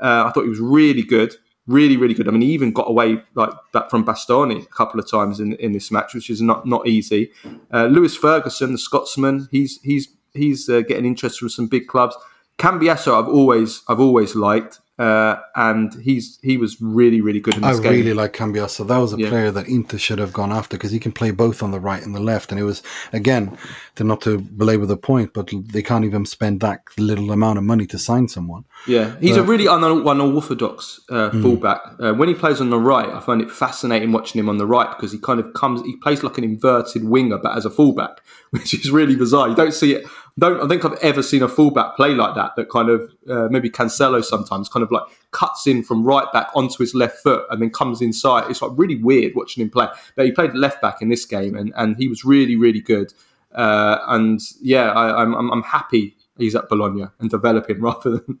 Uh, 0.00 0.24
I 0.26 0.30
thought 0.30 0.44
he 0.44 0.48
was 0.48 0.60
really 0.60 1.02
good, 1.02 1.34
really, 1.66 1.96
really 1.96 2.14
good. 2.14 2.28
I 2.28 2.30
mean, 2.30 2.42
he 2.42 2.52
even 2.52 2.72
got 2.72 2.88
away 2.88 3.20
like 3.34 3.50
that 3.72 3.90
from 3.90 4.04
Bastoni 4.04 4.62
a 4.62 4.66
couple 4.66 5.00
of 5.00 5.10
times 5.10 5.40
in 5.40 5.54
in 5.54 5.72
this 5.72 5.90
match, 5.90 6.14
which 6.14 6.30
is 6.30 6.40
not 6.40 6.66
not 6.66 6.86
easy. 6.86 7.32
Uh, 7.72 7.86
Lewis 7.86 8.16
Ferguson, 8.16 8.72
the 8.72 8.78
Scotsman, 8.78 9.48
he's 9.50 9.80
he's 9.82 10.08
he's 10.36 10.68
uh, 10.68 10.80
getting 10.80 11.04
interest 11.04 11.38
from 11.38 11.48
some 11.48 11.66
big 11.66 11.86
clubs. 11.86 12.16
Cambiaso, 12.58 13.20
I've 13.22 13.28
always 13.28 13.82
I've 13.86 14.00
always 14.00 14.34
liked, 14.34 14.80
uh, 14.98 15.36
and 15.56 15.92
he's 16.00 16.38
he 16.42 16.56
was 16.56 16.80
really 16.80 17.20
really 17.20 17.38
good 17.38 17.54
in 17.54 17.60
this 17.60 17.78
I 17.78 17.82
game. 17.82 17.92
I 17.92 17.96
really 17.96 18.14
like 18.14 18.32
Cambiaso. 18.32 18.86
That 18.86 18.96
was 18.96 19.12
a 19.12 19.18
yeah. 19.18 19.28
player 19.28 19.50
that 19.50 19.68
Inter 19.68 19.98
should 19.98 20.18
have 20.18 20.32
gone 20.32 20.52
after 20.52 20.78
because 20.78 20.90
he 20.90 20.98
can 20.98 21.12
play 21.12 21.32
both 21.32 21.62
on 21.62 21.70
the 21.70 21.80
right 21.80 22.02
and 22.02 22.14
the 22.14 22.20
left. 22.20 22.50
And 22.50 22.58
it 22.58 22.62
was 22.62 22.82
again, 23.12 23.58
to 23.96 24.04
not 24.04 24.22
to 24.22 24.38
belabor 24.38 24.86
the 24.86 24.96
point, 24.96 25.34
but 25.34 25.50
they 25.52 25.82
can't 25.82 26.06
even 26.06 26.24
spend 26.24 26.60
that 26.60 26.80
little 26.96 27.30
amount 27.30 27.58
of 27.58 27.64
money 27.64 27.84
to 27.88 27.98
sign 27.98 28.26
someone. 28.26 28.64
Yeah, 28.86 29.16
he's 29.20 29.36
but, 29.36 29.40
a 29.40 29.42
really 29.42 29.68
un- 29.68 29.84
unorthodox 29.84 31.00
uh, 31.10 31.28
mm. 31.28 31.42
fullback. 31.42 31.82
Uh, 32.00 32.14
when 32.14 32.28
he 32.28 32.34
plays 32.34 32.62
on 32.62 32.70
the 32.70 32.78
right, 32.78 33.10
I 33.10 33.20
find 33.20 33.42
it 33.42 33.50
fascinating 33.50 34.12
watching 34.12 34.38
him 34.38 34.48
on 34.48 34.56
the 34.56 34.66
right 34.66 34.88
because 34.96 35.12
he 35.12 35.18
kind 35.18 35.40
of 35.40 35.52
comes, 35.52 35.82
he 35.82 35.96
plays 35.96 36.22
like 36.22 36.38
an 36.38 36.44
inverted 36.44 37.04
winger, 37.04 37.36
but 37.36 37.54
as 37.54 37.66
a 37.66 37.70
fullback, 37.70 38.22
which 38.50 38.72
is 38.72 38.90
really 38.90 39.14
bizarre. 39.14 39.50
You 39.50 39.54
don't 39.54 39.74
see 39.74 39.92
it 39.92 40.06
don't 40.38 40.60
I 40.62 40.68
think 40.68 40.84
I've 40.84 40.98
ever 41.02 41.22
seen 41.22 41.42
a 41.42 41.48
fullback 41.48 41.96
play 41.96 42.14
like 42.14 42.34
that. 42.34 42.56
That 42.56 42.68
kind 42.68 42.88
of 42.88 43.10
uh, 43.28 43.48
maybe 43.50 43.70
Cancelo 43.70 44.22
sometimes 44.22 44.68
kind 44.68 44.82
of 44.82 44.90
like 44.90 45.04
cuts 45.30 45.66
in 45.66 45.82
from 45.82 46.04
right 46.04 46.30
back 46.32 46.48
onto 46.54 46.78
his 46.78 46.94
left 46.94 47.18
foot 47.18 47.46
and 47.50 47.62
then 47.62 47.70
comes 47.70 48.02
inside. 48.02 48.50
It's 48.50 48.62
like 48.62 48.72
really 48.74 48.96
weird 48.96 49.34
watching 49.34 49.62
him 49.62 49.70
play. 49.70 49.88
But 50.14 50.26
he 50.26 50.32
played 50.32 50.54
left 50.54 50.82
back 50.82 51.00
in 51.00 51.08
this 51.08 51.24
game 51.24 51.56
and, 51.56 51.72
and 51.76 51.96
he 51.96 52.08
was 52.08 52.24
really 52.24 52.56
really 52.56 52.80
good. 52.80 53.12
Uh, 53.54 53.98
and 54.08 54.40
yeah, 54.60 54.90
I, 54.90 55.22
I'm, 55.22 55.34
I'm 55.34 55.62
happy 55.62 56.16
he's 56.38 56.54
at 56.54 56.68
Bologna 56.68 57.06
and 57.18 57.30
developing 57.30 57.80
rather 57.80 58.18
than 58.18 58.38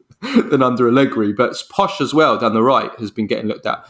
than 0.50 0.62
under 0.62 0.88
Allegri. 0.88 1.32
But 1.32 1.52
Posch 1.70 2.00
as 2.00 2.12
well 2.12 2.38
down 2.38 2.54
the 2.54 2.62
right 2.62 2.90
has 2.98 3.10
been 3.10 3.26
getting 3.26 3.46
looked 3.46 3.66
at 3.66 3.86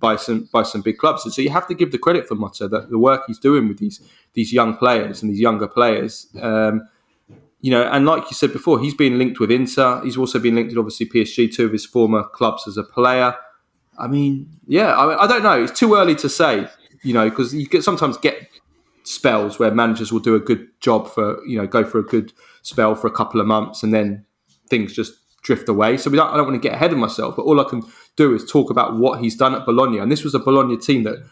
by 0.00 0.16
some 0.16 0.48
by 0.52 0.62
some 0.62 0.82
big 0.82 0.98
clubs. 0.98 1.24
And 1.24 1.32
so 1.32 1.42
you 1.42 1.50
have 1.50 1.66
to 1.68 1.74
give 1.74 1.92
the 1.92 1.98
credit 1.98 2.28
for 2.28 2.34
Motta 2.34 2.70
that 2.70 2.90
the 2.90 2.98
work 2.98 3.22
he's 3.26 3.38
doing 3.38 3.68
with 3.68 3.78
these 3.78 4.00
these 4.34 4.52
young 4.52 4.76
players 4.76 5.22
and 5.22 5.30
these 5.30 5.40
younger 5.40 5.68
players. 5.68 6.26
Um, 6.40 6.88
you 7.64 7.70
know, 7.70 7.84
and 7.84 8.04
like 8.04 8.24
you 8.24 8.34
said 8.34 8.52
before, 8.52 8.78
he's 8.78 8.92
been 8.92 9.16
linked 9.16 9.40
with 9.40 9.50
Inter. 9.50 10.02
He's 10.04 10.18
also 10.18 10.38
been 10.38 10.54
linked 10.54 10.68
with 10.68 10.76
obviously 10.76 11.06
PSG, 11.06 11.50
two 11.50 11.64
of 11.64 11.72
his 11.72 11.86
former 11.86 12.22
clubs 12.22 12.68
as 12.68 12.76
a 12.76 12.82
player. 12.82 13.34
I 13.98 14.06
mean, 14.06 14.50
yeah, 14.66 14.94
I, 14.94 15.06
mean, 15.06 15.16
I 15.18 15.26
don't 15.26 15.42
know. 15.42 15.62
It's 15.62 15.72
too 15.72 15.94
early 15.94 16.14
to 16.16 16.28
say, 16.28 16.68
you 17.02 17.14
know, 17.14 17.30
because 17.30 17.54
you 17.54 17.66
get, 17.66 17.82
sometimes 17.82 18.18
get 18.18 18.48
spells 19.04 19.58
where 19.58 19.70
managers 19.70 20.12
will 20.12 20.20
do 20.20 20.34
a 20.34 20.40
good 20.40 20.68
job 20.82 21.08
for, 21.08 21.42
you 21.46 21.56
know, 21.56 21.66
go 21.66 21.84
for 21.86 21.98
a 21.98 22.02
good 22.02 22.34
spell 22.60 22.94
for 22.94 23.06
a 23.06 23.10
couple 23.10 23.40
of 23.40 23.46
months 23.46 23.82
and 23.82 23.94
then 23.94 24.26
things 24.68 24.92
just 24.92 25.14
drift 25.42 25.66
away. 25.66 25.96
So 25.96 26.10
don't, 26.10 26.34
I 26.34 26.36
don't 26.36 26.46
want 26.46 26.62
to 26.62 26.68
get 26.68 26.74
ahead 26.74 26.92
of 26.92 26.98
myself, 26.98 27.34
but 27.34 27.46
all 27.46 27.58
I 27.62 27.64
can 27.64 27.82
do 28.16 28.34
is 28.34 28.44
talk 28.44 28.68
about 28.68 28.98
what 28.98 29.20
he's 29.20 29.36
done 29.36 29.54
at 29.54 29.64
Bologna. 29.64 30.00
And 30.00 30.12
this 30.12 30.22
was 30.22 30.34
a 30.34 30.38
Bologna 30.38 30.76
team 30.76 31.04
that 31.04 31.24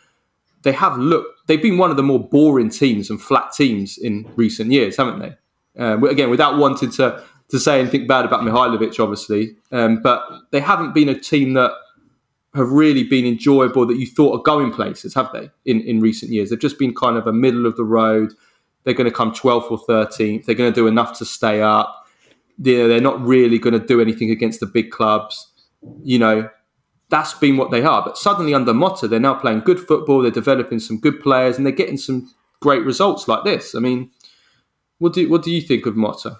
they 0.62 0.72
have 0.72 0.96
looked, 0.96 1.46
they've 1.46 1.60
been 1.60 1.76
one 1.76 1.90
of 1.90 1.98
the 1.98 2.02
more 2.02 2.26
boring 2.26 2.70
teams 2.70 3.10
and 3.10 3.20
flat 3.20 3.52
teams 3.52 3.98
in 3.98 4.32
recent 4.34 4.72
years, 4.72 4.96
haven't 4.96 5.18
they? 5.18 5.36
Um, 5.78 6.04
again, 6.04 6.30
without 6.30 6.58
wanting 6.58 6.90
to 6.92 7.24
to 7.48 7.60
say 7.60 7.80
anything 7.80 8.06
bad 8.06 8.24
about 8.24 8.40
Mihajlovic, 8.40 8.98
obviously, 8.98 9.56
um, 9.72 10.00
but 10.02 10.24
they 10.52 10.60
haven't 10.60 10.94
been 10.94 11.08
a 11.08 11.18
team 11.18 11.52
that 11.52 11.72
have 12.54 12.70
really 12.70 13.04
been 13.04 13.26
enjoyable 13.26 13.86
that 13.86 13.98
you 13.98 14.06
thought 14.06 14.38
are 14.38 14.42
going 14.42 14.72
places, 14.72 15.14
have 15.14 15.30
they? 15.32 15.50
In 15.64 15.80
in 15.82 16.00
recent 16.00 16.32
years, 16.32 16.50
they've 16.50 16.58
just 16.58 16.78
been 16.78 16.94
kind 16.94 17.16
of 17.16 17.26
a 17.26 17.32
middle 17.32 17.66
of 17.66 17.76
the 17.76 17.84
road. 17.84 18.32
They're 18.84 18.94
going 18.94 19.08
to 19.08 19.14
come 19.14 19.32
12th 19.32 19.70
or 19.70 19.78
13th. 19.78 20.44
They're 20.44 20.56
going 20.56 20.72
to 20.72 20.74
do 20.74 20.88
enough 20.88 21.16
to 21.18 21.24
stay 21.24 21.62
up. 21.62 22.04
They're, 22.58 22.88
they're 22.88 23.00
not 23.00 23.20
really 23.24 23.58
going 23.58 23.78
to 23.78 23.86
do 23.86 24.00
anything 24.00 24.30
against 24.30 24.58
the 24.58 24.66
big 24.66 24.90
clubs. 24.90 25.52
You 26.02 26.18
know, 26.18 26.50
that's 27.08 27.34
been 27.34 27.56
what 27.56 27.70
they 27.70 27.82
are. 27.82 28.02
But 28.02 28.18
suddenly 28.18 28.54
under 28.54 28.72
Motta, 28.72 29.08
they're 29.08 29.20
now 29.20 29.34
playing 29.34 29.60
good 29.60 29.78
football. 29.78 30.22
They're 30.22 30.30
developing 30.30 30.80
some 30.80 30.98
good 30.98 31.20
players, 31.20 31.56
and 31.56 31.66
they're 31.66 31.72
getting 31.72 31.96
some 31.96 32.34
great 32.60 32.84
results 32.84 33.28
like 33.28 33.44
this. 33.44 33.74
I 33.74 33.78
mean, 33.78 34.10
what 35.02 35.14
do 35.14 35.28
what 35.28 35.42
do 35.42 35.50
you 35.50 35.60
think 35.60 35.84
of 35.86 35.94
Motta? 35.94 36.38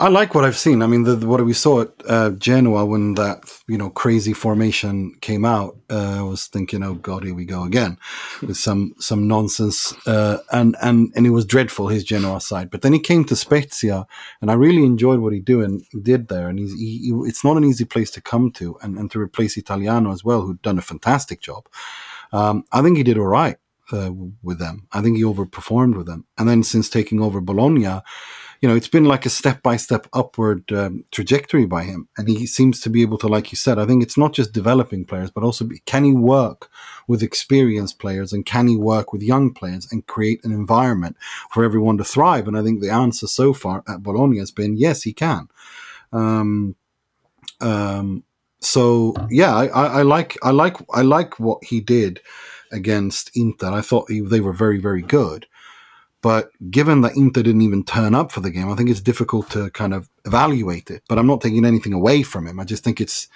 I 0.00 0.08
like 0.08 0.34
what 0.34 0.44
I've 0.44 0.56
seen. 0.56 0.80
I 0.80 0.86
mean, 0.86 1.02
the, 1.02 1.16
the, 1.16 1.26
what 1.26 1.44
we 1.44 1.52
saw 1.52 1.82
at 1.82 1.90
uh, 2.08 2.30
Genoa 2.30 2.86
when 2.86 3.14
that 3.14 3.42
you 3.66 3.76
know 3.76 3.90
crazy 3.90 4.32
formation 4.32 5.14
came 5.20 5.44
out, 5.44 5.76
uh, 5.90 6.20
I 6.20 6.22
was 6.22 6.46
thinking, 6.46 6.84
oh 6.84 6.94
god, 6.94 7.24
here 7.24 7.34
we 7.34 7.44
go 7.44 7.64
again 7.64 7.98
with 8.40 8.56
some 8.56 8.94
some 9.00 9.26
nonsense, 9.26 9.92
uh, 10.06 10.38
and 10.52 10.76
and 10.80 11.12
and 11.16 11.26
it 11.26 11.30
was 11.30 11.44
dreadful 11.44 11.88
his 11.88 12.04
Genoa 12.04 12.40
side. 12.40 12.70
But 12.70 12.82
then 12.82 12.92
he 12.92 13.00
came 13.00 13.24
to 13.24 13.34
Spezia, 13.36 14.06
and 14.40 14.50
I 14.50 14.54
really 14.54 14.84
enjoyed 14.84 15.18
what 15.18 15.32
he 15.32 15.40
doing 15.40 15.84
did 16.00 16.28
there. 16.28 16.48
And 16.48 16.58
he's 16.60 16.72
he, 16.74 16.98
he, 16.98 17.12
it's 17.28 17.42
not 17.42 17.56
an 17.56 17.64
easy 17.64 17.84
place 17.84 18.12
to 18.12 18.20
come 18.20 18.52
to, 18.52 18.78
and, 18.80 18.96
and 18.96 19.10
to 19.10 19.18
replace 19.18 19.56
Italiano 19.56 20.12
as 20.12 20.22
well, 20.22 20.42
who'd 20.42 20.62
done 20.62 20.78
a 20.78 20.82
fantastic 20.82 21.40
job. 21.40 21.66
Um, 22.32 22.64
I 22.70 22.80
think 22.80 22.96
he 22.96 23.02
did 23.02 23.18
all 23.18 23.26
right 23.26 23.58
uh, 23.92 24.12
with 24.42 24.58
them. 24.58 24.86
I 24.92 25.00
think 25.00 25.16
he 25.16 25.22
overperformed 25.22 25.96
with 25.96 26.06
them, 26.06 26.26
and 26.36 26.48
then 26.48 26.62
since 26.62 26.88
taking 26.88 27.20
over 27.20 27.40
Bologna 27.40 28.00
you 28.60 28.68
know, 28.68 28.74
it's 28.74 28.88
been 28.88 29.04
like 29.04 29.24
a 29.24 29.30
step 29.30 29.62
by 29.62 29.76
step 29.76 30.08
upward 30.12 30.70
um, 30.72 31.04
trajectory 31.12 31.64
by 31.64 31.84
him. 31.84 32.08
And 32.16 32.28
he 32.28 32.46
seems 32.46 32.80
to 32.80 32.90
be 32.90 33.02
able 33.02 33.18
to, 33.18 33.28
like 33.28 33.52
you 33.52 33.56
said, 33.56 33.78
I 33.78 33.86
think 33.86 34.02
it's 34.02 34.18
not 34.18 34.32
just 34.32 34.52
developing 34.52 35.04
players, 35.04 35.30
but 35.30 35.44
also 35.44 35.64
be, 35.64 35.78
can 35.86 36.04
he 36.04 36.12
work 36.12 36.68
with 37.06 37.22
experienced 37.22 38.00
players 38.00 38.32
and 38.32 38.44
can 38.44 38.66
he 38.66 38.76
work 38.76 39.12
with 39.12 39.22
young 39.22 39.54
players 39.54 39.86
and 39.92 40.06
create 40.06 40.44
an 40.44 40.52
environment 40.52 41.16
for 41.52 41.64
everyone 41.64 41.98
to 41.98 42.04
thrive? 42.04 42.48
And 42.48 42.58
I 42.58 42.62
think 42.62 42.80
the 42.80 42.90
answer 42.90 43.28
so 43.28 43.52
far 43.52 43.84
at 43.86 44.02
Bologna 44.02 44.38
has 44.38 44.50
been 44.50 44.76
yes, 44.76 45.02
he 45.02 45.12
can. 45.12 45.48
Um, 46.12 46.74
um, 47.60 48.24
so 48.60 49.14
yeah, 49.30 49.54
I, 49.54 49.66
I, 49.66 49.86
I 49.86 50.02
like 50.02 50.36
I 50.42 50.50
like 50.50 50.76
I 50.92 51.02
like 51.02 51.38
what 51.38 51.62
he 51.62 51.80
did 51.80 52.20
against 52.72 53.30
Inter. 53.34 53.72
I 53.72 53.80
thought 53.80 54.08
they 54.08 54.40
were 54.40 54.52
very 54.52 54.78
very 54.78 55.02
good. 55.02 55.46
But 56.20 56.50
given 56.70 57.02
that 57.02 57.16
Inter 57.16 57.42
didn't 57.42 57.62
even 57.62 57.84
turn 57.84 58.14
up 58.14 58.32
for 58.32 58.40
the 58.40 58.50
game, 58.50 58.70
I 58.70 58.74
think 58.74 58.90
it's 58.90 59.00
difficult 59.00 59.50
to 59.50 59.70
kind 59.70 59.94
of 59.94 60.08
evaluate 60.24 60.90
it. 60.90 61.04
But 61.08 61.18
I'm 61.18 61.28
not 61.28 61.40
taking 61.40 61.64
anything 61.64 61.92
away 61.92 62.22
from 62.22 62.46
him. 62.46 62.58
I 62.58 62.64
just 62.64 62.82
think 62.82 63.00
it's 63.00 63.28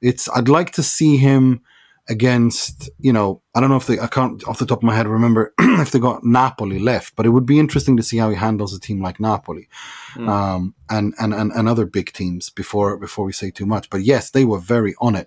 it's 0.00 0.28
I'd 0.30 0.48
like 0.48 0.72
to 0.72 0.82
see 0.82 1.18
him 1.18 1.60
against, 2.08 2.90
you 2.98 3.12
know, 3.12 3.40
I 3.54 3.60
don't 3.60 3.70
know 3.70 3.76
if 3.76 3.86
they 3.86 4.00
I 4.00 4.06
can't 4.06 4.42
off 4.48 4.58
the 4.58 4.66
top 4.66 4.78
of 4.78 4.82
my 4.82 4.94
head 4.94 5.06
remember 5.06 5.54
if 5.60 5.92
they 5.92 5.98
got 5.98 6.24
Napoli 6.24 6.78
left, 6.78 7.14
but 7.16 7.26
it 7.26 7.30
would 7.30 7.46
be 7.46 7.60
interesting 7.60 7.96
to 7.96 8.02
see 8.02 8.16
how 8.16 8.30
he 8.30 8.36
handles 8.36 8.74
a 8.74 8.80
team 8.80 9.00
like 9.02 9.20
Napoli. 9.20 9.68
Mm. 10.14 10.28
Um, 10.28 10.74
and, 10.90 11.14
and, 11.20 11.32
and, 11.32 11.52
and 11.52 11.68
other 11.68 11.86
big 11.86 12.12
teams 12.12 12.50
before 12.50 12.96
before 12.96 13.24
we 13.24 13.32
say 13.32 13.50
too 13.50 13.66
much. 13.66 13.88
But 13.90 14.02
yes, 14.02 14.30
they 14.30 14.44
were 14.44 14.58
very 14.58 14.94
on 15.00 15.14
it 15.14 15.26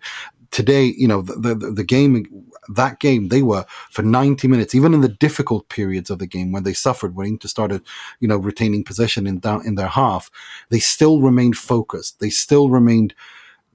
today, 0.55 0.93
you 0.97 1.05
know, 1.05 1.21
the, 1.21 1.53
the, 1.53 1.69
the, 1.69 1.83
game, 1.83 2.25
that 2.73 3.01
game, 3.01 3.27
they 3.27 3.41
were 3.41 3.65
for 3.91 4.03
90 4.03 4.47
minutes, 4.47 4.73
even 4.73 4.93
in 4.93 5.01
the 5.01 5.09
difficult 5.09 5.67
periods 5.67 6.09
of 6.09 6.17
the 6.19 6.25
game 6.25 6.53
when 6.53 6.63
they 6.63 6.71
suffered, 6.71 7.13
when 7.13 7.27
Inter 7.27 7.49
started, 7.49 7.81
you 8.21 8.27
know, 8.29 8.37
retaining 8.37 8.85
possession 8.85 9.27
in 9.27 9.39
down 9.39 9.67
in 9.67 9.75
their 9.75 9.89
half, 9.89 10.31
they 10.69 10.79
still 10.79 11.19
remained 11.19 11.57
focused. 11.57 12.21
They 12.21 12.29
still 12.29 12.69
remained 12.69 13.13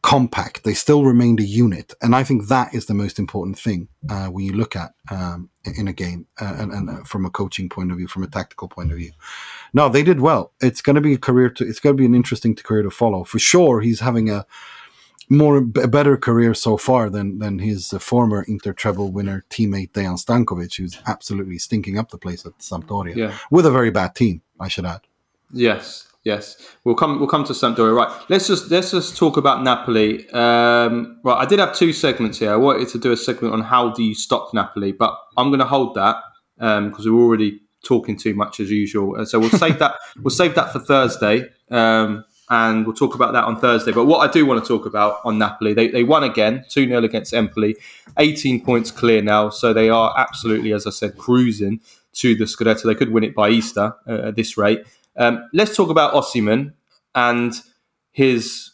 compact. 0.00 0.64
They 0.64 0.72
still 0.72 1.04
remained 1.04 1.38
a 1.40 1.44
unit. 1.44 1.92
And 2.00 2.16
I 2.16 2.24
think 2.24 2.48
that 2.48 2.74
is 2.74 2.86
the 2.86 2.94
most 2.94 3.18
important 3.18 3.58
thing 3.58 3.88
uh, 4.08 4.28
when 4.28 4.46
you 4.46 4.54
look 4.54 4.74
at 4.74 4.94
um, 5.10 5.50
in 5.76 5.86
a 5.86 5.92
game 5.92 6.28
uh, 6.40 6.56
and, 6.60 6.72
and 6.72 6.88
uh, 6.88 7.04
from 7.04 7.26
a 7.26 7.30
coaching 7.30 7.68
point 7.68 7.90
of 7.90 7.98
view, 7.98 8.08
from 8.08 8.22
a 8.22 8.26
tactical 8.26 8.68
point 8.68 8.90
of 8.90 8.96
view. 8.96 9.12
No, 9.74 9.90
they 9.90 10.02
did 10.02 10.20
well. 10.20 10.54
It's 10.62 10.80
going 10.80 10.96
to 10.96 11.02
be 11.02 11.12
a 11.12 11.18
career 11.18 11.50
to, 11.50 11.68
it's 11.68 11.78
going 11.78 11.94
to 11.94 12.00
be 12.00 12.06
an 12.06 12.14
interesting 12.14 12.54
career 12.54 12.84
to 12.84 12.90
follow. 12.90 13.22
For 13.22 13.38
sure, 13.38 13.82
he's 13.82 14.00
having 14.00 14.30
a, 14.30 14.46
more 15.30 15.58
a 15.58 15.88
better 15.88 16.16
career 16.16 16.52
so 16.52 16.76
far 16.76 17.08
than 17.08 17.38
than 17.38 17.60
his 17.60 17.94
uh, 17.94 17.98
former 17.98 18.42
Inter 18.48 18.72
treble 18.72 19.10
winner 19.12 19.44
teammate 19.48 19.92
Dejan 19.92 20.18
Stankovic, 20.18 20.76
who's 20.76 20.98
absolutely 21.06 21.58
stinking 21.58 21.98
up 21.98 22.10
the 22.10 22.18
place 22.18 22.44
at 22.44 22.58
Sampdoria 22.58 23.14
yeah. 23.14 23.38
with 23.50 23.64
a 23.64 23.70
very 23.70 23.90
bad 23.90 24.14
team, 24.14 24.42
I 24.58 24.68
should 24.68 24.84
add. 24.84 25.02
Yes, 25.52 26.08
yes. 26.24 26.56
We'll 26.84 26.96
come. 26.96 27.18
We'll 27.20 27.28
come 27.28 27.44
to 27.44 27.52
Sampdoria. 27.52 27.94
Right. 27.94 28.22
Let's 28.28 28.48
just 28.48 28.70
let's 28.70 28.90
just 28.90 29.16
talk 29.16 29.36
about 29.36 29.62
Napoli. 29.62 30.28
Um, 30.30 31.20
right. 31.22 31.38
I 31.38 31.46
did 31.46 31.60
have 31.60 31.74
two 31.74 31.92
segments 31.92 32.38
here. 32.40 32.52
I 32.52 32.56
wanted 32.56 32.88
to 32.88 32.98
do 32.98 33.12
a 33.12 33.16
segment 33.16 33.54
on 33.54 33.62
how 33.62 33.90
do 33.90 34.02
you 34.02 34.14
stop 34.14 34.52
Napoli, 34.52 34.92
but 34.92 35.16
I'm 35.36 35.48
going 35.48 35.60
to 35.60 35.66
hold 35.66 35.94
that 35.94 36.16
because 36.58 37.06
um, 37.06 37.16
we're 37.16 37.22
already 37.22 37.60
talking 37.84 38.16
too 38.16 38.34
much 38.34 38.60
as 38.60 38.70
usual. 38.70 39.24
So 39.26 39.38
we'll 39.38 39.50
save 39.50 39.78
that. 39.78 39.94
We'll 40.22 40.30
save 40.30 40.54
that 40.56 40.72
for 40.72 40.80
Thursday. 40.80 41.48
Um, 41.70 42.24
and 42.50 42.84
we'll 42.84 42.96
talk 42.96 43.14
about 43.14 43.32
that 43.32 43.44
on 43.44 43.58
Thursday. 43.58 43.92
But 43.92 44.06
what 44.06 44.28
I 44.28 44.30
do 44.30 44.44
want 44.44 44.62
to 44.62 44.68
talk 44.68 44.84
about 44.84 45.20
on 45.24 45.38
Napoli, 45.38 45.72
they, 45.72 45.88
they 45.88 46.02
won 46.02 46.24
again, 46.24 46.64
2 46.68 46.88
0 46.88 47.04
against 47.04 47.32
Empoli, 47.32 47.76
18 48.18 48.64
points 48.64 48.90
clear 48.90 49.22
now. 49.22 49.50
So 49.50 49.72
they 49.72 49.88
are 49.88 50.12
absolutely, 50.18 50.72
as 50.72 50.86
I 50.86 50.90
said, 50.90 51.16
cruising 51.16 51.80
to 52.14 52.34
the 52.34 52.44
Scudetto. 52.44 52.82
They 52.82 52.96
could 52.96 53.12
win 53.12 53.22
it 53.22 53.36
by 53.36 53.50
Easter 53.50 53.94
uh, 54.06 54.28
at 54.28 54.36
this 54.36 54.58
rate. 54.58 54.84
Um, 55.16 55.48
let's 55.52 55.76
talk 55.76 55.90
about 55.90 56.12
Osimhen 56.12 56.72
and 57.14 57.54
his, 58.10 58.72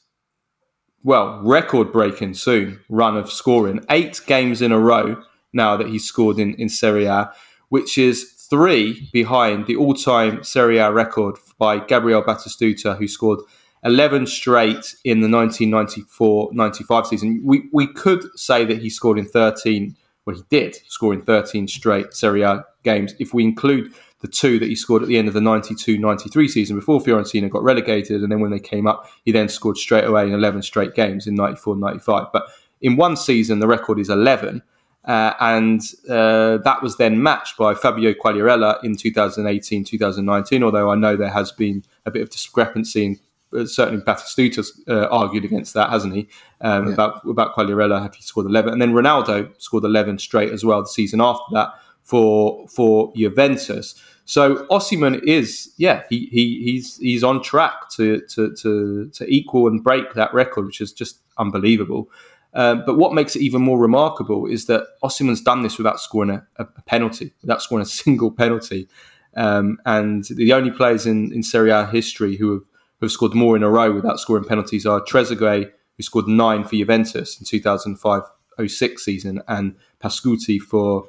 well, 1.05 1.41
record 1.43 1.93
breaking 1.93 2.35
soon 2.35 2.81
run 2.89 3.17
of 3.17 3.31
scoring. 3.31 3.85
Eight 3.91 4.23
games 4.27 4.63
in 4.63 4.73
a 4.73 4.79
row 4.79 5.23
now 5.53 5.77
that 5.77 5.89
he's 5.89 6.05
scored 6.05 6.39
in, 6.39 6.55
in 6.55 6.71
Serie 6.71 7.05
A, 7.05 7.31
which 7.69 7.99
is 7.99 8.33
three 8.49 9.11
behind 9.13 9.67
the 9.67 9.77
all 9.77 9.93
time 9.93 10.43
Serie 10.43 10.79
A 10.79 10.91
record 10.91 11.37
by 11.59 11.79
Gabriel 11.79 12.23
Batistuta, 12.23 12.97
who 12.97 13.07
scored 13.07 13.41
11 13.85 14.27
straight 14.27 14.97
in 15.05 15.21
the 15.21 15.29
1994-95 15.29 17.07
season. 17.07 17.41
We 17.45 17.69
we 17.73 17.87
could 17.87 18.25
say 18.39 18.65
that 18.65 18.79
he 18.79 18.91
scored 18.91 19.19
in 19.19 19.27
13. 19.27 19.97
Well, 20.25 20.37
he 20.37 20.43
did 20.49 20.77
score 20.89 21.15
in 21.15 21.23
13 21.23 21.69
straight 21.69 22.13
Serie 22.13 22.43
A 22.43 22.65
games. 22.83 23.15
If 23.19 23.33
we 23.33 23.45
include 23.45 23.93
the 24.21 24.29
two 24.29 24.59
that 24.59 24.69
he 24.69 24.75
scored 24.75 25.03
at 25.03 25.09
the 25.09 25.19
end 25.19 25.29
of 25.29 25.35
the 25.35 25.41
92-93 25.41 26.49
season 26.49 26.77
before 26.77 27.01
Fiorentina 27.01 27.51
got 27.51 27.63
relegated, 27.63 28.23
and 28.23 28.33
then 28.33 28.41
when 28.41 28.51
they 28.51 28.59
came 28.59 28.87
up, 28.87 29.09
he 29.25 29.31
then 29.31 29.49
scored 29.49 29.77
straight 29.77 30.05
away 30.05 30.27
in 30.27 30.33
11 30.33 30.63
straight 30.63 30.95
games 30.95 31.27
in 31.27 31.37
94-95. 31.37 32.33
But 32.33 32.49
in 32.81 32.97
one 32.97 33.17
season, 33.17 33.59
the 33.59 33.67
record 33.67 33.99
is 33.99 34.09
11. 34.09 34.63
Uh, 35.05 35.35
and 35.39 35.83
uh, 36.11 36.57
that 36.59 36.83
was 36.83 36.97
then 36.97 37.23
matched 37.23 37.57
by 37.57 37.75
Fabio 37.75 38.13
Quagliarella 38.13 38.83
in 38.83 38.97
2018 38.97 39.85
2019. 39.85 40.63
Although 40.65 40.91
I 40.91 40.97
know 40.97 41.15
there 41.15 41.31
has 41.31 41.53
been 41.53 41.85
a 42.05 42.11
bit 42.11 42.23
of 42.23 42.31
discrepancy 42.31 43.05
in 43.05 43.21
certainly 43.65 44.03
Batistuta's 44.03 44.81
uh, 44.89 45.07
argued 45.07 45.45
against 45.45 45.75
that, 45.75 45.91
hasn't 45.91 46.15
he? 46.15 46.29
Um, 46.61 46.87
yeah. 46.89 46.93
About 46.95 47.25
about 47.25 47.55
Quagliarella, 47.55 48.03
have 48.03 48.15
he 48.15 48.23
scored 48.23 48.47
eleven, 48.47 48.73
and 48.73 48.83
then 48.83 48.93
Ronaldo 48.93 49.51
scored 49.61 49.85
eleven 49.85 50.19
straight 50.19 50.53
as 50.53 50.65
well 50.65 50.83
the 50.83 50.89
season 50.89 51.21
after 51.21 51.45
that 51.53 51.71
for 52.03 52.67
for 52.69 53.13
Juventus. 53.17 54.01
So 54.25 54.67
Osimhen 54.67 55.23
is, 55.23 55.73
yeah, 55.77 56.03
he, 56.11 56.27
he 56.33 56.63
he's 56.65 56.97
he's 56.99 57.23
on 57.23 57.43
track 57.43 57.91
to, 57.97 58.21
to 58.31 58.55
to 58.57 59.09
to 59.11 59.27
equal 59.29 59.69
and 59.69 59.83
break 59.83 60.15
that 60.15 60.35
record, 60.35 60.67
which 60.67 60.81
is 60.81 60.93
just 60.93 61.21
unbelievable. 61.39 62.11
Um, 62.55 62.85
but 62.87 62.97
what 62.97 63.13
makes 63.13 63.37
it 63.37 63.43
even 63.43 63.61
more 63.61 63.79
remarkable 63.79 64.47
is 64.47 64.67
that 64.67 64.87
Osimhen's 65.05 65.43
done 65.43 65.63
this 65.63 65.77
without 65.77 66.01
scoring 66.01 66.31
a, 66.31 66.47
a 66.57 66.65
penalty, 66.87 67.35
without 67.43 67.61
scoring 67.63 67.83
a 67.83 67.87
single 68.03 68.31
penalty. 68.31 68.89
Um, 69.37 69.79
and 69.85 70.25
the 70.25 70.55
only 70.55 70.71
players 70.71 71.07
in, 71.07 71.33
in 71.33 71.43
Serie 71.43 71.71
A 71.71 71.87
history 71.87 72.37
who 72.37 72.53
have 72.53 72.63
who 72.99 73.07
have 73.07 73.13
scored 73.13 73.35
more 73.35 73.57
in 73.57 73.63
a 73.63 73.71
row 73.71 73.93
without 73.93 74.21
scoring 74.21 74.45
penalties 74.45 74.87
are 74.87 75.01
Trezeguet, 75.01 75.71
who 75.97 76.03
scored 76.03 76.29
nine 76.29 76.65
for 76.65 76.77
Juventus 76.77 77.39
in 77.39 77.47
2005-06 77.47 78.99
season, 78.99 79.43
and 79.49 79.77
Pascutti 80.01 80.61
for 80.61 81.09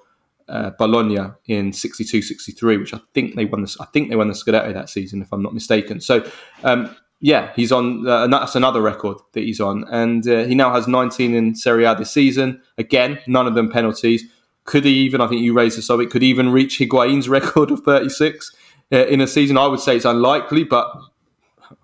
uh, 0.49 0.71
Bologna 0.77 1.31
in 1.45 1.71
62-63, 1.71 2.79
which 2.79 2.93
I 2.93 2.99
think 3.13 3.35
they 3.35 3.45
won. 3.45 3.61
This, 3.61 3.79
I 3.79 3.85
think 3.85 4.09
they 4.09 4.15
won 4.15 4.27
the 4.27 4.33
Scudetto 4.33 4.73
that 4.73 4.89
season, 4.89 5.21
if 5.21 5.31
I'm 5.31 5.43
not 5.43 5.53
mistaken. 5.53 6.01
So. 6.01 6.29
Um, 6.63 6.95
yeah, 7.19 7.51
he's 7.55 7.71
on. 7.71 8.07
Uh, 8.07 8.27
that's 8.27 8.55
another 8.55 8.79
record 8.79 9.17
that 9.33 9.41
he's 9.41 9.59
on, 9.59 9.85
and 9.89 10.27
uh, 10.27 10.43
he 10.43 10.53
now 10.53 10.71
has 10.71 10.87
19 10.87 11.33
in 11.33 11.55
Serie 11.55 11.83
A 11.83 11.95
this 11.95 12.11
season. 12.11 12.61
Again, 12.77 13.19
none 13.25 13.47
of 13.47 13.55
them 13.55 13.71
penalties. 13.71 14.23
Could 14.65 14.85
he 14.85 14.91
even? 14.99 15.19
I 15.19 15.27
think 15.27 15.41
you 15.41 15.53
raised 15.53 15.79
the 15.79 15.81
subject. 15.81 16.11
Could 16.11 16.21
he 16.21 16.29
even 16.29 16.49
reach 16.51 16.77
Higuain's 16.77 17.27
record 17.29 17.71
of 17.71 17.79
36 17.79 18.55
uh, 18.91 19.07
in 19.07 19.19
a 19.19 19.25
season? 19.25 19.57
I 19.57 19.65
would 19.65 19.79
say 19.79 19.95
it's 19.95 20.05
unlikely, 20.05 20.63
but 20.63 20.91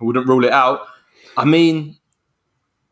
I 0.03 0.05
wouldn't 0.05 0.27
rule 0.27 0.43
it 0.43 0.51
out. 0.51 0.81
I 1.37 1.45
mean, 1.45 1.95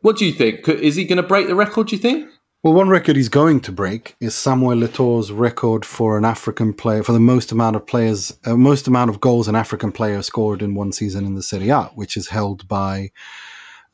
what 0.00 0.16
do 0.16 0.24
you 0.24 0.32
think? 0.32 0.66
Is 0.66 0.96
he 0.96 1.04
going 1.04 1.18
to 1.18 1.22
break 1.22 1.46
the 1.46 1.54
record? 1.54 1.88
Do 1.88 1.96
you 1.96 2.00
think? 2.00 2.30
Well, 2.62 2.72
one 2.72 2.88
record 2.88 3.16
he's 3.16 3.28
going 3.28 3.60
to 3.62 3.72
break 3.72 4.16
is 4.18 4.34
Samuel 4.34 4.82
Eto'o's 4.82 5.30
record 5.30 5.84
for 5.84 6.16
an 6.16 6.24
African 6.24 6.72
player 6.72 7.02
for 7.02 7.12
the 7.12 7.20
most 7.20 7.52
amount 7.52 7.76
of 7.76 7.86
players, 7.86 8.34
uh, 8.46 8.56
most 8.56 8.86
amount 8.86 9.10
of 9.10 9.20
goals 9.20 9.46
an 9.46 9.56
African 9.56 9.92
player 9.92 10.22
scored 10.22 10.62
in 10.62 10.74
one 10.74 10.92
season 10.92 11.26
in 11.26 11.34
the 11.34 11.42
Serie 11.42 11.68
A, 11.68 11.82
which 11.96 12.16
is 12.16 12.28
held 12.28 12.66
by 12.66 13.10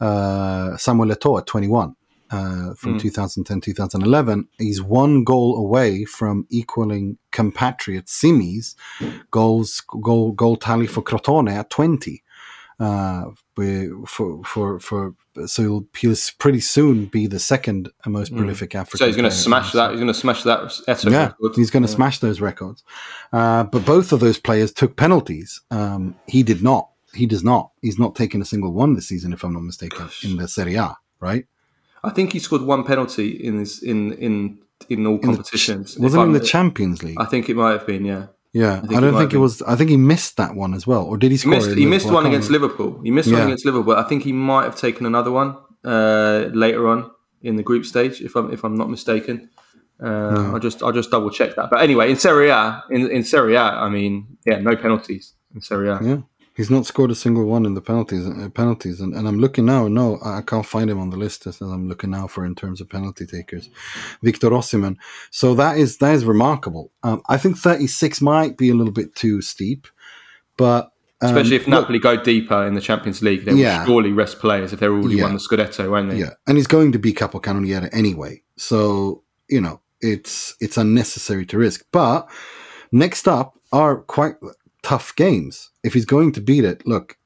uh, 0.01 0.77
Samuel 0.77 1.09
Eto'o 1.09 1.39
at 1.39 1.47
21. 1.47 1.97
Uh, 2.31 2.75
from 2.75 2.99
mm. 2.99 3.01
2010 3.01 3.59
2011 3.63 4.47
he's 4.59 4.83
one 4.83 5.25
goal 5.25 5.57
away 5.57 6.05
from 6.05 6.47
equaling 6.51 7.17
compatriot 7.33 8.07
Simy's 8.07 8.77
goals 9.31 9.81
goal 9.81 10.33
goal 10.33 10.57
tally 10.57 10.87
for 10.87 11.01
Crotone 11.01 11.51
at 11.51 11.71
20 11.71 12.23
uh, 12.81 13.31
for 14.07 14.43
for 14.45 14.79
for 14.79 15.15
so 15.47 15.63
he'll, 15.63 15.87
he'll 15.97 16.17
pretty 16.39 16.61
soon 16.61 17.07
be 17.07 17.27
the 17.27 17.39
second 17.39 17.91
most 18.07 18.31
hmm. 18.31 18.39
prolific 18.39 18.71
mm. 18.71 18.81
African. 18.81 18.99
So 18.99 19.07
he's 19.07 19.17
going 19.17 19.31
to 19.31 19.37
smash 19.37 19.73
that. 19.73 19.91
He's 19.91 20.01
going 20.01 20.13
to 20.13 20.15
smash 20.15 20.43
that. 20.45 20.61
Eto 20.61 21.11
yeah, 21.11 21.27
record. 21.27 21.57
he's 21.57 21.71
going 21.71 21.85
to 21.85 21.89
yeah. 21.89 21.97
smash 21.97 22.19
those 22.19 22.41
records. 22.41 22.83
Uh, 23.33 23.65
but 23.65 23.85
both 23.85 24.13
of 24.13 24.21
those 24.21 24.39
players 24.39 24.73
took 24.73 24.97
penalties. 24.97 25.61
Um, 25.71 26.17
he 26.27 26.43
did 26.43 26.63
not. 26.63 26.91
he 27.15 27.27
does 27.27 27.45
not. 27.45 27.71
He's 27.83 27.99
not 27.99 28.15
taken 28.15 28.43
a 28.43 28.45
single 28.45 28.73
one 28.73 28.95
this 28.95 29.09
season, 29.09 29.33
if 29.33 29.45
I'm 29.45 29.53
not 29.53 29.63
mistaken, 29.63 30.09
in 30.23 30.37
the 30.37 30.49
Serie 30.49 30.77
A, 30.77 30.97
right? 31.21 31.47
I 32.05 32.11
think 32.11 32.33
he 32.33 32.39
scored 32.39 32.63
one 32.63 32.85
penalty 32.85 33.31
in 33.31 33.59
this 33.59 33.83
in 33.83 34.13
in 34.15 34.59
in 34.89 35.07
all 35.07 35.19
competitions. 35.19 35.95
The, 35.95 36.03
wasn't 36.03 36.25
in 36.25 36.33
the 36.33 36.41
Champions 36.41 37.03
League? 37.03 37.17
I 37.19 37.25
think 37.25 37.49
it 37.49 37.57
might 37.57 37.73
have 37.73 37.87
been. 37.87 38.05
Yeah. 38.05 38.27
Yeah, 38.59 38.83
I, 38.91 38.97
I 38.97 39.01
don't 39.01 39.17
think 39.17 39.33
it 39.33 39.39
was. 39.39 39.63
I 39.63 39.77
think 39.77 39.89
he 39.91 39.97
missed 39.97 40.37
that 40.37 40.57
one 40.57 40.75
as 40.75 40.85
well, 40.85 41.05
or 41.05 41.17
did 41.17 41.31
he 41.31 41.37
score? 41.37 41.53
He 41.53 41.59
missed, 41.59 41.79
he 41.79 41.87
missed 41.87 42.11
one 42.11 42.27
against 42.27 42.49
remember. 42.49 42.67
Liverpool. 42.67 43.01
He 43.05 43.13
missed 43.13 43.29
yeah. 43.29 43.39
one 43.39 43.47
against 43.47 43.65
Liverpool. 43.65 43.95
I 43.95 44.03
think 44.03 44.25
he 44.25 44.33
might 44.33 44.65
have 44.65 44.75
taken 44.75 45.07
another 45.07 45.31
one 45.31 45.57
uh, 45.85 46.49
later 46.53 46.89
on 46.89 47.09
in 47.41 47.55
the 47.55 47.63
group 47.63 47.85
stage, 47.85 48.21
if 48.21 48.35
I'm 48.35 48.53
if 48.53 48.65
I'm 48.65 48.77
not 48.77 48.91
mistaken. 48.91 49.49
Uh, 50.01 50.09
no. 50.09 50.51
I'll 50.55 50.59
just 50.59 50.83
I'll 50.83 50.93
just 50.93 51.11
double 51.11 51.31
check 51.31 51.55
that. 51.55 51.71
But 51.71 51.83
anyway, 51.83 52.11
in 52.11 52.17
Serie 52.17 52.51
A, 52.51 52.83
in, 52.91 53.09
in 53.11 53.23
Serie 53.23 53.55
A, 53.55 53.63
I 53.63 53.89
mean, 53.89 54.39
yeah, 54.45 54.59
no 54.59 54.75
penalties 54.75 55.35
in 55.55 55.61
Serie 55.61 55.91
A. 55.91 55.99
Yeah, 56.03 56.19
he's 56.59 56.71
not 56.71 56.85
scored 56.85 57.13
a 57.13 57.15
single 57.15 57.45
one 57.45 57.65
in 57.65 57.75
the 57.75 57.81
penalties. 57.81 58.27
Uh, 58.27 58.51
penalties, 58.53 59.01
and, 59.01 59.15
and 59.15 59.27
I'm 59.27 59.39
looking 59.39 59.65
now. 59.65 59.87
No, 59.87 60.19
I 60.23 60.43
can't 60.43 60.67
find 60.67 60.91
him 60.91 60.99
on 60.99 61.09
the 61.09 61.17
list 61.17 61.47
as 61.47 61.61
I'm 61.61 61.89
looking 61.89 62.11
now 62.11 62.27
for 62.27 62.45
in 62.45 62.55
terms 62.55 62.81
of 62.83 62.91
penalty 62.91 63.25
takers. 63.25 63.71
Victor 64.23 64.51
Osimhen. 64.51 64.97
So 65.31 65.55
that 65.55 65.79
is 65.79 65.97
that 65.99 66.15
is 66.15 66.27
remarkable. 66.27 66.91
Um, 67.03 67.23
I 67.29 67.39
think 67.39 67.57
36 67.57 68.21
might 68.21 68.59
be 68.59 68.69
a 68.69 68.75
little 68.75 68.93
bit 68.93 69.15
too 69.15 69.41
steep, 69.41 69.87
but 70.59 70.91
um, 71.23 71.31
Especially 71.31 71.57
if 71.57 71.67
Napoli 71.67 71.95
look, 71.95 72.03
go 72.03 72.23
deeper 72.23 72.67
in 72.67 72.75
the 72.75 72.81
Champions 72.81 73.23
League, 73.23 73.45
they 73.45 73.55
yeah. 73.55 73.81
will 73.81 73.87
surely 73.87 74.13
rest 74.13 74.41
players 74.41 74.73
if 74.73 74.81
they're 74.81 74.93
already 74.93 75.17
yeah. 75.17 75.23
won 75.23 75.33
the 75.33 75.41
Scudetto, 75.41 75.91
won't 75.91 76.11
they? 76.11 76.19
Yeah, 76.19 76.31
and 76.47 76.57
he's 76.57 76.67
going 76.67 76.93
to 76.93 76.99
be 76.99 77.13
Capocannoniere 77.13 77.89
anyway. 77.93 78.43
So, 78.57 79.23
you 79.49 79.61
know, 79.61 79.81
it's 80.01 80.57
it's 80.61 80.77
unnecessary 80.77 81.47
to 81.47 81.59
risk. 81.59 81.85
But 81.93 82.29
next 82.93 83.29
up 83.29 83.55
are 83.73 83.97
quite 83.97 84.37
tough 84.89 85.15
games. 85.17 85.71
If 85.85 85.93
he's 85.93 86.07
going 86.07 86.33
to 86.33 86.41
beat 86.41 86.65
it, 86.65 86.87
look, 86.87 87.19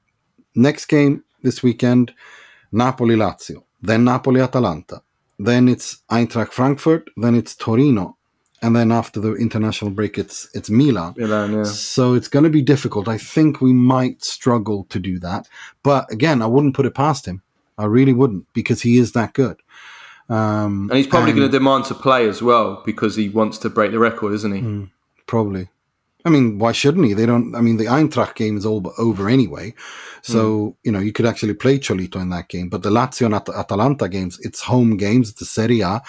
next 0.55 0.87
game 0.87 1.23
this 1.43 1.63
weekend, 1.63 2.13
Napoli 2.73 3.15
Lazio, 3.15 3.63
then 3.81 4.05
Napoli 4.05 4.41
Atalanta, 4.41 5.03
then 5.39 5.69
it's 5.69 6.03
Eintracht 6.11 6.53
Frankfurt, 6.53 7.11
then 7.17 7.37
it's 7.37 7.55
Torino, 7.55 8.17
and 8.63 8.75
then 8.75 8.91
after 8.91 9.21
the 9.21 9.35
international 9.35 9.93
break, 9.93 10.19
it's 10.19 10.49
it's 10.55 10.71
Milan. 10.71 11.15
Milan, 11.17 11.53
yeah. 11.53 11.65
So 11.65 12.15
it's 12.15 12.29
going 12.29 12.45
to 12.45 12.51
be 12.59 12.63
difficult. 12.63 13.07
I 13.07 13.19
think 13.19 13.61
we 13.61 13.73
might 13.73 14.25
struggle 14.25 14.85
to 14.89 14.99
do 14.99 15.21
that, 15.21 15.49
but 15.85 16.11
again, 16.11 16.43
I 16.43 16.47
wouldn't 16.47 16.75
put 16.75 16.87
it 16.87 16.95
past 16.95 17.27
him. 17.27 17.43
I 17.79 17.85
really 17.85 18.13
wouldn't 18.13 18.47
because 18.53 18.83
he 18.83 18.99
is 18.99 19.13
that 19.13 19.35
good. 19.35 19.59
Um, 20.29 20.89
and 20.91 20.97
he's 20.99 21.07
probably 21.07 21.33
going 21.33 21.51
to 21.51 21.59
demand 21.59 21.85
to 21.87 21.95
play 21.95 22.29
as 22.29 22.43
well 22.43 22.83
because 22.85 23.15
he 23.17 23.29
wants 23.29 23.59
to 23.59 23.71
break 23.71 23.93
the 23.93 23.99
record, 23.99 24.33
isn't 24.35 24.53
he? 24.53 24.61
Mm, 24.63 24.91
probably. 25.27 25.69
I 26.25 26.31
mean, 26.31 26.59
why 26.59 26.73
shouldn't 26.73 27.07
he? 27.07 27.14
They 27.14 27.27
don't. 27.27 27.55
I 27.55 27.61
mean, 27.61 27.77
the 27.77 27.87
Eintracht 27.87 28.35
game 28.35 28.57
is 28.57 28.64
all 28.64 28.81
but 28.81 28.93
over 28.99 29.29
anyway, 29.29 29.75
so 30.23 30.39
mm. 30.39 30.77
you 30.85 30.93
know 30.93 31.01
you 31.01 31.12
could 31.12 31.27
actually 31.27 31.55
play 31.55 31.79
Cholito 31.79 32.20
in 32.20 32.31
that 32.31 32.49
game. 32.49 32.68
But 32.68 32.83
the 32.83 32.91
Lazio 32.91 33.27
and 33.27 33.35
At- 33.35 33.49
Atalanta 33.49 34.09
games, 34.09 34.39
it's 34.41 34.61
home 34.61 34.97
games, 34.97 35.31
it's 35.31 35.43
a 35.43 35.47
Serie 35.47 35.81
A. 35.81 36.01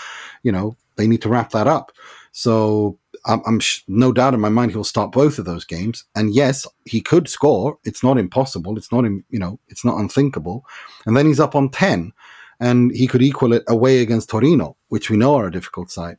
You 0.43 0.51
know, 0.51 0.77
they 0.95 1.07
need 1.07 1.21
to 1.23 1.29
wrap 1.29 1.51
that 1.51 1.67
up. 1.67 1.91
So 2.31 2.97
I'm, 3.25 3.41
I'm 3.45 3.59
sh- 3.59 3.83
no 3.87 4.11
doubt 4.11 4.33
in 4.33 4.39
my 4.39 4.49
mind 4.49 4.71
he'll 4.71 4.83
start 4.83 5.11
both 5.11 5.39
of 5.39 5.45
those 5.45 5.65
games. 5.65 6.03
And 6.15 6.33
yes, 6.33 6.67
he 6.85 6.99
could 7.01 7.27
score. 7.29 7.77
It's 7.83 8.03
not 8.03 8.17
impossible. 8.17 8.77
It's 8.77 8.91
not, 8.91 9.05
you 9.05 9.39
know, 9.39 9.59
it's 9.69 9.85
not 9.85 9.99
unthinkable. 9.99 10.65
And 11.05 11.15
then 11.15 11.27
he's 11.27 11.39
up 11.39 11.55
on 11.55 11.69
ten 11.69 12.11
and 12.59 12.95
he 12.95 13.07
could 13.07 13.21
equal 13.21 13.53
it 13.53 13.63
away 13.67 13.99
against 13.99 14.29
Torino, 14.29 14.77
which 14.89 15.09
we 15.09 15.17
know 15.17 15.35
are 15.35 15.47
a 15.47 15.51
difficult 15.51 15.91
side, 15.91 16.17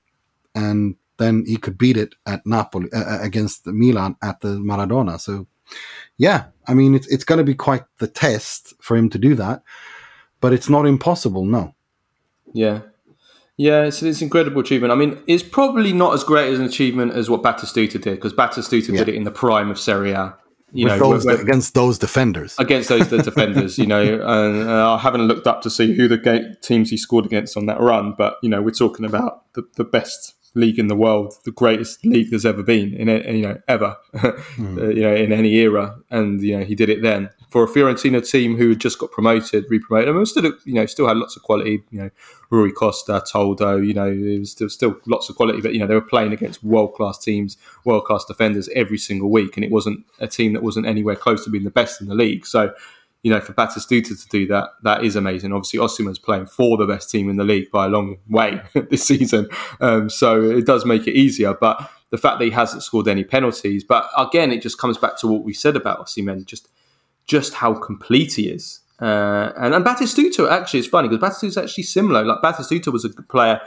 and 0.54 0.96
then 1.18 1.44
he 1.46 1.56
could 1.56 1.78
beat 1.78 1.96
it 1.96 2.14
at 2.26 2.46
Napoli 2.46 2.88
uh, 2.92 2.98
uh 2.98 3.18
against 3.22 3.66
Milan 3.66 4.16
at 4.22 4.40
the 4.40 4.58
Maradona. 4.58 5.20
So, 5.20 5.46
yeah, 6.16 6.46
I 6.66 6.74
mean, 6.74 6.94
it's 6.94 7.06
it's 7.08 7.24
going 7.24 7.38
to 7.38 7.44
be 7.44 7.54
quite 7.54 7.84
the 7.98 8.06
test 8.08 8.74
for 8.80 8.96
him 8.96 9.10
to 9.10 9.18
do 9.18 9.34
that, 9.34 9.62
but 10.40 10.52
it's 10.52 10.68
not 10.68 10.86
impossible. 10.86 11.44
No. 11.44 11.74
Yeah. 12.52 12.80
Yeah, 13.56 13.84
it's, 13.84 14.02
it's 14.02 14.20
incredible 14.20 14.60
achievement. 14.60 14.92
I 14.92 14.96
mean, 14.96 15.22
it's 15.28 15.44
probably 15.44 15.92
not 15.92 16.12
as 16.12 16.24
great 16.24 16.52
as 16.52 16.58
an 16.58 16.66
achievement 16.66 17.12
as 17.12 17.30
what 17.30 17.40
Batistuta 17.40 18.00
did, 18.00 18.16
because 18.16 18.32
Batistuta 18.32 18.88
yeah. 18.88 18.98
did 18.98 19.10
it 19.10 19.14
in 19.14 19.22
the 19.22 19.30
prime 19.30 19.70
of 19.70 19.78
Serie 19.78 20.10
A 20.10 20.36
you 20.74 20.86
know, 20.86 20.98
those, 20.98 21.24
against 21.24 21.74
those 21.74 21.98
defenders. 21.98 22.56
Against 22.58 22.88
those 22.88 23.06
defenders, 23.06 23.78
you 23.78 23.86
know, 23.86 24.02
and 24.26 24.68
uh, 24.68 24.94
I 24.94 24.98
haven't 24.98 25.22
looked 25.22 25.46
up 25.46 25.62
to 25.62 25.70
see 25.70 25.94
who 25.94 26.08
the 26.08 26.56
teams 26.62 26.90
he 26.90 26.96
scored 26.96 27.24
against 27.24 27.56
on 27.56 27.66
that 27.66 27.80
run, 27.80 28.14
but 28.18 28.38
you 28.42 28.48
know, 28.48 28.60
we're 28.60 28.72
talking 28.72 29.06
about 29.06 29.52
the, 29.54 29.62
the 29.76 29.84
best 29.84 30.33
league 30.54 30.78
in 30.78 30.86
the 30.86 30.96
world, 30.96 31.34
the 31.44 31.50
greatest 31.50 32.04
league 32.04 32.30
there's 32.30 32.46
ever 32.46 32.62
been 32.62 32.94
in 32.94 33.08
it, 33.08 33.26
you 33.26 33.42
know, 33.42 33.60
ever, 33.68 33.96
mm. 34.14 34.78
uh, 34.78 34.88
you 34.88 35.02
know, 35.02 35.14
in 35.14 35.32
any 35.32 35.54
era. 35.54 35.96
And 36.10 36.40
you 36.40 36.58
know, 36.58 36.64
he 36.64 36.74
did 36.74 36.88
it 36.88 37.02
then 37.02 37.30
for 37.54 37.62
a 37.62 37.68
Fiorentina 37.68 38.28
team 38.28 38.56
who 38.56 38.70
had 38.70 38.80
just 38.80 38.98
got 38.98 39.12
promoted, 39.12 39.64
re-promoted. 39.68 40.08
I 40.08 40.12
mean, 40.12 40.26
still, 40.26 40.52
you 40.64 40.74
know, 40.74 40.86
still 40.86 41.06
had 41.06 41.16
lots 41.16 41.36
of 41.36 41.42
quality. 41.42 41.84
You 41.90 42.02
know, 42.02 42.10
Rui 42.50 42.72
Costa, 42.72 43.22
Toldo. 43.32 43.76
You 43.86 43.94
know, 43.94 44.10
it 44.10 44.40
was 44.40 44.50
still, 44.50 44.68
still 44.68 44.96
lots 45.06 45.28
of 45.28 45.36
quality, 45.36 45.60
but 45.60 45.72
you 45.72 45.78
know, 45.78 45.86
they 45.86 45.94
were 45.94 46.00
playing 46.00 46.32
against 46.32 46.64
world-class 46.64 47.18
teams, 47.18 47.56
world-class 47.84 48.24
defenders 48.24 48.68
every 48.74 48.98
single 48.98 49.30
week, 49.30 49.56
and 49.56 49.64
it 49.64 49.70
wasn't 49.70 50.04
a 50.18 50.26
team 50.26 50.52
that 50.54 50.62
wasn't 50.62 50.86
anywhere 50.86 51.16
close 51.16 51.44
to 51.44 51.50
being 51.50 51.64
the 51.64 51.70
best 51.70 52.00
in 52.00 52.08
the 52.08 52.14
league. 52.14 52.46
So 52.46 52.74
you 53.24 53.30
know, 53.30 53.40
for 53.40 53.54
Batistuta 53.54 54.22
to 54.22 54.28
do 54.28 54.46
that, 54.48 54.68
that 54.82 55.02
is 55.02 55.16
amazing. 55.16 55.52
Obviously, 55.52 55.80
Osimhen's 55.80 56.18
playing 56.18 56.44
for 56.44 56.76
the 56.76 56.86
best 56.86 57.10
team 57.10 57.30
in 57.30 57.36
the 57.36 57.42
league 57.42 57.70
by 57.72 57.86
a 57.86 57.88
long 57.88 58.18
way 58.28 58.60
this 58.90 59.02
season, 59.02 59.48
um, 59.80 60.10
so 60.10 60.42
it 60.42 60.66
does 60.66 60.84
make 60.84 61.08
it 61.08 61.14
easier. 61.14 61.54
But 61.54 61.90
the 62.10 62.18
fact 62.18 62.38
that 62.38 62.44
he 62.44 62.50
hasn't 62.50 62.82
scored 62.82 63.08
any 63.08 63.24
penalties, 63.24 63.82
but 63.82 64.08
again, 64.16 64.52
it 64.52 64.60
just 64.60 64.78
comes 64.78 64.98
back 64.98 65.18
to 65.20 65.26
what 65.26 65.42
we 65.42 65.54
said 65.54 65.74
about 65.74 66.06
Osimhen, 66.06 66.44
just 66.44 66.68
just 67.26 67.54
how 67.54 67.72
complete 67.72 68.34
he 68.34 68.50
is. 68.50 68.80
Uh, 69.00 69.52
and, 69.56 69.74
and 69.74 69.84
Batistuta 69.84 70.48
actually 70.50 70.80
is 70.80 70.86
funny 70.86 71.08
because 71.08 71.26
Batistuta 71.26 71.48
is 71.48 71.56
actually 71.56 71.84
similar. 71.84 72.24
Like 72.24 72.42
Batistuta 72.42 72.92
was 72.92 73.06
a 73.06 73.08
good 73.08 73.28
player 73.30 73.58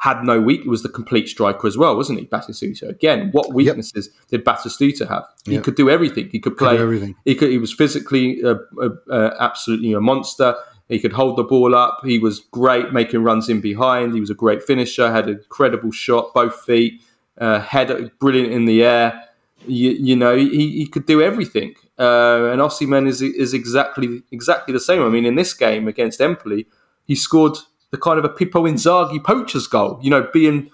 had 0.00 0.24
no 0.24 0.40
weak. 0.40 0.64
Was 0.64 0.82
the 0.82 0.88
complete 0.88 1.28
striker 1.28 1.66
as 1.66 1.76
well, 1.76 1.94
wasn't 1.94 2.18
he? 2.18 2.26
Batistuta 2.26 2.88
again. 2.88 3.28
What 3.32 3.52
weaknesses 3.52 4.08
yep. 4.08 4.28
did 4.28 4.44
Batistuta 4.44 5.06
have? 5.08 5.24
He 5.44 5.52
yep. 5.52 5.64
could 5.64 5.74
do 5.76 5.90
everything. 5.90 6.30
He 6.30 6.40
could 6.40 6.56
play 6.56 6.72
could 6.72 6.80
everything. 6.80 7.14
He 7.24 7.34
could. 7.34 7.50
He 7.50 7.58
was 7.58 7.72
physically 7.72 8.42
uh, 8.42 8.56
uh, 8.80 8.88
uh, 9.10 9.36
absolutely 9.38 9.92
a 9.92 10.00
monster. 10.00 10.54
He 10.88 10.98
could 10.98 11.12
hold 11.12 11.36
the 11.36 11.44
ball 11.44 11.74
up. 11.74 11.98
He 12.02 12.18
was 12.18 12.40
great 12.40 12.92
making 12.92 13.22
runs 13.22 13.48
in 13.48 13.60
behind. 13.60 14.14
He 14.14 14.20
was 14.20 14.30
a 14.30 14.34
great 14.34 14.62
finisher. 14.62 15.12
Had 15.12 15.28
an 15.28 15.36
incredible 15.36 15.92
shot, 15.92 16.32
both 16.34 16.58
feet. 16.62 17.02
Uh, 17.38 17.60
head 17.60 18.10
brilliant 18.18 18.52
in 18.52 18.64
the 18.64 18.82
air. 18.82 19.22
You, 19.66 19.90
you 19.90 20.16
know, 20.16 20.34
he, 20.34 20.48
he 20.48 20.86
could 20.86 21.04
do 21.04 21.20
everything. 21.20 21.74
Uh, 21.98 22.48
and 22.52 22.62
Osimhen 22.62 23.06
is 23.06 23.20
is 23.20 23.52
exactly 23.52 24.22
exactly 24.32 24.72
the 24.72 24.80
same. 24.80 25.02
I 25.02 25.10
mean, 25.10 25.26
in 25.26 25.34
this 25.34 25.52
game 25.52 25.88
against 25.88 26.22
Empoli, 26.22 26.66
he 27.04 27.14
scored 27.14 27.58
the 27.90 27.98
kind 27.98 28.18
of 28.18 28.24
a 28.24 28.28
Pippo 28.28 28.64
Inzaghi 28.64 29.22
poacher's 29.22 29.66
goal. 29.66 29.98
You 30.02 30.10
know, 30.10 30.28
being 30.32 30.70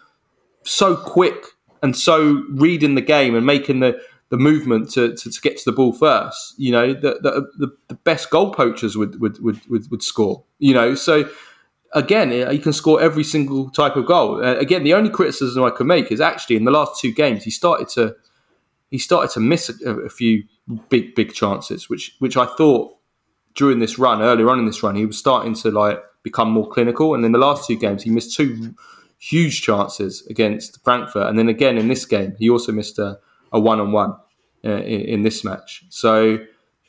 so 0.62 0.96
quick 0.96 1.44
and 1.82 1.96
so 1.96 2.44
reading 2.50 2.94
the 2.94 3.00
game 3.00 3.34
and 3.34 3.46
making 3.46 3.80
the, 3.80 4.00
the 4.30 4.36
movement 4.36 4.90
to, 4.90 5.14
to, 5.14 5.30
to 5.30 5.40
get 5.40 5.56
to 5.58 5.64
the 5.64 5.72
ball 5.72 5.92
first. 5.92 6.54
You 6.58 6.72
know, 6.72 6.92
the, 6.92 7.46
the, 7.58 7.76
the, 7.88 7.94
best 7.94 8.30
goal 8.30 8.52
poachers 8.52 8.96
would, 8.96 9.20
would, 9.20 9.40
would, 9.42 9.60
would, 9.68 9.90
would 9.90 10.02
score. 10.02 10.44
You 10.58 10.74
know, 10.74 10.94
so 10.94 11.28
again, 11.92 12.30
he 12.50 12.58
can 12.58 12.72
score 12.72 13.00
every 13.00 13.24
single 13.24 13.70
type 13.70 13.96
of 13.96 14.06
goal. 14.06 14.44
Uh, 14.44 14.56
again, 14.56 14.84
the 14.84 14.94
only 14.94 15.10
criticism 15.10 15.62
I 15.62 15.70
can 15.70 15.86
make 15.86 16.10
is 16.10 16.20
actually 16.20 16.56
in 16.56 16.64
the 16.64 16.70
last 16.70 17.00
two 17.00 17.12
games 17.12 17.44
he 17.44 17.50
started 17.50 17.88
to 17.90 18.16
he 18.90 18.98
started 18.98 19.30
to 19.32 19.40
miss 19.40 19.68
a, 19.84 19.90
a 19.90 20.08
few 20.08 20.44
big 20.88 21.14
big 21.14 21.32
chances, 21.32 21.88
which 21.88 22.14
which 22.18 22.36
I 22.36 22.46
thought 22.46 22.96
during 23.54 23.78
this 23.78 23.98
run, 23.98 24.22
earlier 24.22 24.50
on 24.50 24.58
in 24.58 24.66
this 24.66 24.82
run, 24.82 24.94
he 24.94 25.06
was 25.06 25.18
starting 25.18 25.54
to 25.54 25.70
like 25.70 25.98
become 26.26 26.50
more 26.50 26.68
clinical. 26.68 27.14
And 27.14 27.24
in 27.24 27.30
the 27.30 27.38
last 27.38 27.68
two 27.68 27.78
games, 27.78 28.02
he 28.02 28.10
missed 28.10 28.34
two 28.36 28.74
huge 29.18 29.62
chances 29.62 30.26
against 30.26 30.82
Frankfurt, 30.84 31.28
and 31.28 31.38
then 31.38 31.48
again 31.48 31.78
in 31.78 31.86
this 31.88 32.04
game, 32.04 32.34
he 32.38 32.50
also 32.50 32.72
missed 32.72 32.98
a, 32.98 33.18
a 33.52 33.60
one-on-one 33.60 34.12
uh, 34.64 34.82
in, 34.94 35.00
in, 35.12 35.22
this 35.22 35.44
match. 35.44 35.84
So, 35.88 36.38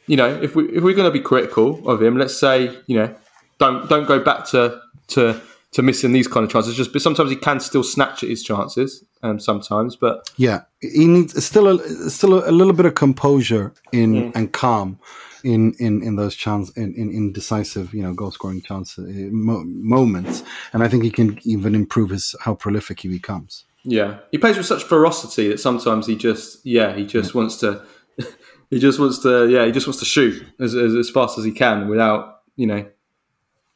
you 0.07 0.17
know, 0.17 0.27
if 0.41 0.55
we 0.55 0.63
if 0.69 0.83
we're 0.83 0.95
going 0.95 1.11
to 1.13 1.19
be 1.19 1.25
critical 1.31 1.88
of 1.88 2.01
him, 2.01 2.17
let's 2.17 2.38
say, 2.38 2.75
you 2.88 2.97
know, 2.97 3.15
don't 3.59 3.88
don't 3.88 4.07
go 4.07 4.19
back 4.19 4.45
to 4.47 4.81
to 5.09 5.39
to 5.73 5.81
missing 5.83 6.13
these 6.13 6.27
kind 6.27 6.43
of 6.43 6.51
chances. 6.51 6.75
Just 6.75 6.91
but 6.91 7.01
sometimes 7.01 7.29
he 7.29 7.35
can 7.35 7.59
still 7.59 7.83
snatch 7.83 8.23
at 8.23 8.29
his 8.29 8.43
chances. 8.43 9.03
Um, 9.23 9.39
sometimes, 9.39 9.95
but 9.95 10.29
yeah, 10.38 10.61
he 10.81 11.07
needs 11.07 11.43
still 11.43 11.67
a 11.67 12.09
still 12.09 12.33
a, 12.33 12.49
a 12.49 12.53
little 12.59 12.73
bit 12.73 12.85
of 12.85 12.95
composure 12.95 13.73
in 13.91 14.13
mm. 14.13 14.35
and 14.35 14.51
calm 14.51 14.99
in 15.43 15.73
in 15.79 16.03
in 16.03 16.15
those 16.15 16.35
chance 16.35 16.69
in, 16.71 16.93
in, 16.95 17.11
in 17.11 17.33
decisive 17.33 17.93
you 17.93 18.01
know 18.01 18.13
goal 18.13 18.31
scoring 18.31 18.61
chance 18.61 18.97
uh, 18.97 19.03
mo- 19.31 19.63
moments. 19.65 20.43
And 20.73 20.83
i 20.83 20.88
think 20.88 21.03
he 21.03 21.11
can 21.11 21.39
even 21.43 21.75
improve 21.75 22.09
his 22.09 22.35
how 22.41 22.55
prolific 22.55 23.01
he 23.01 23.07
becomes. 23.07 23.65
Yeah. 23.83 24.19
He 24.31 24.38
plays 24.38 24.57
with 24.57 24.65
such 24.65 24.83
ferocity 24.83 25.47
that 25.49 25.59
sometimes 25.59 26.07
he 26.07 26.15
just 26.15 26.65
yeah 26.65 26.95
he 26.95 27.05
just 27.05 27.33
yeah. 27.33 27.38
wants 27.38 27.57
to 27.57 27.85
he 28.69 28.79
just 28.79 28.99
wants 28.99 29.19
to 29.19 29.47
yeah 29.47 29.65
he 29.65 29.71
just 29.71 29.88
wants 29.88 29.99
to 29.99 30.05
shoot 30.05 30.45
as, 30.59 30.75
as, 30.75 30.93
as, 30.93 31.09
fast 31.09 31.38
as 31.38 31.45
he 31.45 31.51
can 31.51 31.88
without 31.88 32.41
you 32.55 32.67
know 32.67 32.85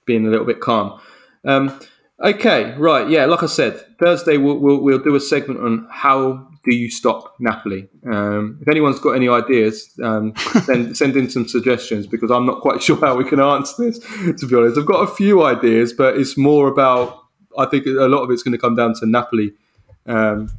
being 0.05 0.25
a 0.25 0.29
little 0.29 0.45
bit 0.45 0.59
calm. 0.59 0.99
Um, 1.45 1.79
Okay, 2.23 2.75
right, 2.77 3.09
yeah. 3.09 3.25
Like 3.25 3.41
I 3.41 3.47
said, 3.47 3.97
Thursday 3.97 4.37
we'll, 4.37 4.57
we'll, 4.57 4.79
we'll 4.79 4.99
do 4.99 5.15
a 5.15 5.19
segment 5.19 5.59
on 5.59 5.87
how 5.89 6.50
do 6.63 6.75
you 6.75 6.89
stop 6.89 7.35
Napoli. 7.39 7.87
Um, 8.05 8.59
if 8.61 8.67
anyone's 8.67 8.99
got 8.99 9.11
any 9.11 9.27
ideas, 9.27 9.91
um, 10.03 10.33
send 10.63 10.95
send 10.95 11.15
in 11.15 11.29
some 11.29 11.47
suggestions 11.47 12.07
because 12.07 12.31
I'm 12.31 12.45
not 12.45 12.61
quite 12.61 12.81
sure 12.87 12.97
how 12.97 13.15
we 13.15 13.23
can 13.23 13.39
answer 13.39 13.85
this. 13.85 13.99
To 14.39 14.47
be 14.47 14.55
honest, 14.55 14.77
I've 14.77 14.85
got 14.85 15.01
a 15.09 15.13
few 15.13 15.43
ideas, 15.43 15.93
but 15.93 16.17
it's 16.17 16.37
more 16.37 16.67
about. 16.67 17.19
I 17.57 17.65
think 17.65 17.85
a 17.85 18.07
lot 18.07 18.23
of 18.23 18.31
it's 18.31 18.43
going 18.43 18.53
to 18.53 18.57
come 18.57 18.75
down 18.75 18.93
to 18.95 19.05
Napoli, 19.05 19.51
um, 20.05 20.49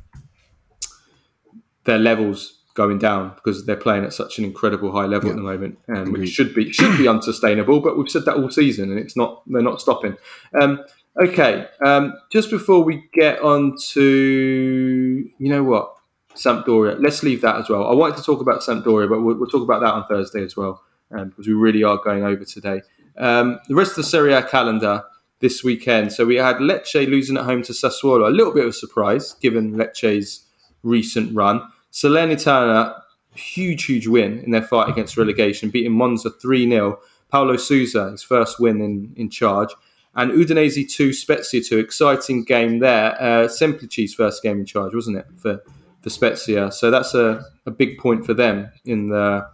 their 1.84 1.98
levels 1.98 2.59
going 2.74 2.98
down 2.98 3.30
because 3.34 3.64
they're 3.64 3.76
playing 3.76 4.05
at 4.05 4.12
such 4.12 4.38
an 4.38 4.44
incredible 4.44 4.92
high 4.92 5.07
level 5.07 5.28
yeah. 5.28 5.32
at 5.32 5.36
the 5.36 5.42
moment, 5.42 5.78
um, 5.88 6.12
which 6.12 6.28
should 6.28 6.55
be 6.55 6.72
should 6.72 6.96
be 6.98 7.09
unsustainable. 7.14 7.80
But 7.80 7.96
we've 7.96 8.11
said 8.11 8.24
that 8.26 8.36
all 8.36 8.50
season, 8.50 8.90
and 8.90 8.98
it's 8.98 9.16
not. 9.16 9.42
They're 9.46 9.62
not 9.62 9.80
stopping. 9.80 10.16
Um, 10.61 10.84
Okay, 11.21 11.69
um, 11.85 12.15
just 12.31 12.51
before 12.51 12.83
we 12.83 13.05
get 13.13 13.41
on 13.43 13.77
to, 13.91 15.31
you 15.39 15.49
know 15.49 15.63
what, 15.63 15.95
Sampdoria, 16.35 16.99
let's 16.99 17.23
leave 17.23 17.43
that 17.43 17.57
as 17.57 17.69
well. 17.69 17.87
I 17.87 17.93
wanted 17.93 18.17
to 18.17 18.23
talk 18.23 18.41
about 18.41 18.61
Sampdoria, 18.61 19.11
but 19.11 19.21
we'll, 19.21 19.37
we'll 19.37 19.51
talk 19.51 19.63
about 19.63 19.81
that 19.81 19.93
on 19.93 20.07
Thursday 20.07 20.43
as 20.43 20.57
well, 20.57 20.83
um, 21.11 21.29
because 21.29 21.47
we 21.47 21.53
really 21.53 21.85
are 21.85 21.99
going 21.99 22.25
over 22.25 22.45
today. 22.47 22.81
Um, 23.19 23.61
the 23.69 23.75
rest 23.75 23.91
of 23.91 23.97
the 23.97 24.05
Serie 24.05 24.33
A 24.33 24.43
calendar 24.43 25.05
this 25.41 25.63
weekend. 25.63 26.13
So 26.13 26.25
we 26.25 26.37
had 26.37 26.57
Lecce 26.57 27.07
losing 27.07 27.37
at 27.37 27.45
home 27.45 27.63
to 27.65 27.73
Sassuolo, 27.75 28.27
a 28.27 28.31
little 28.31 28.55
bit 28.55 28.65
of 28.65 28.71
a 28.71 28.73
surprise 28.73 29.35
given 29.35 29.75
Lecce's 29.75 30.47
recent 30.83 31.35
run. 31.35 31.61
Salernitana, 31.93 32.99
huge, 33.35 33.85
huge 33.85 34.07
win 34.07 34.39
in 34.39 34.51
their 34.51 34.63
fight 34.63 34.89
against 34.89 35.19
relegation, 35.19 35.69
beating 35.69 35.93
Monza 35.93 36.31
3 36.31 36.71
0. 36.71 36.99
Paulo 37.29 37.57
Sousa, 37.57 38.13
his 38.13 38.23
first 38.23 38.59
win 38.59 38.81
in, 38.81 39.13
in 39.17 39.29
charge 39.29 39.75
and 40.15 40.33
Udinese 40.33 40.91
2, 40.91 41.13
Spezia 41.13 41.63
2. 41.63 41.79
Exciting 41.79 42.45
game 42.45 42.81
there. 42.81 43.15
Uh, 43.21 43.49
Semplici's 43.49 44.15
first 44.15 44.43
game 44.43 44.61
in 44.61 44.67
charge, 44.67 44.95
wasn't 44.95 45.19
it, 45.19 45.27
for, 45.37 45.63
for 46.03 46.11
Spezia? 46.11 46.71
So 46.71 46.91
that's 46.91 47.15
a, 47.15 47.45
a 47.67 47.71
big 47.71 47.99
point 47.99 48.27
for 48.27 48.35
them 48.35 48.71
in 48.85 49.09
the 49.09 49.47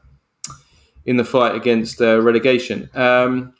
in 1.06 1.16
the 1.16 1.24
fight 1.24 1.54
against 1.54 2.02
uh, 2.02 2.20
relegation. 2.20 2.90
Um, 2.94 3.54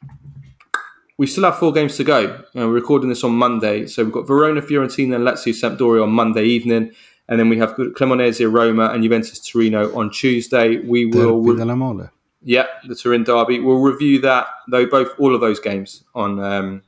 we 1.17 1.27
still 1.27 1.45
have 1.45 1.59
four 1.59 1.73
games 1.73 1.97
to 1.97 2.05
go. 2.05 2.27
Uh, 2.27 2.67
we're 2.67 2.69
recording 2.69 3.09
this 3.09 3.25
on 3.25 3.33
Monday. 3.33 3.87
So 3.87 4.05
we've 4.05 4.13
got 4.13 4.27
Verona, 4.27 4.61
Fiorentina, 4.61 5.15
and 5.15 5.25
Lazio 5.27 5.55
Sampdoria 5.55 6.03
on 6.03 6.11
Monday 6.11 6.45
evening. 6.45 6.93
And 7.27 7.41
then 7.41 7.49
we 7.49 7.59
have 7.59 7.75
Cremonese, 7.75 8.53
Roma, 8.53 8.91
and 8.91 9.03
Juventus 9.03 9.41
Torino 9.41 9.97
on 9.97 10.11
Tuesday. 10.11 10.79
We 10.79 11.07
will. 11.07 11.43
Derby 11.43 12.11
yeah, 12.43 12.67
the 12.87 12.95
Turin 12.95 13.25
derby. 13.25 13.61
We'll 13.61 13.81
review 13.81 14.21
that 14.21 14.47
though 14.69 14.87
both 14.87 15.11
all 15.19 15.35
of 15.35 15.41
those 15.41 15.61
games 15.61 16.05
on 16.15 16.39
um, 16.41 16.83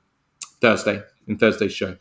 Thursday 0.61 1.03
in 1.27 1.39
Thursday's 1.39 1.73
show. 1.73 1.97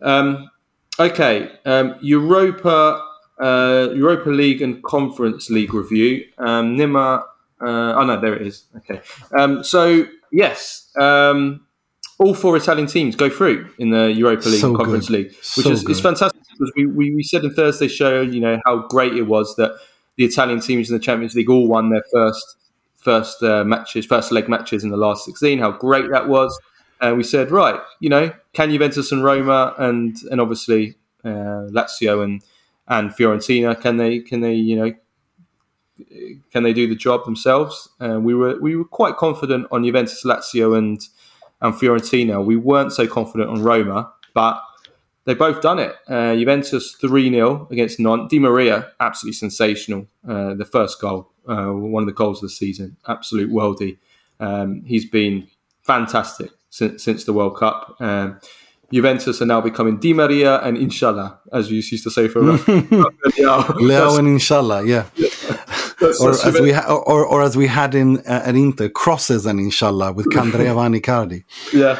Um, 0.00 0.50
okay, 0.98 1.50
um, 1.64 1.96
Europa 2.00 3.02
uh, 3.40 3.88
Europa 3.94 4.30
League 4.30 4.62
and 4.62 4.82
Conference 4.82 5.50
League 5.50 5.74
review. 5.74 6.24
Um, 6.38 6.76
Nima, 6.76 7.22
uh, 7.60 7.94
oh 7.94 8.04
no, 8.04 8.20
there 8.20 8.34
it 8.34 8.46
is. 8.46 8.64
Okay, 8.76 9.00
um, 9.38 9.62
so 9.62 10.06
yes, 10.32 10.90
um, 10.98 11.66
all 12.18 12.34
four 12.34 12.56
Italian 12.56 12.86
teams 12.86 13.16
go 13.16 13.28
through 13.28 13.70
in 13.78 13.90
the 13.90 14.12
Europa 14.12 14.48
League 14.48 14.60
so 14.60 14.68
and 14.68 14.76
Conference 14.76 15.08
good. 15.08 15.12
League, 15.12 15.28
which 15.28 15.66
so 15.66 15.70
is, 15.70 15.88
is 15.88 16.00
fantastic 16.00 16.40
because 16.50 16.72
we, 16.76 16.86
we, 16.86 17.14
we 17.14 17.22
said 17.22 17.44
in 17.44 17.52
Thursday's 17.52 17.92
show, 17.92 18.22
you 18.22 18.40
know, 18.40 18.60
how 18.64 18.86
great 18.88 19.14
it 19.14 19.22
was 19.22 19.54
that 19.56 19.72
the 20.16 20.24
Italian 20.24 20.60
teams 20.60 20.88
in 20.88 20.96
the 20.96 21.02
Champions 21.02 21.34
League 21.34 21.50
all 21.50 21.68
won 21.68 21.90
their 21.90 22.04
first 22.10 22.56
first 22.96 23.42
uh, 23.42 23.62
matches, 23.64 24.06
first 24.06 24.32
leg 24.32 24.48
matches 24.48 24.82
in 24.82 24.90
the 24.90 24.96
last 24.96 25.24
16. 25.26 25.58
How 25.58 25.70
great 25.70 26.10
that 26.10 26.28
was! 26.28 26.58
And 27.00 27.16
we 27.16 27.24
said, 27.24 27.50
right, 27.50 27.80
you 28.00 28.08
know, 28.08 28.32
can 28.52 28.70
Juventus 28.70 29.12
and 29.12 29.22
Roma 29.22 29.74
and 29.78 30.16
and 30.30 30.40
obviously 30.40 30.94
uh, 31.24 31.68
Lazio 31.70 32.24
and 32.24 32.42
and 32.88 33.10
Fiorentina 33.10 33.78
can 33.80 33.96
they 33.96 34.20
can 34.20 34.40
they 34.40 34.54
you 34.54 34.76
know 34.76 34.94
can 36.52 36.62
they 36.62 36.72
do 36.72 36.86
the 36.86 36.94
job 36.94 37.24
themselves? 37.24 37.88
Uh, 38.00 38.20
we 38.20 38.34
were 38.34 38.58
we 38.60 38.76
were 38.76 38.84
quite 38.84 39.16
confident 39.16 39.66
on 39.70 39.84
Juventus, 39.84 40.24
Lazio, 40.24 40.76
and 40.76 41.00
and 41.60 41.74
Fiorentina. 41.74 42.44
We 42.44 42.56
weren't 42.56 42.92
so 42.92 43.06
confident 43.06 43.50
on 43.50 43.62
Roma, 43.62 44.12
but 44.34 44.62
they 45.24 45.34
both 45.34 45.60
done 45.60 45.78
it. 45.78 45.94
Uh, 46.08 46.34
Juventus 46.34 46.92
three 47.00 47.30
0 47.30 47.68
against 47.70 47.98
Nantes. 47.98 48.30
Di 48.30 48.38
Maria 48.38 48.92
absolutely 49.00 49.34
sensational. 49.34 50.06
Uh, 50.26 50.54
the 50.54 50.64
first 50.64 51.00
goal, 51.00 51.30
uh, 51.48 51.66
one 51.66 52.02
of 52.02 52.06
the 52.06 52.12
goals 52.12 52.38
of 52.38 52.48
the 52.48 52.54
season, 52.54 52.96
absolute 53.08 53.50
worldie. 53.50 53.98
Um, 54.38 54.82
he's 54.84 55.08
been 55.08 55.48
fantastic 55.82 56.50
since, 56.76 57.02
since 57.02 57.24
the 57.24 57.32
World 57.32 57.56
Cup. 57.56 57.96
Um, 58.00 58.38
Juventus 58.92 59.42
are 59.42 59.46
now 59.46 59.60
becoming 59.60 59.98
Di 59.98 60.12
Maria 60.12 60.58
and 60.58 60.76
Inshallah, 60.76 61.40
as 61.52 61.70
you 61.70 61.76
used 61.76 62.04
to 62.04 62.10
say 62.10 62.28
for 62.28 62.40
Leo 63.80 64.16
and 64.16 64.28
Inshallah, 64.28 64.84
yeah. 64.84 65.06
or, 66.20 66.30
as 66.30 66.60
we 66.60 66.70
ha- 66.70 66.94
or, 66.94 67.26
or 67.26 67.42
as 67.42 67.56
we 67.56 67.66
had 67.66 67.96
in 67.96 68.18
uh, 68.18 68.42
at 68.44 68.54
Inter, 68.54 68.88
crosses 68.88 69.44
and 69.44 69.58
Inshallah 69.58 70.12
with 70.12 70.26
Candreva 70.26 70.86
and 70.86 70.94
Icardi. 70.94 71.44
Yeah. 71.72 71.98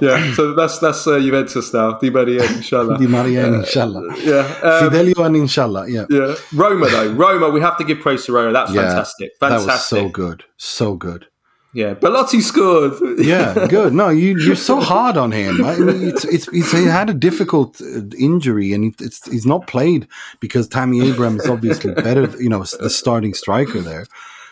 Yeah, 0.00 0.32
so 0.34 0.54
that's 0.54 0.78
that's 0.78 1.08
uh, 1.08 1.18
Juventus 1.18 1.74
now. 1.74 1.98
Di 1.98 2.08
Maria 2.10 2.44
and 2.44 2.56
Inshallah. 2.56 2.98
Di 2.98 3.08
Maria 3.08 3.46
and 3.46 3.54
Inshallah. 3.56 4.12
Uh, 4.12 4.16
yeah. 4.18 4.60
Um, 4.62 4.90
Fidelio 4.90 5.24
and 5.24 5.36
Inshallah. 5.36 5.90
Yeah. 5.90 6.06
Yeah. 6.08 6.36
Roma 6.54 6.88
though. 6.88 7.12
Roma, 7.14 7.50
we 7.50 7.60
have 7.60 7.76
to 7.78 7.84
give 7.84 7.98
praise 7.98 8.24
to 8.26 8.32
Roma. 8.32 8.52
That's 8.52 8.72
yeah, 8.72 8.82
fantastic. 8.82 9.32
Fantastic. 9.40 9.66
That 9.66 9.72
was 9.72 9.84
so 9.84 10.08
good. 10.08 10.44
So 10.56 10.94
good. 10.94 11.26
Yeah, 11.74 11.94
Belotti 11.94 12.40
scored. 12.40 12.94
yeah, 13.18 13.66
good. 13.68 13.92
No, 13.92 14.08
you 14.08 14.38
you're 14.38 14.56
so 14.56 14.80
hard 14.80 15.16
on 15.18 15.32
him. 15.32 15.64
I 15.64 15.78
mean, 15.78 16.08
it's, 16.08 16.24
it's, 16.24 16.48
it's 16.48 16.72
he 16.72 16.84
had 16.84 17.10
a 17.10 17.14
difficult 17.14 17.80
uh, 17.80 18.00
injury, 18.18 18.72
and 18.72 18.94
it's 19.00 19.30
he's 19.30 19.44
not 19.44 19.66
played 19.66 20.08
because 20.40 20.66
Tammy 20.66 21.06
Abraham 21.06 21.38
is 21.38 21.46
obviously 21.46 21.92
better. 21.92 22.26
You 22.40 22.48
know, 22.48 22.64
the 22.64 22.88
starting 22.88 23.34
striker 23.34 23.80
there. 23.80 24.06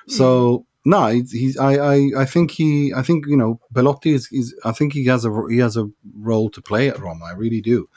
So 0.08 0.66
no, 0.86 1.08
he's 1.08 1.58
I, 1.58 1.94
I 1.94 2.10
I 2.18 2.24
think 2.24 2.52
he 2.52 2.92
I 2.94 3.02
think 3.02 3.26
you 3.26 3.36
know 3.36 3.60
Belotti 3.72 4.12
is, 4.12 4.28
is 4.30 4.54
I 4.64 4.70
think 4.70 4.92
he 4.92 5.04
has 5.06 5.24
a 5.24 5.30
he 5.50 5.58
has 5.58 5.76
a 5.76 5.90
role 6.14 6.48
to 6.50 6.62
play 6.62 6.88
at 6.88 7.00
Roma. 7.00 7.24
I 7.24 7.32
really 7.32 7.60
do, 7.60 7.88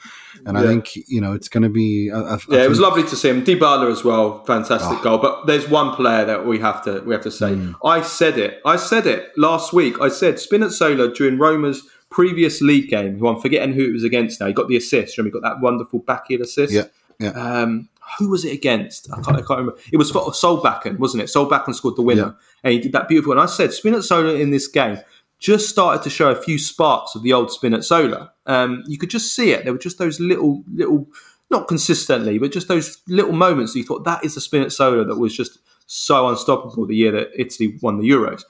and 0.46 0.58
yeah. 0.58 0.64
I 0.64 0.68
think 0.68 0.96
you 1.08 1.22
know 1.22 1.34
it's 1.34 1.50
going 1.50 1.64
to 1.64 1.70
be. 1.70 2.12
I, 2.12 2.20
I 2.20 2.38
yeah, 2.50 2.64
it 2.64 2.70
was 2.70 2.80
lovely 2.80 3.04
to 3.04 3.16
see 3.16 3.30
him. 3.30 3.44
Dybala 3.44 3.92
as 3.92 4.04
well, 4.04 4.44
fantastic 4.46 5.00
oh. 5.00 5.04
goal. 5.04 5.18
But 5.18 5.48
there's 5.48 5.68
one 5.68 5.96
player 5.96 6.26
that 6.26 6.46
we 6.46 6.60
have 6.60 6.84
to 6.86 7.02
we 7.02 7.14
have 7.14 7.24
to 7.24 7.32
say. 7.32 7.52
Mm. 7.52 7.76
I 7.84 8.02
said 8.02 8.38
it. 8.38 8.62
I 8.66 8.76
said 8.76 9.08
it 9.08 9.32
last 9.38 9.74
week. 9.74 10.00
I 10.02 10.10
said 10.10 10.36
Spinazzola 10.36 11.14
during 11.16 11.38
Roma's 11.38 11.84
previous 12.10 12.62
league 12.62 12.90
game, 12.90 13.20
who 13.20 13.28
I'm 13.28 13.40
forgetting 13.40 13.74
who 13.74 13.86
it 13.86 13.94
was 13.94 14.04
against 14.04 14.40
now. 14.40 14.48
He 14.48 14.54
got 14.54 14.68
the 14.68 14.78
assist. 14.78 15.18
Remember, 15.18 15.38
he 15.38 15.42
got 15.42 15.50
that 15.50 15.62
wonderful 15.62 16.02
backheel 16.02 16.42
assist. 16.42 16.74
Yeah. 16.74 16.86
Yeah. 17.20 17.30
Um, 17.32 17.90
who 18.18 18.30
was 18.30 18.46
it 18.46 18.54
against? 18.54 19.12
I 19.12 19.22
can't, 19.22 19.38
I 19.38 19.42
can't 19.42 19.60
remember. 19.60 19.78
It 19.92 19.98
was 19.98 20.10
for 20.10 20.32
Solbakken, 20.32 20.98
wasn't 20.98 21.24
it? 21.24 21.28
Solbakken 21.28 21.76
scored 21.76 21.96
the 21.96 22.02
winner, 22.02 22.36
yeah. 22.36 22.62
and 22.64 22.74
he 22.74 22.80
did 22.80 22.94
that 22.94 23.08
beautiful. 23.08 23.34
And 23.34 23.42
I 23.42 23.46
said 23.46 23.70
Spinazzola 23.70 24.40
in 24.40 24.52
this 24.52 24.68
game 24.68 25.00
just 25.40 25.70
started 25.70 26.04
to 26.04 26.10
show 26.10 26.30
a 26.30 26.42
few 26.42 26.58
sparks 26.58 27.16
of 27.16 27.24
the 27.24 27.34
old 27.34 27.50
Spinazzola. 27.50 28.30
Um, 28.46 28.84
you 28.88 28.98
could 28.98 29.10
just 29.10 29.34
see 29.34 29.52
it. 29.52 29.64
There 29.64 29.74
were 29.74 29.80
just 29.80 29.98
those 29.98 30.20
little, 30.20 30.64
little, 30.72 31.08
not 31.50 31.68
consistently, 31.68 32.38
but 32.38 32.52
just 32.52 32.68
those 32.68 33.02
little 33.08 33.32
moments 33.32 33.74
that 33.74 33.80
you 33.80 33.86
thought 33.86 34.04
that 34.04 34.24
is 34.24 34.36
the 34.36 34.42
Spinazzola 34.42 35.08
that 35.08 35.18
was 35.18 35.36
just 35.36 35.60
so 35.86 36.28
unstoppable 36.28 36.86
the 36.86 36.96
year 36.96 37.12
that 37.12 37.30
Italy 37.36 37.80
won 37.82 38.00
the 38.00 38.10
Euros, 38.10 38.44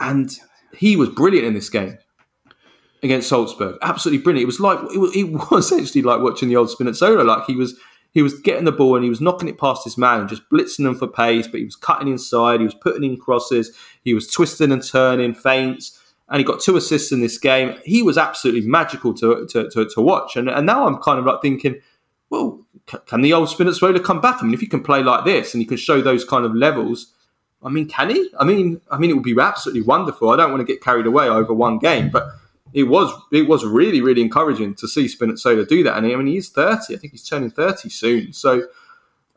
and 0.00 0.38
he 0.74 0.96
was 0.96 1.08
brilliant 1.08 1.46
in 1.46 1.54
this 1.54 1.68
game 1.68 1.98
against 3.02 3.28
Salzburg. 3.28 3.76
Absolutely 3.82 4.22
brilliant. 4.22 4.44
It 4.44 4.46
was 4.46 4.60
like 4.60 4.78
it 4.94 4.98
was, 4.98 5.14
it 5.14 5.24
was 5.24 5.72
actually 5.78 6.02
like 6.02 6.20
watching 6.20 6.48
the 6.48 6.56
old 6.56 6.68
Spinazzola. 6.68 7.26
Like 7.26 7.46
he 7.46 7.56
was 7.56 7.78
he 8.12 8.22
was 8.22 8.40
getting 8.40 8.64
the 8.64 8.72
ball 8.72 8.94
and 8.94 9.04
he 9.04 9.10
was 9.10 9.20
knocking 9.20 9.48
it 9.48 9.58
past 9.58 9.84
his 9.84 9.98
man 9.98 10.20
and 10.20 10.28
just 10.28 10.48
blitzing 10.50 10.84
them 10.84 10.94
for 10.94 11.06
pace, 11.06 11.46
but 11.46 11.58
he 11.58 11.64
was 11.64 11.76
cutting 11.76 12.08
inside, 12.08 12.60
he 12.60 12.64
was 12.64 12.74
putting 12.74 13.04
in 13.04 13.16
crosses, 13.18 13.76
he 14.02 14.14
was 14.14 14.26
twisting 14.26 14.72
and 14.72 14.82
turning, 14.82 15.34
feints, 15.34 15.97
and 16.30 16.38
he 16.38 16.44
got 16.44 16.60
two 16.60 16.76
assists 16.76 17.12
in 17.12 17.20
this 17.20 17.38
game. 17.38 17.78
He 17.84 18.02
was 18.02 18.18
absolutely 18.18 18.68
magical 18.68 19.14
to, 19.14 19.46
to, 19.50 19.68
to, 19.70 19.88
to 19.88 20.00
watch. 20.00 20.36
And, 20.36 20.48
and 20.48 20.66
now 20.66 20.86
I'm 20.86 20.98
kind 20.98 21.18
of 21.18 21.24
like 21.24 21.40
thinking, 21.40 21.80
well, 22.30 22.64
can 23.06 23.22
the 23.22 23.32
old 23.32 23.48
Spinazzola 23.48 24.02
come 24.02 24.20
back? 24.20 24.38
I 24.40 24.44
mean, 24.44 24.54
if 24.54 24.60
he 24.60 24.66
can 24.66 24.82
play 24.82 25.02
like 25.02 25.24
this 25.24 25.54
and 25.54 25.62
he 25.62 25.66
can 25.66 25.78
show 25.78 26.00
those 26.00 26.24
kind 26.24 26.44
of 26.44 26.54
levels, 26.54 27.14
I 27.62 27.70
mean, 27.70 27.88
can 27.88 28.10
he? 28.10 28.30
I 28.38 28.44
mean, 28.44 28.80
I 28.90 28.98
mean, 28.98 29.10
it 29.10 29.14
would 29.14 29.22
be 29.22 29.36
absolutely 29.40 29.82
wonderful. 29.82 30.30
I 30.30 30.36
don't 30.36 30.50
want 30.50 30.60
to 30.60 30.70
get 30.70 30.82
carried 30.82 31.06
away 31.06 31.28
over 31.28 31.52
one 31.52 31.78
game, 31.78 32.10
but 32.10 32.28
it 32.72 32.84
was 32.84 33.12
it 33.32 33.48
was 33.48 33.64
really 33.64 34.00
really 34.00 34.22
encouraging 34.22 34.74
to 34.76 34.86
see 34.86 35.06
Spinazzola 35.06 35.66
do 35.66 35.82
that. 35.82 35.96
And 35.96 36.06
I 36.06 36.14
mean, 36.14 36.28
he's 36.28 36.50
thirty. 36.50 36.94
I 36.94 36.98
think 36.98 37.12
he's 37.12 37.28
turning 37.28 37.50
thirty 37.50 37.88
soon. 37.88 38.32
So, 38.32 38.68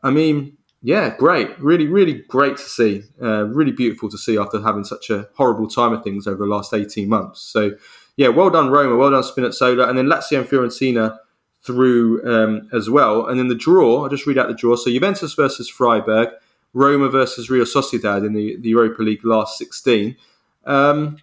I 0.02 0.10
mean, 0.10 0.56
yeah, 0.82 1.16
great, 1.16 1.58
really 1.60 1.86
really 1.86 2.22
great 2.28 2.56
to 2.56 2.62
see. 2.62 3.04
Uh, 3.20 3.44
really 3.44 3.72
beautiful 3.72 4.08
to 4.10 4.18
see 4.18 4.36
after 4.36 4.60
having 4.60 4.84
such 4.84 5.10
a 5.10 5.28
horrible 5.34 5.68
time 5.68 5.92
of 5.92 6.02
things 6.02 6.26
over 6.26 6.44
the 6.44 6.50
last 6.50 6.74
eighteen 6.74 7.08
months. 7.08 7.40
So, 7.40 7.72
yeah, 8.16 8.28
well 8.28 8.50
done 8.50 8.70
Roma, 8.70 8.96
well 8.96 9.10
done 9.10 9.22
Spinazzola, 9.22 9.88
and 9.88 9.96
then 9.96 10.06
Lazio 10.06 10.40
and 10.40 10.48
Fiorentina 10.48 11.18
through 11.62 12.22
um, 12.28 12.68
as 12.72 12.90
well. 12.90 13.26
And 13.26 13.38
then 13.38 13.48
the 13.48 13.54
draw, 13.54 14.02
I'll 14.02 14.08
just 14.08 14.26
read 14.26 14.38
out 14.38 14.48
the 14.48 14.54
draw. 14.54 14.76
So 14.76 14.90
Juventus 14.90 15.34
versus 15.34 15.68
Freiburg, 15.68 16.30
Roma 16.74 17.08
versus 17.08 17.48
Real 17.48 17.64
Sociedad 17.64 18.26
in 18.26 18.32
the, 18.32 18.56
the 18.56 18.70
Europa 18.70 19.02
League 19.02 19.24
last 19.24 19.58
16. 19.58 20.16
Um, 20.64 21.18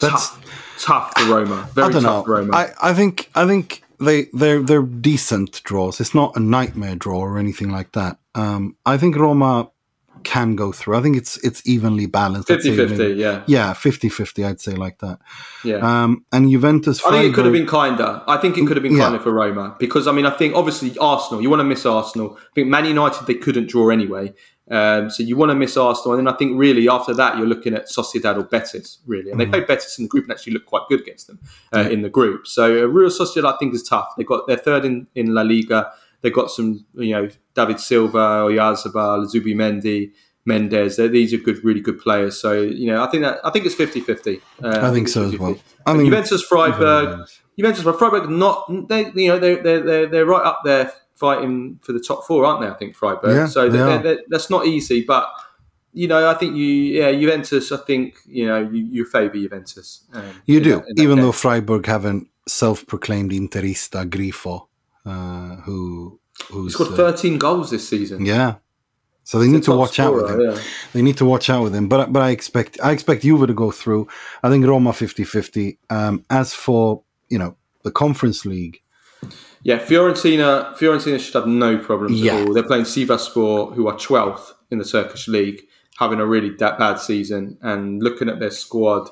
That's 0.00 0.30
tough, 0.30 0.44
tough 0.78 1.12
for 1.16 1.32
Roma. 1.32 1.68
Very 1.72 1.88
I 1.88 1.92
don't 1.92 2.02
tough 2.02 2.12
know. 2.12 2.24
for 2.24 2.40
Roma. 2.40 2.56
I, 2.56 2.72
I 2.82 2.94
think 2.94 3.30
I 3.34 3.46
think 3.46 3.82
they 4.00 4.26
they're 4.32 4.62
they're 4.62 4.82
decent 4.82 5.62
draws. 5.64 6.00
It's 6.00 6.14
not 6.14 6.36
a 6.36 6.40
nightmare 6.40 6.96
draw 6.96 7.20
or 7.20 7.38
anything 7.38 7.70
like 7.70 7.92
that. 7.92 8.18
Um, 8.34 8.76
I 8.86 8.96
think 8.96 9.16
Roma 9.16 9.70
can 10.24 10.56
go 10.56 10.72
through. 10.72 10.96
I 10.96 11.00
think 11.02 11.16
it's 11.16 11.36
it's 11.44 11.66
evenly 11.66 12.06
balanced. 12.06 12.50
I'd 12.50 12.60
50-50, 12.60 13.16
yeah. 13.16 13.42
Yeah, 13.46 13.72
50-50, 13.74 14.46
I'd 14.46 14.60
say 14.60 14.72
like 14.72 14.98
that. 14.98 15.18
yeah. 15.64 15.76
Um, 15.76 16.24
and 16.32 16.50
Juventus. 16.50 17.04
I 17.04 17.10
think 17.10 17.32
it 17.32 17.34
could 17.34 17.44
have 17.44 17.52
been 17.54 17.66
kinder. 17.66 18.22
I 18.26 18.36
think 18.36 18.56
it 18.58 18.66
could 18.66 18.76
have 18.76 18.82
been 18.82 18.96
Yeah. 18.96 19.04
kinder 19.04 19.18
for 19.20 19.32
Roma 19.32 19.76
because 19.78 20.06
I 20.06 20.12
mean 20.12 20.26
I 20.26 20.30
think 20.30 20.54
obviously 20.54 20.96
Arsenal. 20.98 21.42
You 21.42 21.50
want 21.50 21.60
to 21.60 21.64
miss 21.64 21.84
Arsenal. 21.86 22.38
I 22.40 22.54
think 22.54 22.68
Man 22.68 22.84
United 22.84 23.26
they 23.26 23.34
couldn't 23.34 23.68
draw 23.68 23.90
anyway. 23.90 24.34
Um, 24.70 25.08
so 25.08 25.22
you 25.22 25.34
want 25.34 25.48
to 25.50 25.54
miss 25.54 25.78
Arsenal, 25.78 26.18
and 26.18 26.26
then 26.26 26.34
I 26.34 26.36
think 26.36 26.58
really 26.58 26.90
after 26.90 27.14
that 27.14 27.38
you're 27.38 27.46
looking 27.46 27.72
at 27.72 27.88
Sociedad 27.88 28.36
or 28.36 28.42
Betis 28.42 28.98
really, 29.06 29.30
and 29.30 29.40
they 29.40 29.46
played 29.46 29.66
Betis 29.66 29.98
in 29.98 30.04
the 30.04 30.08
group 30.08 30.24
and 30.24 30.32
actually 30.32 30.52
looked 30.52 30.66
quite 30.66 30.82
good 30.90 31.00
against 31.00 31.26
them 31.26 31.38
uh, 31.74 31.88
in 31.90 32.02
the 32.02 32.10
group. 32.10 32.46
So 32.46 32.82
uh, 32.82 32.86
Real 32.86 33.08
Sociedad 33.08 33.50
I 33.50 33.56
think 33.56 33.72
is 33.74 33.82
tough. 33.82 34.08
They 34.18 34.24
got 34.24 34.46
they're 34.46 34.58
third 34.58 34.84
in, 34.84 35.06
in 35.14 35.32
La 35.32 35.40
Liga. 35.42 35.90
They've 36.20 36.34
got 36.34 36.50
some 36.50 36.84
you 36.94 37.12
know 37.12 37.28
David 37.54 37.80
Silva, 37.80 38.18
Oyarzabal, 38.48 39.26
Zubimendi. 39.32 40.12
Méndez, 40.48 40.96
they're, 40.96 41.08
these 41.08 41.34
are 41.34 41.36
good, 41.36 41.62
really 41.62 41.80
good 41.80 41.98
players. 42.00 42.40
So 42.40 42.62
you 42.62 42.86
know, 42.90 43.04
I 43.04 43.10
think 43.10 43.22
that 43.22 43.38
I 43.44 43.50
think 43.50 43.66
it's 43.66 43.74
50-50. 43.74 44.40
Uh, 44.62 44.80
I 44.82 44.90
think 44.92 45.06
so 45.08 45.24
as 45.24 45.32
50-50. 45.32 45.38
well. 45.38 45.58
I 45.84 45.92
think 45.92 46.04
Juventus, 46.06 46.42
Freiburg, 46.42 47.28
Juventus, 47.58 47.82
Freiburg, 47.82 48.30
not 48.30 48.64
they, 48.88 49.10
you 49.14 49.28
know, 49.28 49.38
they're 49.38 49.62
they're 49.62 49.82
they're, 49.82 50.06
they're 50.06 50.24
right 50.24 50.42
up 50.46 50.60
there 50.64 50.90
fighting 51.16 51.78
for 51.82 51.92
the 51.92 52.00
top 52.00 52.24
four, 52.26 52.46
aren't 52.46 52.62
they? 52.62 52.68
I 52.68 52.72
think 52.74 52.96
Freiburg. 52.96 53.36
Yeah, 53.36 53.46
so 53.46 53.68
they 53.68 53.76
they're, 53.76 53.88
are. 53.88 53.98
they're, 53.98 54.18
that's 54.28 54.48
not 54.48 54.64
easy, 54.66 55.04
but 55.04 55.28
you 55.92 56.08
know, 56.08 56.30
I 56.30 56.32
think 56.32 56.56
you, 56.56 56.64
yeah, 56.64 57.12
Juventus. 57.12 57.70
I 57.70 57.76
think 57.78 58.16
you 58.26 58.46
know, 58.46 58.60
you, 58.60 58.86
you 58.90 59.04
favour 59.04 59.34
Juventus. 59.34 60.04
Um, 60.14 60.30
You 60.46 60.60
do, 60.60 60.70
that- 60.76 60.94
even 60.96 61.16
game. 61.16 61.24
though 61.26 61.32
Freiburg 61.32 61.84
haven't 61.84 62.28
self-proclaimed 62.46 63.32
Interista 63.32 64.08
Grifo, 64.08 64.67
uh, 65.06 65.56
who 65.56 66.20
who's 66.50 66.76
he's 66.76 66.88
got 66.88 66.92
uh, 66.92 67.12
13 67.12 67.38
goals 67.38 67.70
this 67.70 67.88
season. 67.88 68.24
yeah. 68.24 68.56
So 69.24 69.38
they 69.38 69.48
need 69.48 69.62
to 69.64 69.76
watch 69.76 70.00
out 70.00 70.14
with 70.14 70.30
him. 70.30 70.40
yeah. 70.40 70.58
They 70.94 71.02
need 71.02 71.18
to 71.18 71.26
watch 71.26 71.50
out 71.50 71.62
with 71.62 71.74
him. 71.74 71.86
But 71.88 72.10
but 72.12 72.22
I 72.22 72.30
expect 72.30 72.78
I 72.82 72.92
expect 72.92 73.22
Juve 73.22 73.46
to 73.46 73.52
go 73.52 73.70
through. 73.70 74.08
I 74.42 74.48
think 74.48 74.64
Roma 74.66 74.90
50-50. 74.92 75.76
Um, 75.90 76.24
as 76.30 76.54
for 76.54 77.02
you 77.28 77.38
know 77.38 77.54
the 77.82 77.90
Conference 77.90 78.46
League, 78.46 78.80
Yeah, 79.62 79.78
Fiorentina. 79.80 80.74
Fiorentina 80.78 81.20
should 81.20 81.34
have 81.34 81.46
no 81.46 81.76
problems 81.76 82.18
Yeah. 82.20 82.36
at 82.36 82.48
all. 82.48 82.54
They're 82.54 82.62
playing 82.62 82.84
Sivasspor, 82.84 83.74
who 83.74 83.86
are 83.88 83.94
12th 83.96 84.52
in 84.70 84.78
the 84.78 84.84
Turkish 84.84 85.28
league, 85.28 85.60
having 85.98 86.20
a 86.20 86.26
really 86.26 86.50
that 86.56 86.78
bad 86.78 86.98
season. 86.98 87.58
And 87.60 88.02
looking 88.02 88.30
at 88.30 88.40
their 88.40 88.50
squad, 88.50 89.10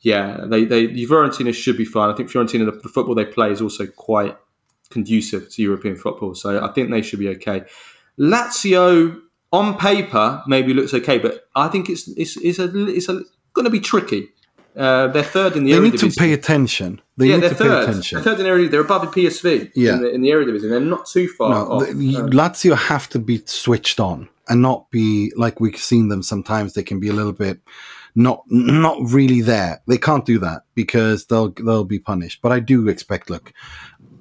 yeah, 0.00 0.44
they 0.44 0.66
they 0.66 0.88
Fiorentina 0.88 1.54
should 1.54 1.78
be 1.78 1.86
fine. 1.86 2.10
I 2.10 2.14
think 2.14 2.30
Fiorentina, 2.30 2.66
the, 2.66 2.72
the 2.82 2.88
football 2.90 3.14
they 3.14 3.24
play 3.24 3.50
is 3.50 3.62
also 3.62 3.86
quite 3.86 4.36
conducive 4.90 5.50
to 5.50 5.62
European 5.62 5.96
football, 5.96 6.34
so 6.34 6.64
I 6.64 6.72
think 6.72 6.90
they 6.90 7.02
should 7.02 7.18
be 7.18 7.28
okay. 7.30 7.64
Lazio, 8.18 9.20
on 9.52 9.76
paper, 9.78 10.42
maybe 10.46 10.74
looks 10.74 10.92
okay, 10.94 11.18
but 11.18 11.44
I 11.54 11.68
think 11.68 11.88
it's 11.88 12.08
it's 12.16 12.36
it's 12.36 12.58
a 12.58 12.86
it's 12.88 13.08
a 13.08 13.22
going 13.54 13.64
to 13.64 13.70
be 13.70 13.80
tricky. 13.80 14.28
Uh, 14.76 15.08
they're 15.08 15.22
third 15.24 15.56
in 15.56 15.64
the 15.64 15.72
they 15.72 15.80
need 15.80 15.98
to 15.98 16.10
pay 16.10 16.32
attention. 16.32 17.00
They 17.16 17.26
Yeah, 17.28 17.36
need 17.36 17.42
they're 17.42 17.48
to 17.50 17.54
pay 17.56 17.64
third. 17.64 17.88
attention. 17.88 18.16
They're 18.22 18.24
third 18.36 18.40
in 18.40 18.46
the 18.46 18.50
Eredivisie. 18.52 18.70
They're 18.70 18.80
above 18.82 19.02
the 19.12 19.22
PSV 19.26 19.72
Yeah. 19.74 19.94
in 19.94 20.00
the, 20.02 20.10
in 20.14 20.20
the 20.22 20.28
Eredivisie. 20.28 20.68
They're 20.68 20.78
not 20.80 21.06
too 21.06 21.26
far 21.28 21.50
No, 21.50 21.56
off. 21.72 21.86
the, 21.88 22.16
Uh, 22.16 22.26
Lazio 22.28 22.76
have 22.76 23.08
to 23.08 23.18
be 23.18 23.42
switched 23.46 23.98
on 23.98 24.28
and 24.48 24.62
not 24.62 24.88
be 24.92 25.32
like 25.36 25.58
we've 25.58 25.76
seen 25.76 26.08
them 26.08 26.22
sometimes. 26.22 26.74
They 26.74 26.84
can 26.84 27.00
be 27.00 27.08
a 27.08 27.12
little 27.12 27.32
bit 27.32 27.60
not 28.14 28.42
not 28.50 28.98
really 29.10 29.40
there. 29.40 29.80
They 29.88 29.98
can't 29.98 30.24
do 30.24 30.38
that 30.40 30.62
because 30.76 31.26
they'll 31.26 31.52
they'll 31.64 31.84
be 31.84 31.98
punished. 31.98 32.40
But 32.42 32.52
I 32.52 32.60
do 32.60 32.86
expect 32.88 33.30
look 33.30 33.52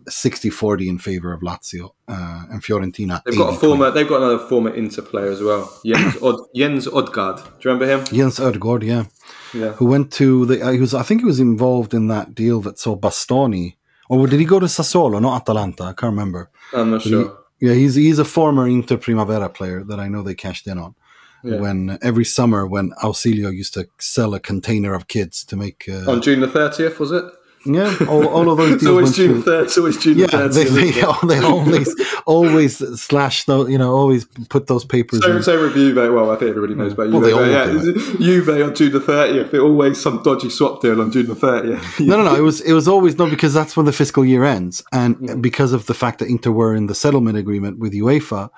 60-40 0.09 0.87
in 0.87 0.97
favor 0.97 1.33
of 1.33 1.41
Lazio 1.41 1.91
uh, 2.07 2.43
and 2.51 2.61
Fiorentina. 2.63 3.21
they've 3.25 3.37
got 3.37 3.53
a 3.53 3.57
80-20. 3.57 3.59
former. 3.59 3.91
They've 3.91 4.07
got 4.07 4.21
another 4.21 4.39
former 4.39 4.69
Inter 4.73 5.01
player 5.01 5.31
as 5.31 5.41
well. 5.41 5.71
Jens, 5.85 6.17
Od, 6.21 6.39
Jens 6.55 6.87
Odgaard. 6.87 7.37
Do 7.37 7.51
you 7.69 7.71
remember 7.71 7.85
him? 7.87 8.05
Jens 8.05 8.39
Odgaard, 8.39 8.83
yeah, 8.83 9.05
Yeah. 9.53 9.73
who 9.73 9.85
went 9.85 10.11
to 10.13 10.45
the. 10.45 10.61
Uh, 10.61 10.71
he 10.71 10.79
was, 10.79 10.93
I 10.93 11.03
think, 11.03 11.21
he 11.21 11.25
was 11.25 11.39
involved 11.39 11.93
in 11.93 12.07
that 12.07 12.33
deal 12.35 12.61
that 12.61 12.79
saw 12.79 12.95
Bastoni, 12.95 13.75
or 14.09 14.27
did 14.27 14.39
he 14.39 14.45
go 14.45 14.59
to 14.59 14.67
Sassuolo, 14.67 15.21
not 15.21 15.41
Atalanta? 15.41 15.83
I 15.83 15.93
can't 15.93 16.11
remember. 16.15 16.49
I'm 16.73 16.91
not 16.91 17.01
sure. 17.01 17.37
Yeah, 17.59 17.73
he's 17.73 17.95
he's 17.95 18.19
a 18.19 18.25
former 18.25 18.67
Inter 18.67 18.97
Primavera 18.97 19.49
player 19.49 19.83
that 19.85 19.99
I 19.99 20.07
know 20.07 20.21
they 20.21 20.35
cashed 20.35 20.67
in 20.67 20.77
on. 20.77 20.95
Yeah. 21.43 21.59
When 21.59 21.97
every 22.01 22.25
summer, 22.25 22.65
when 22.67 22.91
Ausilio 23.03 23.53
used 23.53 23.73
to 23.75 23.87
sell 23.99 24.33
a 24.33 24.39
container 24.39 24.93
of 24.93 25.07
kids 25.07 25.45
to 25.45 25.55
make, 25.55 25.85
uh, 25.87 26.09
On 26.11 26.21
June 26.21 26.39
the 26.41 26.47
30th, 26.47 26.99
was 26.99 27.11
it? 27.11 27.23
Yeah, 27.65 27.95
all, 28.07 28.27
all 28.27 28.49
of 28.49 28.57
those 28.57 28.73
It's 28.73 28.83
deals 28.83 28.91
always 28.91 29.05
went 29.05 29.15
June 29.15 29.41
through. 29.41 29.53
30th. 29.65 29.87
It's 29.89 29.97
June 30.03 30.17
Yeah, 30.19 30.25
the 30.27 30.37
30th. 30.37 30.53
they, 30.53 30.91
they, 31.31 31.39
they 31.39 31.45
always 31.45 31.95
always 32.25 33.01
slash 33.01 33.43
those, 33.45 33.69
you 33.69 33.77
know, 33.77 33.91
always 33.93 34.25
put 34.49 34.67
those 34.67 34.85
papers. 34.85 35.23
Same, 35.23 35.37
in. 35.37 35.43
same 35.43 35.59
with 35.61 35.73
Juve. 35.73 35.95
Well, 35.95 36.31
I 36.31 36.35
think 36.35 36.49
everybody 36.51 36.75
knows 36.75 36.93
about 36.93 37.09
Well, 37.11 37.21
Juve. 37.21 38.15
do 38.17 38.23
yeah, 38.23 38.25
Juve 38.25 38.49
on 38.63 38.75
June 38.75 38.91
the 38.91 38.99
30th. 38.99 39.53
It 39.53 39.59
always 39.59 39.99
some 40.01 40.23
dodgy 40.23 40.49
swap 40.49 40.81
deal 40.81 41.01
on 41.01 41.11
June 41.11 41.27
the 41.27 41.35
30th. 41.35 42.05
No, 42.05 42.17
no, 42.17 42.23
no. 42.23 42.35
It 42.35 42.41
was 42.41 42.61
it 42.61 42.73
was 42.73 42.87
always 42.87 43.17
no 43.17 43.29
because 43.29 43.53
that's 43.53 43.75
when 43.75 43.85
the 43.85 43.93
fiscal 43.93 44.23
year 44.25 44.43
ends, 44.43 44.83
and 44.93 45.15
Mm-hmm. 45.17 45.41
because 45.41 45.73
of 45.73 45.85
the 45.87 45.93
fact 45.93 46.19
that 46.19 46.27
Inter 46.29 46.51
were 46.51 46.73
in 46.75 46.85
the 46.87 46.95
settlement 46.95 47.37
agreement 47.37 47.79
with 47.79 47.91
UEFA, 47.93 48.49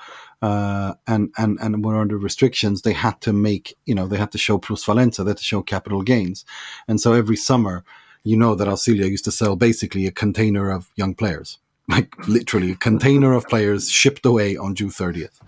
uh, 0.42 0.94
and 1.08 1.32
and 1.38 1.58
and 1.62 1.84
were 1.86 1.96
under 2.00 2.18
restrictions, 2.18 2.82
they 2.82 2.94
had 2.94 3.20
to 3.22 3.34
make 3.34 3.76
you 3.86 3.96
know 3.96 4.08
they 4.08 4.18
had 4.18 4.32
to 4.32 4.38
show 4.38 4.58
plusvalenza, 4.58 5.24
they 5.24 5.32
had 5.32 5.38
to 5.38 5.44
show 5.44 5.62
capital 5.62 6.02
gains, 6.02 6.46
and 6.88 7.00
so 7.02 7.14
every 7.14 7.36
summer, 7.36 7.84
you 8.24 8.38
know 8.38 8.56
that 8.56 8.68
Ausilio 8.68 9.10
used 9.10 9.26
to 9.26 9.32
sell 9.32 9.56
basically 9.56 10.06
a 10.08 10.12
container 10.12 10.70
of 10.72 10.90
young 10.96 11.14
players, 11.16 11.58
like 11.88 12.14
literally 12.28 12.72
a 12.72 12.76
container 12.76 13.34
of 13.34 13.48
players 13.48 13.90
shipped 13.90 14.26
away 14.26 14.58
on 14.58 14.76
June 14.76 14.90
thirtieth. 14.90 15.40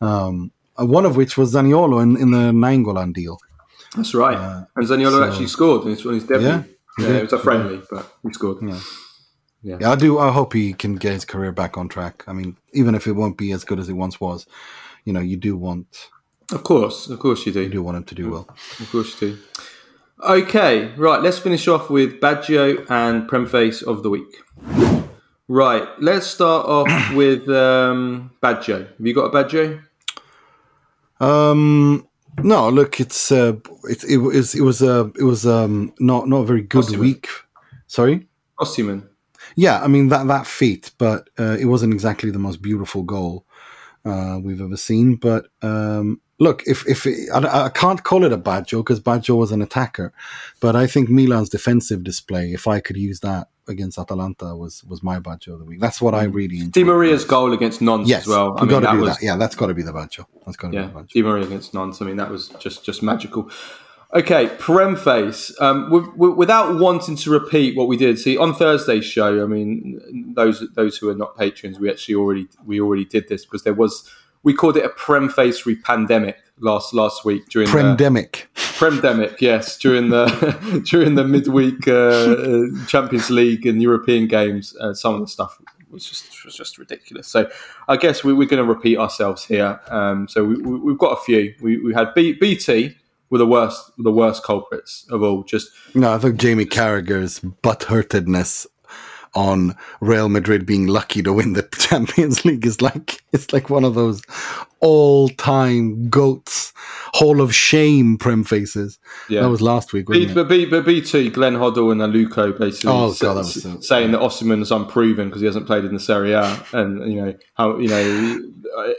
Um, 0.00 0.52
uh, 0.78 0.84
one 0.86 1.06
of 1.06 1.16
which 1.16 1.36
was 1.38 1.54
Zaniolo 1.54 2.02
in, 2.02 2.16
in 2.16 2.30
the 2.30 2.52
Nainggolan 2.52 3.12
deal. 3.14 3.38
That's 3.96 4.14
right. 4.14 4.66
and 4.76 4.86
Zaniolo 4.86 5.10
so- 5.18 5.24
actually 5.24 5.46
scored 5.46 5.82
in 5.84 5.90
his, 5.90 6.04
on 6.04 6.14
his 6.14 6.24
debut. 6.24 6.46
Yeah, 6.48 6.62
Yeah, 6.98 7.06
did. 7.06 7.16
it 7.16 7.22
was 7.22 7.32
a 7.32 7.38
friendly, 7.38 7.80
but 7.90 8.12
he 8.22 8.32
scored. 8.32 8.58
Yeah, 9.62 9.90
I 9.90 9.96
do. 9.96 10.18
I 10.18 10.30
hope 10.30 10.52
he 10.52 10.74
can 10.74 10.96
get 10.96 11.12
his 11.14 11.24
career 11.24 11.50
back 11.50 11.76
on 11.78 11.88
track. 11.88 12.22
I 12.28 12.32
mean, 12.32 12.56
even 12.72 12.94
if 12.94 13.06
it 13.06 13.12
won't 13.12 13.36
be 13.38 13.52
as 13.52 13.64
good 13.64 13.80
as 13.80 13.88
it 13.88 13.94
once 13.94 14.20
was, 14.20 14.46
you 15.04 15.12
know, 15.12 15.20
you 15.20 15.36
do 15.36 15.56
want 15.56 16.08
Of 16.52 16.62
course, 16.62 17.08
of 17.08 17.18
course 17.18 17.46
you 17.46 17.52
do. 17.52 17.62
you 17.62 17.68
do 17.70 17.82
want 17.82 17.96
him 17.96 18.04
to 18.04 18.14
do 18.14 18.30
well. 18.30 18.46
Of 18.78 18.88
course 18.92 19.20
you 19.20 19.28
do. 19.30 19.38
Okay, 20.22 20.94
right. 20.96 21.20
Let's 21.20 21.38
finish 21.38 21.68
off 21.68 21.90
with 21.90 22.20
Baggio 22.20 22.86
and 22.90 23.28
Premface 23.28 23.82
of 23.82 24.02
the 24.02 24.08
week. 24.08 24.42
Right, 25.48 25.86
let's 26.00 26.26
start 26.26 26.66
off 26.66 27.12
with 27.14 27.48
um, 27.50 28.30
Baggio. 28.42 28.88
Have 28.88 29.06
you 29.06 29.14
got 29.14 29.26
a 29.26 29.30
Baggio? 29.30 29.82
Um, 31.20 32.08
no, 32.42 32.68
look, 32.70 32.98
it's 32.98 33.30
uh, 33.30 33.54
it, 33.84 34.04
it 34.04 34.16
was 34.16 34.54
it 34.54 34.62
was 34.62 34.82
uh, 34.82 35.08
it 35.18 35.22
was 35.22 35.46
um 35.46 35.92
not 36.00 36.28
not 36.28 36.38
a 36.38 36.46
very 36.46 36.62
good 36.62 36.88
week. 36.96 37.28
Sorry. 37.86 38.26
Osimhen. 38.58 39.06
Yeah, 39.54 39.82
I 39.82 39.86
mean 39.86 40.08
that 40.08 40.26
that 40.28 40.46
feat, 40.46 40.92
but 40.98 41.28
uh, 41.38 41.56
it 41.60 41.66
wasn't 41.66 41.92
exactly 41.92 42.30
the 42.30 42.38
most 42.38 42.62
beautiful 42.62 43.02
goal 43.02 43.46
uh, 44.04 44.38
we've 44.42 44.60
ever 44.60 44.76
seen. 44.76 45.16
But 45.16 45.46
um, 45.62 46.20
look, 46.38 46.62
if 46.66 46.86
if 46.88 47.06
it, 47.06 47.28
I, 47.32 47.64
I 47.64 47.68
can't 47.68 48.02
call 48.02 48.24
it 48.24 48.32
a 48.32 48.36
bad 48.36 48.64
Baggio 48.66 48.78
because 48.80 49.00
bad 49.00 49.22
Baggio 49.22 49.36
was 49.36 49.52
an 49.52 49.62
attacker, 49.62 50.12
but 50.60 50.76
I 50.76 50.86
think 50.86 51.08
Milan's 51.08 51.48
defensive 51.48 52.04
display, 52.04 52.52
if 52.52 52.66
I 52.66 52.80
could 52.80 52.96
use 52.96 53.20
that 53.20 53.48
against 53.68 53.98
Atalanta, 53.98 54.54
was 54.56 54.84
was 54.84 55.02
my 55.02 55.18
Baggio 55.18 55.54
of 55.54 55.58
the 55.60 55.64
week. 55.64 55.80
That's 55.80 56.00
what 56.00 56.14
I 56.14 56.24
really 56.24 56.58
enjoyed. 56.58 56.72
Di 56.72 56.84
Maria's 56.84 57.24
goal 57.24 57.52
against 57.52 57.80
Nantes 57.80 58.08
Yes, 58.08 58.22
as 58.22 58.28
well. 58.28 58.56
you 58.60 58.66
got 58.66 58.80
to 58.80 58.86
that 58.86 58.96
was 58.96 59.16
that. 59.16 59.22
Yeah, 59.22 59.36
that's 59.36 59.56
got 59.56 59.66
to 59.66 59.74
be 59.74 59.82
the 59.82 59.92
bad 59.92 60.08
Baggio. 60.10 60.26
That's 60.44 60.56
got 60.56 60.70
to 60.70 60.76
yeah, 60.76 60.82
be 60.82 60.88
the 60.88 60.94
bad 60.94 61.04
Baggio. 61.06 61.12
Di 61.12 61.22
Maria 61.22 61.44
against 61.44 61.74
Nantes. 61.74 62.00
I 62.02 62.04
mean, 62.04 62.16
that 62.16 62.30
was 62.30 62.48
just 62.60 62.84
just 62.84 63.02
magical. 63.02 63.50
Okay, 64.14 64.46
Premface. 64.58 65.60
Um, 65.60 65.84
w- 65.90 66.12
w- 66.12 66.34
without 66.34 66.78
wanting 66.78 67.16
to 67.16 67.30
repeat 67.30 67.76
what 67.76 67.88
we 67.88 67.96
did, 67.96 68.18
see 68.20 68.38
on 68.38 68.54
Thursday's 68.54 69.04
show. 69.04 69.42
I 69.42 69.46
mean, 69.46 70.32
those 70.34 70.62
those 70.74 70.96
who 70.98 71.08
are 71.10 71.14
not 71.14 71.36
patrons, 71.36 71.80
we 71.80 71.90
actually 71.90 72.14
already 72.14 72.46
we 72.64 72.80
already 72.80 73.04
did 73.04 73.28
this 73.28 73.44
because 73.44 73.64
there 73.64 73.74
was 73.74 74.08
we 74.46 74.54
called 74.54 74.76
it 74.76 74.84
a 74.84 74.88
Premface 74.88 75.66
pandemic 75.82 76.36
last 76.60 76.94
last 76.94 77.24
week 77.24 77.48
during 77.48 77.68
the, 77.68 77.76
Premdemic. 77.76 78.44
Premdemic, 78.54 79.40
yes, 79.40 79.76
during 79.76 80.10
the 80.10 80.26
during 80.88 81.16
the 81.16 81.24
midweek 81.24 81.88
uh, 81.88 81.92
uh, 81.92 82.86
Champions 82.86 83.28
League 83.28 83.66
and 83.66 83.82
European 83.82 84.28
games, 84.28 84.76
uh, 84.80 84.94
some 84.94 85.14
of 85.14 85.20
the 85.20 85.26
stuff 85.26 85.60
was 85.90 86.08
just 86.08 86.44
was 86.44 86.54
just 86.54 86.78
ridiculous. 86.78 87.26
So 87.26 87.50
I 87.88 87.96
guess 87.96 88.22
we, 88.22 88.32
we're 88.32 88.46
going 88.46 88.64
to 88.64 88.72
repeat 88.72 88.98
ourselves 88.98 89.44
here. 89.44 89.80
Um, 89.88 90.28
so 90.28 90.44
we, 90.44 90.54
we, 90.58 90.78
we've 90.78 90.98
got 90.98 91.18
a 91.18 91.20
few. 91.22 91.52
We, 91.60 91.78
we 91.78 91.92
had 91.92 92.14
B, 92.14 92.34
BT 92.34 92.96
were 93.30 93.38
the 93.38 93.46
worst 93.48 93.90
the 93.98 94.12
worst 94.12 94.44
culprits 94.44 95.06
of 95.10 95.24
all. 95.24 95.42
Just 95.42 95.72
No, 95.92 96.12
I 96.12 96.18
think 96.18 96.36
Jamie 96.36 96.66
Carragher's 96.66 97.40
butthurtedness 97.40 98.68
on 99.36 99.76
Real 100.00 100.28
Madrid 100.28 100.66
being 100.66 100.86
lucky 100.86 101.22
to 101.22 101.32
win 101.32 101.52
the 101.52 101.62
Champions 101.78 102.44
League 102.44 102.66
is 102.66 102.80
like 102.82 103.22
it's 103.32 103.52
like 103.52 103.70
one 103.70 103.84
of 103.84 103.94
those 103.94 104.22
all 104.80 105.28
time 105.28 106.08
goats 106.08 106.72
Hall 107.14 107.40
of 107.40 107.54
Shame 107.54 108.18
Prem 108.18 108.44
faces. 108.44 108.98
Yeah. 109.28 109.42
That 109.42 109.48
was 109.48 109.62
last 109.62 109.92
week, 109.92 110.06
B, 110.06 110.32
but, 110.32 110.48
B, 110.48 110.66
but 110.66 110.84
B2, 110.84 111.32
Glenn 111.32 111.54
Hoddle 111.54 111.90
and 111.92 112.00
Aluko 112.00 112.58
basically 112.58 112.90
Oh, 112.90 113.10
s- 113.10 113.20
God, 113.20 113.34
that 113.34 113.38
was 113.38 113.62
so- 113.62 113.80
saying 113.80 114.12
that 114.12 114.20
Osimhen's 114.20 114.70
unproven 114.70 115.28
because 115.28 115.40
he 115.40 115.46
hasn't 115.46 115.66
played 115.66 115.84
in 115.84 115.94
the 115.94 116.00
Serie 116.00 116.32
A, 116.32 116.62
and 116.72 117.10
you 117.10 117.22
know 117.22 117.34
how 117.54 117.78
you 117.78 117.88
know 117.88 118.52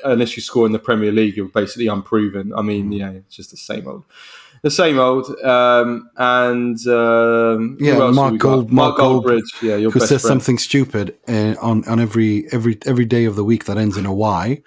unless 0.03 0.35
you 0.35 0.41
score 0.41 0.65
in 0.65 0.71
the 0.71 0.79
Premier 0.79 1.11
League, 1.11 1.37
you're 1.37 1.47
basically 1.47 1.87
unproven. 1.87 2.53
I 2.55 2.61
mean, 2.61 2.89
mm. 2.89 2.99
yeah, 2.99 3.11
it's 3.11 3.35
just 3.35 3.51
the 3.51 3.57
same 3.57 3.87
old, 3.87 4.05
the 4.63 4.71
same 4.71 4.99
old. 4.99 5.29
Um, 5.43 6.09
and 6.17 6.77
um, 6.87 7.77
Yeah, 7.79 8.09
Mark? 8.11 8.37
Gold- 8.37 8.71
Mark 8.71 8.71
Mark 8.71 8.97
Gold- 8.97 9.25
Goldbridge, 9.25 9.61
yeah, 9.61 9.75
your 9.75 9.91
Who 9.91 9.99
says 9.99 10.09
friend. 10.09 10.21
something 10.21 10.57
stupid 10.57 11.15
uh, 11.27 11.55
on 11.61 11.87
on 11.87 11.99
every 11.99 12.47
every 12.51 12.77
every 12.85 13.05
day 13.05 13.25
of 13.25 13.35
the 13.35 13.43
week 13.43 13.65
that 13.65 13.77
ends 13.77 13.97
in 13.97 14.05
a 14.05 14.13
Y? 14.13 14.61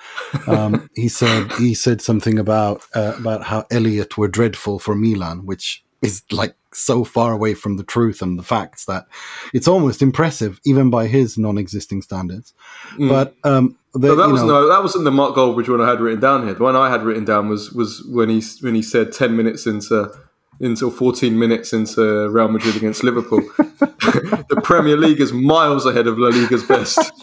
Um, 0.46 0.88
he 0.94 1.08
said 1.08 1.52
he 1.52 1.74
said 1.74 2.00
something 2.00 2.38
about 2.38 2.82
uh, 2.94 3.14
about 3.18 3.44
how 3.44 3.64
Elliott 3.70 4.16
were 4.18 4.28
dreadful 4.28 4.78
for 4.78 4.94
Milan, 4.94 5.46
which 5.46 5.84
is 6.02 6.22
like 6.30 6.54
so 6.72 7.04
far 7.04 7.32
away 7.32 7.54
from 7.54 7.76
the 7.76 7.84
truth 7.84 8.22
and 8.22 8.38
the 8.38 8.42
facts 8.42 8.84
that 8.84 9.06
it's 9.52 9.68
almost 9.68 10.02
impressive, 10.02 10.60
even 10.64 10.90
by 10.90 11.06
his 11.06 11.36
non-existing 11.36 12.02
standards. 12.02 12.54
But 12.98 13.34
um, 13.44 13.76
the, 13.92 13.98
Mm. 13.98 14.16
But 14.16 14.16
that 14.16 14.28
was 14.30 14.42
know, 14.42 14.48
no, 14.48 14.68
that 14.68 14.82
wasn't 14.82 15.04
the 15.04 15.10
Mark 15.10 15.34
Goldbridge 15.34 15.68
one 15.68 15.80
I 15.80 15.90
had 15.90 16.00
written 16.00 16.20
down 16.20 16.44
here. 16.44 16.54
The 16.54 16.62
one 16.62 16.76
I 16.76 16.90
had 16.90 17.02
written 17.02 17.24
down 17.24 17.48
was 17.48 17.72
was 17.72 18.04
when 18.08 18.28
he 18.28 18.42
when 18.60 18.74
he 18.74 18.82
said 18.82 19.12
ten 19.12 19.36
minutes 19.36 19.66
into 19.66 20.12
into 20.60 20.90
fourteen 20.90 21.38
minutes 21.38 21.72
into 21.72 22.28
Real 22.30 22.48
Madrid 22.48 22.76
against 22.76 23.02
Liverpool. 23.02 23.40
the 23.58 24.60
Premier 24.62 24.96
League 24.96 25.20
is 25.20 25.32
miles 25.32 25.86
ahead 25.86 26.06
of 26.06 26.18
La 26.18 26.28
Liga's 26.28 26.64
best. 26.64 26.98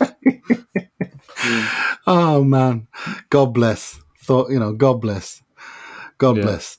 Oh 2.10 2.42
man, 2.44 2.88
God 3.30 3.54
bless. 3.54 4.00
Thought 4.20 4.50
you 4.50 4.60
know, 4.60 4.74
God 4.74 5.02
bless. 5.02 5.42
God 6.18 6.38
Yeah. 6.38 6.44
bless. 6.44 6.78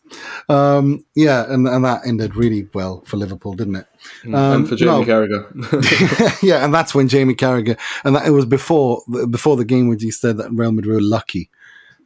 Um, 0.49 1.05
yeah, 1.15 1.45
and, 1.53 1.69
and 1.69 1.85
that 1.85 2.03
ended 2.07 2.35
really 2.35 2.69
well 2.75 3.03
for 3.07 3.17
Liverpool, 3.17 3.55
didn't 3.55 3.77
it? 3.77 3.87
Um, 4.27 4.35
and 4.35 4.69
for 4.69 4.77
Jamie 4.77 4.91
no. 4.91 5.05
Carragher. 5.05 6.43
yeah, 6.43 6.65
and 6.65 6.75
that's 6.75 6.95
when 6.95 7.09
Jamie 7.09 7.35
Carragher, 7.35 7.79
and 8.05 8.17
that 8.17 8.27
it 8.27 8.31
was 8.31 8.47
before 8.47 9.03
before 9.31 9.57
the 9.57 9.65
game 9.65 9.89
when 9.89 9.99
he 9.99 10.11
said 10.11 10.39
that 10.39 10.51
Real 10.51 10.73
Madrid 10.73 10.95
were 10.97 11.01
lucky. 11.01 11.51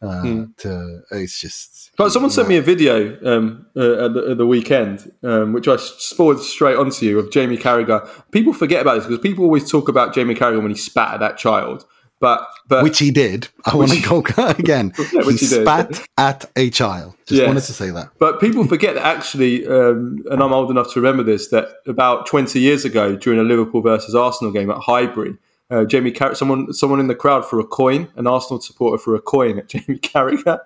Uh, 0.03 0.47
To 0.57 1.03
it's 1.13 1.41
just 1.41 1.93
But 1.97 2.11
someone 2.11 2.33
sent 2.33 2.49
me 2.49 2.57
a 2.57 2.63
video 2.63 3.17
um, 3.25 3.67
uh, 3.77 4.07
at, 4.07 4.15
the, 4.15 4.27
at 4.33 4.39
the 4.39 4.47
weekend, 4.49 5.13
um, 5.23 5.53
which 5.53 5.69
I 5.69 5.77
forwarded 5.77 6.43
straight 6.43 6.77
onto 6.77 7.07
you 7.07 7.21
of 7.21 7.31
Jamie 7.31 7.57
Carragher. 7.57 8.09
People 8.33 8.53
forget 8.53 8.81
about 8.83 8.97
this 8.97 9.05
because 9.07 9.21
people 9.21 9.45
always 9.45 9.71
talk 9.71 9.89
about 9.89 10.13
Jamie 10.13 10.35
Carragher 10.35 10.61
when 10.61 10.73
he 10.73 10.77
spat 10.77 11.15
at 11.15 11.21
that 11.21 11.39
child, 11.39 11.85
but 12.23 12.49
but 12.69 12.85
which 12.85 12.99
he 13.01 13.11
did. 13.11 13.49
I 13.67 13.77
want 13.77 13.91
to 13.91 14.01
go 14.01 14.19
again. 14.63 14.93
Yeah, 15.13 15.23
he 15.25 15.33
he 15.33 15.37
spat 15.47 16.07
at 16.17 16.49
a 16.57 16.71
child. 16.71 17.15
Just 17.27 17.41
Yes. 17.41 17.47
wanted 17.49 17.65
to 17.65 17.73
say 17.73 17.91
that. 17.91 18.09
But 18.19 18.41
people 18.41 18.65
forget 18.67 18.95
that 18.95 19.05
actually, 19.05 19.67
um, 19.67 20.23
and 20.31 20.41
I'm 20.43 20.53
old 20.53 20.71
enough 20.71 20.93
to 20.95 21.01
remember 21.01 21.23
this, 21.25 21.49
that 21.49 21.67
about 21.87 22.27
20 22.27 22.59
years 22.61 22.85
ago 22.85 23.17
during 23.17 23.39
a 23.41 23.43
Liverpool 23.43 23.83
versus 23.83 24.15
Arsenal 24.15 24.53
game 24.53 24.71
at 24.71 24.79
Highbury, 24.79 25.37
uh, 25.71 25.85
Jamie 25.85 26.13
Carragher, 26.13 26.37
someone, 26.37 26.73
someone 26.73 27.01
in 27.01 27.09
the 27.09 27.15
crowd 27.15 27.45
for 27.45 27.59
a 27.59 27.65
coin, 27.67 28.09
an 28.17 28.27
Arsenal 28.27 28.61
supporter 28.61 28.99
for 29.03 29.15
a 29.17 29.21
coin 29.21 29.59
at 29.59 29.69
Jamie 29.73 29.99
Carragher, 29.99 30.61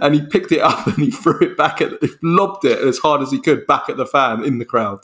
and 0.00 0.14
he 0.14 0.24
picked 0.26 0.52
it 0.52 0.60
up 0.60 0.86
and 0.86 0.98
he 0.98 1.10
threw 1.10 1.38
it 1.40 1.56
back 1.56 1.80
at, 1.80 1.90
he 2.00 2.08
lobbed 2.22 2.64
it 2.64 2.78
as 2.78 2.98
hard 2.98 3.20
as 3.22 3.30
he 3.32 3.40
could 3.40 3.66
back 3.66 3.88
at 3.88 3.96
the 3.96 4.06
fan 4.06 4.44
in 4.44 4.58
the 4.58 4.64
crowd. 4.64 5.00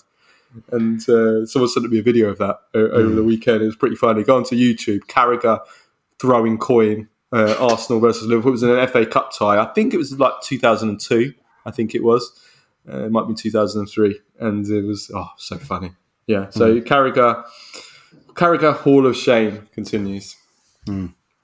And 0.73 1.01
uh, 1.09 1.47
someone 1.47 1.69
sent 1.69 1.89
me 1.89 2.01
a 2.01 2.03
video 2.03 2.29
of 2.29 2.39
that 2.39 2.57
uh, 2.75 2.79
over 2.79 3.15
the 3.15 3.23
weekend. 3.23 3.63
It 3.63 3.67
was 3.67 3.77
pretty 3.77 3.95
funny. 3.95 4.25
Go 4.25 4.37
onto 4.37 4.57
YouTube, 4.57 5.01
Carragher 5.07 5.61
throwing 6.21 6.59
coin, 6.59 7.09
uh, 7.33 7.55
Arsenal 7.59 8.01
versus 8.01 8.27
Liverpool. 8.27 8.51
It 8.51 8.53
was 8.53 8.63
in 8.63 8.71
an 8.71 8.87
FA 8.89 9.07
Cup 9.07 9.33
tie. 9.37 9.59
I 9.59 9.73
think 9.73 9.95
it 9.95 9.97
was 9.97 10.19
like 10.19 10.35
2002. 10.43 11.33
I 11.65 11.71
think 11.71 11.95
it 11.95 12.03
was. 12.03 12.39
Uh, 12.89 13.05
it 13.05 13.13
might 13.13 13.29
be 13.29 13.35
2003, 13.35 14.21
and 14.41 14.67
it 14.67 14.83
was 14.83 15.11
oh 15.15 15.29
so 15.37 15.59
funny. 15.59 15.93
Yeah. 16.27 16.51
So 16.51 16.81
Carragher, 16.81 17.45
Carragher 18.35 18.75
Hall 18.75 19.07
of 19.07 19.17
Shame 19.17 19.69
continues. 19.73 20.37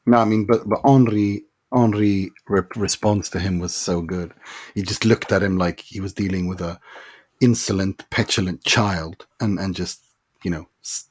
No, 0.07 0.19
I 0.19 0.25
mean, 0.25 0.47
but 0.47 0.69
but 0.69 0.81
Henry 0.85 1.45
Henry 1.75 2.33
re- 2.49 2.63
response 2.77 3.29
to 3.31 3.41
him 3.41 3.59
was 3.59 3.75
so 3.75 4.01
good. 4.01 4.33
He 4.75 4.83
just 4.83 5.05
looked 5.05 5.33
at 5.33 5.43
him 5.43 5.59
like 5.59 5.81
he 5.81 6.01
was 6.01 6.13
dealing 6.13 6.47
with 6.47 6.61
a 6.61 6.79
insolent, 7.41 8.09
petulant 8.11 8.65
child, 8.65 9.27
and 9.41 9.59
and 9.59 9.75
just 9.75 10.03
you 10.43 10.51
know 10.51 10.69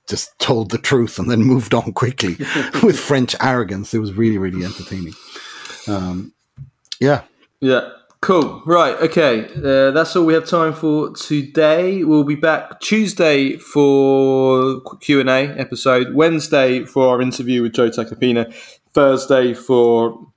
just 0.08 0.38
told 0.40 0.72
the 0.72 0.78
truth 0.78 1.20
and 1.20 1.30
then 1.30 1.42
moved 1.44 1.74
on 1.74 1.94
quickly 1.94 2.38
with 2.84 3.00
French 3.00 3.36
arrogance. 3.42 3.94
It 3.94 4.00
was 4.00 4.14
really 4.14 4.38
really 4.38 4.64
entertaining. 4.64 5.14
Um, 5.88 6.34
yeah, 7.00 7.24
Yeah. 7.62 7.90
Cool. 8.22 8.64
Right. 8.66 8.96
Okay. 9.02 9.46
Uh, 9.56 9.92
that's 9.92 10.16
all 10.16 10.26
we 10.26 10.34
have 10.34 10.48
time 10.48 10.74
for 10.74 11.12
today. 11.12 12.04
We'll 12.04 12.24
be 12.24 12.34
back 12.34 12.80
Tuesday 12.80 13.58
for 13.58 14.82
Q 15.00 15.20
and 15.20 15.30
A 15.30 15.50
episode. 15.60 16.16
Wednesday 16.16 16.86
for 16.86 17.08
our 17.10 17.22
interview 17.22 17.62
with 17.62 17.74
Joe 17.74 17.90
Tacopina. 17.92 18.52
Thursday 18.96 19.54
for 19.54 20.28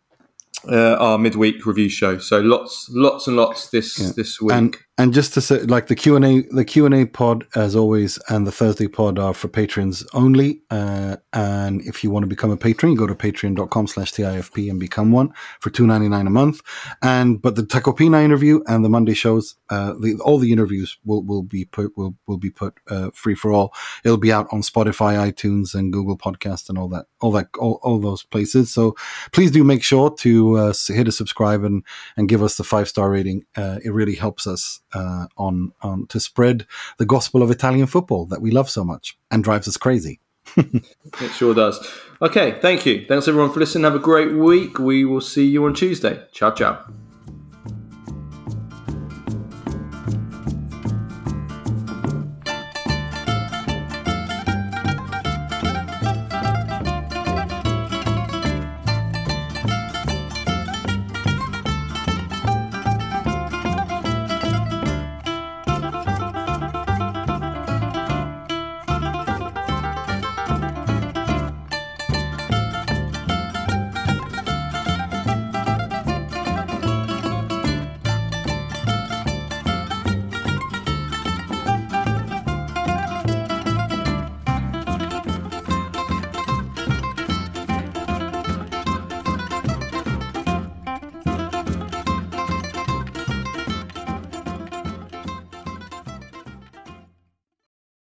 uh, 0.70 0.96
our 0.96 1.16
midweek 1.16 1.64
review 1.64 1.88
show. 1.88 2.18
So 2.18 2.40
lots, 2.40 2.90
lots 2.90 3.26
and 3.26 3.36
lots 3.36 3.70
this 3.70 3.96
this 4.12 4.38
week. 4.38 4.52
and 4.54 4.76
and 4.98 5.14
just 5.14 5.32
to 5.34 5.40
say, 5.40 5.60
like 5.60 5.86
the 5.86 5.94
Q 5.94 6.16
and 6.16 6.24
A, 6.24 6.42
the 6.50 6.64
Q 6.64 6.84
and 6.84 6.94
A 6.94 7.06
pod 7.06 7.46
as 7.54 7.76
always, 7.76 8.18
and 8.28 8.44
the 8.46 8.52
Thursday 8.52 8.88
pod 8.88 9.16
are 9.16 9.32
for 9.32 9.46
patrons 9.46 10.04
only. 10.12 10.60
Uh, 10.70 11.16
and 11.32 11.80
if 11.82 12.02
you 12.02 12.10
want 12.10 12.24
to 12.24 12.26
become 12.26 12.50
a 12.50 12.56
patron, 12.56 12.96
go 12.96 13.06
to 13.06 13.14
patreon.com/slash 13.14 14.12
tifp 14.12 14.68
and 14.68 14.80
become 14.80 15.12
one 15.12 15.32
for 15.60 15.70
two 15.70 15.86
ninety 15.86 16.08
nine 16.08 16.26
a 16.26 16.30
month. 16.30 16.60
And 17.00 17.40
but 17.40 17.54
the 17.54 17.62
Tacopina 17.62 18.24
interview 18.24 18.60
and 18.66 18.84
the 18.84 18.88
Monday 18.88 19.14
shows, 19.14 19.54
uh, 19.70 19.94
the, 20.00 20.18
all 20.24 20.38
the 20.38 20.50
interviews 20.50 20.98
will 21.04 21.22
will 21.22 21.44
be 21.44 21.64
put 21.64 21.96
will 21.96 22.16
will 22.26 22.38
be 22.38 22.50
put 22.50 22.74
uh, 22.88 23.10
free 23.14 23.36
for 23.36 23.52
all. 23.52 23.72
It'll 24.04 24.16
be 24.16 24.32
out 24.32 24.48
on 24.50 24.62
Spotify, 24.62 25.32
iTunes, 25.32 25.74
and 25.74 25.92
Google 25.92 26.18
Podcast, 26.18 26.68
and 26.68 26.76
all 26.76 26.88
that, 26.88 27.06
all 27.20 27.30
that, 27.32 27.48
all, 27.58 27.78
all 27.84 28.00
those 28.00 28.24
places. 28.24 28.72
So 28.72 28.96
please 29.30 29.52
do 29.52 29.62
make 29.62 29.84
sure 29.84 30.12
to 30.16 30.56
uh, 30.56 30.74
hit 30.88 31.06
a 31.06 31.12
subscribe 31.12 31.62
and 31.62 31.84
and 32.16 32.28
give 32.28 32.42
us 32.42 32.56
the 32.56 32.64
five 32.64 32.88
star 32.88 33.10
rating. 33.10 33.44
Uh, 33.56 33.78
it 33.84 33.92
really 33.92 34.16
helps 34.16 34.46
us 34.46 34.80
uh, 34.94 35.26
on 35.36 35.72
on 35.82 36.06
to 36.08 36.20
spread 36.20 36.66
the 36.98 37.06
gospel 37.06 37.42
of 37.42 37.50
Italian 37.50 37.86
football 37.86 38.26
that 38.26 38.40
we 38.40 38.50
love 38.50 38.70
so 38.70 38.84
much 38.84 39.18
and 39.30 39.44
drives 39.44 39.68
us 39.68 39.76
crazy. 39.76 40.20
It 41.20 41.30
sure 41.32 41.54
does. 41.54 41.78
Okay. 42.20 42.58
Thank 42.60 42.86
you. 42.86 43.04
Thanks 43.06 43.28
everyone 43.28 43.52
for 43.52 43.60
listening. 43.60 43.84
Have 43.84 43.94
a 43.94 43.98
great 43.98 44.32
week. 44.32 44.78
We 44.78 45.04
will 45.04 45.20
see 45.20 45.46
you 45.46 45.64
on 45.64 45.74
Tuesday. 45.74 46.22
Ciao, 46.32 46.50
ciao. 46.50 46.84